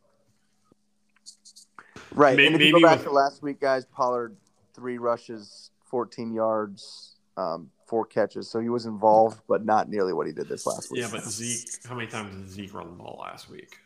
Right. 2.12 2.38
May- 2.38 2.46
and 2.46 2.54
if 2.56 2.62
you 2.62 2.72
maybe 2.72 2.82
go 2.82 2.88
back 2.88 2.98
with- 3.00 3.08
to 3.08 3.12
last 3.12 3.42
week, 3.42 3.60
guys, 3.60 3.84
Pollard 3.84 4.34
three 4.72 4.96
rushes, 4.96 5.70
14 5.84 6.32
yards, 6.32 7.16
um, 7.36 7.70
four 7.86 8.06
catches. 8.06 8.48
So 8.48 8.60
he 8.60 8.70
was 8.70 8.86
involved, 8.86 9.42
but 9.46 9.62
not 9.62 9.90
nearly 9.90 10.14
what 10.14 10.26
he 10.26 10.32
did 10.32 10.48
this 10.48 10.64
last 10.66 10.90
week. 10.90 11.02
Yeah, 11.02 11.08
but 11.12 11.22
Zeke, 11.22 11.68
how 11.86 11.94
many 11.94 12.06
times 12.06 12.34
did 12.34 12.48
Zeke 12.48 12.72
run 12.72 12.86
the 12.86 12.94
ball 12.96 13.20
last 13.22 13.50
week? 13.50 13.76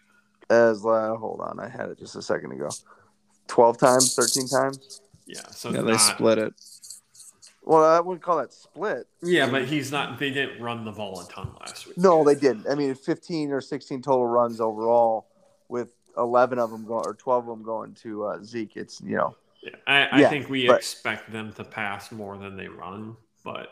As 0.51 0.87
uh, 0.87 1.17
hold 1.17 1.41
on, 1.41 1.59
I 1.59 1.69
had 1.69 1.89
it 1.89 1.99
just 1.99 2.15
a 2.15 2.23
second 2.23 2.53
ago. 2.53 2.69
12 3.49 3.77
times, 3.77 4.15
13 4.15 4.47
times. 4.47 5.01
Yeah, 5.29 5.43
so 5.51 5.71
Yeah, 5.71 5.83
they 5.83 5.93
not- 5.93 5.99
split 6.01 6.39
it. 6.39 6.55
Well, 7.63 7.85
I 7.85 8.01
wouldn't 8.01 8.23
call 8.23 8.39
that 8.39 8.53
split. 8.55 9.07
Yeah, 9.23 9.51
but 9.51 9.67
he's 9.67 9.93
not. 9.93 10.19
They 10.19 10.31
didn't 10.31 10.63
run 10.63 10.87
the 10.87 10.93
ball 10.93 11.21
a 11.21 11.29
ton 11.31 11.55
last 11.61 11.87
week. 11.87 11.99
No, 11.99 12.25
they 12.25 12.35
didn't. 12.35 12.67
I 12.67 12.75
mean, 12.75 12.95
15 12.95 13.53
or 13.53 13.61
16 13.61 14.01
total 14.01 14.27
runs 14.27 14.59
overall, 14.59 15.27
with 15.69 15.95
11 16.17 16.59
of 16.59 16.71
them 16.71 16.87
going 16.87 17.05
or 17.05 17.13
12 17.13 17.47
of 17.47 17.59
them 17.59 17.63
going 17.63 17.93
to 17.97 18.25
uh, 18.25 18.43
Zeke. 18.43 18.79
It's 18.79 19.03
you 19.03 19.17
know, 19.17 19.37
Yeah, 19.63 19.73
I, 19.87 20.07
I 20.07 20.21
Yeah, 20.21 20.31
think 20.31 20.49
we 20.49 20.67
but- 20.67 20.77
expect 20.79 21.31
them 21.31 21.53
to 21.55 21.65
pass 21.65 22.11
more 22.11 22.39
than 22.39 22.57
they 22.57 22.69
run, 22.69 23.17
but 23.45 23.69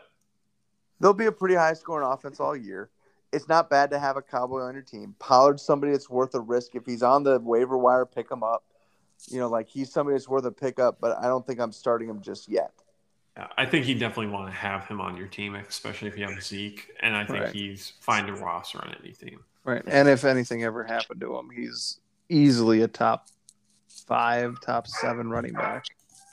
they'll 0.99 1.13
be 1.13 1.25
a 1.25 1.31
pretty 1.31 1.55
high 1.55 1.73
scoring 1.73 2.07
offense 2.07 2.39
all 2.39 2.55
year. 2.55 2.91
It's 3.33 3.47
not 3.49 3.67
bad 3.69 3.89
to 3.91 3.99
have 3.99 4.15
a 4.15 4.21
cowboy 4.21 4.61
on 4.61 4.73
your 4.75 4.83
team. 4.83 5.15
Pollard's 5.17 5.63
somebody 5.63 5.91
that's 5.91 6.09
worth 6.09 6.35
a 6.35 6.39
risk. 6.39 6.75
If 6.75 6.85
he's 6.85 7.01
on 7.03 7.23
the 7.23 7.39
waiver 7.39 7.77
wire, 7.79 8.05
pick 8.05 8.29
him 8.31 8.43
up. 8.43 8.63
You 9.27 9.39
know, 9.39 9.49
like 9.49 9.67
he's 9.67 9.91
somebody 9.91 10.15
that's 10.15 10.27
worth 10.27 10.45
a 10.45 10.51
pickup, 10.51 10.99
but 11.01 11.17
I 11.17 11.23
don't 11.27 11.45
think 11.45 11.59
I'm 11.59 11.71
starting 11.71 12.09
him 12.09 12.21
just 12.21 12.47
yet. 12.47 12.71
I 13.55 13.65
think 13.65 13.87
you 13.87 13.93
definitely 13.93 14.33
want 14.33 14.47
to 14.47 14.53
have 14.53 14.85
him 14.87 14.99
on 14.99 15.15
your 15.15 15.27
team, 15.27 15.55
especially 15.55 16.07
if 16.07 16.17
you 16.17 16.27
have 16.27 16.41
Zeke. 16.41 16.89
And 17.01 17.15
I 17.15 17.23
think 17.23 17.43
Right. 17.45 17.53
he's 17.53 17.93
fine 17.99 18.25
to 18.25 18.33
roster 18.33 18.79
on 18.79 18.95
any 18.99 19.11
team. 19.13 19.43
Right. 19.63 19.83
And 19.85 20.07
if 20.07 20.23
anything 20.23 20.63
ever 20.63 20.83
happened 20.83 21.21
to 21.21 21.37
him, 21.37 21.49
he's 21.51 21.99
easily 22.29 22.81
a 22.81 22.87
top 22.87 23.27
five, 23.87 24.59
top 24.61 24.87
seven 24.87 25.29
running 25.29 25.53
back. 25.53 25.85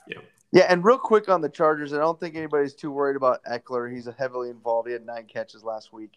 Yeah. 0.07 0.21
Yeah, 0.53 0.67
and 0.69 0.85
real 0.85 0.99
quick 0.99 1.29
on 1.29 1.41
the 1.41 1.49
Chargers, 1.49 1.93
I 1.93 1.99
don't 1.99 2.19
think 2.19 2.37
anybody's 2.37 2.75
too 2.75 2.91
worried 2.93 3.17
about 3.17 3.43
Ekeler. 3.45 3.93
He's 3.93 4.09
heavily 4.17 4.51
involved. 4.51 4.87
He 4.87 4.93
had 4.93 5.05
nine 5.05 5.27
catches 5.27 5.65
last 5.65 5.93
week. 5.93 6.13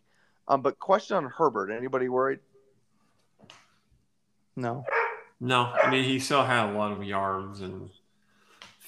Um, 0.48 0.62
but 0.62 0.80
question 0.80 1.18
on 1.18 1.26
Herbert. 1.26 1.72
Anybody 1.72 2.08
worried? 2.08 2.40
No. 4.56 4.86
No, 5.40 5.66
I 5.84 5.90
mean 5.92 6.04
he 6.04 6.20
still 6.20 6.44
had 6.44 6.70
a 6.70 6.78
lot 6.78 6.92
of 6.92 7.04
yards 7.04 7.62
and 7.62 7.90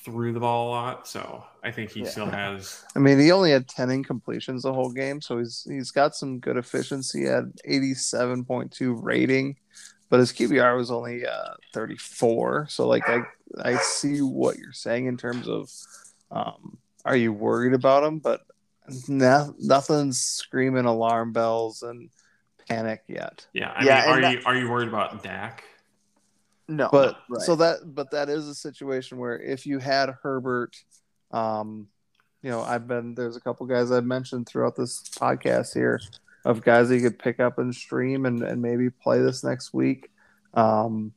threw 0.03 0.33
the 0.33 0.39
ball 0.39 0.69
a 0.69 0.71
lot, 0.71 1.07
so 1.07 1.43
I 1.63 1.71
think 1.71 1.91
he 1.91 2.01
Yeah. 2.01 2.09
still 2.09 2.25
has. 2.29 2.83
I 2.95 2.99
mean, 2.99 3.19
he 3.19 3.31
only 3.31 3.51
had 3.51 3.67
10 3.67 3.89
incompletions 3.89 4.63
the 4.63 4.73
whole 4.73 4.91
game, 4.91 5.21
so 5.21 5.37
he's 5.37 5.67
he's 5.69 5.91
got 5.91 6.15
some 6.15 6.39
good 6.39 6.57
efficiency 6.57 7.27
at 7.27 7.43
87.2 7.67 8.97
rating, 9.03 9.57
but 10.09 10.19
his 10.19 10.31
QBR 10.33 10.75
was 10.75 10.89
only 10.89 11.25
uh, 11.25 11.53
34. 11.73 12.67
So 12.69 12.87
like 12.87 13.07
I 13.07 13.21
I 13.63 13.75
see 13.77 14.21
what 14.21 14.57
you're 14.57 14.73
saying 14.73 15.05
in 15.07 15.17
terms 15.17 15.47
of, 15.47 15.69
um, 16.31 16.77
are 17.05 17.15
you 17.15 17.33
worried 17.33 17.73
about 17.73 18.03
him? 18.03 18.19
But 18.19 18.41
no, 19.07 19.53
nothing's 19.59 20.19
screaming 20.19 20.85
alarm 20.85 21.31
bells 21.33 21.83
and 21.83 22.09
panic 22.67 23.03
yet. 23.07 23.45
Yeah, 23.53 23.71
I 23.75 23.83
Yeah, 23.83 24.01
mean, 24.01 24.09
are 24.09 24.21
that- 24.21 24.31
you 24.33 24.41
are 24.45 24.55
you 24.55 24.69
worried 24.69 24.87
about 24.87 25.21
Dak? 25.23 25.63
No, 26.69 26.87
But 26.91 27.17
right. 27.29 27.41
so 27.41 27.55
that 27.55 27.95
but 27.95 28.11
that 28.11 28.29
is 28.29 28.47
a 28.47 28.53
situation 28.53 29.17
where 29.17 29.39
if 29.39 29.65
you 29.65 29.79
had 29.79 30.11
Herbert, 30.21 30.77
um, 31.31 31.87
you 32.43 32.51
know, 32.51 32.61
I've 32.61 32.87
been 32.87 33.15
there's 33.15 33.35
a 33.35 33.41
couple 33.41 33.65
guys 33.65 33.91
I've 33.91 34.05
mentioned 34.05 34.47
throughout 34.47 34.75
this 34.75 35.01
podcast 35.09 35.73
here 35.73 35.99
of 36.45 36.63
guys 36.63 36.89
that 36.89 36.95
you 36.95 37.01
could 37.01 37.17
pick 37.17 37.39
up 37.39 37.57
and 37.57 37.73
stream 37.73 38.27
and, 38.27 38.43
and 38.43 38.61
maybe 38.61 38.91
play 38.91 39.19
this 39.19 39.43
next 39.43 39.73
week. 39.73 40.11
Um, 40.53 41.11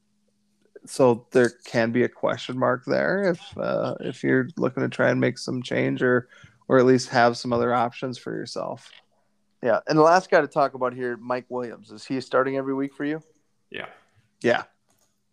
so 0.86 1.26
there 1.32 1.50
can 1.64 1.92
be 1.92 2.02
a 2.02 2.08
question 2.08 2.58
mark 2.58 2.84
there 2.86 3.24
if 3.24 3.58
uh, 3.58 3.94
if 4.00 4.24
you're 4.24 4.48
looking 4.56 4.82
to 4.82 4.88
try 4.88 5.10
and 5.10 5.20
make 5.20 5.36
some 5.36 5.62
change 5.62 6.02
or 6.02 6.28
or 6.66 6.78
at 6.78 6.86
least 6.86 7.10
have 7.10 7.36
some 7.36 7.52
other 7.52 7.74
options 7.74 8.16
for 8.16 8.34
yourself. 8.34 8.90
yeah. 9.62 9.80
And 9.86 9.98
the 9.98 10.02
last 10.02 10.30
guy 10.30 10.40
to 10.40 10.46
talk 10.46 10.72
about 10.72 10.94
here, 10.94 11.18
Mike 11.18 11.44
Williams, 11.50 11.90
is 11.90 12.06
he 12.06 12.18
starting 12.22 12.56
every 12.56 12.72
week 12.72 12.94
for 12.94 13.04
you? 13.04 13.22
Yeah, 13.70 13.86
Yeah, 14.42 14.62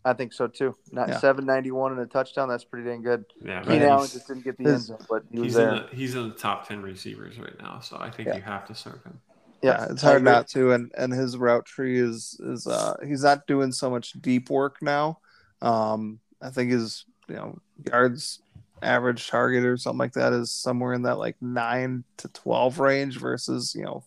I 0.05 0.13
think 0.13 0.31
so 0.33 0.47
too. 0.47 0.75
Not 0.91 1.09
Yeah. 1.09 1.19
seven 1.19 1.45
ninety 1.45 1.71
one 1.71 1.91
and 1.91 1.99
a 2.01 2.05
touchdown. 2.05 2.47
That's 2.49 2.63
pretty 2.63 2.87
dang 2.89 3.01
good. 3.01 3.25
yeah. 3.43 3.61
Keenan 3.63 3.79
but 3.79 3.85
Allen 3.87 3.99
he's- 4.01 4.13
just 4.13 4.27
didn't 4.27 4.43
get 4.43 4.57
the 4.57 4.65
end 4.69 4.81
zone, 4.81 4.97
but 5.09 5.23
he 5.31 5.39
was 5.39 5.47
He's 5.47 5.55
in 5.57 5.61
there. 5.69 5.85
the 5.89 5.95
he's 5.95 6.15
in 6.15 6.29
the 6.29 6.35
top 6.35 6.67
ten 6.67 6.81
receivers 6.81 7.37
right 7.37 7.59
now, 7.59 7.79
so 7.79 7.97
I 7.99 8.09
think 8.09 8.29
Yeah. 8.29 8.35
you 8.37 8.41
have 8.41 8.65
to 8.67 8.75
serve 8.75 9.03
him. 9.03 9.19
yeah, 9.61 9.87
it's 9.89 10.01
hard 10.01 10.23
not 10.23 10.47
to. 10.49 10.71
And 10.71 10.91
and 10.97 11.11
his 11.11 11.37
route 11.37 11.65
tree 11.65 11.99
is 11.99 12.39
is 12.43 12.65
uh 12.65 12.95
he's 13.05 13.23
not 13.23 13.45
doing 13.45 13.71
so 13.73 13.89
much 13.89 14.13
deep 14.21 14.49
work 14.49 14.77
now. 14.81 15.19
Um, 15.61 16.19
I 16.41 16.49
think 16.49 16.71
his 16.71 17.05
you 17.27 17.35
know 17.35 17.59
yards 17.85 18.39
average 18.81 19.27
target 19.27 19.65
or 19.65 19.75
something 19.75 19.99
like 19.99 20.13
that 20.13 20.31
is 20.31 20.49
somewhere 20.49 20.93
in 20.93 21.01
that 21.01 21.17
like 21.17 21.35
nine 21.41 22.05
to 22.15 22.29
twelve 22.29 22.79
range 22.79 23.19
versus 23.19 23.75
you 23.75 23.83
know 23.83 24.05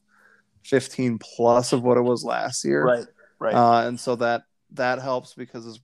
fifteen 0.64 1.18
plus 1.18 1.74
of 1.74 1.82
what 1.82 1.98
it 1.98 2.02
was 2.02 2.24
last 2.24 2.64
year. 2.64 2.82
Right, 2.84 3.06
right. 3.38 3.54
Uh, 3.54 3.86
and 3.86 4.00
so 4.00 4.16
that 4.16 4.44
that 4.74 5.00
helps 5.00 5.34
because 5.34 5.80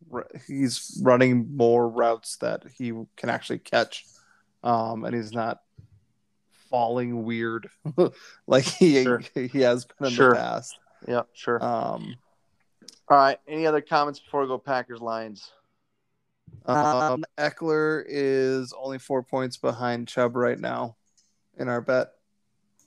he's 0.46 1.00
running 1.02 1.54
more 1.56 1.88
routes 1.88 2.36
that 2.38 2.64
he 2.76 2.92
can 3.16 3.28
actually 3.28 3.58
catch, 3.58 4.04
um, 4.62 5.04
and 5.04 5.14
he's 5.14 5.32
not 5.32 5.60
falling 6.70 7.24
weird 7.24 7.70
like 8.46 8.64
he 8.64 9.02
Sure. 9.02 9.22
he 9.34 9.60
has 9.60 9.84
been 9.86 10.08
in 10.08 10.12
Sure. 10.12 10.30
the 10.34 10.36
past. 10.36 10.78
yeah, 11.06 11.22
sure. 11.32 11.62
Um, 11.64 12.16
All 13.08 13.16
right. 13.16 13.38
Any 13.48 13.66
other 13.66 13.80
comments 13.80 14.20
before 14.20 14.42
we 14.42 14.48
go 14.48 14.58
Packers 14.58 15.00
Lions? 15.00 15.50
um, 16.66 17.24
Ekeler 17.38 18.04
is 18.06 18.74
only 18.78 18.98
four 18.98 19.22
points 19.22 19.56
behind 19.56 20.08
Chubb 20.08 20.36
right 20.36 20.58
now 20.58 20.96
in 21.56 21.68
our 21.68 21.80
bet. 21.80 22.08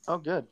Oh, 0.08 0.18
good. 0.18 0.46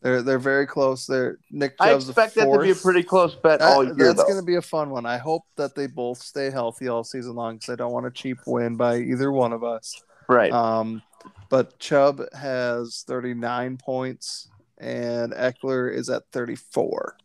They're 0.00 0.22
they're 0.22 0.38
very 0.38 0.66
close. 0.66 1.06
They're 1.06 1.38
Nick 1.50 1.76
Chubb's 1.78 2.06
I 2.06 2.10
expect 2.10 2.34
that 2.36 2.44
to 2.52 2.58
be 2.60 2.70
a 2.70 2.74
pretty 2.74 3.02
close 3.02 3.34
bet 3.34 3.58
That- 3.58 3.72
all 3.76 3.84
year. 3.84 3.94
that's 3.96 4.22
going 4.22 4.38
to 4.38 4.44
be 4.44 4.54
a 4.56 4.62
fun 4.62 4.90
one. 4.90 5.06
I 5.06 5.16
hope 5.18 5.42
that 5.56 5.74
they 5.74 5.86
both 5.88 6.18
stay 6.18 6.50
healthy 6.50 6.86
all 6.88 7.02
season 7.02 7.34
long 7.34 7.56
because 7.56 7.72
I 7.72 7.76
don't 7.76 7.92
want 7.92 8.06
a 8.06 8.10
cheap 8.10 8.38
win 8.46 8.76
by 8.76 8.98
either 8.98 9.32
one 9.32 9.52
of 9.52 9.64
us. 9.64 10.00
Right. 10.28 10.52
Um, 10.52 11.02
but 11.48 11.78
Chubb 11.80 12.20
has 12.34 13.02
39 13.08 13.76
points 13.78 14.48
and 14.78 15.32
Ekeler 15.32 15.92
is 15.92 16.08
at 16.10 16.22
34. 16.30 17.16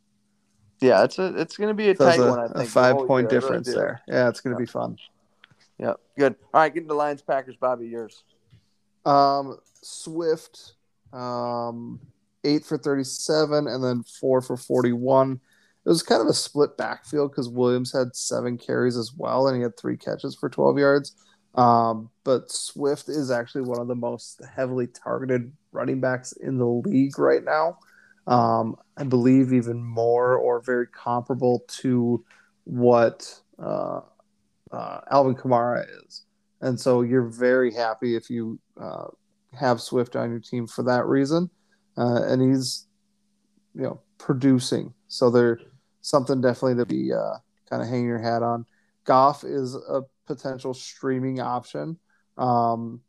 yeah, 0.82 1.04
it's 1.04 1.20
a 1.20 1.40
it's 1.40 1.56
going 1.58 1.68
to 1.68 1.74
be 1.76 1.90
a 1.92 1.96
So 1.96 2.06
tight 2.06 2.20
a, 2.20 2.28
one. 2.28 2.40
I 2.40 2.46
a 2.46 2.48
think 2.48 2.58
the 2.60 2.66
five 2.66 2.96
point 2.96 3.00
year. 3.00 3.10
I 3.10 3.20
really 3.20 3.28
difference 3.30 3.68
there. 3.68 4.02
Yeah, 4.08 4.30
it's 4.30 4.42
going 4.42 4.56
to 4.56 4.60
be 4.60 4.66
fun. 4.66 4.98
Yeah, 5.78 5.94
good. 6.18 6.36
All 6.54 6.62
right, 6.62 6.74
getting 6.74 6.90
to 6.90 6.96
Lions 6.96 7.22
Packers. 7.22 7.56
Bobby, 7.56 7.88
yours. 7.88 8.24
Um, 9.06 9.58
Swift, 9.82 10.74
um, 11.12 12.00
eight 12.44 12.66
for 12.66 12.78
37 12.78 13.68
and 13.68 13.84
then 13.84 14.04
four 14.04 14.42
for 14.42 14.58
41. 14.58 15.40
It 15.86 15.90
was 15.90 16.04
kind 16.04 16.22
of 16.22 16.28
a 16.28 16.34
split 16.34 16.78
backfield 16.78 17.32
because 17.32 17.50
Williams 17.50 17.92
had 17.92 18.16
seven 18.16 18.58
carries 18.58 18.96
as 18.96 19.12
well, 19.18 19.48
and 19.48 19.58
he 19.58 19.64
had 19.64 19.78
three 19.78 19.98
catches 19.98 20.36
for 20.36 20.50
12 20.50 20.78
yards. 20.78 21.16
Um, 21.56 22.10
but 22.24 22.52
Swift 22.52 23.10
is 23.10 23.30
actually 23.30 23.64
one 23.64 23.80
of 23.80 23.88
the 23.88 23.96
most 23.96 24.42
heavily 24.56 24.88
targeted 24.88 25.52
running 25.72 26.00
backs 26.00 26.32
in 26.34 26.58
the 26.58 26.66
league 26.66 27.20
right 27.20 27.44
now. 27.44 27.78
Um, 28.26 28.78
I 28.98 29.04
believe 29.04 29.52
even 29.52 29.84
more 29.84 30.38
or 30.38 30.62
very 30.62 30.88
comparable 30.88 31.66
to 31.80 32.24
what 32.64 33.40
uh, 33.60 34.02
uh, 34.72 35.02
Alvin 35.12 35.36
Kamara 35.36 35.86
is. 36.06 36.24
And 36.62 36.80
so 36.80 37.02
you're 37.02 37.28
very 37.28 37.74
happy 37.74 38.16
if 38.16 38.30
you 38.30 38.58
uh, 38.82 39.08
have 39.52 39.82
Swift 39.82 40.16
on 40.16 40.30
your 40.30 40.40
team 40.40 40.66
for 40.66 40.84
that 40.84 41.06
reason. 41.06 41.50
Uh, 41.98 42.24
and 42.24 42.42
he's, 42.42 42.88
you 43.76 43.84
know, 43.84 44.00
producing. 44.18 44.94
So 45.08 45.30
there's 45.30 45.62
something 46.02 46.42
definitely 46.42 46.76
to 46.76 46.86
be 46.86 47.14
uh, 47.14 47.38
kind 47.70 47.82
of 47.82 47.88
hanging 47.88 48.08
your 48.08 48.22
hat 48.22 48.44
on. 48.44 48.66
Goff 49.06 49.44
is 49.44 49.76
a 49.76 50.02
potential 50.26 50.74
streaming 50.74 51.40
option. 51.40 51.98
Um, 52.38 53.02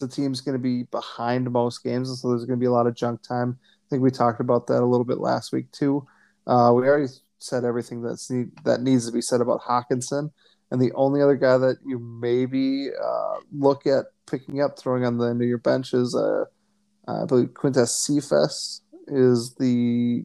the 0.00 0.08
team's 0.08 0.40
going 0.40 0.56
to 0.56 0.62
be 0.62 0.84
behind 0.84 1.50
most 1.50 1.82
games, 1.82 2.08
and 2.08 2.18
so 2.18 2.28
there's 2.28 2.44
going 2.44 2.58
to 2.58 2.60
be 2.60 2.66
a 2.66 2.72
lot 2.72 2.86
of 2.86 2.94
junk 2.94 3.22
time. 3.22 3.58
I 3.62 3.86
think 3.90 4.02
we 4.02 4.10
talked 4.10 4.40
about 4.40 4.66
that 4.68 4.82
a 4.82 4.86
little 4.86 5.04
bit 5.04 5.18
last 5.18 5.52
week 5.52 5.70
too. 5.72 6.06
Uh, 6.46 6.72
we 6.74 6.86
already 6.86 7.12
said 7.38 7.64
everything 7.64 8.02
that's 8.02 8.30
need, 8.30 8.50
that 8.64 8.82
needs 8.82 9.06
to 9.06 9.12
be 9.12 9.20
said 9.20 9.40
about 9.40 9.60
Hockenson, 9.62 10.30
and 10.70 10.80
the 10.80 10.92
only 10.94 11.20
other 11.22 11.36
guy 11.36 11.58
that 11.58 11.76
you 11.84 11.98
maybe 11.98 12.88
uh, 12.90 13.36
look 13.52 13.86
at 13.86 14.06
picking 14.26 14.60
up, 14.60 14.78
throwing 14.78 15.04
on 15.04 15.18
the 15.18 15.26
end 15.26 15.42
of 15.42 15.48
your 15.48 15.58
bench 15.58 15.92
is, 15.94 16.14
uh, 16.14 16.44
I 17.08 17.24
believe 17.24 17.54
Quintez 17.54 17.88
Cephus 17.88 18.82
is 19.06 19.54
the 19.54 20.24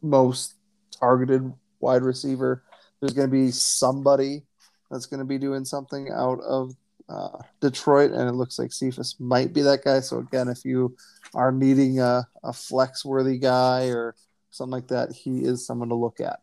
most 0.00 0.54
targeted 0.90 1.52
wide 1.80 2.02
receiver. 2.02 2.64
There's 3.00 3.12
going 3.12 3.28
to 3.28 3.32
be 3.32 3.50
somebody 3.50 4.42
that's 4.90 5.06
going 5.06 5.18
to 5.18 5.26
be 5.26 5.38
doing 5.38 5.66
something 5.66 6.10
out 6.10 6.40
of 6.40 6.74
uh, 7.08 7.38
Detroit, 7.60 8.12
and 8.12 8.26
it 8.28 8.32
looks 8.32 8.58
like 8.58 8.72
Cephus 8.72 9.16
might 9.20 9.52
be 9.52 9.60
that 9.62 9.84
guy. 9.84 10.00
So 10.00 10.18
again, 10.18 10.48
if 10.48 10.64
you 10.64 10.96
are 11.34 11.52
needing 11.52 12.00
a, 12.00 12.26
a 12.42 12.52
flex 12.54 13.04
worthy 13.04 13.38
guy 13.38 13.88
or 13.88 14.14
something 14.50 14.72
like 14.72 14.88
that, 14.88 15.12
he 15.12 15.40
is 15.40 15.66
someone 15.66 15.90
to 15.90 15.94
look 15.94 16.20
at. 16.20 16.40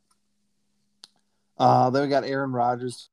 Uh, 1.57 1.89
then 1.89 2.03
we 2.03 2.07
got 2.09 2.23
Aaron 2.23 2.51
Rodgers, 2.51 3.09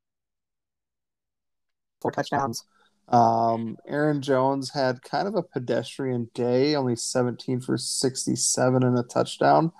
four 2.02 2.10
touchdowns. 2.10 2.64
Um, 3.08 3.78
Aaron 3.86 4.20
Jones 4.20 4.70
had 4.70 5.02
kind 5.02 5.26
of 5.26 5.34
a 5.34 5.42
pedestrian 5.42 6.30
day, 6.34 6.74
only 6.74 6.96
17 6.96 7.60
for 7.60 7.78
67 7.78 8.82
and 8.82 8.98
a 8.98 9.02
touchdown. 9.02 9.72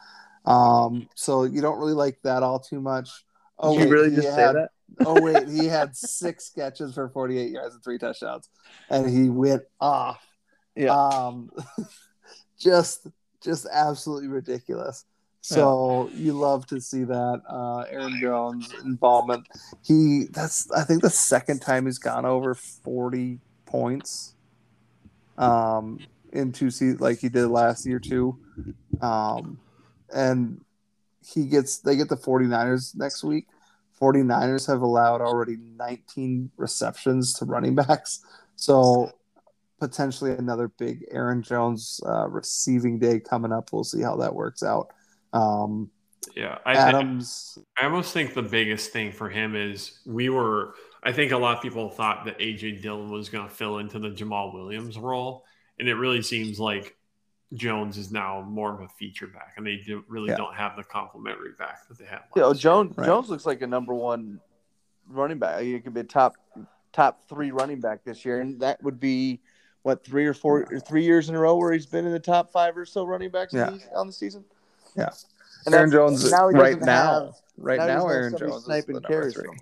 Um, 0.47 1.09
so 1.15 1.45
you 1.45 1.61
don't 1.61 1.79
really 1.79 1.93
like 1.93 2.19
that 2.23 2.43
all 2.43 2.59
too 2.59 2.81
much. 2.81 3.11
Oh, 3.59 3.77
Did 3.77 3.89
you 3.89 3.93
really 3.95 4.15
just 4.15 4.29
say 4.35 4.41
had- 4.41 4.57
that? 4.57 4.71
oh 5.07 5.21
wait, 5.21 5.47
he 5.49 5.67
had 5.67 5.95
six 5.95 6.49
catches 6.49 6.95
for 6.95 7.11
48 7.11 7.51
yards 7.51 7.75
and 7.75 7.85
three 7.85 7.99
touchdowns, 7.99 8.49
and 8.89 9.09
he 9.09 9.29
went 9.29 9.63
off. 9.79 10.25
Yeah. 10.75 10.95
Um, 10.95 11.51
just 12.59 13.07
just 13.43 13.67
absolutely 13.71 14.29
ridiculous. 14.29 15.05
So 15.41 16.11
you 16.15 16.33
love 16.33 16.67
to 16.67 16.81
see 16.81 17.05
that 17.05 17.43
uh, 17.49 17.85
Aaron 17.91 18.19
Jones 18.21 18.73
involvement. 18.85 19.47
He 19.83 20.27
that's 20.31 20.71
I 20.73 20.85
think 20.85 21.03
the 21.03 21.11
second 21.11 21.61
time 21.61 21.87
he's 21.87 21.99
gone 21.99 22.27
over 22.27 22.55
40 22.55 23.41
points. 23.65 24.35
Um, 25.39 26.01
in 26.33 26.53
two 26.53 26.71
seasons 26.71 27.01
like 27.01 27.19
he 27.21 27.29
did 27.29 27.47
last 27.47 27.87
year 27.87 27.99
too. 27.99 28.39
Um, 29.01 29.59
and 30.13 30.61
he 31.25 31.47
gets 31.47 31.79
they 31.79 31.97
get 31.97 32.09
the 32.09 32.17
49ers 32.17 32.97
next 32.97 33.23
week. 33.25 33.47
49ers 34.01 34.67
have 34.67 34.83
allowed 34.83 35.21
already 35.21 35.57
19 35.77 36.51
receptions 36.57 37.33
to 37.35 37.45
running 37.45 37.75
backs. 37.77 38.21
So 38.57 39.13
potentially 39.81 40.33
another 40.33 40.69
big 40.69 41.05
Aaron 41.11 41.43
Jones 41.43 42.01
uh, 42.07 42.29
receiving 42.29 42.99
day 42.99 43.21
coming 43.21 43.53
up. 43.53 43.73
We'll 43.73 43.85
see 43.85 44.03
how 44.03 44.17
that 44.17 44.35
works 44.35 44.63
out. 44.63 44.93
Um, 45.33 45.91
Yeah, 46.37 46.59
I, 46.67 46.75
think, 46.75 46.95
Adams, 46.95 47.59
I 47.81 47.85
almost 47.85 48.13
think 48.13 48.35
the 48.35 48.43
biggest 48.43 48.91
thing 48.93 49.13
for 49.13 49.29
him 49.29 49.55
is 49.57 50.01
we 50.07 50.29
were. 50.29 50.75
I 51.03 51.13
think 51.13 51.33
a 51.33 51.39
lot 51.39 51.57
of 51.57 51.63
people 51.63 51.89
thought 51.91 52.25
that 52.27 52.39
AJ 52.39 52.83
Dillon 52.83 53.11
was 53.11 53.29
going 53.29 53.49
to 53.49 53.55
fill 53.55 53.79
into 53.79 53.99
the 53.99 54.11
Jamaal 54.11 54.53
Williams 54.53 54.99
role, 54.99 55.45
and 55.79 55.89
it 55.89 55.95
really 55.95 56.23
seems 56.23 56.59
like 56.59 56.97
Jones 57.55 57.97
is 57.97 58.11
now 58.11 58.43
more 58.43 58.75
of 58.75 58.81
a 58.81 58.89
feature 58.89 59.29
back, 59.29 59.55
and 59.57 59.67
they 59.67 59.77
do, 59.77 60.05
really 60.09 60.29
Yeah. 60.31 60.37
don't 60.37 60.55
have 60.55 60.77
the 60.77 60.83
complementary 60.85 61.53
back 61.59 61.87
that 61.89 61.99
they 61.99 62.05
had. 62.05 62.21
Yeah, 62.37 62.47
last 62.47 62.61
Jones 62.61 62.97
Right. 62.99 63.07
Jones 63.07 63.31
looks 63.31 63.47
like 63.47 63.63
a 63.63 63.67
number 63.67 63.95
one 63.95 64.41
running 65.09 65.39
back. 65.39 65.63
He 65.63 65.79
could 65.81 65.95
be 65.95 66.01
a 66.01 66.05
top 66.05 66.35
top 66.93 67.29
three 67.29 67.51
running 67.53 67.81
back 67.81 68.03
this 68.05 68.25
year, 68.25 68.41
and 68.41 68.61
that 68.61 68.83
would 68.83 68.99
be 69.01 69.41
what 69.83 70.05
three 70.05 70.27
or 70.27 70.35
four 70.35 70.67
or 70.71 70.81
three 70.81 71.05
years 71.05 71.29
in 71.29 71.35
a 71.37 71.39
row 71.39 71.57
where 71.57 71.73
he's 71.73 71.87
been 71.87 72.05
in 72.05 72.13
the 72.13 72.19
top 72.21 72.51
five 72.51 72.77
or 72.77 72.85
so 72.85 73.05
running 73.05 73.31
backs 73.31 73.55
Yeah. 73.55 73.77
on 73.95 74.07
the 74.09 74.13
season. 74.13 74.45
Yeah. 74.99 75.11
and 75.67 75.75
Aaron 75.75 75.91
Jones 75.91 76.31
now 76.31 76.49
right 76.51 76.81
now. 76.81 77.25
have- 77.27 77.35
right 77.57 77.79
now 77.79 77.87
now, 77.87 78.09
Aaron 78.09 78.37
Jones 78.37 78.67
is 78.69 78.85
the 78.87 78.93
number 78.93 79.31
three. 79.31 79.45
from. 79.45 79.57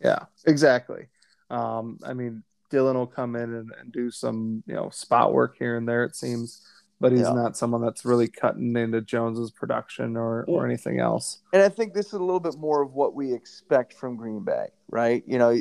Yeah, 0.00 0.24
exactly. 0.46 1.08
Um, 1.50 1.98
I 2.04 2.14
mean, 2.14 2.42
Dillon 2.70 2.96
will 2.96 3.06
come 3.06 3.34
in 3.36 3.52
and, 3.54 3.72
and 3.80 3.92
do 3.92 4.10
some 4.10 4.62
you 4.66 4.74
know 4.74 4.90
spot 4.90 5.32
work 5.32 5.56
here 5.58 5.76
and 5.76 5.88
there. 5.88 6.04
It 6.04 6.14
seems, 6.16 6.62
but 7.00 7.12
he's 7.12 7.22
Yeah. 7.22 7.32
not 7.32 7.56
someone 7.56 7.80
that's 7.82 8.04
really 8.04 8.28
cutting 8.28 8.76
into 8.76 9.00
Jones's 9.00 9.50
production 9.50 10.16
or 10.16 10.44
or 10.48 10.64
anything 10.64 11.00
else. 11.00 11.40
And 11.52 11.62
I 11.62 11.68
think 11.68 11.94
this 11.94 12.06
is 12.06 12.12
a 12.14 12.18
little 12.20 12.40
bit 12.40 12.56
more 12.58 12.82
of 12.82 12.94
what 12.94 13.14
we 13.14 13.32
expect 13.32 13.94
from 13.94 14.16
Green 14.16 14.40
Bay, 14.44 14.68
right? 14.88 15.24
You 15.26 15.38
know, 15.38 15.60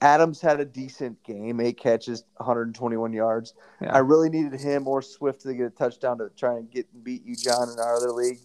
Adams 0.00 0.40
had 0.40 0.60
a 0.60 0.64
decent 0.64 1.22
game, 1.24 1.60
eight 1.60 1.78
catches, 1.78 2.24
121 2.36 3.12
yards. 3.12 3.54
Yeah. 3.80 3.94
I 3.94 3.98
really 3.98 4.28
needed 4.28 4.60
him 4.60 4.86
or 4.86 5.00
Swift 5.02 5.40
to 5.42 5.54
get 5.54 5.66
a 5.66 5.70
touchdown 5.70 6.18
to 6.18 6.28
try 6.36 6.56
and 6.58 6.70
get 6.70 6.86
beat 7.02 7.24
you, 7.24 7.34
John, 7.34 7.70
in 7.70 7.78
our 7.78 7.96
other 7.96 8.12
league. 8.12 8.40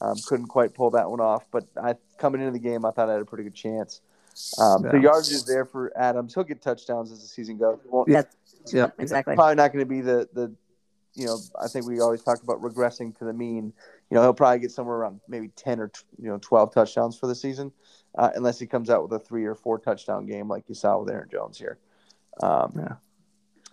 Um, 0.00 0.16
couldn't 0.26 0.46
quite 0.46 0.74
pull 0.74 0.90
that 0.90 1.10
one 1.10 1.20
off, 1.20 1.44
but 1.50 1.66
I 1.82 1.94
coming 2.18 2.40
into 2.40 2.52
the 2.52 2.58
game, 2.58 2.84
I 2.84 2.90
thought 2.90 3.08
I 3.08 3.12
had 3.12 3.22
a 3.22 3.24
pretty 3.24 3.44
good 3.44 3.54
chance. 3.54 4.00
Um, 4.58 4.82
The 4.82 4.92
Yeah. 4.96 5.02
yardage 5.02 5.30
is 5.30 5.44
there 5.44 5.64
for 5.64 5.92
Adams. 5.96 6.34
He'll 6.34 6.44
get 6.44 6.62
touchdowns 6.62 7.12
as 7.12 7.20
the 7.20 7.28
season 7.28 7.58
goes. 7.58 7.78
He 7.82 7.88
won't- 7.88 8.08
Yeah, 8.08 8.22
exactly. 8.98 9.34
probably 9.34 9.56
not 9.56 9.72
going 9.72 9.84
to 9.84 9.88
be 9.88 10.00
the 10.00 10.28
the 10.32 10.54
you 11.14 11.26
know 11.26 11.36
I 11.60 11.68
think 11.68 11.86
we 11.86 12.00
always 12.00 12.22
talked 12.22 12.42
about 12.42 12.60
regressing 12.62 13.16
to 13.18 13.24
the 13.24 13.32
mean. 13.32 13.72
You 14.10 14.14
know 14.14 14.22
he'll 14.22 14.32
probably 14.34 14.60
get 14.60 14.70
somewhere 14.70 14.96
around 14.96 15.20
maybe 15.28 15.48
ten 15.48 15.80
or 15.80 15.90
you 16.18 16.28
know 16.28 16.38
twelve 16.40 16.72
touchdowns 16.72 17.18
for 17.18 17.26
the 17.26 17.34
season, 17.34 17.72
uh, 18.16 18.30
unless 18.34 18.58
he 18.58 18.66
comes 18.66 18.88
out 18.88 19.02
with 19.02 19.12
a 19.12 19.18
three 19.24 19.44
or 19.44 19.54
four 19.54 19.78
touchdown 19.78 20.26
game 20.26 20.48
like 20.48 20.64
you 20.68 20.74
saw 20.74 20.98
with 20.98 21.10
Aaron 21.12 21.28
Jones 21.28 21.58
here. 21.58 21.78
Um, 22.42 22.72
Yeah. 22.76 22.96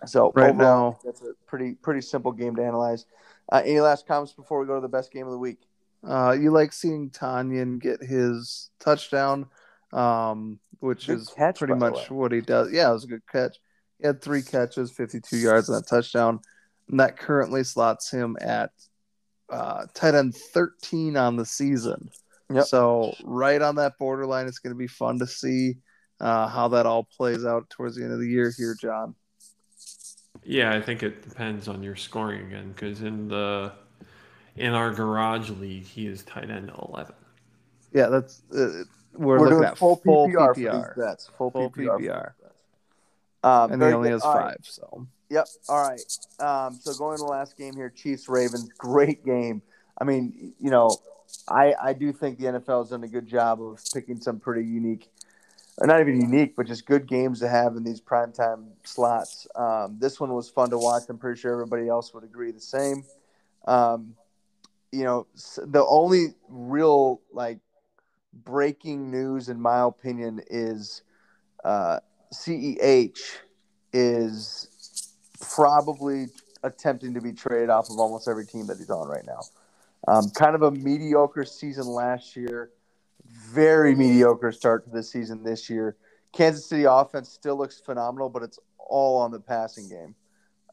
So 0.06 0.32
Right 0.34 0.50
overall, 0.50 0.90
now- 0.92 0.98
that's 1.04 1.20
a 1.22 1.32
pretty 1.46 1.74
pretty 1.74 2.00
simple 2.02 2.32
game 2.32 2.56
to 2.56 2.64
analyze. 2.64 3.06
Uh, 3.52 3.62
any 3.64 3.80
last 3.80 4.06
comments 4.06 4.32
before 4.32 4.60
we 4.60 4.66
go 4.66 4.74
to 4.74 4.80
the 4.80 4.88
best 4.88 5.10
game 5.12 5.26
of 5.26 5.32
the 5.32 5.38
week? 5.38 5.66
Uh, 6.06 6.36
you 6.38 6.50
like 6.50 6.72
seeing 6.72 7.10
Tonyan 7.10 7.80
get 7.80 8.02
his 8.02 8.70
touchdown, 8.80 9.46
um, 9.92 10.58
which 10.78 11.06
Good 11.06 11.18
is 11.18 11.28
catch, 11.36 11.58
pretty 11.58 11.74
much 11.74 12.10
what 12.10 12.32
he 12.32 12.40
does. 12.40 12.72
Yeah, 12.72 12.90
it 12.90 12.94
was 12.94 13.04
a 13.04 13.08
good 13.08 13.26
catch. 13.30 13.58
He 13.98 14.06
had 14.06 14.22
three 14.22 14.42
catches, 14.42 14.90
52 14.90 15.36
yards 15.36 15.68
and 15.68 15.82
a 15.82 15.86
touchdown. 15.86 16.40
And 16.88 17.00
that 17.00 17.18
currently 17.18 17.64
slots 17.64 18.10
him 18.10 18.36
at 18.40 18.70
uh, 19.50 19.86
tight 19.94 20.14
end 20.14 20.34
13 20.34 21.16
on 21.16 21.36
the 21.36 21.44
season. 21.46 22.08
Yep. 22.52 22.64
So, 22.64 23.14
right 23.22 23.60
on 23.62 23.76
that 23.76 23.98
borderline, 23.98 24.46
it's 24.46 24.58
going 24.58 24.74
to 24.74 24.78
be 24.78 24.88
fun 24.88 25.18
to 25.20 25.26
see 25.26 25.76
uh, 26.18 26.48
how 26.48 26.68
that 26.68 26.86
all 26.86 27.04
plays 27.04 27.44
out 27.44 27.70
towards 27.70 27.94
the 27.94 28.02
end 28.02 28.12
of 28.12 28.18
the 28.18 28.28
year 28.28 28.52
here, 28.56 28.74
John. 28.80 29.14
Yeah, 30.42 30.74
I 30.74 30.80
think 30.80 31.02
it 31.02 31.22
depends 31.28 31.68
on 31.68 31.82
your 31.82 31.96
scoring 31.96 32.46
again 32.46 32.72
because 32.72 33.02
in 33.02 33.28
the 33.28 33.72
in 34.56 34.72
our 34.72 34.90
garage 34.92 35.50
league, 35.50 35.84
he 35.84 36.06
is 36.06 36.22
tight 36.22 36.50
end 36.50 36.70
eleven. 36.88 37.14
Yeah, 37.92 38.06
that's 38.06 38.42
uh, 38.52 38.84
we're, 39.14 39.38
We're, 39.38 39.38
looking 39.38 39.56
doing 39.58 39.64
at 39.64 39.78
full 39.78 39.96
full 39.96 40.28
PPR, 40.28 40.54
PPR. 40.54 40.54
for 40.54 40.94
these 40.94 41.06
bets. 41.06 41.30
Full, 41.36 41.50
Full 41.50 41.70
PPR. 41.70 41.98
PPR. 42.00 42.32
Um, 43.42 43.72
and 43.72 43.82
he 43.82 43.88
only 43.88 44.08
good. 44.08 44.14
has 44.14 44.22
All 44.22 44.34
right. 44.36 44.56
five. 44.56 44.58
So, 44.62 45.06
Yep. 45.30 45.46
All 45.68 45.88
right. 45.88 46.00
Um, 46.40 46.74
so 46.74 46.92
going 46.94 47.16
to 47.16 47.22
the 47.24 47.30
last 47.30 47.56
game 47.56 47.74
here, 47.74 47.88
Chiefs 47.88 48.28
Ravens, 48.28 48.68
great 48.76 49.24
game. 49.24 49.62
I 49.98 50.04
mean, 50.04 50.54
you 50.58 50.70
know, 50.70 50.90
I 51.48 51.74
I 51.80 51.92
do 51.92 52.12
think 52.12 52.38
the 52.38 52.46
NFL 52.46 52.82
has 52.82 52.90
done 52.90 53.04
a 53.04 53.08
good 53.08 53.28
job 53.28 53.62
of 53.62 53.80
picking 53.94 54.20
some 54.20 54.40
pretty 54.40 54.66
unique, 54.66 55.08
or 55.78 55.86
not 55.86 56.00
even 56.00 56.20
unique, 56.20 56.56
but 56.56 56.66
just 56.66 56.84
good 56.84 57.06
games 57.06 57.38
to 57.40 57.48
have 57.48 57.76
in 57.76 57.84
these 57.84 58.00
primetime 58.00 58.66
slots. 58.82 59.46
Um, 59.54 59.98
this 60.00 60.18
one 60.18 60.34
was 60.34 60.50
fun 60.50 60.70
to 60.70 60.78
watch. 60.78 61.04
I'm 61.08 61.18
pretty 61.18 61.40
sure 61.40 61.52
everybody 61.52 61.88
else 61.88 62.12
would 62.12 62.24
agree 62.24 62.50
the 62.50 62.60
same. 62.60 63.04
Um, 63.68 64.16
you 64.92 65.04
know, 65.04 65.26
the 65.56 65.84
only 65.86 66.34
real 66.48 67.20
like 67.32 67.58
breaking 68.32 69.10
news, 69.10 69.48
in 69.48 69.60
my 69.60 69.82
opinion, 69.82 70.40
is 70.50 71.02
uh, 71.64 72.00
CEH 72.32 73.18
is 73.92 75.14
probably 75.40 76.26
attempting 76.62 77.14
to 77.14 77.20
be 77.20 77.32
traded 77.32 77.70
off 77.70 77.88
of 77.90 77.98
almost 77.98 78.28
every 78.28 78.46
team 78.46 78.66
that 78.66 78.78
he's 78.78 78.90
on 78.90 79.08
right 79.08 79.24
now. 79.26 79.40
Um, 80.08 80.30
kind 80.30 80.54
of 80.54 80.62
a 80.62 80.70
mediocre 80.70 81.44
season 81.44 81.86
last 81.86 82.36
year, 82.36 82.70
very 83.24 83.94
mediocre 83.94 84.52
start 84.52 84.84
to 84.84 84.90
the 84.90 85.02
season 85.02 85.42
this 85.42 85.68
year. 85.68 85.96
Kansas 86.32 86.66
City 86.66 86.84
offense 86.84 87.28
still 87.28 87.56
looks 87.56 87.80
phenomenal, 87.80 88.28
but 88.28 88.42
it's 88.42 88.58
all 88.78 89.18
on 89.18 89.30
the 89.30 89.40
passing 89.40 89.88
game. 89.88 90.14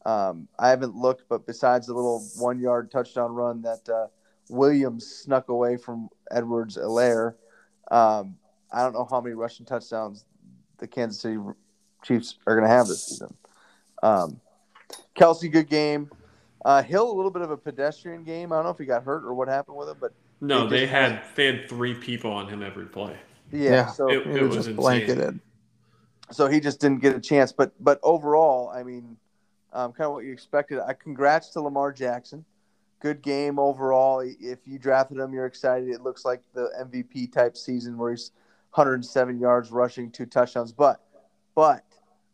Um, 0.07 0.47
I 0.57 0.69
haven't 0.69 0.95
looked, 0.95 1.23
but 1.27 1.45
besides 1.45 1.87
the 1.87 1.93
little 1.93 2.25
one 2.37 2.59
yard 2.59 2.89
touchdown 2.89 3.33
run 3.33 3.61
that 3.63 3.87
uh, 3.89 4.07
Williams 4.49 5.05
snuck 5.05 5.49
away 5.49 5.75
from 5.75 6.07
Edwards-Helaire, 6.31 7.33
um, 7.91 8.37
I 8.71 8.83
don't 8.83 8.93
know 8.93 9.05
how 9.09 9.19
many 9.19 9.35
rushing 9.35 9.65
touchdowns 9.65 10.23
the 10.77 10.87
Kansas 10.87 11.19
City 11.21 11.37
Chiefs 12.03 12.37
are 12.47 12.55
going 12.55 12.67
to 12.69 12.73
have 12.73 12.87
this 12.87 13.03
season. 13.05 13.33
Um, 14.01 14.39
Kelce, 15.15 15.51
good 15.51 15.67
game. 15.69 16.09
Uh, 16.63 16.81
Hill, 16.83 17.11
a 17.11 17.15
little 17.15 17.31
bit 17.31 17.41
of 17.41 17.51
a 17.51 17.57
pedestrian 17.57 18.23
game. 18.23 18.53
I 18.53 18.55
don't 18.55 18.63
know 18.65 18.71
if 18.71 18.77
he 18.77 18.85
got 18.85 19.03
hurt 19.03 19.25
or 19.25 19.33
what 19.33 19.47
happened 19.49 19.75
with 19.77 19.89
him, 19.89 19.97
but 19.99 20.13
No, 20.39 20.67
They 20.67 20.77
they 20.77 20.85
just 20.85 20.91
had 20.93 21.21
they 21.35 21.45
had 21.47 21.67
three 21.69 21.93
people 21.95 22.31
on 22.31 22.47
him 22.47 22.63
every 22.63 22.85
play. 22.85 23.17
yeah. 23.51 23.69
Yeah. 23.71 23.85
So 23.87 24.09
It- 24.09 24.25
he 24.25 24.31
it 24.31 24.41
was 24.41 24.49
was 24.49 24.55
just 24.55 24.67
insane. 24.69 24.75
blanketed. 24.77 25.39
so 26.31 26.47
he 26.47 26.59
just 26.61 26.79
didn't 26.79 27.01
get 27.01 27.13
a 27.15 27.19
chance. 27.19 27.51
But 27.51 27.71
but 27.83 27.99
overall, 28.03 28.69
I 28.69 28.83
mean, 28.83 29.17
um, 29.77 29.93
kind 29.93 30.07
of 30.07 30.13
what 30.13 30.25
you 30.25 30.33
expected. 30.33 30.79
I 30.79 30.93
congrats 30.93 31.49
to 31.49 31.61
Lamar 31.61 31.91
Jackson. 31.93 32.43
Good 32.99 33.21
game 33.21 33.59
overall. 33.59 34.21
If 34.21 34.59
you 34.65 34.79
drafted 34.79 35.19
him, 35.19 35.31
you're 35.33 35.45
excited. 35.45 35.87
It 35.89 36.01
looks 36.01 36.25
like 36.25 36.41
the 36.55 36.69
MVP 36.81 37.31
type 37.31 37.55
season 37.55 37.95
where 37.97 38.09
he's 38.11 38.31
107 38.71 39.39
yards 39.39 39.71
rushing, 39.71 40.09
two 40.09 40.25
touchdowns. 40.25 40.71
But 40.71 40.99
but 41.53 41.85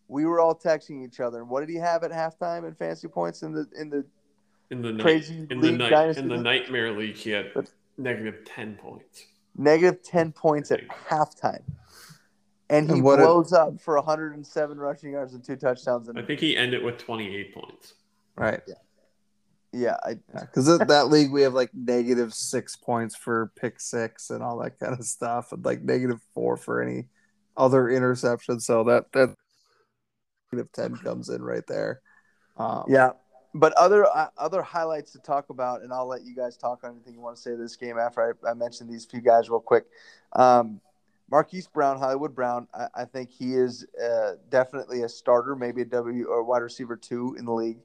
we 0.08 0.26
were 0.26 0.40
all 0.40 0.56
texting 0.56 1.06
each 1.06 1.20
other. 1.20 1.40
And 1.40 1.50
what 1.50 1.60
did 1.60 1.70
he 1.70 1.76
have 1.76 2.04
at 2.04 2.12
halftime 2.12 2.66
in 2.66 2.74
fantasy 2.76 3.10
points 3.10 3.44
in 3.44 3.52
the 3.52 3.68
in 3.78 3.90
the 3.90 4.06
In 4.72 4.82
the 4.82 4.94
night, 4.94 5.02
Crazy 5.02 5.46
in 5.50 5.60
the 5.60 5.72
night, 5.74 6.18
in 6.18 6.30
the 6.30 6.36
league? 6.36 6.44
nightmare 6.44 6.92
league, 6.92 7.18
he 7.18 7.32
had 7.32 7.52
negative 7.98 8.46
ten 8.46 8.76
points. 8.76 9.26
negative 9.58 10.02
10 10.02 10.32
points 10.32 10.72
at 10.72 10.88
halftime? 11.10 11.62
And 12.74 12.88
he 12.90 12.96
And 12.96 13.04
what 13.04 13.20
a- 13.20 13.24
blows 13.24 13.54
up 13.54 13.80
for 13.80 13.96
107 13.96 14.78
rushing 14.80 15.12
yards 15.12 15.34
and 15.36 15.44
two 15.44 15.56
touchdowns. 15.56 16.10
I 16.10 16.22
think 16.24 16.40
he 16.40 16.58
ended 16.58 16.84
with 16.84 16.98
twenty 16.98 17.36
eight 17.36 17.54
points. 17.54 17.94
Right. 18.36 18.62
yeah, 19.72 19.96
I, 20.04 20.16
Because 20.32 20.66
that 20.66 20.88
that 20.88 21.10
league 21.10 21.32
we 21.32 21.44
have 21.44 21.54
like 21.54 21.70
negative 21.74 22.34
six 22.34 22.76
points 22.76 23.16
for 23.16 23.52
pick 23.56 23.80
six 23.80 24.32
and 24.32 24.42
all 24.42 24.58
that 24.60 24.80
kind 24.80 24.94
of 24.94 25.06
stuff, 25.06 25.52
and 25.52 25.64
like 25.64 25.84
negative 25.84 26.20
four 26.34 26.58
for 26.58 26.82
any 26.82 27.06
other 27.56 27.90
interception. 27.90 28.60
So 28.60 28.84
that 28.86 29.12
that 29.14 29.36
negative 30.52 30.72
ten 30.72 30.96
comes 30.98 31.30
in 31.30 31.44
right 31.44 31.66
there. 31.68 32.02
Um, 32.58 32.86
Yeah, 32.88 33.12
but 33.54 33.74
other 33.74 34.08
uh, 34.08 34.30
other 34.36 34.64
highlights 34.64 35.12
to 35.12 35.20
talk 35.20 35.52
about, 35.52 35.84
and 35.84 35.94
I'll 35.94 36.08
let 36.08 36.26
you 36.26 36.36
guys 36.36 36.58
talk 36.58 36.84
on 36.84 36.92
anything 36.92 37.14
you 37.14 37.22
want 37.22 37.36
to 37.36 37.42
say 37.42 37.52
to 37.52 37.58
this 37.58 37.76
game 37.76 38.00
after 38.00 38.36
I, 38.44 38.50
I 38.50 38.54
mention 38.56 38.88
these 38.88 39.06
few 39.06 39.22
guys 39.22 39.48
real 39.48 39.60
quick. 39.60 39.86
Um, 40.34 40.82
Marquise 41.30 41.68
Brown, 41.68 41.98
Hollywood 41.98 42.36
Brown, 42.36 42.68
I, 42.74 42.88
I 42.96 43.06
think 43.06 43.32
he 43.32 43.54
is 43.54 43.86
uh, 44.04 44.34
definitely 44.50 45.04
a 45.04 45.10
starter, 45.10 45.56
maybe 45.56 45.82
a 45.82 45.86
W 45.86 46.26
or 46.28 46.44
wide 46.44 46.62
receiver 46.62 46.96
two 46.96 47.36
in 47.38 47.46
the 47.46 47.54
league. 47.54 47.78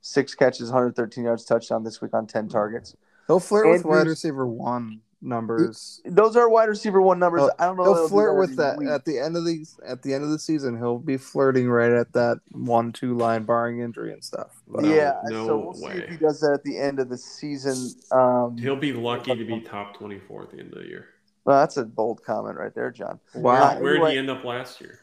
Six 0.00 0.34
catches, 0.34 0.68
113 0.70 1.24
yards, 1.24 1.44
touchdown 1.44 1.84
this 1.84 2.00
week 2.00 2.12
on 2.14 2.26
10 2.26 2.48
targets. 2.48 2.96
he'll 3.28 3.38
flirt 3.40 3.68
with 3.70 3.84
wide 3.84 4.06
receiver 4.08 4.46
one 4.46 5.00
numbers. 5.20 6.00
Those 6.04 6.36
are 6.36 6.48
wide 6.48 6.68
receiver 6.68 7.00
one 7.00 7.20
numbers. 7.20 7.42
Oh, 7.42 7.50
I 7.58 7.66
don't 7.66 7.76
know. 7.76 7.84
He'll 7.84 8.08
flirt 8.08 8.36
with 8.36 8.56
that 8.56 8.78
week. 8.78 8.88
at 8.88 9.04
the 9.04 9.20
end 9.20 9.36
of 9.36 9.44
the 9.44 9.64
at 9.86 10.02
the 10.02 10.12
end 10.12 10.24
of 10.24 10.30
the 10.30 10.38
season. 10.40 10.76
He'll 10.76 10.98
be 10.98 11.16
flirting 11.16 11.70
right 11.70 11.92
at 11.92 12.12
that 12.14 12.40
one 12.50 12.92
two 12.92 13.16
line, 13.16 13.44
barring 13.44 13.78
injury 13.80 14.12
and 14.12 14.22
stuff. 14.24 14.60
But, 14.66 14.82
No, 14.82 14.92
yeah, 14.94 15.20
no 15.26 15.46
so 15.46 15.58
we'll 15.58 15.74
see 15.74 15.84
way. 15.86 15.92
if 15.98 16.10
he 16.10 16.16
does 16.16 16.40
that 16.40 16.52
at 16.52 16.64
the 16.64 16.76
end 16.76 16.98
of 16.98 17.08
the 17.08 17.18
season. 17.18 17.92
Um, 18.10 18.56
He'll 18.58 18.74
be 18.74 18.92
lucky 18.92 19.36
to 19.36 19.44
be 19.44 19.60
top 19.60 19.96
twenty 19.96 20.18
four 20.18 20.42
at 20.42 20.50
the 20.50 20.58
end 20.58 20.72
of 20.72 20.82
the 20.82 20.88
year. 20.88 21.06
Well, 21.44 21.60
that's 21.60 21.76
a 21.76 21.84
bold 21.84 22.22
comment 22.24 22.56
right 22.56 22.74
there, 22.74 22.90
John. 22.90 23.18
Wow. 23.34 23.74
Where, 23.74 23.82
where 23.82 23.92
did 23.92 23.96
Anyway- 23.96 24.12
he 24.12 24.18
end 24.18 24.30
up 24.30 24.44
last 24.44 24.80
year? 24.80 25.00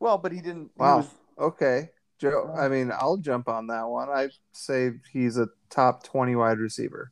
Well, 0.00 0.18
but 0.18 0.32
he 0.32 0.40
didn't. 0.40 0.70
he 0.76 0.82
Wow. 0.82 0.98
was- 0.98 1.08
Okay, 1.38 1.90
Joe. 2.20 2.54
I 2.56 2.68
mean, 2.68 2.92
I'll 2.92 3.16
jump 3.16 3.48
on 3.48 3.66
that 3.68 3.88
one. 3.88 4.08
I 4.08 4.28
say 4.52 4.92
he's 5.12 5.36
a 5.36 5.48
top 5.70 6.04
twenty 6.04 6.36
wide 6.36 6.58
receiver. 6.58 7.10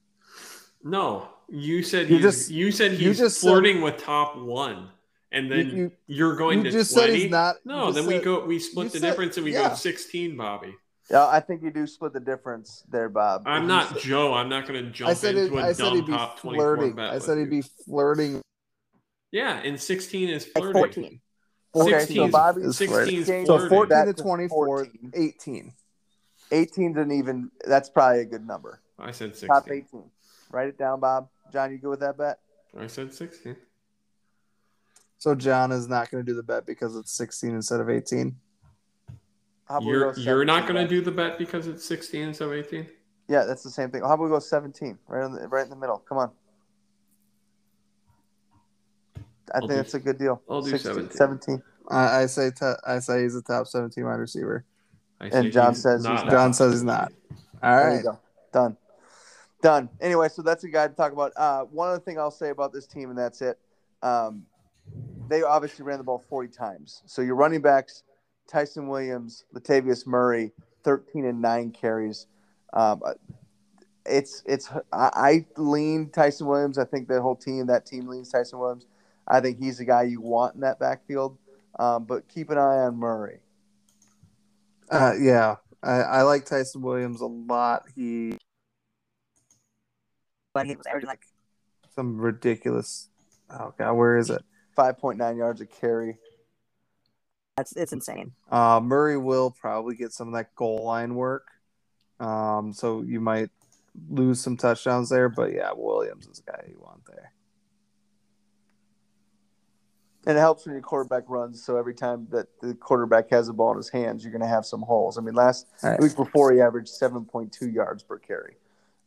No, 0.84 1.28
you 1.48 1.82
said 1.82 2.08
You 2.08 2.16
he's, 2.16 2.22
just- 2.24 2.50
you 2.50 2.70
said 2.72 2.92
you 2.92 3.08
he's 3.08 3.18
just 3.18 3.40
said- 3.40 3.48
flirting 3.48 3.80
with 3.82 3.98
top 3.98 4.36
one, 4.36 4.88
and 5.32 5.50
then 5.50 5.66
You- 5.70 5.76
you- 5.76 5.92
you, 6.06 6.26
are 6.28 6.36
going 6.36 6.58
you 6.58 6.64
to 6.64 6.70
just 6.70 6.92
20? 6.92 7.06
said 7.12 7.18
he's 7.18 7.30
not- 7.30 7.56
No, 7.64 7.86
just 7.92 7.96
then 7.96 8.06
we 8.06 8.18
go 8.20 8.44
we 8.44 8.58
split 8.58 8.92
the 8.92 8.98
said- 9.00 9.06
difference 9.08 9.36
and 9.36 9.44
we 9.44 9.52
yeah. 9.52 9.70
go 9.70 9.74
sixteen, 9.74 10.36
Bobby. 10.36 10.74
Yeah, 11.10 11.26
I 11.26 11.40
think 11.40 11.62
you 11.62 11.70
do 11.72 11.86
split 11.86 12.12
the 12.12 12.20
difference 12.20 12.84
there, 12.88 13.08
Bob. 13.08 13.42
I'm 13.46 13.66
not 13.66 13.88
said- 13.90 13.98
Joe. 14.02 14.34
I'm 14.34 14.48
not 14.48 14.66
going 14.68 14.84
to 14.84 14.90
jump 14.90 15.10
I 15.10 15.14
said 15.14 15.34
it, 15.36 15.46
into 15.46 15.58
a 15.58 15.66
I 15.68 15.72
dumb 15.72 15.94
he'd 15.96 16.06
be 16.06 16.12
top 16.12 16.38
twenty 16.38 16.58
four 16.58 16.76
flirting. 16.76 16.98
I 16.98 17.18
said 17.18 17.38
he'd 17.38 17.50
be 17.50 17.62
flirting. 17.62 18.40
Yeah, 19.32 19.60
and 19.64 19.80
sixteen 19.80 20.28
is 20.28 20.48
Like 20.54 20.72
flirting. 20.72 21.20
14. 21.72 21.84
Okay, 21.84 21.90
so 21.90 21.98
16 22.00 22.30
Bobby, 22.30 22.62
is 22.62 22.76
16 22.76 23.18
is 23.20 23.26
Change 23.26 23.46
So 23.46 23.68
fourteen 23.68 23.88
Back 23.88 24.06
to 24.06 24.12
to 24.12 24.22
24, 24.22 24.66
14. 24.84 25.12
18. 25.14 25.72
18's 26.50 26.98
an 26.98 27.10
even. 27.10 27.50
That's 27.66 27.88
probably 27.88 28.20
a 28.20 28.24
good 28.26 28.46
number. 28.46 28.80
I 28.98 29.10
said 29.10 29.30
16. 29.30 29.48
Top 29.48 29.64
sixteen. 29.64 30.00
18. 30.00 30.10
Write 30.52 30.68
it 30.68 30.78
down, 30.78 31.00
Bob. 31.00 31.28
John, 31.52 31.72
you 31.72 31.78
good 31.78 31.88
with 31.90 32.00
that 32.00 32.16
bet? 32.16 32.38
I 32.78 32.86
said 32.86 33.12
sixteen. 33.12 33.56
So 35.18 35.34
John 35.34 35.72
is 35.72 35.88
not 35.88 36.10
going 36.10 36.24
to 36.24 36.30
do 36.30 36.36
the 36.36 36.42
bet 36.42 36.66
because 36.66 36.94
it's 36.94 37.12
sixteen 37.12 37.54
instead 37.54 37.80
of 37.80 37.88
eighteen. 37.88 38.36
How 39.72 39.78
about 39.78 39.86
we 39.86 39.92
You're 39.92 40.18
you're 40.18 40.44
not 40.44 40.68
going 40.68 40.82
to 40.82 40.88
do 40.88 41.00
the 41.00 41.10
bet 41.10 41.38
because 41.38 41.66
it's 41.66 41.84
16 41.84 42.28
instead 42.28 42.48
of 42.48 42.52
18. 42.52 42.86
Yeah, 43.28 43.44
that's 43.44 43.62
the 43.62 43.70
same 43.70 43.90
thing. 43.90 44.02
How 44.02 44.14
about 44.14 44.24
we 44.24 44.28
go 44.28 44.38
17, 44.38 44.98
right 45.08 45.24
in 45.24 45.32
the, 45.32 45.48
right 45.48 45.64
in 45.64 45.70
the 45.70 45.76
middle? 45.76 45.98
Come 46.06 46.18
on. 46.18 46.30
I 49.52 49.56
I'll 49.56 49.60
think 49.60 49.70
do- 49.70 49.76
that's 49.76 49.94
a 49.94 50.00
good 50.00 50.18
deal. 50.18 50.40
I'll 50.48 50.62
do 50.62 50.70
16, 50.70 50.92
17. 51.10 51.16
17. 51.16 51.62
I, 51.88 52.22
I 52.22 52.26
say 52.26 52.50
t- 52.50 52.66
I 52.86 52.98
say 53.00 53.22
he's 53.22 53.34
a 53.36 53.42
top 53.42 53.66
17 53.66 54.04
wide 54.04 54.14
receiver. 54.14 54.64
I 55.20 55.26
And 55.26 55.52
John 55.52 55.72
he's 55.72 55.82
says 55.82 56.00
he's 56.02 56.08
not. 56.08 56.24
not. 56.26 56.30
John 56.30 56.52
says 56.54 56.72
he's 56.72 56.82
not. 56.82 57.12
All 57.62 57.76
There 57.76 57.96
you 57.96 58.02
go. 58.02 58.18
Done. 58.52 58.76
Done. 59.62 59.88
Anyway, 60.00 60.28
so 60.28 60.42
that's 60.42 60.64
a 60.64 60.68
guy 60.68 60.88
to 60.88 60.94
talk 60.94 61.12
about. 61.12 61.32
Uh, 61.36 61.62
one 61.64 61.88
other 61.88 62.00
thing 62.00 62.18
I'll 62.18 62.30
say 62.30 62.50
about 62.50 62.72
this 62.72 62.86
team, 62.86 63.10
and 63.10 63.18
that's 63.18 63.40
it. 63.42 63.58
Um, 64.02 64.44
they 65.28 65.42
obviously 65.42 65.84
ran 65.84 65.98
the 65.98 66.04
ball 66.04 66.18
40 66.18 66.48
times. 66.48 67.02
So 67.06 67.22
your 67.22 67.36
running 67.36 67.60
backs, 67.62 68.02
Ty'Son 68.48 68.88
Williams, 68.88 69.44
Latavius 69.54 70.06
Murray, 70.06 70.52
13 70.82 71.24
and 71.26 71.40
9 71.40 71.70
carries. 71.70 72.26
Um, 72.72 73.00
it's 74.04 74.42
it's 74.46 74.68
I, 74.92 75.10
I 75.14 75.46
lean 75.56 76.10
Ty'Son 76.10 76.46
Williams. 76.46 76.76
I 76.78 76.84
think 76.84 77.06
the 77.06 77.22
whole 77.22 77.36
team, 77.36 77.66
that 77.66 77.86
team 77.86 78.08
leans 78.08 78.30
Ty'Son 78.32 78.58
Williams. 78.58 78.86
I 79.26 79.40
think 79.40 79.58
he's 79.58 79.78
the 79.78 79.84
guy 79.84 80.02
you 80.02 80.20
want 80.20 80.54
in 80.54 80.60
that 80.62 80.78
backfield. 80.78 81.38
Um, 81.78 82.04
but 82.04 82.28
keep 82.28 82.50
an 82.50 82.58
eye 82.58 82.84
on 82.84 82.96
Murray. 82.96 83.40
Uh, 84.90 85.14
yeah, 85.18 85.56
I, 85.82 86.00
I 86.00 86.22
like 86.22 86.44
Ty'Son 86.44 86.82
Williams 86.82 87.20
a 87.20 87.26
lot. 87.26 87.84
He 87.94 88.36
but 90.52 90.66
he 90.66 90.76
was 90.76 90.86
averaging 90.86 91.08
like 91.08 91.26
some 91.94 92.18
ridiculous. 92.18 93.08
Oh 93.50 93.72
god, 93.78 93.94
where 93.94 94.18
is 94.18 94.30
it? 94.30 94.42
5.9 94.76 95.36
yards 95.36 95.60
a 95.60 95.66
carry. 95.66 96.18
that's 97.56 97.74
it's 97.76 97.92
insane. 97.92 98.32
Uh, 98.50 98.80
Murray 98.82 99.18
will 99.18 99.50
probably 99.50 99.94
get 99.96 100.12
some 100.12 100.28
of 100.28 100.34
that 100.34 100.54
goal 100.54 100.84
line 100.84 101.14
work. 101.14 101.46
Um, 102.20 102.72
so 102.72 103.02
you 103.02 103.20
might 103.20 103.50
lose 104.08 104.40
some 104.40 104.56
touchdowns 104.56 105.08
there, 105.08 105.28
but 105.28 105.52
yeah, 105.52 105.70
Williams 105.74 106.26
is 106.26 106.40
the 106.40 106.52
guy 106.52 106.64
you 106.68 106.78
want 106.80 107.02
there. 107.06 107.32
And 110.24 110.36
it 110.36 110.40
helps 110.40 110.66
when 110.66 110.74
your 110.74 110.82
quarterback 110.82 111.24
runs. 111.26 111.64
So 111.64 111.76
every 111.76 111.94
time 111.94 112.28
that 112.30 112.46
the 112.60 112.74
quarterback 112.74 113.28
has 113.30 113.48
the 113.48 113.52
ball 113.52 113.72
in 113.72 113.76
his 113.76 113.88
hands, 113.88 114.22
you're 114.22 114.30
going 114.30 114.42
to 114.42 114.46
have 114.46 114.64
some 114.64 114.82
holes. 114.82 115.18
I 115.18 115.20
mean, 115.20 115.34
last 115.34 115.66
Right. 115.82 116.00
week 116.00 116.14
before 116.14 116.52
he 116.52 116.60
averaged 116.60 116.92
7.2 116.92 117.66
yards 117.72 118.04
per 118.04 118.18
carry. 118.18 118.56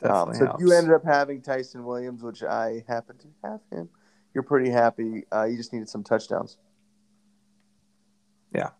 Um, 0.03 0.33
so 0.33 0.45
if 0.53 0.59
you 0.59 0.73
ended 0.73 0.93
up 0.93 1.05
having 1.05 1.41
Ty'Son 1.41 1.85
Williams, 1.85 2.21
which 2.21 2.43
I 2.43 2.83
happen 2.87 3.17
to 3.19 3.27
have 3.43 3.61
him, 3.71 3.89
you're 4.33 4.43
pretty 4.43 4.69
happy. 4.69 5.23
Uh, 5.31 5.45
you 5.45 5.55
just 5.55 5.71
needed 5.71 5.87
some 5.87 6.03
touchdowns. 6.03 6.57
Yeah. 8.53 8.71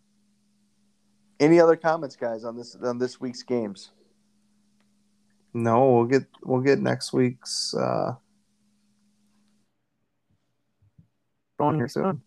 Any 1.39 1.59
other 1.61 1.77
comments, 1.77 2.17
guys, 2.17 2.43
on 2.43 2.57
this 2.57 2.75
on 2.75 2.97
this 2.97 3.19
week's 3.19 3.43
games? 3.43 3.91
No, 5.53 5.93
we'll 5.93 6.05
get 6.05 6.25
we'll 6.43 6.61
get 6.61 6.79
next 6.79 7.13
week's 7.13 7.73
uh 7.73 8.15
Going 11.57 11.75
here 11.77 11.87
soon. 11.87 12.21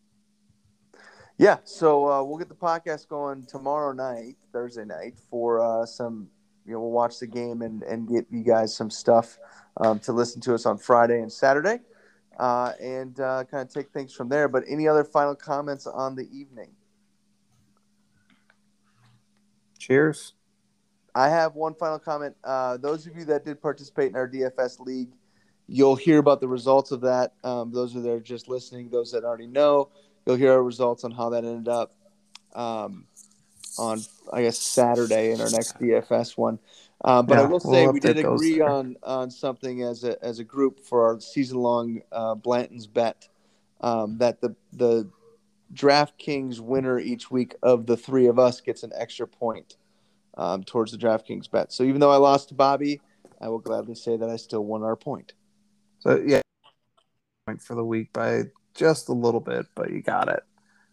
Yeah, 1.39 1.59
so 1.65 2.11
uh, 2.11 2.23
we'll 2.23 2.39
get 2.39 2.49
the 2.49 2.55
podcast 2.55 3.09
going 3.09 3.47
tomorrow 3.47 3.93
night, 3.93 4.37
Thursday 4.53 4.85
night, 4.85 5.15
for 5.31 5.61
uh, 5.61 5.87
some. 5.87 6.29
You 6.67 6.75
know, 6.75 6.81
we'll 6.81 6.91
watch 6.91 7.19
the 7.19 7.27
game 7.27 7.63
and, 7.63 7.83
and 7.85 8.07
get 8.07 8.27
you 8.31 8.43
guys 8.43 8.77
some 8.77 8.91
stuff 8.91 9.39
um, 9.79 9.99
to 10.01 10.13
listen 10.13 10.43
to 10.43 10.55
us 10.55 10.67
on 10.67 10.77
Friday 10.77 11.23
and 11.23 11.33
Saturday, 11.33 11.79
uh, 12.39 12.73
and 12.79 13.19
uh, 13.21 13.45
kind 13.45 13.67
of 13.67 13.73
take 13.73 13.91
things 13.91 14.13
from 14.13 14.29
there. 14.29 14.49
But 14.49 14.65
any 14.69 14.87
other 14.87 15.05
final 15.05 15.35
comments 15.35 15.87
on 15.87 16.15
the 16.15 16.29
evening? 16.31 16.73
cheers. 19.79 20.35
I 21.15 21.31
have 21.31 21.55
one 21.55 21.75
final 21.75 21.99
comment. 21.99 22.37
Uh, 22.45 22.77
those 22.77 23.07
of 23.07 23.17
you 23.17 23.25
that 23.27 23.45
did 23.45 23.63
participate 23.63 24.11
in 24.11 24.17
our 24.17 24.29
DFS 24.29 24.79
league, 24.81 25.11
you'll 25.67 25.97
hear 25.97 26.19
about 26.19 26.41
the 26.41 26.49
results 26.49 26.91
of 26.91 27.01
that. 27.01 27.33
Um, 27.43 27.73
those 27.73 27.97
are 27.97 28.01
there 28.01 28.21
just 28.21 28.49
listening. 28.49 28.91
Those 28.91 29.11
that 29.13 29.25
already 29.25 29.47
know, 29.47 29.89
you'll 30.29 30.37
hear 30.37 30.53
our 30.53 30.63
results 30.63 31.05
on 31.05 31.11
how 31.11 31.31
that 31.31 31.45
ended 31.45 31.69
up 31.69 31.95
um, 32.55 33.07
on, 33.79 34.01
I 34.31 34.43
guess, 34.43 34.59
Saturday 34.59 35.33
in 35.33 35.41
our 35.41 35.51
next 35.51 35.79
DFS 35.79 36.37
one. 36.37 36.59
Um, 37.03 37.27
but 37.27 37.39
I 37.39 37.45
will 37.45 37.61
say 37.61 37.85
we'll 37.85 37.93
we 37.93 38.01
did 38.01 38.19
agree 38.19 38.59
there. 38.59 38.69
on 38.69 38.97
on 39.05 39.31
something 39.31 39.83
as 39.83 40.05
a 40.05 40.23
as 40.23 40.41
a 40.41 40.45
group 40.45 40.81
for 40.81 41.07
our 41.07 41.21
season 41.21 41.59
long 41.59 42.03
uh, 42.11 42.35
Blanton's 42.35 42.87
bet 42.87 43.29
um, 43.81 44.19
that 44.19 44.41
the 44.41 44.55
the 44.73 45.09
DraftKings 45.73 46.61
winner 46.61 46.99
each 46.99 47.31
week 47.31 47.55
of 47.63 47.87
the 47.87 47.97
three 47.97 48.27
of 48.27 48.39
us 48.39 48.61
gets 48.61 48.83
an 48.83 48.91
extra 48.97 49.29
point 49.29 49.77
um, 50.37 50.65
towards 50.65 50.93
the 50.93 50.99
DraftKings 50.99 51.51
bet. 51.51 51.73
So 51.73 51.85
even 51.85 52.01
though 52.01 52.11
I 52.11 52.17
lost 52.17 52.49
to 52.49 52.55
Bobby, 52.55 53.01
I 53.41 53.49
will 53.49 53.61
gladly 53.61 53.95
say 53.95 54.17
that 54.17 54.29
I 54.29 54.37
still 54.37 54.65
won 54.65 54.83
our 54.83 54.97
point. 54.97 55.35
So 56.01 56.21
yeah, 56.27 56.41
point 57.47 57.63
for 57.63 57.77
the 57.77 57.85
week 57.85 58.13
by 58.13 58.43
just 58.79 59.09
a 59.09 59.13
little 59.13 59.41
bit, 59.41 59.67
but 59.75 59.91
you 59.91 60.01
got 60.01 60.29
it. 60.29 60.43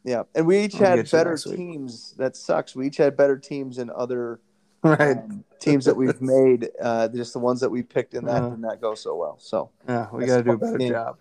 Yeah, 0.04 0.24
and 0.36 0.46
we 0.46 0.60
each 0.60 0.76
I'll 0.76 0.98
had 0.98 1.10
better 1.12 1.38
teams. 1.38 2.14
That 2.18 2.36
sucks. 2.36 2.76
We 2.76 2.88
each 2.88 2.98
had 2.98 3.16
better 3.16 3.38
teams 3.38 3.78
in 3.78 3.90
other 3.90 4.40
Right. 4.84 5.18
um, 5.18 5.44
teams 5.60 5.86
that 5.86 5.96
we've 5.96 6.22
made. 6.38 6.70
Uh, 6.82 7.08
just 7.08 7.34
the 7.34 7.40
ones 7.40 7.60
that 7.62 7.70
we 7.70 7.82
picked 7.82 8.14
in 8.14 8.26
that 8.26 8.44
Uh-huh. 8.44 8.50
did 8.52 8.60
not 8.60 8.82
go 8.82 8.94
so 8.94 9.16
well. 9.16 9.38
So, 9.40 9.72
Yeah, 9.88 10.08
we 10.12 10.26
got 10.26 10.38
to 10.38 10.44
do 10.44 10.52
a 10.52 10.58
better 10.58 10.78
game. 10.78 10.92
job, 10.92 11.18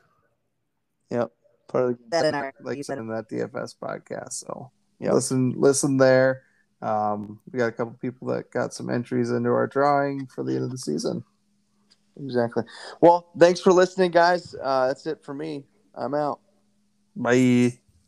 yep, 1.11 1.31
part 1.69 1.85
of 1.85 1.99
the 1.99 2.05
That 2.11 2.25
in 2.27 2.35
our 2.35 2.53
like 2.63 2.77
said 2.79 2.85
said 2.87 2.99
in 2.99 3.09
that 3.09 3.29
DFS 3.31 3.75
podcast. 3.81 4.33
So 4.35 4.71
yeah, 4.99 5.13
listen, 5.13 5.55
listen 5.57 5.97
there. 5.97 6.43
Um, 6.83 7.41
we 7.51 7.59
got 7.59 7.67
a 7.69 7.73
couple 7.73 7.95
people 8.03 8.29
that 8.29 8.51
got 8.51 8.75
some 8.75 8.91
entries 8.91 9.31
into 9.31 9.49
our 9.49 9.67
drawing 9.67 10.27
for 10.27 10.45
the 10.45 10.55
end 10.57 10.65
of 10.65 10.71
the 10.71 10.77
season. 10.79 11.25
exactly. 12.21 12.65
Well, 13.01 13.31
thanks 13.39 13.61
for 13.61 13.73
listening, 13.73 14.11
guys. 14.11 14.55
Uh, 14.63 14.89
that's 14.89 15.07
it 15.07 15.25
for 15.25 15.33
me. 15.33 15.65
I'm 15.95 16.13
out. 16.15 16.41
Bye. 17.17 17.84